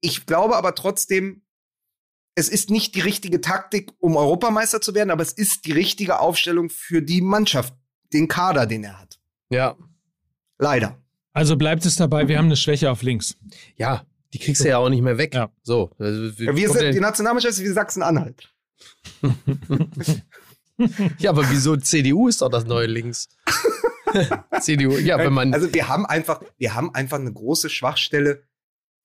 Ich 0.00 0.26
glaube 0.26 0.54
aber 0.56 0.74
trotzdem, 0.74 1.42
es 2.36 2.48
ist 2.50 2.70
nicht 2.70 2.94
die 2.94 3.00
richtige 3.00 3.40
Taktik, 3.40 3.92
um 3.98 4.14
Europameister 4.14 4.80
zu 4.80 4.94
werden, 4.94 5.10
aber 5.10 5.22
es 5.22 5.32
ist 5.32 5.64
die 5.64 5.72
richtige 5.72 6.20
Aufstellung 6.20 6.68
für 6.68 7.00
die 7.02 7.22
Mannschaft, 7.22 7.74
den 8.12 8.28
Kader, 8.28 8.66
den 8.66 8.84
er 8.84 9.00
hat. 9.00 9.18
Ja. 9.48 9.74
Leider. 10.58 11.02
Also 11.32 11.56
bleibt 11.56 11.84
es 11.86 11.96
dabei, 11.96 12.28
wir 12.28 12.38
haben 12.38 12.46
eine 12.46 12.56
Schwäche 12.56 12.90
auf 12.90 13.02
links. 13.02 13.36
Ja, 13.76 14.04
die 14.32 14.38
kriegst 14.38 14.62
du 14.62 14.68
ja 14.68 14.78
auch 14.78 14.90
nicht 14.90 15.02
mehr 15.02 15.18
weg. 15.18 15.34
Ja. 15.34 15.50
So. 15.62 15.90
Also, 15.98 16.42
Ja, 16.42 16.54
wir 16.54 16.68
kommt 16.68 16.78
sind, 16.78 16.94
die 16.94 17.00
Nationalmannschaft 17.00 17.54
ist 17.54 17.64
wie 17.64 17.68
Sachsen-Anhalt. 17.68 18.52
ja, 21.18 21.30
aber 21.30 21.48
wieso 21.50 21.76
CDU 21.76 22.28
ist 22.28 22.42
doch 22.42 22.50
das 22.50 22.66
neue 22.66 22.86
Links? 22.86 23.28
CDU, 24.60 24.98
ja, 24.98 25.18
wenn 25.18 25.32
man. 25.32 25.54
Also 25.54 25.72
wir 25.72 25.88
haben 25.88 26.04
einfach, 26.04 26.42
wir 26.58 26.74
haben 26.74 26.94
einfach 26.94 27.18
eine 27.18 27.32
große 27.32 27.70
Schwachstelle 27.70 28.42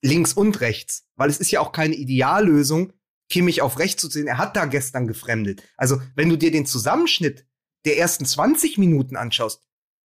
links 0.01 0.33
und 0.33 0.59
rechts, 0.59 1.05
weil 1.15 1.29
es 1.29 1.39
ist 1.39 1.51
ja 1.51 1.61
auch 1.61 1.71
keine 1.71 1.95
Ideallösung, 1.95 2.91
Kimmich 3.31 3.61
auf 3.61 3.79
rechts 3.79 4.01
zu 4.01 4.09
ziehen. 4.09 4.27
Er 4.27 4.37
hat 4.37 4.55
da 4.55 4.65
gestern 4.65 5.07
gefremdet. 5.07 5.63
Also 5.77 6.01
wenn 6.15 6.29
du 6.29 6.37
dir 6.37 6.51
den 6.51 6.65
Zusammenschnitt 6.65 7.45
der 7.85 7.97
ersten 7.97 8.25
20 8.25 8.77
Minuten 8.77 9.15
anschaust, 9.15 9.63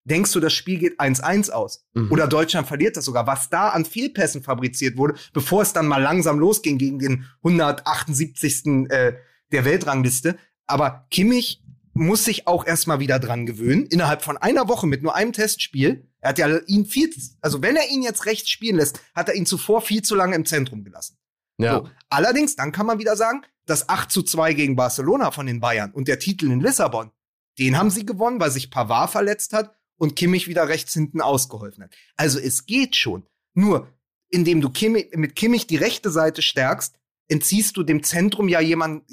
denkst 0.04 0.32
du, 0.32 0.40
das 0.40 0.52
Spiel 0.52 0.78
geht 0.78 0.98
1-1 0.98 1.50
aus. 1.50 1.84
Mhm. 1.94 2.10
Oder 2.10 2.26
Deutschland 2.26 2.66
verliert 2.66 2.96
das 2.96 3.04
sogar. 3.04 3.26
Was 3.26 3.50
da 3.50 3.68
an 3.68 3.84
Fehlpässen 3.84 4.42
fabriziert 4.42 4.96
wurde, 4.96 5.14
bevor 5.32 5.62
es 5.62 5.72
dann 5.72 5.86
mal 5.86 6.02
langsam 6.02 6.38
losging 6.38 6.78
gegen 6.78 6.98
den 6.98 7.26
178. 7.42 8.88
Äh, 8.88 9.12
der 9.52 9.64
Weltrangliste. 9.64 10.38
Aber 10.66 11.06
Kimmich 11.10 11.62
muss 11.92 12.24
sich 12.24 12.46
auch 12.46 12.64
erstmal 12.64 13.00
wieder 13.00 13.18
dran 13.18 13.46
gewöhnen. 13.46 13.86
Innerhalb 13.86 14.22
von 14.22 14.36
einer 14.36 14.68
Woche 14.68 14.86
mit 14.86 15.02
nur 15.02 15.14
einem 15.14 15.32
Testspiel. 15.32 16.08
Er 16.20 16.30
hat 16.30 16.38
ja 16.38 16.58
ihn 16.66 16.86
viel, 16.86 17.10
also 17.40 17.62
wenn 17.62 17.76
er 17.76 17.88
ihn 17.90 18.02
jetzt 18.02 18.26
rechts 18.26 18.50
spielen 18.50 18.76
lässt, 18.76 19.00
hat 19.14 19.28
er 19.28 19.34
ihn 19.34 19.46
zuvor 19.46 19.80
viel 19.80 20.02
zu 20.02 20.14
lange 20.14 20.36
im 20.36 20.44
Zentrum 20.44 20.84
gelassen. 20.84 21.16
Ja. 21.62 21.78
So. 21.78 21.88
Allerdings, 22.08 22.56
dann 22.56 22.72
kann 22.72 22.86
man 22.86 22.98
wieder 22.98 23.16
sagen, 23.16 23.42
das 23.66 23.88
8 23.88 24.10
zu 24.10 24.22
2 24.22 24.54
gegen 24.54 24.76
Barcelona 24.76 25.30
von 25.30 25.46
den 25.46 25.60
Bayern 25.60 25.92
und 25.92 26.08
der 26.08 26.18
Titel 26.18 26.50
in 26.50 26.60
Lissabon, 26.60 27.10
den 27.58 27.78
haben 27.78 27.90
sie 27.90 28.06
gewonnen, 28.06 28.40
weil 28.40 28.50
sich 28.50 28.70
Pavard 28.70 29.10
verletzt 29.10 29.52
hat 29.52 29.74
und 29.96 30.16
Kimmich 30.16 30.48
wieder 30.48 30.68
rechts 30.68 30.94
hinten 30.94 31.20
ausgeholfen 31.20 31.84
hat. 31.84 31.94
Also 32.16 32.38
es 32.38 32.66
geht 32.66 32.96
schon. 32.96 33.26
Nur, 33.54 33.88
indem 34.28 34.60
du 34.60 34.70
Kimmich, 34.70 35.10
mit 35.14 35.36
Kimmich 35.36 35.66
die 35.66 35.76
rechte 35.76 36.10
Seite 36.10 36.42
stärkst, 36.42 36.96
entziehst 37.28 37.76
du 37.76 37.82
dem 37.82 38.02
Zentrum 38.02 38.48
ja 38.48 38.60
jemand, 38.60 39.04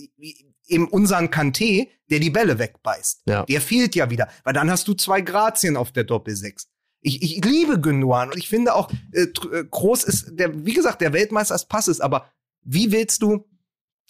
eben 0.67 0.87
unseren 0.87 1.29
Kanté, 1.29 1.89
der 2.09 2.19
die 2.19 2.29
Bälle 2.29 2.59
wegbeißt. 2.59 3.23
Ja. 3.27 3.45
Der 3.45 3.61
fehlt 3.61 3.95
ja 3.95 4.09
wieder, 4.09 4.29
weil 4.43 4.53
dann 4.53 4.71
hast 4.71 4.87
du 4.87 4.93
zwei 4.93 5.21
Grazien 5.21 5.77
auf 5.77 5.91
der 5.91 6.03
Doppelsechs. 6.03 6.67
Ich, 7.01 7.21
ich 7.21 7.45
liebe 7.45 7.79
Gündogan 7.79 8.31
und 8.31 8.37
ich 8.37 8.49
finde 8.49 8.73
auch, 8.73 8.91
äh, 9.11 9.23
äh, 9.23 9.65
Groß 9.69 10.03
ist, 10.03 10.31
der, 10.31 10.65
wie 10.65 10.73
gesagt, 10.73 11.01
der 11.01 11.13
Weltmeister 11.13 11.55
des 11.55 11.65
Passes, 11.65 12.01
aber 12.01 12.31
wie 12.63 12.91
willst 12.91 13.21
du, 13.21 13.45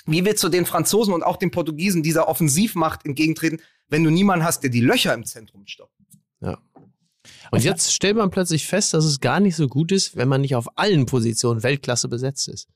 wie 0.05 0.25
willst 0.25 0.43
du 0.43 0.49
den 0.49 0.65
Franzosen 0.65 1.13
und 1.13 1.23
auch 1.23 1.38
den 1.38 1.51
Portugiesen 1.51 2.01
dieser 2.01 2.27
Offensivmacht 2.27 3.05
entgegentreten, 3.05 3.61
wenn 3.89 4.03
du 4.03 4.09
niemanden 4.09 4.45
hast, 4.45 4.61
der 4.61 4.69
die 4.69 4.81
Löcher 4.81 5.13
im 5.13 5.25
Zentrum 5.25 5.67
stoppt? 5.67 5.93
Und 7.51 7.63
jetzt 7.63 7.93
stellt 7.93 8.17
man 8.17 8.29
plötzlich 8.29 8.65
fest, 8.65 8.93
dass 8.93 9.05
es 9.05 9.19
gar 9.19 9.39
nicht 9.39 9.55
so 9.55 9.67
gut 9.67 9.91
ist, 9.91 10.15
wenn 10.15 10.27
man 10.27 10.41
nicht 10.41 10.55
auf 10.55 10.77
allen 10.77 11.05
Positionen 11.05 11.63
Weltklasse 11.63 12.07
besetzt 12.07 12.47
ist. 12.47 12.67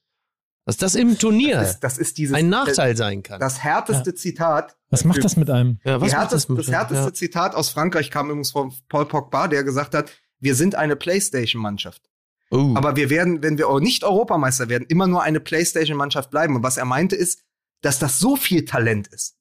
Dass 0.65 0.77
das 0.77 0.93
im 0.95 1.17
Turnier 1.17 1.55
Das 1.55 1.71
ist, 1.71 1.79
das 1.79 1.97
ist 1.97 2.17
dieses, 2.17 2.35
ein 2.35 2.49
Nachteil 2.49 2.95
sein 2.95 3.23
kann. 3.23 3.39
Das 3.39 3.63
härteste 3.63 4.13
Zitat. 4.13 4.77
Was 4.89 5.03
macht 5.05 5.23
das 5.23 5.35
mit 5.35 5.49
einem? 5.49 5.79
ja, 5.83 5.97
die 5.97 6.01
macht 6.05 6.13
härteste, 6.13 6.51
mit- 6.53 6.61
das 6.67 6.71
härteste 6.71 7.05
ja. 7.05 7.13
Zitat 7.13 7.55
aus 7.55 7.69
Frankreich 7.69 8.11
kam 8.11 8.27
übrigens 8.27 8.51
von 8.51 8.71
Paul 8.87 9.07
Pogba, 9.07 9.47
der 9.47 9.63
gesagt 9.63 9.95
hat, 9.95 10.11
wir 10.39 10.53
sind 10.55 10.75
eine 10.75 10.95
Playstation-Mannschaft. 10.95 12.03
Oh. 12.51 12.73
Aber 12.75 12.95
wir 12.95 13.09
werden, 13.09 13.41
wenn 13.41 13.57
wir 13.57 13.67
nicht 13.79 14.03
Europameister 14.03 14.69
werden, 14.69 14.85
immer 14.89 15.07
nur 15.07 15.23
eine 15.23 15.39
Playstation-Mannschaft 15.39 16.29
bleiben. 16.29 16.55
Und 16.55 16.63
was 16.63 16.77
er 16.77 16.85
meinte 16.85 17.15
ist, 17.15 17.43
dass 17.81 17.97
das 17.97 18.19
so 18.19 18.35
viel 18.35 18.65
Talent 18.65 19.07
ist, 19.07 19.37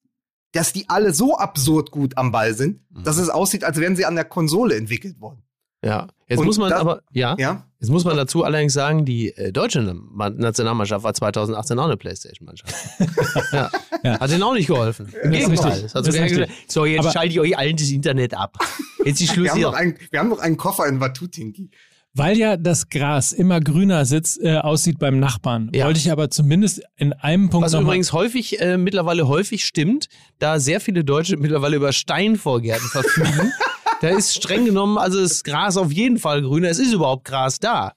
dass 0.53 0.73
die 0.73 0.89
alle 0.89 1.13
so 1.13 1.37
absurd 1.37 1.91
gut 1.91 2.17
am 2.17 2.33
Ball 2.33 2.55
sind, 2.55 2.83
dass 2.91 3.17
Mhm. 3.17 3.23
es 3.25 3.29
aussieht, 3.29 3.65
als 3.65 3.79
wären 3.79 3.97
sie 3.97 4.07
an 4.07 4.15
der 4.15 4.25
Konsole 4.25 4.75
entwickelt 4.77 5.21
worden. 5.21 5.43
Ja. 5.85 6.09
Jetzt 6.29 6.39
Und 6.39 6.47
muss 6.47 6.59
man 6.59 6.71
das- 6.71 6.79
aber, 6.81 7.03
ja, 7.13 7.35
Ja? 7.39 7.67
jetzt 7.81 7.91
muss 7.91 8.05
man 8.05 8.17
dazu 8.17 8.45
allerdings 8.45 8.73
sagen, 8.73 9.05
die 9.05 9.31
äh, 9.37 9.51
deutsche 9.51 9.81
Ma- 9.95 10.31
Nationalmannschaft 10.31 11.03
war 11.05 11.13
2018 11.13 11.77
auch 11.79 11.87
eine 11.87 11.97
Playstation-Mannschaft. 11.97 12.73
ja. 13.53 13.69
Ja. 14.05 14.21
Hat 14.21 14.31
denen 14.31 14.43
auch 14.45 14.55
nicht 14.55 14.69
geholfen. 14.69 15.13
Im 15.23 15.33
Das 15.33 15.41
Gegenteil. 15.41 15.91
Das 15.93 16.07
gesagt, 16.07 16.51
so, 16.69 16.85
jetzt 16.87 17.01
Aber- 17.01 17.11
schalte 17.13 17.29
ich 17.31 17.41
euch 17.41 17.59
allen 17.59 17.77
das 17.77 17.91
Internet 17.91 18.35
ab. 18.35 18.57
Jetzt 19.05 19.21
ist 19.21 19.33
Schluss 19.35 19.47
Wir 19.47 19.51
haben, 19.53 19.61
noch 19.63 19.71
hier. 19.73 19.79
einen, 19.79 19.95
wir 20.11 20.21
haben 20.21 20.29
noch 20.29 20.39
einen 20.39 20.57
Koffer 20.57 20.87
in 20.87 21.01
Watutinki. 21.01 21.71
Weil 22.13 22.37
ja 22.39 22.57
das 22.57 22.89
Gras 22.89 23.33
immer 23.33 23.61
grüner 23.61 24.05
sitzt, 24.05 24.41
äh, 24.43 24.57
aussieht 24.59 24.99
beim 24.99 25.19
Nachbarn, 25.21 25.71
Ja. 25.75 25.87
wollte 25.87 26.01
ich 26.01 26.11
aber 26.11 26.29
zumindest 26.31 26.83
in 26.97 27.13
einem 27.13 27.51
Punkt 27.51 27.67
Was 27.67 27.73
noch 27.73 27.81
mal- 27.81 27.85
übrigens 27.87 28.13
häufig, 28.13 28.61
äh, 28.61 28.79
mittlerweile 28.79 29.29
häufig 29.29 29.65
stimmt, 29.65 30.09
da 30.41 30.59
sehr 30.59 30.81
viele 30.81 31.05
Deutsche 31.05 31.37
mittlerweile 31.37 31.77
über 31.77 31.93
Steinvorgärten 31.93 32.89
verfügen. 32.89 33.53
da 34.01 34.09
ist 34.09 34.35
streng 34.35 34.65
genommen, 34.65 34.99
also 34.99 35.21
das 35.21 35.45
Gras 35.45 35.77
auf 35.77 35.93
jeden 35.93 36.19
Fall 36.19 36.43
grüner. 36.43 36.69
Es 36.69 36.79
ist 36.79 36.93
überhaupt 36.93 37.25
Gras 37.25 37.59
da. 37.59 37.95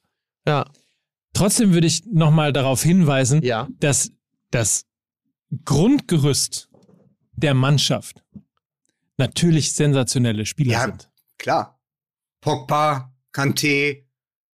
Ja. 0.48 0.66
Trotzdem 1.34 1.74
würde 1.74 1.88
ich 1.88 2.04
nochmal 2.06 2.54
darauf 2.54 2.84
hinweisen, 2.84 3.42
Ja. 3.42 3.68
dass 3.80 4.12
das 4.52 4.86
Grundgerüst 5.66 6.70
der 7.34 7.54
Mannschaft 7.54 8.24
natürlich 9.18 9.74
sensationelle 9.74 10.46
Spieler 10.46 10.72
Ja. 10.74 10.82
sind. 10.86 11.10
Klar. 11.38 11.80
Pogba, 12.42 13.14
Kanté, 13.34 14.04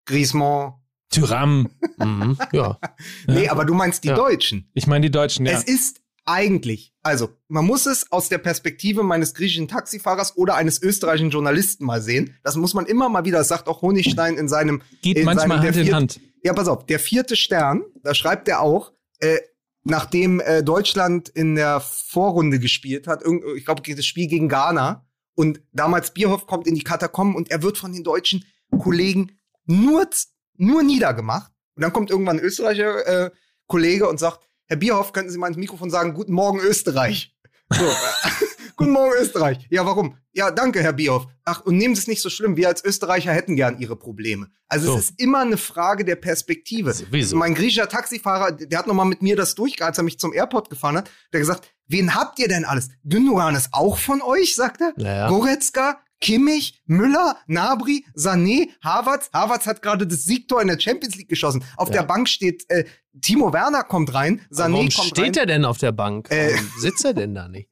Griezmann. 0.05 0.75
Tyram, 1.11 1.71
Mhm. 1.99 2.37
Ja. 2.53 2.79
Nee, 3.27 3.49
aber 3.49 3.65
du 3.65 3.73
meinst 3.75 4.05
die 4.05 4.09
Ja. 4.09 4.17
Deutschen. 4.17 4.69
ich 4.75 4.87
meine 4.87 5.07
die 5.07 5.11
Deutschen, 5.11 5.47
ja. 5.47 5.53
Es 5.53 5.63
ist 5.65 6.03
eigentlich, 6.27 6.93
also 7.03 7.31
man 7.49 7.65
muss 7.65 7.87
es 7.87 8.11
aus 8.13 8.29
der 8.29 8.39
Perspektive 8.39 9.03
meines 9.03 9.33
griechischen 9.35 9.69
Taxifahrers 9.69 10.37
oder 10.37 10.57
eines 10.57 10.83
österreichischen 10.83 11.31
Journalisten 11.31 11.85
mal 11.85 12.03
sehen. 12.03 12.35
Das 12.43 12.57
muss 12.57 12.75
man 12.75 12.87
immer 12.87 13.09
mal 13.09 13.25
wieder, 13.25 13.39
das 13.39 13.49
sagt 13.49 13.69
auch 13.69 13.81
Honigstein 13.83 14.37
in 14.37 14.49
seinem 14.49 14.83
Geht 15.03 15.19
in 15.19 15.25
manchmal 15.25 15.59
seinem- 15.63 15.75
Hand 15.75 15.77
in 15.89 15.95
Hand. 15.95 16.21
Ja, 16.43 16.53
pass 16.53 16.69
auf, 16.69 16.85
der 16.87 16.99
vierte 16.99 17.37
Stern, 17.37 17.83
da 18.03 18.15
schreibt 18.15 18.49
er 18.49 18.61
auch, 18.61 18.93
äh, 19.21 19.39
nachdem 19.85 20.41
äh, 20.41 20.63
Deutschland 20.63 21.29
in 21.29 21.55
der 21.55 21.81
Vorrunde 21.81 22.59
gespielt 22.59 23.07
hat, 23.07 23.23
ich 23.57 23.65
glaube, 23.65 23.83
das 23.83 24.05
Spiel 24.05 24.27
gegen 24.27 24.49
Ghana, 24.49 25.05
und 25.39 25.61
damals 25.73 26.13
Bierhoff 26.13 26.47
kommt 26.47 26.67
in 26.67 26.75
die 26.75 26.83
Katakomben 26.83 27.37
und 27.37 27.51
er 27.51 27.63
wird 27.63 27.77
von 27.79 27.93
den 27.93 28.03
deutschen 28.03 28.45
Kollegen 28.79 29.33
nur, 29.67 30.09
nur 30.57 30.83
niedergemacht. 30.83 31.53
Und 31.75 31.83
dann 31.83 31.93
kommt 31.93 32.11
irgendwann 32.11 32.39
ein 32.39 32.45
Österreicher 32.45 33.27
äh, 33.27 33.31
Kollege 33.67 34.09
und 34.09 34.19
sagt, 34.19 34.46
Herr 34.67 34.77
Bierhoff, 34.77 35.13
könnten 35.13 35.31
Sie 35.31 35.39
mal 35.39 35.49
ins 35.49 35.57
Mikrofon 35.57 35.91
sagen, 35.91 36.15
guten 36.15 36.33
Morgen 36.33 36.59
Österreich. 36.61 37.35
So, 37.71 37.85
äh, 37.85 37.95
guten 38.77 38.91
Morgen 38.91 39.13
Österreich. 39.21 39.67
Ja, 39.71 39.87
warum? 39.87 40.17
Ja, 40.33 40.51
danke, 40.51 40.83
Herr 40.83 40.93
Bierhoff. 40.93 41.27
Ach, 41.45 41.61
und 41.63 41.77
nehmen 41.77 41.95
Sie 41.95 42.01
es 42.03 42.07
nicht 42.09 42.21
so 42.23 42.31
schlimm. 42.31 42.57
Wir 42.57 42.69
als 42.69 42.85
Österreicher 42.85 43.33
hätten 43.33 43.57
gern 43.57 43.79
Ihre 43.79 43.97
Probleme. 43.97 44.49
Also 44.69 44.93
So. 44.93 44.99
es 44.99 45.11
ist 45.11 45.21
immer 45.21 45.41
eine 45.41 45.57
Frage 45.57 46.05
der 46.05 46.17
Perspektive. 46.17 46.93
Sowieso. 46.93 47.37
Mein 47.37 47.55
griechischer 47.55 47.89
Taxifahrer, 47.89 48.53
der 48.53 48.79
hat 48.79 48.87
noch 48.87 48.95
mal 48.95 49.05
mit 49.05 49.23
mir 49.23 49.37
das 49.37 49.55
durchgehalten, 49.55 49.93
als 49.93 49.99
er 49.99 50.05
mich 50.05 50.19
zum 50.19 50.33
Airport 50.33 50.69
gefahren 50.71 50.97
hat. 50.97 51.11
Der 51.33 51.41
hat 51.41 51.47
gesagt, 51.47 51.71
wen 51.87 52.15
habt 52.15 52.39
ihr 52.39 52.49
denn 52.49 52.65
alles? 52.65 52.89
Gündogan 53.05 53.55
ist 53.55 53.69
auch 53.73 53.99
von 53.99 54.21
euch, 54.23 54.55
sagt 54.57 54.81
er. 54.81 54.93
Naja. 54.97 55.29
Goretzka, 55.29 56.01
Kimmich, 56.21 56.81
Müller, 56.87 57.37
Nabri, 57.47 58.05
Sané, 58.17 58.69
Havertz. 58.83 59.29
Havertz 59.33 59.67
hat 59.67 59.83
gerade 59.83 60.07
das 60.07 60.25
Siegtor 60.25 60.63
in 60.63 60.69
der 60.69 60.81
Champions 60.81 61.17
League 61.17 61.29
geschossen. 61.29 61.63
Auf 61.77 61.89
Ja. 61.89 61.97
der 61.97 62.03
Bank 62.05 62.29
steht 62.29 62.65
äh, 62.71 62.85
Timo 63.21 63.53
Werner 63.53 63.83
kommt 63.85 64.13
rein, 64.15 64.41
Sané 64.51 64.73
Warum 64.73 64.89
kommt 64.89 64.93
steht 64.93 65.19
rein. 65.25 65.35
er 65.35 65.47
denn 65.47 65.65
auf 65.65 65.79
der 65.79 65.93
Bank? 65.93 66.31
Äh. 66.31 66.53
Warum 66.55 66.71
sitzt 66.81 67.05
er 67.05 67.15
denn 67.15 67.35
da 67.35 67.49
nicht? 67.49 67.69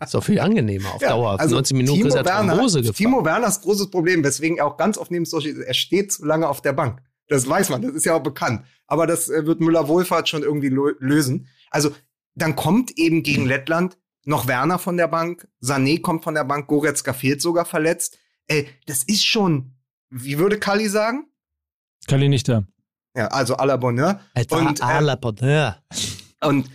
Ist 0.00 0.14
doch 0.14 0.22
viel 0.24 0.40
angenehmer 0.40 0.94
auf 0.94 1.02
Ja, 1.02 1.10
Dauer. 1.10 1.38
also 1.40 1.54
90 1.54 1.76
Minuten 1.76 1.96
Timo 1.98 2.08
ist 2.08 2.14
er 2.14 2.24
Werner, 2.24 2.56
gefahren. 2.56 2.94
Timo 2.94 3.24
Werners 3.24 3.60
großes 3.60 3.90
Problem, 3.90 4.22
weswegen 4.24 4.58
er 4.58 4.66
auch 4.66 4.76
ganz 4.76 4.98
oft 4.98 5.10
neben 5.10 5.24
Social 5.24 5.60
er 5.62 5.74
steht 5.74 6.12
zu 6.12 6.24
lange 6.24 6.48
auf 6.48 6.60
der 6.62 6.72
Bank. 6.72 7.00
Das 7.28 7.48
weiß 7.48 7.68
man, 7.70 7.82
das 7.82 7.92
ist 7.92 8.04
ja 8.04 8.14
auch 8.14 8.22
bekannt. 8.22 8.64
Aber 8.86 9.06
das 9.06 9.28
äh, 9.28 9.46
wird 9.46 9.60
Müller-Wohlfahrt 9.60 10.28
schon 10.28 10.42
irgendwie 10.42 10.68
lösen. 10.68 11.48
Also, 11.70 11.92
dann 12.34 12.56
kommt 12.56 12.90
eben 12.98 13.22
gegen 13.22 13.46
Lettland 13.46 13.98
noch 14.24 14.46
Werner 14.46 14.78
von 14.78 14.96
der 14.96 15.08
Bank, 15.08 15.48
Sané 15.62 16.00
kommt 16.00 16.24
von 16.24 16.34
der 16.34 16.44
Bank, 16.44 16.66
Goretzka 16.68 17.12
fehlt 17.12 17.42
sogar 17.42 17.64
verletzt. 17.64 18.18
Ey, 18.46 18.68
das 18.86 19.02
ist 19.04 19.24
schon, 19.24 19.74
wie 20.10 20.38
würde 20.38 20.58
Kali 20.58 20.88
sagen? 20.88 21.26
Kalli 22.06 22.28
nicht 22.28 22.48
da. 22.48 22.64
Ja, 23.16 23.28
also 23.28 23.56
à 23.56 23.66
la 23.66 23.76
Bonheur. 23.76 24.20
Etwa 24.34 24.56
Und, 24.56 24.80
äh, 24.80 24.82
à 24.82 25.00
la 25.00 25.16
Bonheur. 25.16 25.82
Und, 26.42 26.70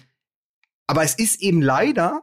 aber 0.86 1.04
es 1.04 1.16
ist 1.16 1.42
eben 1.42 1.62
leider, 1.62 2.22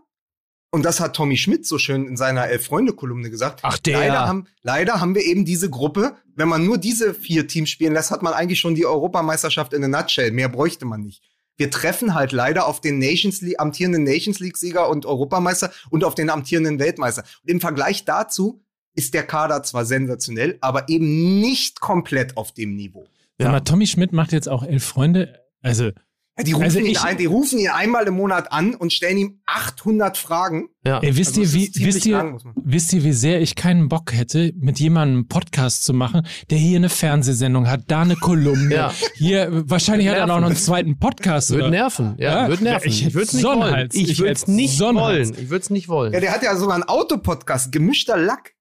und 0.70 0.84
das 0.84 1.00
hat 1.00 1.14
Tommy 1.14 1.36
Schmidt 1.36 1.66
so 1.66 1.78
schön 1.78 2.06
in 2.06 2.16
seiner 2.16 2.48
Elf-Freunde-Kolumne 2.48 3.30
gesagt, 3.30 3.60
Ach, 3.62 3.78
der. 3.78 3.98
Leider 3.98 4.26
haben, 4.26 4.46
leider 4.62 5.00
haben 5.00 5.14
wir 5.14 5.22
eben 5.22 5.44
diese 5.44 5.68
Gruppe. 5.68 6.16
Wenn 6.34 6.48
man 6.48 6.64
nur 6.64 6.78
diese 6.78 7.14
vier 7.14 7.46
Teams 7.46 7.70
spielen 7.70 7.92
lässt, 7.92 8.10
hat 8.10 8.22
man 8.22 8.32
eigentlich 8.32 8.60
schon 8.60 8.74
die 8.74 8.86
Europameisterschaft 8.86 9.72
in 9.72 9.84
a 9.84 9.88
nutshell. 9.88 10.32
Mehr 10.32 10.48
bräuchte 10.48 10.84
man 10.84 11.02
nicht. 11.02 11.22
Wir 11.56 11.70
treffen 11.70 12.14
halt 12.14 12.32
leider 12.32 12.66
auf 12.66 12.80
den 12.80 12.98
Nations 12.98 13.40
League, 13.40 13.60
amtierenden 13.60 14.02
Nations 14.02 14.40
League-Sieger 14.40 14.88
und 14.88 15.06
Europameister 15.06 15.72
und 15.90 16.04
auf 16.04 16.14
den 16.14 16.30
amtierenden 16.30 16.78
Weltmeister. 16.78 17.22
Und 17.42 17.50
im 17.50 17.60
Vergleich 17.60 18.04
dazu 18.04 18.60
ist 18.94 19.14
der 19.14 19.24
Kader 19.24 19.62
zwar 19.62 19.84
sensationell, 19.84 20.58
aber 20.60 20.88
eben 20.88 21.40
nicht 21.40 21.80
komplett 21.80 22.36
auf 22.36 22.52
dem 22.52 22.76
Niveau. 22.76 23.06
Sag 23.38 23.50
mal, 23.50 23.60
Tommy 23.60 23.86
Schmidt 23.86 24.12
macht 24.12 24.32
jetzt 24.32 24.48
auch 24.48 24.62
elf 24.62 24.84
Freunde. 24.84 25.40
Also, 25.62 25.90
Ja, 26.36 26.42
die, 26.42 26.50
rufen 26.52 26.64
Also 26.64 26.78
ihn 26.80 26.86
ich- 26.86 27.00
ein, 27.00 27.16
die 27.16 27.26
rufen 27.26 27.60
ihn 27.60 27.68
einmal 27.68 28.08
im 28.08 28.14
Monat 28.14 28.50
an 28.50 28.74
und 28.74 28.92
stellen 28.92 29.16
ihm 29.18 29.40
800 29.46 30.18
Fragen. 30.18 30.68
Ja. 30.84 30.98
ey, 30.98 31.16
wisst 31.16 31.38
Also 31.38 31.42
ihr, 31.42 31.52
wie, 31.76 31.84
wisst 31.86 32.04
ihr, 32.06 32.16
lang, 32.16 32.40
wisst 32.56 32.92
ihr, 32.92 33.04
wie 33.04 33.12
sehr 33.12 33.40
ich 33.40 33.54
keinen 33.54 33.88
Bock 33.88 34.12
hätte, 34.12 34.52
mit 34.56 34.80
jemandem 34.80 35.18
einen 35.18 35.28
Podcast 35.28 35.84
zu 35.84 35.94
machen, 35.94 36.26
der 36.50 36.58
hier 36.58 36.76
eine 36.78 36.88
Fernsehsendung 36.88 37.70
hat, 37.70 37.82
da 37.86 38.02
eine 38.02 38.16
Kolumne, 38.16 38.74
Ja. 38.74 38.92
hier, 39.14 39.48
wahrscheinlich 39.70 40.08
hat 40.08 40.16
er 40.16 40.24
auch 40.24 40.40
noch 40.40 40.46
einen 40.46 40.56
zweiten 40.56 40.98
Podcast. 40.98 41.50
Würde 41.50 41.70
nerven. 41.70 42.16
Ja, 42.18 42.42
Ja, 42.42 42.48
würde 42.48 42.64
nerven. 42.64 42.88
ich 42.88 43.14
würde 43.14 43.26
es 43.26 43.32
nicht 43.32 43.44
wollen. 43.44 43.88
Ich 43.92 44.10
Ich 44.10 44.18
würde 44.18 44.32
es 44.32 44.48
nicht 44.48 44.80
wollen. 44.80 45.34
Ich 45.38 45.50
würde 45.50 45.62
es 45.62 45.70
nicht 45.70 45.88
wollen. 45.88 46.12
Ja, 46.12 46.18
der 46.20 46.32
hat 46.32 46.42
ja 46.42 46.56
sogar 46.56 46.74
einen 46.74 46.82
Autopodcast, 46.84 47.70
gemischter 47.70 48.16
Lack. 48.16 48.53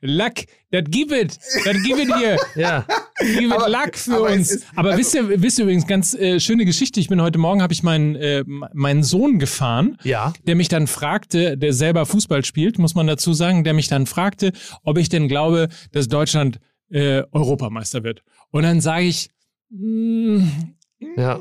Lack, 0.00 0.44
das 0.70 0.84
gibt 0.88 1.12
es, 1.12 1.38
das 1.64 1.76
gibt 1.84 2.00
es 2.00 2.16
hier. 2.18 2.36
ja. 2.56 2.86
Gib 3.38 3.52
Aber- 3.52 3.68
Lack 3.68 3.96
für 3.96 4.14
aber 4.16 4.30
uns. 4.32 4.50
ist- 4.50 4.66
aber 4.74 4.90
also- 4.90 5.00
wisst 5.00 5.14
ihr, 5.14 5.42
wisst 5.42 5.58
ihr 5.58 5.64
übrigens, 5.64 5.86
ganz 5.86 6.14
äh, 6.14 6.40
schöne 6.40 6.64
Geschichte. 6.64 7.00
Ich 7.00 7.08
bin 7.08 7.20
heute 7.22 7.38
Morgen, 7.38 7.62
habe 7.62 7.72
ich 7.72 7.82
meinen, 7.82 8.16
äh, 8.16 8.44
meinen 8.46 9.02
Sohn 9.02 9.38
gefahren, 9.38 9.96
Ja. 10.02 10.32
der 10.46 10.56
mich 10.56 10.68
dann 10.68 10.86
fragte, 10.86 11.56
der 11.56 11.72
selber 11.72 12.06
Fußball 12.06 12.44
spielt, 12.44 12.78
muss 12.78 12.94
man 12.94 13.06
dazu 13.06 13.32
sagen, 13.32 13.64
der 13.64 13.74
mich 13.74 13.88
dann 13.88 14.06
fragte, 14.06 14.52
ob 14.82 14.98
ich 14.98 15.08
denn 15.08 15.28
glaube, 15.28 15.68
dass 15.92 16.08
Deutschland 16.08 16.58
äh, 16.90 17.22
Europameister 17.32 18.04
wird. 18.04 18.22
Und 18.50 18.62
dann 18.62 18.80
sage 18.80 19.04
ich, 19.06 19.30
mm, 19.70 20.42
Ja. 21.16 21.40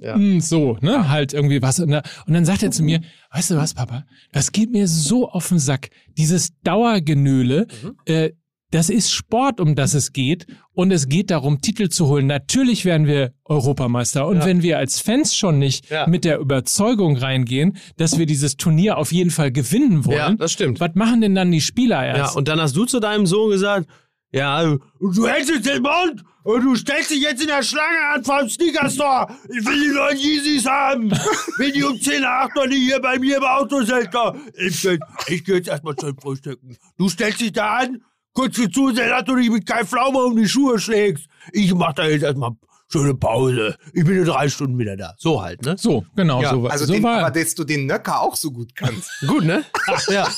Ja. 0.00 0.16
mm, 0.16 0.40
so, 0.40 0.78
ne, 0.80 1.08
halt 1.08 1.32
irgendwie 1.34 1.60
was. 1.62 1.80
Und 1.80 1.90
dann 2.26 2.44
sagt 2.44 2.62
er 2.62 2.70
zu 2.70 2.82
mir, 2.82 3.00
weißt 3.32 3.50
du 3.50 3.56
was, 3.56 3.74
Papa, 3.74 4.04
das 4.32 4.52
geht 4.52 4.70
mir 4.70 4.86
so 4.88 5.28
auf 5.28 5.48
den 5.48 5.58
Sack. 5.58 5.88
Dieses 6.16 6.50
Dauergenöle, 6.62 7.66
Mhm. 7.82 7.96
äh, 8.06 8.30
das 8.70 8.90
ist 8.90 9.12
Sport, 9.12 9.60
um 9.60 9.76
das 9.76 9.94
es 9.94 10.12
geht. 10.12 10.46
Und 10.72 10.90
es 10.90 11.08
geht 11.08 11.30
darum, 11.30 11.60
Titel 11.60 11.88
zu 11.90 12.08
holen. 12.08 12.26
Natürlich 12.26 12.84
werden 12.84 13.06
wir 13.06 13.32
Europameister. 13.44 14.26
Und 14.26 14.38
Ja. 14.38 14.46
wenn 14.46 14.62
wir 14.64 14.78
als 14.78 14.98
Fans 15.00 15.36
schon 15.36 15.60
nicht 15.60 15.90
Ja. 15.90 16.08
mit 16.08 16.24
der 16.24 16.38
Überzeugung 16.40 17.16
reingehen, 17.16 17.76
dass 17.98 18.18
wir 18.18 18.26
dieses 18.26 18.56
Turnier 18.56 18.98
auf 18.98 19.12
jeden 19.12 19.30
Fall 19.30 19.52
gewinnen 19.52 20.04
wollen, 20.04 20.16
Ja, 20.16 20.34
das 20.34 20.52
stimmt. 20.52 20.80
was 20.80 20.90
machen 20.94 21.20
denn 21.20 21.36
dann 21.36 21.52
die 21.52 21.60
Spieler 21.60 22.04
Ja, 22.04 22.16
erst? 22.16 22.36
und 22.36 22.48
dann 22.48 22.60
hast 22.60 22.74
du 22.74 22.84
zu 22.84 22.98
deinem 22.98 23.26
Sohn 23.26 23.50
gesagt, 23.50 23.88
ja, 24.34 24.76
du 25.00 25.26
hältst 25.26 25.50
jetzt 25.50 25.66
den 25.66 25.82
Mund 25.82 26.24
und 26.42 26.62
du 26.64 26.74
stellst 26.76 27.10
dich 27.10 27.22
jetzt 27.22 27.40
in 27.40 27.48
der 27.48 27.62
Schlange 27.62 28.04
an 28.14 28.24
vom 28.24 28.48
Sneaker 28.48 28.90
Store. 28.90 29.28
Ich 29.48 29.64
will 29.66 29.80
die 29.80 29.94
neuen 29.94 30.18
Yeezys 30.18 30.66
haben. 30.66 31.10
Wenn 31.58 31.72
die 31.72 31.82
um 31.84 31.98
10 32.00 32.20
nach 32.22 32.46
8 32.48 32.56
noch 32.56 32.66
nicht 32.66 32.82
hier 32.84 33.00
bei 33.00 33.18
mir 33.18 33.38
im 33.38 33.44
Auto 33.44 33.82
sind. 33.82 34.08
Ich, 34.56 34.82
geh- 34.82 34.98
ich 35.28 35.44
geh 35.44 35.54
jetzt 35.54 35.68
erstmal 35.68 35.96
zum 35.96 36.16
Frühstücken. 36.18 36.76
Du 36.98 37.08
stellst 37.08 37.40
dich 37.40 37.52
da 37.52 37.76
an, 37.78 38.02
kurz 38.34 38.56
dir 38.56 38.70
zusehen, 38.70 39.08
dass 39.08 39.24
du 39.24 39.36
dich 39.36 39.48
mit 39.50 39.64
keinem 39.66 39.86
Pflaume 39.86 40.18
um 40.18 40.36
die 40.36 40.48
Schuhe 40.48 40.78
schlägst. 40.78 41.26
Ich 41.52 41.72
mach 41.74 41.92
da 41.94 42.06
jetzt 42.06 42.22
erstmal 42.24 42.50
schöne 42.98 43.14
Pause. 43.14 43.76
Ich 43.92 44.04
bin 44.04 44.16
in 44.18 44.24
drei 44.24 44.48
Stunden 44.48 44.78
wieder 44.78 44.96
da. 44.96 45.14
So 45.18 45.42
halt, 45.42 45.62
ne? 45.62 45.76
so, 45.76 46.04
genau, 46.14 46.40
Ja, 46.42 46.50
so, 46.50 46.66
Also, 46.68 46.84
so 46.86 46.92
den, 46.92 47.02
war 47.02 47.24
aber 47.24 47.30
dass 47.40 47.54
du 47.56 47.64
den 47.64 47.86
Nöcker 47.86 48.20
auch 48.20 48.36
so 48.36 48.52
gut 48.52 48.74
kannst. 48.76 49.10
Gut, 49.26 49.44
ne? 49.44 49.64
ja. 50.08 50.28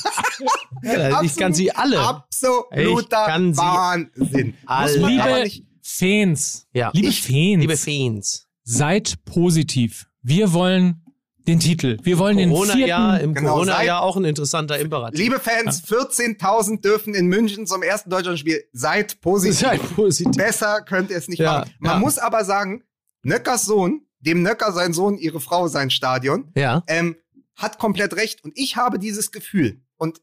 ja 0.81 1.21
ich 1.21 1.35
kann 1.35 1.53
sie 1.53 1.71
alle. 1.71 1.99
Absoluter 1.99 2.99
Ich 2.99 3.09
kann 3.09 3.53
sie 3.53 3.61
Wahnsinn. 3.61 4.55
alle. 4.65 4.97
Liebe 5.07 5.51
Fans, 5.83 6.67
Ja. 6.73 6.89
liebe 6.93 7.07
Ich- 7.09 7.21
Fans, 7.21 7.61
Liebe 7.61 7.77
Fans. 7.77 8.47
seid 8.63 9.23
positiv. 9.25 10.07
Wir 10.23 10.51
wollen 10.53 11.03
den 11.47 11.59
Titel. 11.59 11.97
Wir 12.03 12.17
wollen 12.19 12.37
den 12.37 12.49
Corona-Jahr, 12.51 13.11
vierten. 13.13 13.25
im 13.29 13.33
Genau, 13.33 13.53
Corona-Jahr 13.53 14.01
auch 14.01 14.17
ein 14.17 14.25
interessanter 14.25 14.77
Imperativ. 14.79 15.17
liebe 15.19 15.39
Fans, 15.39 15.83
14.000 15.87 16.81
dürfen 16.81 17.13
in 17.15 17.27
München 17.27 17.65
zum 17.67 17.83
ersten 17.83 18.09
Deutschlandspiel. 18.09 18.63
Seid 18.73 19.21
positiv. 19.21 19.59
Seid 19.59 19.95
positiv. 19.95 20.35
Besser 20.35 20.81
könnt 20.81 21.09
ihr 21.09 21.17
es 21.17 21.27
nicht 21.27 21.39
Ja, 21.39 21.59
machen. 21.59 21.73
Man 21.79 21.91
ja. 21.93 21.99
muss 21.99 22.17
aber 22.17 22.43
sagen, 22.45 22.83
Nöckers 23.23 23.65
Sohn, 23.65 24.01
dem 24.19 24.41
Nöcker 24.41 24.71
sein 24.73 24.93
Sohn, 24.93 25.17
ihre 25.17 25.39
Frau 25.39 25.67
sein 25.67 25.89
Stadion, 25.89 26.51
Ja. 26.55 26.83
ähm, 26.87 27.15
hat 27.55 27.79
komplett 27.79 28.15
recht. 28.15 28.43
Und 28.43 28.53
ich 28.57 28.75
habe 28.75 28.99
dieses 28.99 29.31
Gefühl. 29.31 29.81
Und 29.95 30.21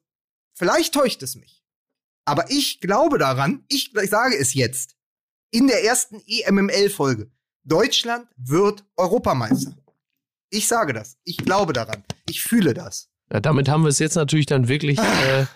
vielleicht 0.53 0.95
täuscht 0.95 1.23
es 1.23 1.35
mich. 1.37 1.63
Aber 2.27 2.51
ich 2.51 2.81
glaube 2.81 3.19
daran, 3.19 3.65
ich, 3.69 3.95
ich 3.95 4.11
sage 4.11 4.37
es 4.39 4.55
jetzt, 4.55 4.95
in 5.51 5.67
der 5.69 5.85
ersten 5.85 6.23
EMML-Folge. 6.27 7.31
Deutschland 7.65 8.27
wird 8.37 8.85
Europameister. 8.97 9.75
Ich 10.55 10.69
sage 10.69 10.93
das. 10.93 11.17
Ich 11.25 11.37
glaube 11.39 11.73
daran. 11.73 12.05
Ich 12.29 12.43
fühle 12.43 12.75
das. 12.75 13.11
ja. 13.33 13.41
Damit 13.41 13.69
haben 13.69 13.83
wir 13.83 13.89
es 13.89 13.99
jetzt 13.99 14.15
natürlich 14.15 14.47
dann 14.47 14.69
wirklich 14.69 14.99
äh, 14.99 15.47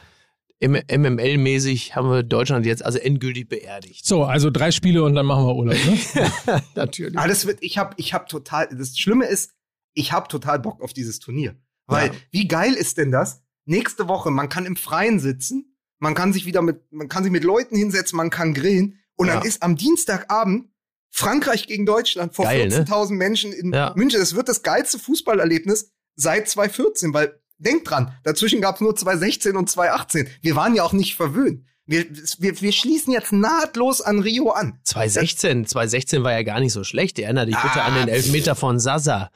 MML-mäßig 0.66 1.94
haben 1.94 2.10
wir 2.10 2.22
Deutschland 2.22 2.66
jetzt 2.66 2.84
also 2.84 2.98
endgültig 2.98 3.48
beerdigt. 3.48 4.04
So, 4.04 4.24
also 4.24 4.50
drei 4.50 4.70
Spiele 4.72 5.02
und 5.04 5.14
dann 5.14 5.26
machen 5.26 5.46
wir 5.46 5.54
Urlaub. 5.54 5.76
Ne? 5.76 6.62
natürlich. 6.74 7.16
Alles 7.18 7.46
wird, 7.46 7.58
ich 7.62 7.78
habe 7.78 7.94
ich 7.96 8.12
hab 8.14 8.28
total, 8.28 8.68
das 8.76 8.98
Schlimme 8.98 9.26
ist, 9.26 9.52
ich 9.94 10.12
habe 10.12 10.28
total 10.28 10.58
Bock 10.58 10.82
auf 10.82 10.92
dieses 10.92 11.18
Turnier. 11.20 11.56
Weil, 11.86 12.08
Ja. 12.08 12.14
wie 12.32 12.48
geil 12.48 12.74
ist 12.74 12.98
denn 12.98 13.10
das? 13.12 13.42
Nächste 13.64 14.08
Woche, 14.08 14.30
man 14.30 14.48
kann 14.48 14.66
im 14.66 14.76
Freien 14.76 15.20
sitzen, 15.20 15.76
man 15.98 16.14
kann 16.14 16.32
sich 16.32 16.44
wieder 16.46 16.62
mit, 16.62 16.90
man 16.92 17.08
kann 17.08 17.22
sich 17.22 17.32
mit 17.32 17.44
Leuten 17.44 17.76
hinsetzen, 17.76 18.16
man 18.16 18.30
kann 18.30 18.52
grillen 18.54 18.98
und 19.14 19.28
Ja. 19.28 19.34
dann 19.36 19.46
ist 19.46 19.62
am 19.62 19.76
Dienstagabend 19.76 20.70
Frankreich 21.10 21.66
gegen 21.66 21.86
Deutschland 21.86 22.34
vor 22.34 22.44
Geil, 22.44 22.68
ne? 22.68 22.84
14.000 22.84 23.12
Menschen 23.14 23.52
in 23.52 23.72
Ja. 23.72 23.92
München. 23.96 24.20
Das 24.20 24.34
wird 24.34 24.48
das 24.48 24.62
geilste 24.62 24.98
Fußballerlebnis 24.98 25.90
seit 26.16 26.48
2014, 26.48 27.12
weil 27.14 27.40
denkt 27.58 27.90
dran, 27.90 28.12
dazwischen 28.24 28.60
gab 28.60 28.76
es 28.76 28.80
nur 28.80 28.94
2016 28.94 29.56
und 29.56 29.68
2018. 29.68 30.28
Wir 30.42 30.54
waren 30.56 30.74
ja 30.74 30.82
auch 30.84 30.92
nicht 30.92 31.16
verwöhnt. 31.16 31.64
Wir, 31.86 32.04
wir, 32.38 32.60
wir 32.60 32.72
schließen 32.72 33.12
jetzt 33.14 33.32
nahtlos 33.32 34.02
an 34.02 34.18
Rio 34.20 34.50
an. 34.50 34.78
2016, 34.84 35.66
2016 35.66 36.22
war 36.22 36.32
ja 36.32 36.42
gar 36.42 36.60
nicht 36.60 36.72
so 36.74 36.84
schlecht. 36.84 37.18
Erinnere 37.18 37.46
dich 37.46 37.56
bitte 37.56 37.82
Ah, 37.82 37.86
an 37.86 37.94
den 37.94 38.08
Elfmeter 38.08 38.54
von 38.54 38.78
Sasa. 38.78 39.30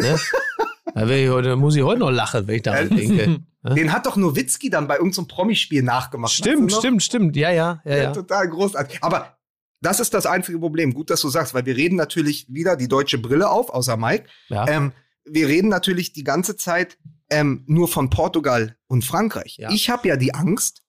ne? 0.00 0.18
da, 0.94 1.08
will 1.08 1.18
ich, 1.18 1.30
heute- 1.30 1.50
da 1.50 1.56
muss 1.56 1.76
ich 1.76 1.82
heute 1.82 2.00
noch 2.00 2.10
lachen, 2.10 2.46
wenn 2.48 2.56
ich 2.56 2.62
daran 2.62 2.88
denke. 2.88 3.40
Den 3.76 3.92
hat 3.92 4.06
doch 4.06 4.16
Nowitzki 4.16 4.70
dann 4.70 4.88
bei 4.88 4.96
irgendeinem 4.96 5.28
Promispiel 5.28 5.84
nachgemacht. 5.84 6.32
Stimmt, 6.32 6.72
stimmt, 6.72 7.00
stimmt. 7.04 7.36
Ja, 7.36 7.52
ja, 7.52 7.80
Ja, 7.84 7.96
ja. 7.96 8.10
total 8.12 8.48
großartig. 8.48 8.98
Aber 9.04 9.36
das 9.82 10.00
ist 10.00 10.14
das 10.14 10.26
einzige 10.26 10.58
Problem. 10.58 10.94
Gut, 10.94 11.10
dass 11.10 11.20
du 11.20 11.28
sagst, 11.28 11.54
weil 11.54 11.66
wir 11.66 11.76
reden 11.76 11.96
natürlich 11.96 12.46
wieder 12.48 12.76
die 12.76 12.88
deutsche 12.88 13.18
Brille 13.18 13.50
auf, 13.50 13.70
außer 13.70 13.96
Mike. 13.96 14.26
ja. 14.48 14.66
Ähm, 14.68 14.92
wir 15.24 15.46
reden 15.46 15.68
natürlich 15.68 16.12
die 16.12 16.24
ganze 16.24 16.56
Zeit 16.56 16.98
ähm, 17.30 17.62
nur 17.66 17.88
von 17.88 18.10
Portugal 18.10 18.76
und 18.88 19.04
Frankreich. 19.04 19.56
Ja. 19.58 19.70
Ich 19.70 19.88
habe 19.88 20.08
ja 20.08 20.16
die 20.16 20.34
Angst, 20.34 20.82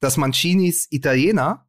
dass 0.00 0.16
Mancinis 0.16 0.88
Italiener 0.90 1.68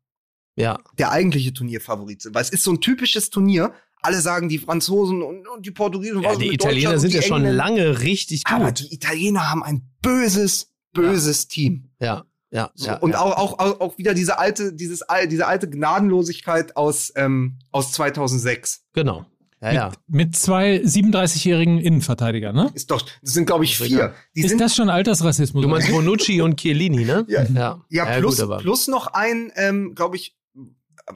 ja. 0.56 0.80
der 0.98 1.12
eigentliche 1.12 1.54
Turnierfavorit 1.54 2.22
sind. 2.22 2.36
Weil 2.36 2.42
es 2.42 2.50
ist 2.50 2.64
so 2.64 2.72
ein 2.72 2.82
typisches 2.82 3.30
Turnier. 3.30 3.74
Alle 4.02 4.22
sagen, 4.22 4.50
die 4.50 4.60
Franzosen 4.60 5.24
und, 5.24 5.48
und 5.48 5.66
die 5.66 5.72
Portugiesen. 5.72 6.22
ja 6.22 6.36
die 6.36 6.54
Italiener 6.54 7.00
sind 7.00 7.10
und 7.10 7.16
ja 7.16 7.22
die 7.22 7.28
schon 7.28 7.44
lange 7.44 8.02
richtig 8.02 8.44
Aber 8.46 8.68
gut. 8.68 8.80
die 8.80 8.94
Italiener 8.94 9.50
haben 9.50 9.64
ein 9.64 9.90
böses, 10.02 10.74
böses 10.94 11.48
Team. 11.48 11.90
Ja, 12.00 12.26
ja, 12.56 12.72
So, 12.74 12.88
ja. 12.88 12.98
und 12.98 13.12
ja. 13.12 13.20
Auch, 13.20 13.60
auch, 13.60 13.80
auch, 13.82 13.98
wieder 13.98 14.14
diese 14.14 14.40
alte, 14.40 14.74
dieses, 14.74 15.04
diese 15.28 15.46
alte 15.46 15.70
Gnadenlosigkeit 15.70 16.78
aus, 16.78 17.12
ähm, 17.16 17.60
aus 17.72 17.92
2006. 17.92 18.86
Genau. 18.94 19.26
Ja, 19.62 19.72
ja. 19.72 19.92
Mit 20.08 20.36
zwei 20.36 20.78
37-jährigen 20.78 21.80
Innenverteidigern, 21.80 22.56
ne? 22.56 22.72
Ist 22.74 22.92
doch, 22.92 23.02
das 23.02 23.34
sind, 23.34 23.46
glaube 23.46 23.64
ich, 23.64 23.78
vier. 23.78 24.14
Die 24.36 24.42
Ist 24.42 24.50
sind, 24.50 24.62
das 24.62 24.76
schon 24.76 24.90
Altersrassismus? 24.90 25.62
Du 25.62 25.68
meinst 25.68 25.90
Bonucci 25.92 26.42
und 26.42 26.58
Chiellini, 26.60 27.04
ne? 27.04 27.26
Ja. 27.28 27.44
ja. 27.44 27.82
ja, 27.90 28.20
plus, 28.20 28.40
gut, 28.40 28.60
plus 28.60 28.88
noch 28.88 29.08
ein, 29.08 29.52
ähm, 29.56 29.96
glaube 29.96 30.16
ich, 30.16 30.38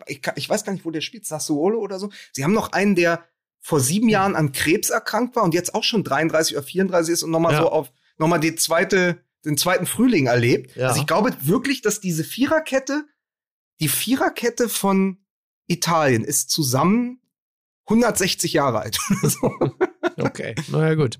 ich, 0.07 0.21
ich 0.35 0.49
weiß 0.49 0.65
gar 0.65 0.73
nicht, 0.73 0.83
wo 0.83 0.91
der 0.91 1.01
spielt, 1.01 1.25
Sassuolo 1.25 1.79
oder 1.79 1.99
so. 1.99 2.09
Sie 2.33 2.43
haben 2.43 2.53
noch 2.53 2.71
einen, 2.71 2.95
der 2.95 3.23
vor 3.61 3.79
sieben 3.79 4.07
Hm. 4.07 4.09
Jahren 4.11 4.35
an 4.35 4.51
Krebs 4.51 4.89
erkrankt 4.89 5.35
war 5.35 5.43
und 5.43 5.53
jetzt 5.53 5.73
auch 5.75 5.83
schon 5.83 6.03
33 6.03 6.55
oder 6.57 6.65
34 6.65 7.13
ist 7.13 7.23
und 7.23 7.31
nochmal 7.31 7.53
Ja. 7.53 7.61
so 7.61 7.69
auf, 7.69 7.91
nochmal 8.17 8.39
die 8.39 8.55
zweite, 8.55 9.19
den 9.45 9.57
zweiten 9.57 9.85
Frühling 9.85 10.27
erlebt. 10.27 10.75
Ja. 10.75 10.87
Also 10.89 11.01
ich 11.01 11.07
glaube 11.07 11.35
wirklich, 11.41 11.81
dass 11.81 11.99
diese 11.99 12.23
Viererkette, 12.23 13.05
die 13.79 13.87
Viererkette 13.87 14.69
von 14.69 15.17
Italien 15.67 16.23
ist 16.23 16.49
zusammen 16.49 17.21
160 17.85 18.53
Jahre 18.53 18.79
alt. 18.81 18.97
Okay, 20.17 20.53
naja, 20.69 20.95
gut. 20.95 21.19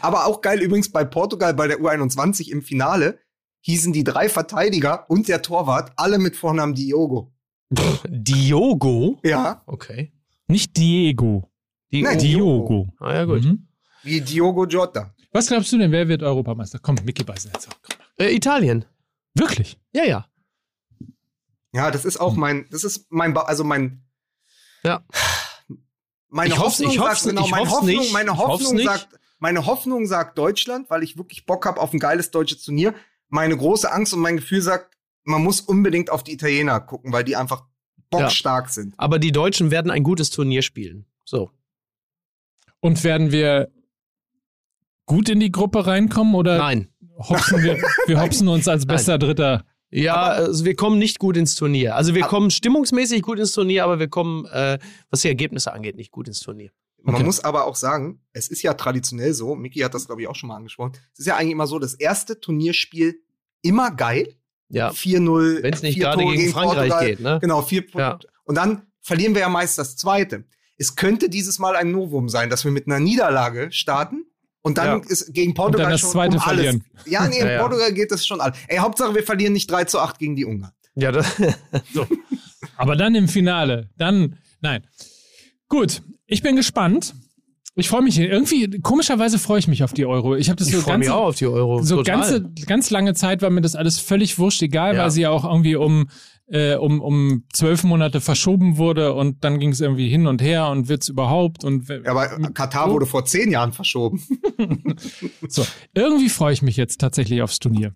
Aber 0.00 0.26
auch 0.26 0.40
geil 0.40 0.62
übrigens 0.62 0.92
bei 0.92 1.04
Portugal 1.04 1.52
bei 1.54 1.66
der 1.66 1.80
U21 1.80 2.48
im 2.48 2.62
Finale 2.62 3.18
hießen 3.62 3.92
die 3.92 4.04
drei 4.04 4.28
Verteidiger 4.28 5.10
und 5.10 5.26
der 5.26 5.42
Torwart 5.42 5.92
alle 5.96 6.18
mit 6.18 6.36
Vornamen 6.36 6.74
Diogo. 6.74 7.32
Diogo? 8.08 9.18
Ja, 9.24 9.62
Okay. 9.66 10.12
Nicht 10.48 10.76
Diego. 10.76 11.50
Di 11.92 12.02
Nein, 12.02 12.18
Diogo. 12.18 12.88
Ah, 13.00 13.14
ja, 13.14 13.24
gut. 13.24 13.42
Mhm. 13.42 13.66
wie 14.04 14.20
Diogo 14.20 14.64
Jota. 14.66 15.12
Was 15.36 15.48
glaubst 15.48 15.70
du 15.70 15.76
denn, 15.76 15.92
wer 15.92 16.08
wird 16.08 16.22
Europameister? 16.22 16.78
Komm, 16.78 16.96
Mickey 17.04 17.22
beißen 17.22 17.50
jetzt. 17.52 17.68
Komm. 17.82 17.96
Äh, 18.16 18.34
Italien. 18.34 18.86
Wirklich? 19.34 19.78
Ja, 19.92 20.04
ja. 20.04 20.26
Ja, 21.74 21.90
das 21.90 22.06
ist 22.06 22.16
auch 22.16 22.36
mein, 22.36 22.66
das 22.70 22.84
ist 22.84 23.12
mein, 23.12 23.34
ba 23.34 23.42
also 23.42 23.62
mein, 23.62 24.02
Ja. 24.82 25.04
meine 26.30 26.54
Ich 26.54 26.58
Hoffnung 26.58 26.90
ich 26.90 26.96
sagt, 26.96 27.24
genau, 27.24 27.44
ich 27.44 27.50
meine 27.50 27.68
Hoffnung, 27.70 27.86
nicht. 27.98 28.12
meine 28.14 28.38
Hoffnung 28.38 28.78
sagt, 28.78 29.08
meine 29.38 29.66
Hoffnung 29.66 30.06
sagt 30.06 30.38
Deutschland, 30.38 30.88
weil 30.88 31.02
ich 31.02 31.18
wirklich 31.18 31.44
Bock 31.44 31.66
habe 31.66 31.82
auf 31.82 31.92
ein 31.92 31.98
geiles 31.98 32.30
deutsches 32.30 32.62
Turnier. 32.62 32.94
Meine 33.28 33.58
große 33.58 33.92
Angst 33.92 34.14
und 34.14 34.20
mein 34.20 34.36
Gefühl 34.38 34.62
sagt, 34.62 34.96
man 35.24 35.42
muss 35.42 35.60
unbedingt 35.60 36.08
auf 36.08 36.24
die 36.24 36.32
Italiener 36.32 36.80
gucken, 36.80 37.12
weil 37.12 37.24
die 37.24 37.36
einfach 37.36 37.66
bockstark 38.08 38.70
sind. 38.70 38.94
Aber 38.96 39.18
die 39.18 39.32
Deutschen 39.32 39.70
werden 39.70 39.90
ein 39.90 40.02
gutes 40.02 40.30
Turnier 40.30 40.62
spielen. 40.62 41.04
So. 41.24 41.50
Und 42.80 43.04
werden 43.04 43.32
wir 43.32 43.70
gut 45.06 45.28
in 45.28 45.40
die 45.40 45.50
Gruppe 45.52 45.86
reinkommen 45.86 46.34
oder 46.34 46.58
Nein. 46.58 46.88
hopsen 47.18 47.62
wir, 47.62 47.78
wir 48.06 48.20
hopsen 48.20 48.48
uns 48.48 48.68
als 48.68 48.86
bester 48.86 49.18
Dritter? 49.18 49.64
Ja, 49.90 50.16
also 50.26 50.64
wir 50.64 50.74
kommen 50.74 50.98
nicht 50.98 51.18
gut 51.18 51.36
ins 51.36 51.54
Turnier. 51.54 51.94
Also 51.94 52.14
wir 52.14 52.24
Aber- 52.24 52.30
kommen 52.30 52.50
stimmungsmäßig 52.50 53.22
gut 53.22 53.38
ins 53.38 53.52
Turnier, 53.52 53.84
aber 53.84 53.98
wir 53.98 54.08
kommen, 54.08 54.44
äh, 54.46 54.78
was 55.10 55.20
die 55.22 55.28
Ergebnisse 55.28 55.72
angeht, 55.72 55.96
nicht 55.96 56.10
gut 56.10 56.26
ins 56.28 56.40
Turnier. 56.40 56.70
Man 57.02 57.14
Okay. 57.14 57.24
muss 57.24 57.38
aber 57.44 57.66
auch 57.66 57.76
sagen, 57.76 58.20
es 58.32 58.48
ist 58.48 58.62
ja 58.62 58.74
traditionell 58.74 59.32
so, 59.32 59.54
Miki 59.54 59.78
hat 59.80 59.94
das, 59.94 60.06
glaube 60.06 60.22
ich, 60.22 60.28
auch 60.28 60.34
schon 60.34 60.48
mal 60.48 60.56
angesprochen, 60.56 60.92
es 61.12 61.20
ist 61.20 61.26
ja 61.26 61.36
eigentlich 61.36 61.52
immer 61.52 61.68
so, 61.68 61.78
das 61.78 61.94
erste 61.94 62.40
Turnierspiel 62.40 63.14
immer 63.62 63.92
geil. 63.92 64.34
Ja. 64.68 64.90
4-0. 64.90 65.62
Wenn 65.62 65.72
es 65.72 65.82
nicht 65.82 65.94
vier 65.94 66.02
gerade 66.06 66.22
Tore 66.22 66.34
gegen 66.36 66.50
Frankreich 66.52 66.76
Portugal. 66.90 67.06
geht, 67.06 67.20
ne? 67.20 67.38
Genau, 67.40 67.62
vier 67.62 67.84
Ja. 67.94 68.10
Punkte. 68.10 68.28
Und 68.42 68.56
dann 68.56 68.82
verlieren 69.00 69.34
wir 69.34 69.42
ja 69.42 69.48
meist 69.48 69.78
das 69.78 69.96
zweite. 69.96 70.44
Es 70.76 70.96
könnte 70.96 71.28
dieses 71.28 71.60
Mal 71.60 71.76
ein 71.76 71.92
Novum 71.92 72.28
sein, 72.28 72.50
dass 72.50 72.64
wir 72.64 72.72
mit 72.72 72.86
einer 72.88 72.98
Niederlage 72.98 73.70
starten 73.70 74.24
und 74.66 74.78
dann 74.78 75.00
Ja. 75.02 75.08
ist 75.08 75.32
gegen 75.32 75.54
Portugal 75.54 75.84
dann 75.84 75.92
das 75.92 76.00
schon 76.00 76.10
zweite 76.10 76.36
um 76.36 76.42
alles. 76.42 76.54
verlieren. 76.64 76.84
Ja, 77.06 77.26
nee, 77.28 77.38
in 77.40 77.46
Ja, 77.46 77.52
ja. 77.52 77.60
Portugal 77.60 77.92
geht 77.92 78.10
das 78.10 78.26
schon 78.26 78.40
alles. 78.40 78.58
Ey, 78.68 78.78
Hauptsache 78.78 79.14
wir 79.14 79.22
verlieren 79.22 79.52
nicht 79.52 79.70
3 79.70 79.84
zu 79.84 80.00
8 80.00 80.18
gegen 80.18 80.34
die 80.36 80.44
Ungarn. 80.44 80.72
Ja, 80.96 81.12
das, 81.12 81.26
Aber 82.76 82.96
dann 82.96 83.14
im 83.14 83.28
Finale, 83.28 83.90
dann, 83.96 84.38
nein. 84.60 84.86
Gut, 85.68 86.02
ich 86.26 86.42
bin 86.42 86.56
gespannt. 86.56 87.14
Ich 87.78 87.90
freue 87.90 88.00
mich 88.02 88.18
irgendwie, 88.18 88.80
komischerweise 88.80 89.38
freue 89.38 89.58
ich 89.58 89.68
mich 89.68 89.84
auf 89.84 89.92
die 89.92 90.06
Euro. 90.06 90.34
Ich 90.34 90.48
habe 90.48 90.56
das 90.56 90.68
Ich 90.68 90.74
so 90.74 90.80
freue 90.80 90.96
mich 90.98 91.08
ganze, 91.08 91.18
auch 91.20 91.26
auf 91.28 91.36
die 91.36 91.46
Euro. 91.46 91.82
so 91.82 91.96
Total. 91.96 92.16
ganze, 92.20 92.50
ganz 92.66 92.88
lange 92.90 93.12
Zeit 93.12 93.42
war 93.42 93.50
mir 93.50 93.60
das 93.60 93.74
alles 93.76 93.98
völlig 93.98 94.38
wurscht, 94.38 94.62
egal, 94.62 94.94
Ja. 94.96 95.02
weil 95.02 95.10
sie 95.10 95.22
ja 95.22 95.30
auch 95.30 95.44
irgendwie 95.44 95.76
um, 95.76 96.08
äh, 96.48 96.74
um, 96.76 97.00
um 97.00 97.44
zwölf 97.52 97.82
Monate 97.84 98.20
verschoben 98.20 98.76
wurde 98.76 99.14
und 99.14 99.42
dann 99.44 99.58
ging 99.58 99.70
es 99.70 99.80
irgendwie 99.80 100.08
hin 100.08 100.26
und 100.26 100.40
her 100.40 100.68
und 100.68 100.88
wird's 100.88 101.08
überhaupt 101.08 101.64
und 101.64 101.88
Ja, 101.88 101.98
aber 102.06 102.28
Katar 102.52 102.90
wurde 102.90 103.06
vor 103.06 103.24
zehn 103.24 103.50
Jahren 103.50 103.72
verschoben. 103.72 104.22
so. 105.48 105.64
Irgendwie 105.94 106.28
freue 106.28 106.52
ich 106.52 106.62
mich 106.62 106.76
jetzt 106.76 107.00
tatsächlich 107.00 107.42
aufs 107.42 107.58
Turnier. 107.58 107.94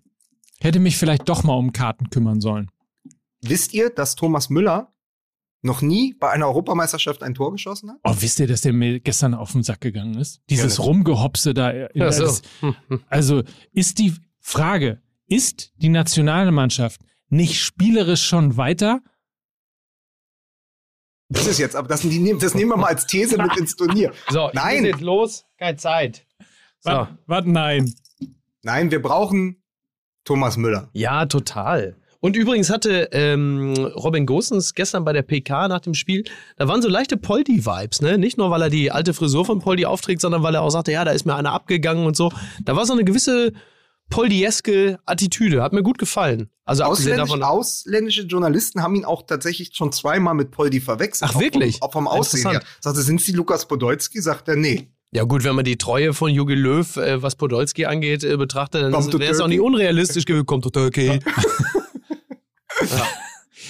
Hätte 0.59 0.79
mich 0.79 0.97
vielleicht 0.97 1.27
doch 1.29 1.43
mal 1.43 1.53
um 1.55 1.71
Karten 1.73 2.09
kümmern 2.09 2.41
sollen. 2.41 2.69
Wisst 3.41 3.73
ihr, 3.73 3.89
dass 3.89 4.15
Thomas 4.15 4.49
Müller 4.49 4.93
noch 5.63 5.81
nie 5.81 6.13
bei 6.19 6.29
einer 6.31 6.47
Europameisterschaft 6.47 7.23
ein 7.23 7.33
Tor 7.33 7.51
geschossen 7.51 7.89
hat? 7.91 7.97
Oh, 8.03 8.15
wisst 8.19 8.39
ihr, 8.39 8.47
dass 8.47 8.61
der 8.61 8.73
mir 8.73 8.99
gestern 8.99 9.33
auf 9.33 9.51
den 9.53 9.63
Sack 9.63 9.81
gegangen 9.81 10.15
ist? 10.19 10.41
Dieses 10.49 10.77
Ja, 10.77 10.83
Rumgehopse 10.83 11.53
da. 11.53 11.69
in- 11.71 12.01
Ach 12.01 12.11
so. 12.11 12.23
das- 12.25 12.41
Also 13.09 13.43
ist 13.71 13.97
die 13.99 14.13
Frage, 14.39 15.01
ist 15.27 15.71
die 15.77 15.89
Nationalmannschaft 15.89 17.01
nicht 17.31 17.59
spielerisch 17.59 18.23
schon 18.23 18.57
weiter? 18.57 19.01
Das 21.29 21.47
ist 21.47 21.59
jetzt, 21.59 21.75
aber 21.75 21.87
das, 21.87 22.01
das 22.01 22.55
nehmen 22.55 22.71
wir 22.71 22.77
mal 22.77 22.87
als 22.87 23.07
These 23.07 23.41
mit 23.41 23.55
ins 23.55 23.75
Turnier. 23.75 24.11
So, 24.29 24.49
Nein. 24.53 24.83
jetzt 24.83 25.01
los. 25.01 25.45
Keine 25.57 25.77
Zeit. 25.77 26.25
So. 26.81 26.91
Was, 26.91 27.07
was? 27.25 27.45
Nein. 27.45 27.93
Nein, 28.63 28.91
wir 28.91 29.01
brauchen 29.01 29.63
Thomas 30.25 30.57
Müller. 30.57 30.89
Ja, 30.93 31.25
total. 31.25 31.95
Und 32.19 32.35
übrigens 32.35 32.69
hatte 32.69 33.09
ähm, 33.13 33.73
Robin 33.95 34.27
Gosens 34.27 34.75
gestern 34.75 35.03
bei 35.05 35.13
der 35.13 35.23
PK 35.23 35.67
nach 35.69 35.79
dem 35.79 35.95
Spiel, 35.95 36.23
da 36.57 36.67
waren 36.67 36.81
so 36.81 36.87
leichte 36.87 37.17
Poldi-Vibes, 37.17 38.01
ne? 38.01 38.19
Nicht 38.19 38.37
nur, 38.37 38.51
weil 38.51 38.61
er 38.61 38.69
die 38.69 38.91
alte 38.91 39.15
Frisur 39.15 39.43
von 39.43 39.59
Poldi 39.59 39.85
aufträgt, 39.85 40.21
sondern 40.21 40.43
weil 40.43 40.53
er 40.53 40.61
auch 40.61 40.69
sagte, 40.69 40.91
ja, 40.91 41.03
da 41.03 41.11
ist 41.11 41.25
mir 41.25 41.35
einer 41.35 41.53
abgegangen 41.53 42.05
und 42.05 42.15
so. 42.15 42.31
Da 42.63 42.75
war 42.75 42.85
so 42.85 42.93
eine 42.93 43.03
gewisse 43.03 43.53
Poldieske 44.11 44.99
Attitüde. 45.05 45.63
Hat 45.63 45.73
mir 45.73 45.81
gut 45.81 45.97
gefallen. 45.97 46.49
Also 46.65 46.83
Ausländisch, 46.83 47.29
davon. 47.29 47.43
ausländische 47.43 48.21
Journalisten 48.21 48.83
haben 48.83 48.95
ihn 48.95 49.05
auch 49.05 49.23
tatsächlich 49.25 49.71
schon 49.73 49.91
zweimal 49.91 50.35
mit 50.35 50.51
Poldi 50.51 50.79
verwechselt. 50.79 51.31
Ach, 51.33 51.39
wirklich? 51.39 51.81
Auch 51.81 51.91
vom, 51.91 52.07
auch 52.07 52.13
vom 52.13 52.19
Aussehen 52.19 52.41
her. 52.41 52.51
Interessant. 52.61 52.83
Sagte, 52.83 53.01
sind 53.01 53.21
Sie 53.21 53.31
Lukas 53.31 53.67
Podolski? 53.67 54.21
Sagt 54.21 54.47
er, 54.47 54.55
nee. 54.55 54.87
Ja 55.13 55.23
gut, 55.23 55.43
wenn 55.43 55.55
man 55.55 55.65
die 55.65 55.77
Treue 55.77 56.13
von 56.13 56.31
Jogi 56.31 56.53
Löw, 56.53 56.95
äh, 56.95 57.21
was 57.21 57.35
Podolski 57.35 57.85
angeht, 57.85 58.23
äh, 58.23 58.37
betrachtet, 58.37 58.83
dann 58.83 58.93
wäre 58.93 59.31
es 59.31 59.41
auch 59.41 59.47
nicht 59.47 59.59
unrealistisch 59.59 60.25
gewesen. 60.25 60.45
Kommt 60.45 60.63
to 60.63 60.69
Turkey. 60.69 61.07
ja. 62.79 63.07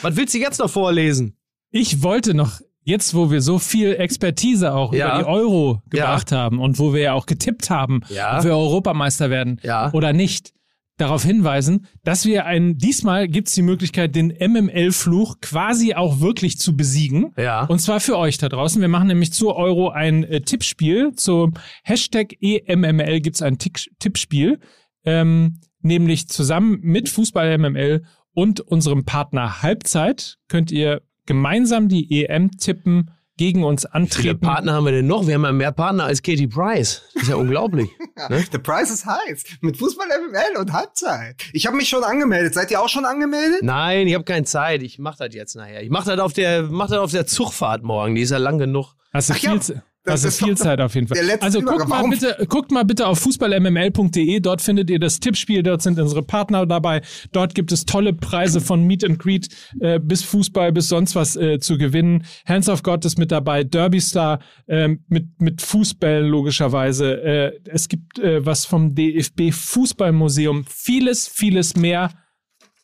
Was 0.03 0.15
willst 0.15 0.33
du 0.33 0.37
jetzt 0.37 0.59
noch 0.59 0.69
vorlesen? 0.69 1.35
Ich 1.71 2.03
wollte 2.03 2.33
noch, 2.33 2.59
jetzt 2.83 3.13
wo 3.13 3.29
wir 3.31 3.41
so 3.41 3.59
viel 3.59 3.93
Expertise 3.95 4.73
auch 4.73 4.93
Ja. 4.93 5.09
über 5.15 5.19
die 5.23 5.29
Euro 5.29 5.81
gebracht 5.89 6.31
haben 6.31 6.59
und 6.59 6.79
wo 6.79 6.93
wir 6.93 7.01
ja 7.01 7.13
auch 7.13 7.25
getippt 7.25 7.69
haben, 7.69 8.01
Ja. 8.09 8.37
ob 8.37 8.43
wir 8.43 8.51
Europameister 8.57 9.29
werden 9.29 9.59
Ja. 9.63 9.91
oder 9.93 10.13
nicht, 10.13 10.53
darauf 10.97 11.23
hinweisen, 11.23 11.87
dass 12.03 12.25
wir 12.25 12.45
ein, 12.45 12.77
diesmal 12.77 13.27
gibt 13.27 13.47
es 13.47 13.55
die 13.55 13.63
Möglichkeit, 13.63 14.15
den 14.15 14.29
MML-Fluch 14.39 15.37
quasi 15.41 15.95
auch 15.95 16.19
wirklich 16.19 16.59
zu 16.59 16.77
besiegen. 16.77 17.33
Ja. 17.37 17.63
Und 17.65 17.79
zwar 17.79 17.99
für 17.99 18.17
euch 18.19 18.37
da 18.37 18.49
draußen. 18.49 18.79
Wir 18.79 18.87
machen 18.87 19.07
nämlich 19.07 19.33
zur 19.33 19.55
Euro 19.55 19.89
ein 19.89 20.23
äh, 20.23 20.41
Tippspiel. 20.41 21.13
Zum 21.15 21.55
Hashtag 21.83 22.35
EMML 22.39 23.19
gibt 23.21 23.35
es 23.37 23.41
ein 23.41 23.57
Tick 23.57 23.79
Tippspiel. 23.97 24.59
Ähm, 25.03 25.59
nämlich 25.81 26.27
zusammen 26.27 26.77
mit 26.83 27.09
Fußball 27.09 27.57
MML 27.57 28.03
und 28.33 28.61
unserem 28.61 29.03
Partner 29.03 29.63
Halbzeit 29.63 30.37
könnt 30.49 30.71
ihr 30.71 31.01
gemeinsam 31.31 31.87
die 31.87 32.25
EM 32.25 32.51
tippen, 32.57 33.11
gegen 33.37 33.63
uns 33.63 33.83
Wie 33.85 33.87
viele 33.87 33.93
antreten. 34.03 34.39
Partner 34.41 34.73
haben 34.73 34.85
wir 34.85 34.91
denn 34.91 35.07
noch? 35.07 35.25
Wir 35.25 35.33
haben 35.35 35.43
ja 35.45 35.51
mehr 35.51 35.71
Partner 35.71 36.03
als 36.03 36.21
Katie 36.21 36.47
Price. 36.47 37.01
Das 37.13 37.23
ist 37.23 37.29
ja 37.29 37.35
unglaublich. 37.35 37.89
Ne? 38.29 38.43
The 38.51 38.59
price 38.59 38.91
is 38.91 39.03
heiß. 39.03 39.43
Mit 39.61 39.77
Fußball 39.77 40.05
MML 40.05 40.59
und 40.59 40.71
Halbzeit. 40.73 41.37
Ich 41.53 41.65
habe 41.65 41.75
mich 41.75 41.89
schon 41.89 42.03
angemeldet. 42.03 42.53
Seid 42.53 42.69
ihr 42.69 42.79
auch 42.79 42.89
schon 42.89 43.03
angemeldet? 43.05 43.63
Nein, 43.63 44.05
ich 44.07 44.13
habe 44.13 44.25
keine 44.25 44.45
Zeit. 44.45 44.83
Ich 44.83 44.99
mache 44.99 45.17
das 45.25 45.33
jetzt 45.33 45.55
nachher. 45.55 45.81
Ich 45.81 45.89
mache 45.89 46.07
das 46.11 46.19
auf 46.19 46.33
der, 46.33 46.63
mach 46.63 46.87
das 46.89 46.99
auf 46.99 47.09
der 47.11 47.25
Zugfahrt 47.25 47.81
morgen. 47.83 48.13
Die 48.13 48.21
ist 48.21 48.29
ja 48.29 48.37
lang 48.37 48.59
genug. 48.59 48.93
Hast 49.11 49.29
du 49.29 49.33
Ach 49.33 49.39
ja, 49.39 49.51
viel, 49.51 49.61
Ze- 49.61 49.83
das 50.03 50.21
du 50.23 50.27
ist 50.29 50.43
viel 50.43 50.57
Zeit 50.57 50.81
auf 50.81 50.95
jeden 50.95 51.07
Fall. 51.07 51.17
Also 51.41 51.61
guckt 51.61 51.87
mal, 51.87 51.97
Warum- 51.97 52.09
bitte, 52.09 52.45
guckt 52.49 52.71
mal 52.71 52.83
bitte 52.83 53.05
auf 53.07 53.19
fußballmml.de. 53.19 54.39
Dort 54.39 54.61
findet 54.61 54.89
ihr 54.89 54.99
das 54.99 55.19
Tippspiel. 55.19 55.63
Dort 55.63 55.81
sind 55.81 55.99
unsere 55.99 56.23
Partner 56.23 56.65
dabei. 56.65 57.01
Dort 57.31 57.53
gibt 57.55 57.71
es 57.71 57.85
tolle 57.85 58.13
Preise 58.13 58.61
von 58.61 58.83
Meet 58.83 59.03
and 59.03 59.19
Greet 59.19 59.49
äh, 59.79 59.99
bis 59.99 60.23
Fußball 60.23 60.71
bis 60.71 60.87
sonst 60.87 61.15
was 61.15 61.35
äh, 61.35 61.59
zu 61.59 61.77
gewinnen. 61.77 62.23
Hands 62.45 62.67
of 62.69 62.83
God 62.83 63.05
ist 63.05 63.17
mit 63.17 63.31
dabei. 63.31 63.63
Derby 63.63 64.01
Star 64.01 64.39
ähm, 64.67 65.03
mit, 65.07 65.39
mit 65.39 65.61
Fußball 65.61 66.21
logischerweise. 66.25 67.21
Äh, 67.23 67.51
es 67.65 67.87
gibt 67.87 68.17
äh, 68.19 68.45
was 68.45 68.65
vom 68.65 68.95
DFB 68.95 69.51
Fußballmuseum. 69.51 70.65
Vieles, 70.67 71.27
vieles 71.27 71.75
mehr. 71.75 72.09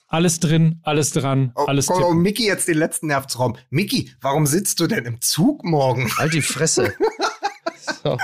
Alles 0.10 0.40
drin, 0.40 0.80
alles 0.84 1.12
dran, 1.12 1.52
Oh, 1.56 1.66
alles 1.66 1.88
komm, 1.88 1.98
oh, 1.98 2.08
tippen. 2.08 2.22
Mickey 2.22 2.46
jetzt 2.48 2.68
den 2.68 2.78
letzten 2.78 3.08
Nervtraum. 3.08 3.58
Mickey, 3.70 4.12
warum 4.22 4.46
sitzt 4.46 4.80
du 4.80 4.88
denn 4.88 5.04
im 5.06 5.20
Zug 5.22 5.66
morgen? 5.66 6.10
Halt 6.18 6.34
die 6.34 6.42
Fresse. 6.42 6.94
so. 8.04 8.18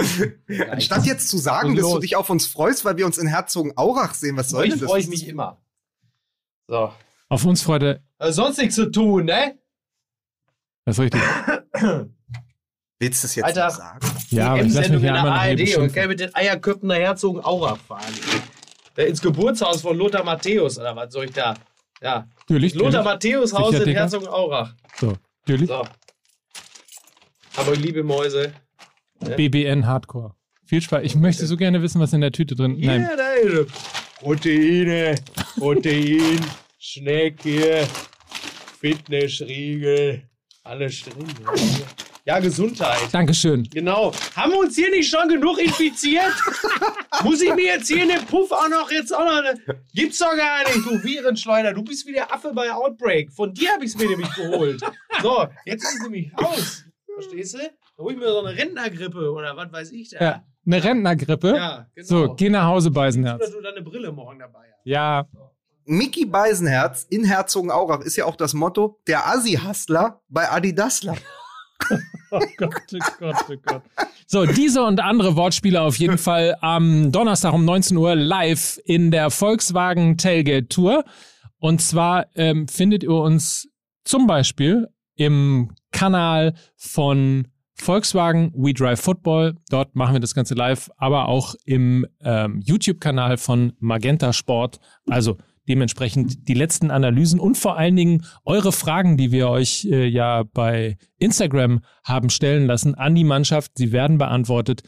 Anstatt 0.72 1.06
jetzt 1.06 1.28
zu 1.28 1.38
sagen, 1.38 1.72
Und 1.72 1.76
dass 1.78 1.90
du 1.92 2.00
dich 2.00 2.16
auf 2.16 2.30
uns 2.30 2.48
freust, 2.48 2.86
weil 2.86 2.96
wir 2.98 3.06
uns 3.06 3.18
in 3.18 3.28
Herzogenaurach 3.28 4.14
sehen, 4.14 4.38
was 4.38 4.50
soll 4.50 4.70
denn 4.70 4.80
das? 4.80 4.88
freue 4.90 5.02
ich 5.02 5.10
mich 5.10 5.28
immer. 5.28 5.62
So. 6.68 6.94
Auf 7.28 7.44
uns 7.46 7.62
freut 7.62 7.84
er. 7.84 8.00
Also 8.18 8.44
sonst 8.44 8.60
nichts 8.60 8.76
zu 8.76 8.90
tun, 8.90 9.26
ne? 9.26 9.60
Das 10.86 10.98
ist 10.98 11.04
richtig. 11.04 11.22
Willst 13.00 13.24
du 13.24 13.28
es 13.28 13.36
jetzt 13.36 13.46
Alter. 13.46 13.70
sagen? 13.72 14.00
Ja, 14.30 14.52
aber 14.54 14.64
ich 14.64 14.74
lass 14.74 14.88
mich 14.90 15.02
EM-Sendung 15.02 15.02
hier 15.02 15.10
in 15.10 15.24
der 15.26 15.34
ARD 15.34 15.78
und 15.78 15.94
kann 15.94 16.08
mit 16.08 16.20
den 16.22 16.34
Eierköpfen 16.34 16.88
nach 16.88 16.96
Herzogenaurach 16.96 17.78
fahren. 17.78 18.14
Äh, 18.96 19.08
Ins 19.08 19.22
Geburtshaus 19.22 19.82
von 19.82 19.98
Lothar 19.98 20.24
Matthäus, 20.24 20.78
oder 20.80 20.96
was 20.96 21.12
soll 21.12 21.26
ich 21.26 21.34
da? 21.34 21.56
Ja. 22.04 22.28
Natürlich. 22.38 22.76
Lothar. 22.76 23.04
Matthäus 23.04 23.54
Haus 23.54 23.74
in. 23.80 23.90
Herzogenaurach. 23.90 24.76
So, 24.98 25.14
natürlich. 25.48 25.70
So. 25.70 25.84
Aber 27.56 27.76
liebe 27.76 28.04
Mäuse. 28.04 28.54
BBN 29.20 29.88
Hardcore. 29.88 30.36
Viel 30.66 30.82
Spaß. 30.82 31.04
Ich 31.04 31.16
möchte 31.16 31.46
so 31.46 31.56
gerne 31.56 31.82
wissen, 31.82 32.02
was 32.02 32.12
in 32.12 32.22
der 32.22 32.32
Tüte 32.32 32.56
drin 32.56 32.78
ist. 32.78 32.86
Nein. 32.86 33.02
Ja, 33.02 33.16
da 33.16 33.34
ist. 33.34 33.72
Proteine, 34.20 35.16
Protein, 35.58 36.40
Schnecke, 36.78 37.88
Fitnessriegel, 38.80 40.24
alles 40.64 41.04
drin. 41.04 41.28
Ja, 42.26 42.40
Gesundheit. 42.40 43.00
Dankeschön. 43.12 43.64
Genau. 43.74 44.14
Haben 44.36 44.54
wir 44.54 44.60
uns 44.60 44.76
hier 44.76 44.90
nicht 44.90 45.10
schon 45.10 45.28
genug 45.28 45.60
infiziert? 45.60 46.32
Muss 47.24 47.42
ich 47.42 47.54
mir 47.54 47.66
jetzt 47.66 47.88
hier 47.90 48.04
in 48.04 48.10
den 48.10 48.26
Puff 48.26 48.50
auch 48.52 48.70
noch 48.70 48.90
jetzt 48.92 49.14
auch 49.14 49.26
noch 49.26 49.40
eine. 49.44 49.60
Gibt's 49.94 50.20
doch 50.20 50.34
gar 50.38 50.64
nicht, 50.64 50.86
du 50.86 51.04
Virenschleuder. 51.04 51.74
Du 51.74 51.84
bist 51.84 52.08
wie 52.08 52.14
der 52.14 52.34
Affe 52.34 52.54
bei 52.54 52.72
Outbreak. 52.72 53.30
Von 53.34 53.54
dir 53.54 53.74
habe 53.74 53.84
ich 53.84 53.92
es 53.92 53.98
mir 53.98 54.08
nämlich 54.08 54.34
geholt. 54.36 54.82
So, 55.22 55.48
jetzt 55.66 55.84
ist 55.84 55.96
es 55.96 56.02
nämlich 56.02 56.32
aus. 56.38 56.86
Verstehst 57.14 57.56
du? 57.56 57.58
Da 57.60 58.04
hol 58.04 58.14
ich 58.14 58.18
mir 58.18 58.30
so 58.30 58.40
eine 58.40 58.58
Rentnergrippe 58.58 59.30
oder 59.32 59.56
was 59.58 59.72
weiß 59.72 59.92
ich 59.92 60.10
da. 60.12 60.20
Ja, 60.20 60.44
eine 60.66 60.84
Rentnergrippe. 60.84 61.56
Ja, 61.56 61.88
genau. 61.94 62.08
So, 62.08 62.34
geh 62.36 62.50
nach 62.50 62.66
Hause, 62.68 62.88
Oder 62.88 63.02
Beisenherz. 63.02 63.52
du 63.52 63.62
deine 63.62 63.82
Brille 63.82 64.14
morgen 64.14 64.40
dabei 64.40 64.66
hast. 64.72 64.86
Ja, 64.86 65.28
Mickey 65.86 66.26
Beisenherz 66.26 67.06
in 67.10 67.26
Herzogenaurach 67.26 68.00
ist 68.00 68.16
ja 68.16 68.26
auch 68.26 68.38
das 68.38 68.54
Motto, 68.54 69.00
der 69.08 69.28
Assi-Hustler 69.28 70.22
bei 70.30 70.50
Adidasler. 70.50 71.18
Oh 72.36 72.40
Gott, 72.58 72.74
oh 72.92 72.98
Gott, 73.20 73.36
oh 73.48 73.56
Gott. 73.64 73.82
So, 74.26 74.48
diese 74.48 74.84
und 74.84 75.00
andere 75.00 75.36
Wortspiele 75.36 75.80
auf 75.80 75.98
jeden 75.98 76.18
Fall 76.18 76.56
am 76.62 77.12
Donnerstag 77.12 77.54
um 77.54 77.64
19 77.64 77.96
Uhr 77.96 78.16
live 78.16 78.80
in 78.86 79.12
der 79.12 79.30
Volkswagen 79.30 80.18
Tailgate 80.18 80.68
Tour. 80.68 81.04
Und 81.60 81.80
zwar 81.80 82.26
ähm, 82.34 82.68
findet 82.68 83.04
ihr 83.04 83.12
uns 83.12 83.70
zum 84.04 84.26
Beispiel 84.26 84.88
im 85.16 85.76
Kanal 85.92 86.56
von 86.76 87.48
Volkswagen 87.76 88.52
We 88.56 88.74
Drive 88.74 89.02
Football. 89.02 89.56
Dort 89.70 89.96
machen 89.96 90.14
wir 90.14 90.20
das 90.20 90.34
Ganze 90.34 90.56
live, 90.56 90.90
aber 90.98 91.28
auch 91.28 91.54
im 91.66 92.08
ähm, 92.22 92.62
YouTube-Kanal 92.66 93.38
von 93.38 93.74
Magenta 93.80 94.34
Sport. 94.34 94.80
Also 95.08 95.38
dementsprechend 95.68 96.48
die 96.48 96.54
letzten 96.54 96.92
Analysen 96.92 97.40
und 97.40 97.58
vor 97.58 97.78
allen 97.78 97.96
Dingen 97.96 98.26
eure 98.46 98.72
Fragen, 98.72 99.18
die 99.18 99.32
wir 99.32 99.50
euch 99.50 99.86
äh, 99.86 100.06
ja 100.08 100.44
bei 100.44 100.98
Instagram 101.18 101.82
haben 102.04 102.30
stellen 102.30 102.66
lassen 102.66 102.96
an 102.96 103.16
die 103.16 103.24
Mannschaft. 103.24 103.72
Sie 103.78 103.92
werden 103.92 104.18
beantwortet 104.18 104.84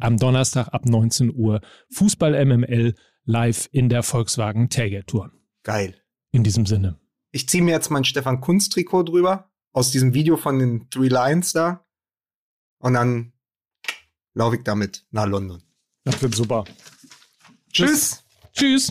am 0.00 0.16
Donnerstag 0.16 0.68
ab 0.68 0.86
19 0.86 1.34
Uhr. 1.34 1.60
Fußball 1.90 2.44
MML 2.44 2.94
live 3.24 3.68
in 3.72 3.88
der 3.88 4.02
Volkswagen 4.02 4.68
Tailgate 4.68 5.06
Tour. 5.06 5.32
Geil. 5.62 5.94
In 6.30 6.42
diesem 6.42 6.66
Sinne. 6.66 6.98
Ich 7.32 7.48
ziehe 7.48 7.62
mir 7.62 7.72
jetzt 7.72 7.90
mein 7.90 8.04
Stefan 8.04 8.40
Kunz 8.40 8.68
Trikot 8.68 9.04
drüber 9.04 9.50
aus 9.72 9.90
diesem 9.90 10.14
Video 10.14 10.36
von 10.36 10.58
den 10.58 10.88
Three 10.90 11.08
Lions 11.08 11.52
da 11.52 11.84
und 12.78 12.94
dann 12.94 13.32
laufe 14.34 14.56
ich 14.56 14.62
damit 14.62 15.06
nach 15.10 15.26
London. 15.26 15.62
Das 16.04 16.20
wird 16.22 16.34
super. 16.34 16.64
Tschüss. 17.72 18.24
Tschüss. 18.52 18.90